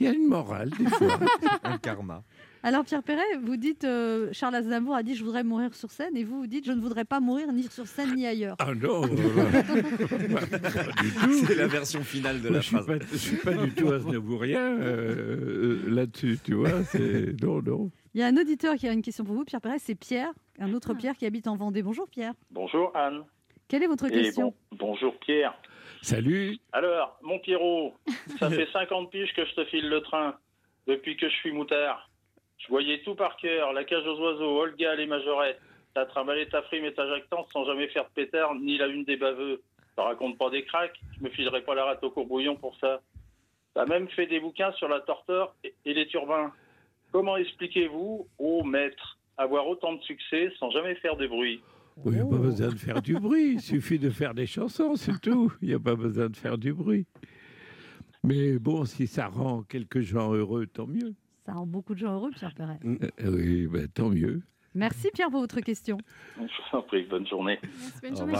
Il 0.00 0.06
y 0.06 0.08
a 0.08 0.12
une 0.14 0.28
morale, 0.28 0.70
des 0.78 0.86
fois. 0.86 1.18
Un 1.64 1.76
karma. 1.76 2.24
Alors 2.64 2.84
Pierre 2.84 3.02
Perret, 3.02 3.24
vous 3.42 3.56
dites, 3.56 3.82
euh, 3.82 4.28
Charles 4.32 4.54
Aznavour 4.54 4.94
a 4.94 5.02
dit 5.02 5.16
je 5.16 5.24
voudrais 5.24 5.42
mourir 5.42 5.74
sur 5.74 5.90
scène 5.90 6.16
et 6.16 6.22
vous 6.22 6.42
vous 6.42 6.46
dites 6.46 6.64
je 6.64 6.70
ne 6.70 6.80
voudrais 6.80 7.04
pas 7.04 7.18
mourir 7.18 7.52
ni 7.52 7.64
sur 7.64 7.88
scène 7.88 8.14
ni 8.14 8.24
ailleurs. 8.24 8.54
Ah 8.60 8.72
non, 8.72 9.02
C'est 11.46 11.56
la 11.56 11.66
version 11.66 12.04
finale 12.04 12.40
de 12.40 12.48
Moi, 12.48 12.56
la 12.56 12.60
je 12.60 12.66
suis 12.68 12.76
phrase. 12.76 12.86
pas, 12.86 13.04
je 13.10 13.16
suis 13.16 13.36
pas 13.36 13.54
du 13.54 13.72
tout 13.74 13.88
aznavourien 13.90 14.60
euh, 14.60 15.16
euh, 15.16 15.80
là-dessus, 15.88 16.38
tu 16.44 16.54
vois. 16.54 16.84
C'est 16.84 17.34
non, 17.42 17.60
non. 17.62 17.90
Il 18.14 18.20
y 18.20 18.24
a 18.24 18.28
un 18.28 18.36
auditeur 18.36 18.76
qui 18.76 18.86
a 18.86 18.92
une 18.92 19.02
question 19.02 19.24
pour 19.24 19.34
vous, 19.34 19.44
Pierre 19.44 19.60
Perret, 19.60 19.80
c'est 19.80 19.96
Pierre, 19.96 20.30
un 20.60 20.72
autre 20.72 20.94
Pierre 20.94 21.16
qui 21.16 21.26
habite 21.26 21.48
en 21.48 21.56
Vendée. 21.56 21.82
Bonjour 21.82 22.08
Pierre. 22.08 22.34
Bonjour 22.52 22.92
Anne. 22.96 23.24
Quelle 23.66 23.82
est 23.82 23.86
votre 23.88 24.06
Et 24.06 24.12
question? 24.12 24.54
bon- 24.70 24.76
bonjour 24.92 25.18
Pierre. 25.18 25.54
Salut. 26.02 26.58
Alors, 26.72 27.18
mon 27.22 27.38
Pierrot, 27.40 27.94
ça 28.38 28.50
fait 28.50 28.68
50 28.72 29.10
piges 29.10 29.32
que 29.34 29.44
je 29.46 29.54
te 29.54 29.64
file 29.64 29.88
le 29.88 30.00
train 30.02 30.36
depuis 30.86 31.16
que 31.16 31.28
je 31.28 31.34
suis 31.36 31.50
moutard. 31.52 32.08
Je 32.62 32.68
voyais 32.68 33.02
tout 33.02 33.16
par 33.16 33.36
cœur, 33.36 33.72
la 33.72 33.84
cage 33.84 34.06
aux 34.06 34.20
oiseaux, 34.20 34.60
Olga, 34.60 34.94
les 34.94 35.06
majorettes. 35.06 35.60
T'as 35.94 36.06
trimballé 36.06 36.46
ta 36.48 36.62
frime 36.62 36.84
et 36.84 36.94
ta 36.94 37.06
jactance 37.08 37.50
sans 37.52 37.64
jamais 37.66 37.88
faire 37.88 38.04
de 38.04 38.10
pétard, 38.14 38.54
ni 38.54 38.78
la 38.78 38.86
une 38.86 39.04
des 39.04 39.16
baveux. 39.16 39.60
T'en 39.96 40.04
racontes 40.04 40.38
pas 40.38 40.48
des 40.48 40.64
cracks, 40.64 40.98
je 41.18 41.24
me 41.24 41.28
filerai 41.28 41.62
pas 41.62 41.74
la 41.74 41.84
rate 41.84 42.02
au 42.02 42.10
courbouillon 42.10 42.56
pour 42.56 42.74
ça. 42.76 43.02
T'as 43.74 43.84
même 43.84 44.08
fait 44.08 44.26
des 44.26 44.40
bouquins 44.40 44.72
sur 44.72 44.88
la 44.88 45.00
torteur 45.00 45.54
et, 45.64 45.74
et 45.84 45.92
les 45.92 46.06
turbins. 46.06 46.52
Comment 47.10 47.36
expliquez-vous, 47.36 48.26
ô 48.38 48.64
maître, 48.64 49.18
avoir 49.36 49.66
autant 49.66 49.94
de 49.94 50.02
succès 50.02 50.52
sans 50.58 50.70
jamais 50.70 50.94
faire 50.94 51.16
de 51.16 51.26
bruit? 51.26 51.60
Il 52.06 52.12
n'y 52.12 52.20
a 52.20 52.24
pas 52.24 52.38
besoin 52.38 52.68
de 52.68 52.78
faire 52.78 53.02
du 53.02 53.18
bruit, 53.18 53.52
il 53.54 53.60
suffit 53.60 53.98
de 53.98 54.08
faire 54.08 54.32
des 54.32 54.46
chansons, 54.46 54.94
c'est 54.96 55.20
tout. 55.20 55.52
Il 55.60 55.68
n'y 55.68 55.74
a 55.74 55.78
pas 55.78 55.94
besoin 55.94 56.30
de 56.30 56.36
faire 56.36 56.56
du 56.56 56.72
bruit. 56.72 57.06
Mais 58.24 58.58
bon, 58.58 58.84
si 58.84 59.06
ça 59.06 59.26
rend 59.26 59.62
quelques 59.62 60.00
gens 60.00 60.32
heureux, 60.32 60.66
tant 60.66 60.86
mieux. 60.86 61.14
Ça 61.52 61.58
rend 61.58 61.66
beaucoup 61.66 61.92
de 61.92 61.98
gens 61.98 62.14
heureux, 62.14 62.30
Pierre 62.30 62.54
Perret. 62.54 62.78
Euh, 62.82 63.36
oui, 63.36 63.66
ben, 63.66 63.86
tant 63.86 64.08
mieux. 64.08 64.40
Merci 64.74 65.10
Pierre 65.12 65.28
pour 65.28 65.40
votre 65.40 65.60
question. 65.60 65.98
Je 66.38 66.40
vous 66.44 66.78
en 66.78 66.80
prie, 66.80 67.04
bonne 67.04 67.26
journée. 67.26 67.58
bonne 68.02 68.16
journée. 68.16 68.32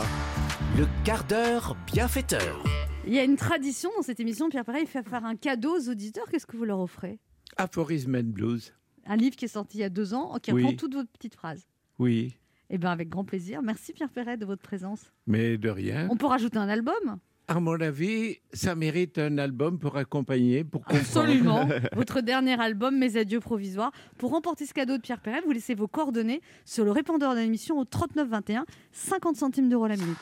Le 0.79 0.85
quart 1.05 1.23
d'heure 1.25 1.77
bienfaiteur. 1.85 2.63
Il 3.05 3.13
y 3.13 3.19
a 3.19 3.23
une 3.23 3.35
tradition 3.35 3.91
dans 3.95 4.01
cette 4.01 4.19
émission, 4.19 4.49
Pierre 4.49 4.65
Perret, 4.65 4.81
il 4.81 4.87
fait 4.87 5.07
faire 5.07 5.23
un 5.25 5.35
cadeau 5.35 5.77
aux 5.77 5.89
auditeurs. 5.91 6.25
Qu'est-ce 6.31 6.47
que 6.47 6.57
vous 6.57 6.65
leur 6.65 6.79
offrez? 6.79 7.19
Aphorisme 7.57 8.15
and 8.15 8.31
Blues. 8.31 8.73
Un 9.05 9.15
livre 9.15 9.35
qui 9.35 9.45
est 9.45 9.49
sorti 9.49 9.77
il 9.77 9.81
y 9.81 9.83
a 9.83 9.89
deux 9.89 10.15
ans, 10.15 10.35
qui 10.41 10.51
Oui. 10.51 10.63
reprend 10.63 10.75
toutes 10.75 10.95
vos 10.95 11.03
petites 11.05 11.35
phrases. 11.35 11.67
Oui, 11.99 12.35
Eh 12.71 12.79
bien, 12.79 12.89
avec 12.89 13.09
grand 13.09 13.25
plaisir. 13.25 13.61
Merci 13.61 13.93
Pierre 13.93 14.09
Perret 14.09 14.37
de 14.37 14.45
votre 14.47 14.63
présence. 14.63 15.11
mais 15.27 15.59
de 15.59 15.69
rien. 15.69 16.07
On 16.09 16.17
peut 16.17 16.25
rajouter 16.25 16.57
un 16.57 16.67
album? 16.69 17.19
À 17.47 17.59
mon 17.59 17.79
avis, 17.81 18.37
ça 18.53 18.73
mérite 18.73 19.17
un 19.17 19.37
album 19.37 19.77
pour 19.77 19.97
accompagner, 19.97 20.63
pour 20.63 20.81
comprendre. 20.81 21.01
Absolument. 21.01 21.67
Votre 21.95 22.21
dernier 22.21 22.59
album, 22.59 22.97
Mes 22.97 23.17
adieux 23.17 23.41
provisoires. 23.41 23.91
Pour 24.17 24.31
remporter 24.31 24.65
ce 24.65 24.73
cadeau 24.73 24.95
de 24.97 25.01
Pierre 25.01 25.19
Perret, 25.19 25.41
vous 25.45 25.51
laissez 25.51 25.75
vos 25.75 25.87
coordonnées 25.87 26.41
sur 26.63 26.85
le 26.85 26.91
répondeur 26.91 27.35
de 27.35 27.39
l'émission 27.39 27.77
au 27.77 27.83
3921, 27.85 28.65
50 28.93 29.35
centimes 29.35 29.67
d'euros 29.69 29.87
la 29.87 29.97
minute. 29.97 30.17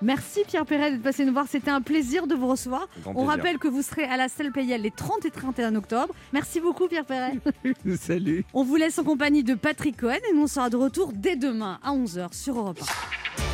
Merci 0.00 0.40
Pierre 0.46 0.64
Perret 0.66 0.90
d'être 0.90 1.02
passé 1.02 1.24
nous 1.24 1.32
voir. 1.32 1.46
C'était 1.48 1.70
un 1.70 1.80
plaisir 1.82 2.26
de 2.26 2.34
vous 2.34 2.48
recevoir. 2.48 2.88
Grand 3.02 3.10
On 3.10 3.14
plaisir. 3.14 3.30
rappelle 3.30 3.58
que 3.58 3.68
vous 3.68 3.82
serez 3.82 4.04
à 4.04 4.16
la 4.16 4.28
salle 4.28 4.50
Payel 4.50 4.82
les 4.82 4.90
30 4.90 5.24
et 5.26 5.30
31 5.30 5.74
octobre. 5.76 6.14
Merci 6.32 6.60
beaucoup 6.60 6.88
Pierre 6.88 7.04
Perret. 7.06 7.34
Salut. 7.96 8.44
On 8.54 8.64
vous 8.64 8.76
laisse 8.76 8.98
en 8.98 9.04
compagnie 9.04 9.44
de 9.44 9.54
Patrick 9.54 9.98
Cohen 9.98 10.16
et 10.30 10.34
nous 10.34 10.42
on 10.42 10.46
sera 10.46 10.68
de 10.70 10.76
retour 10.76 11.12
dès 11.14 11.36
demain 11.36 11.78
à 11.82 11.92
11h 11.92 12.34
sur 12.34 12.58
Europe 12.58 12.80
1. 12.82 13.53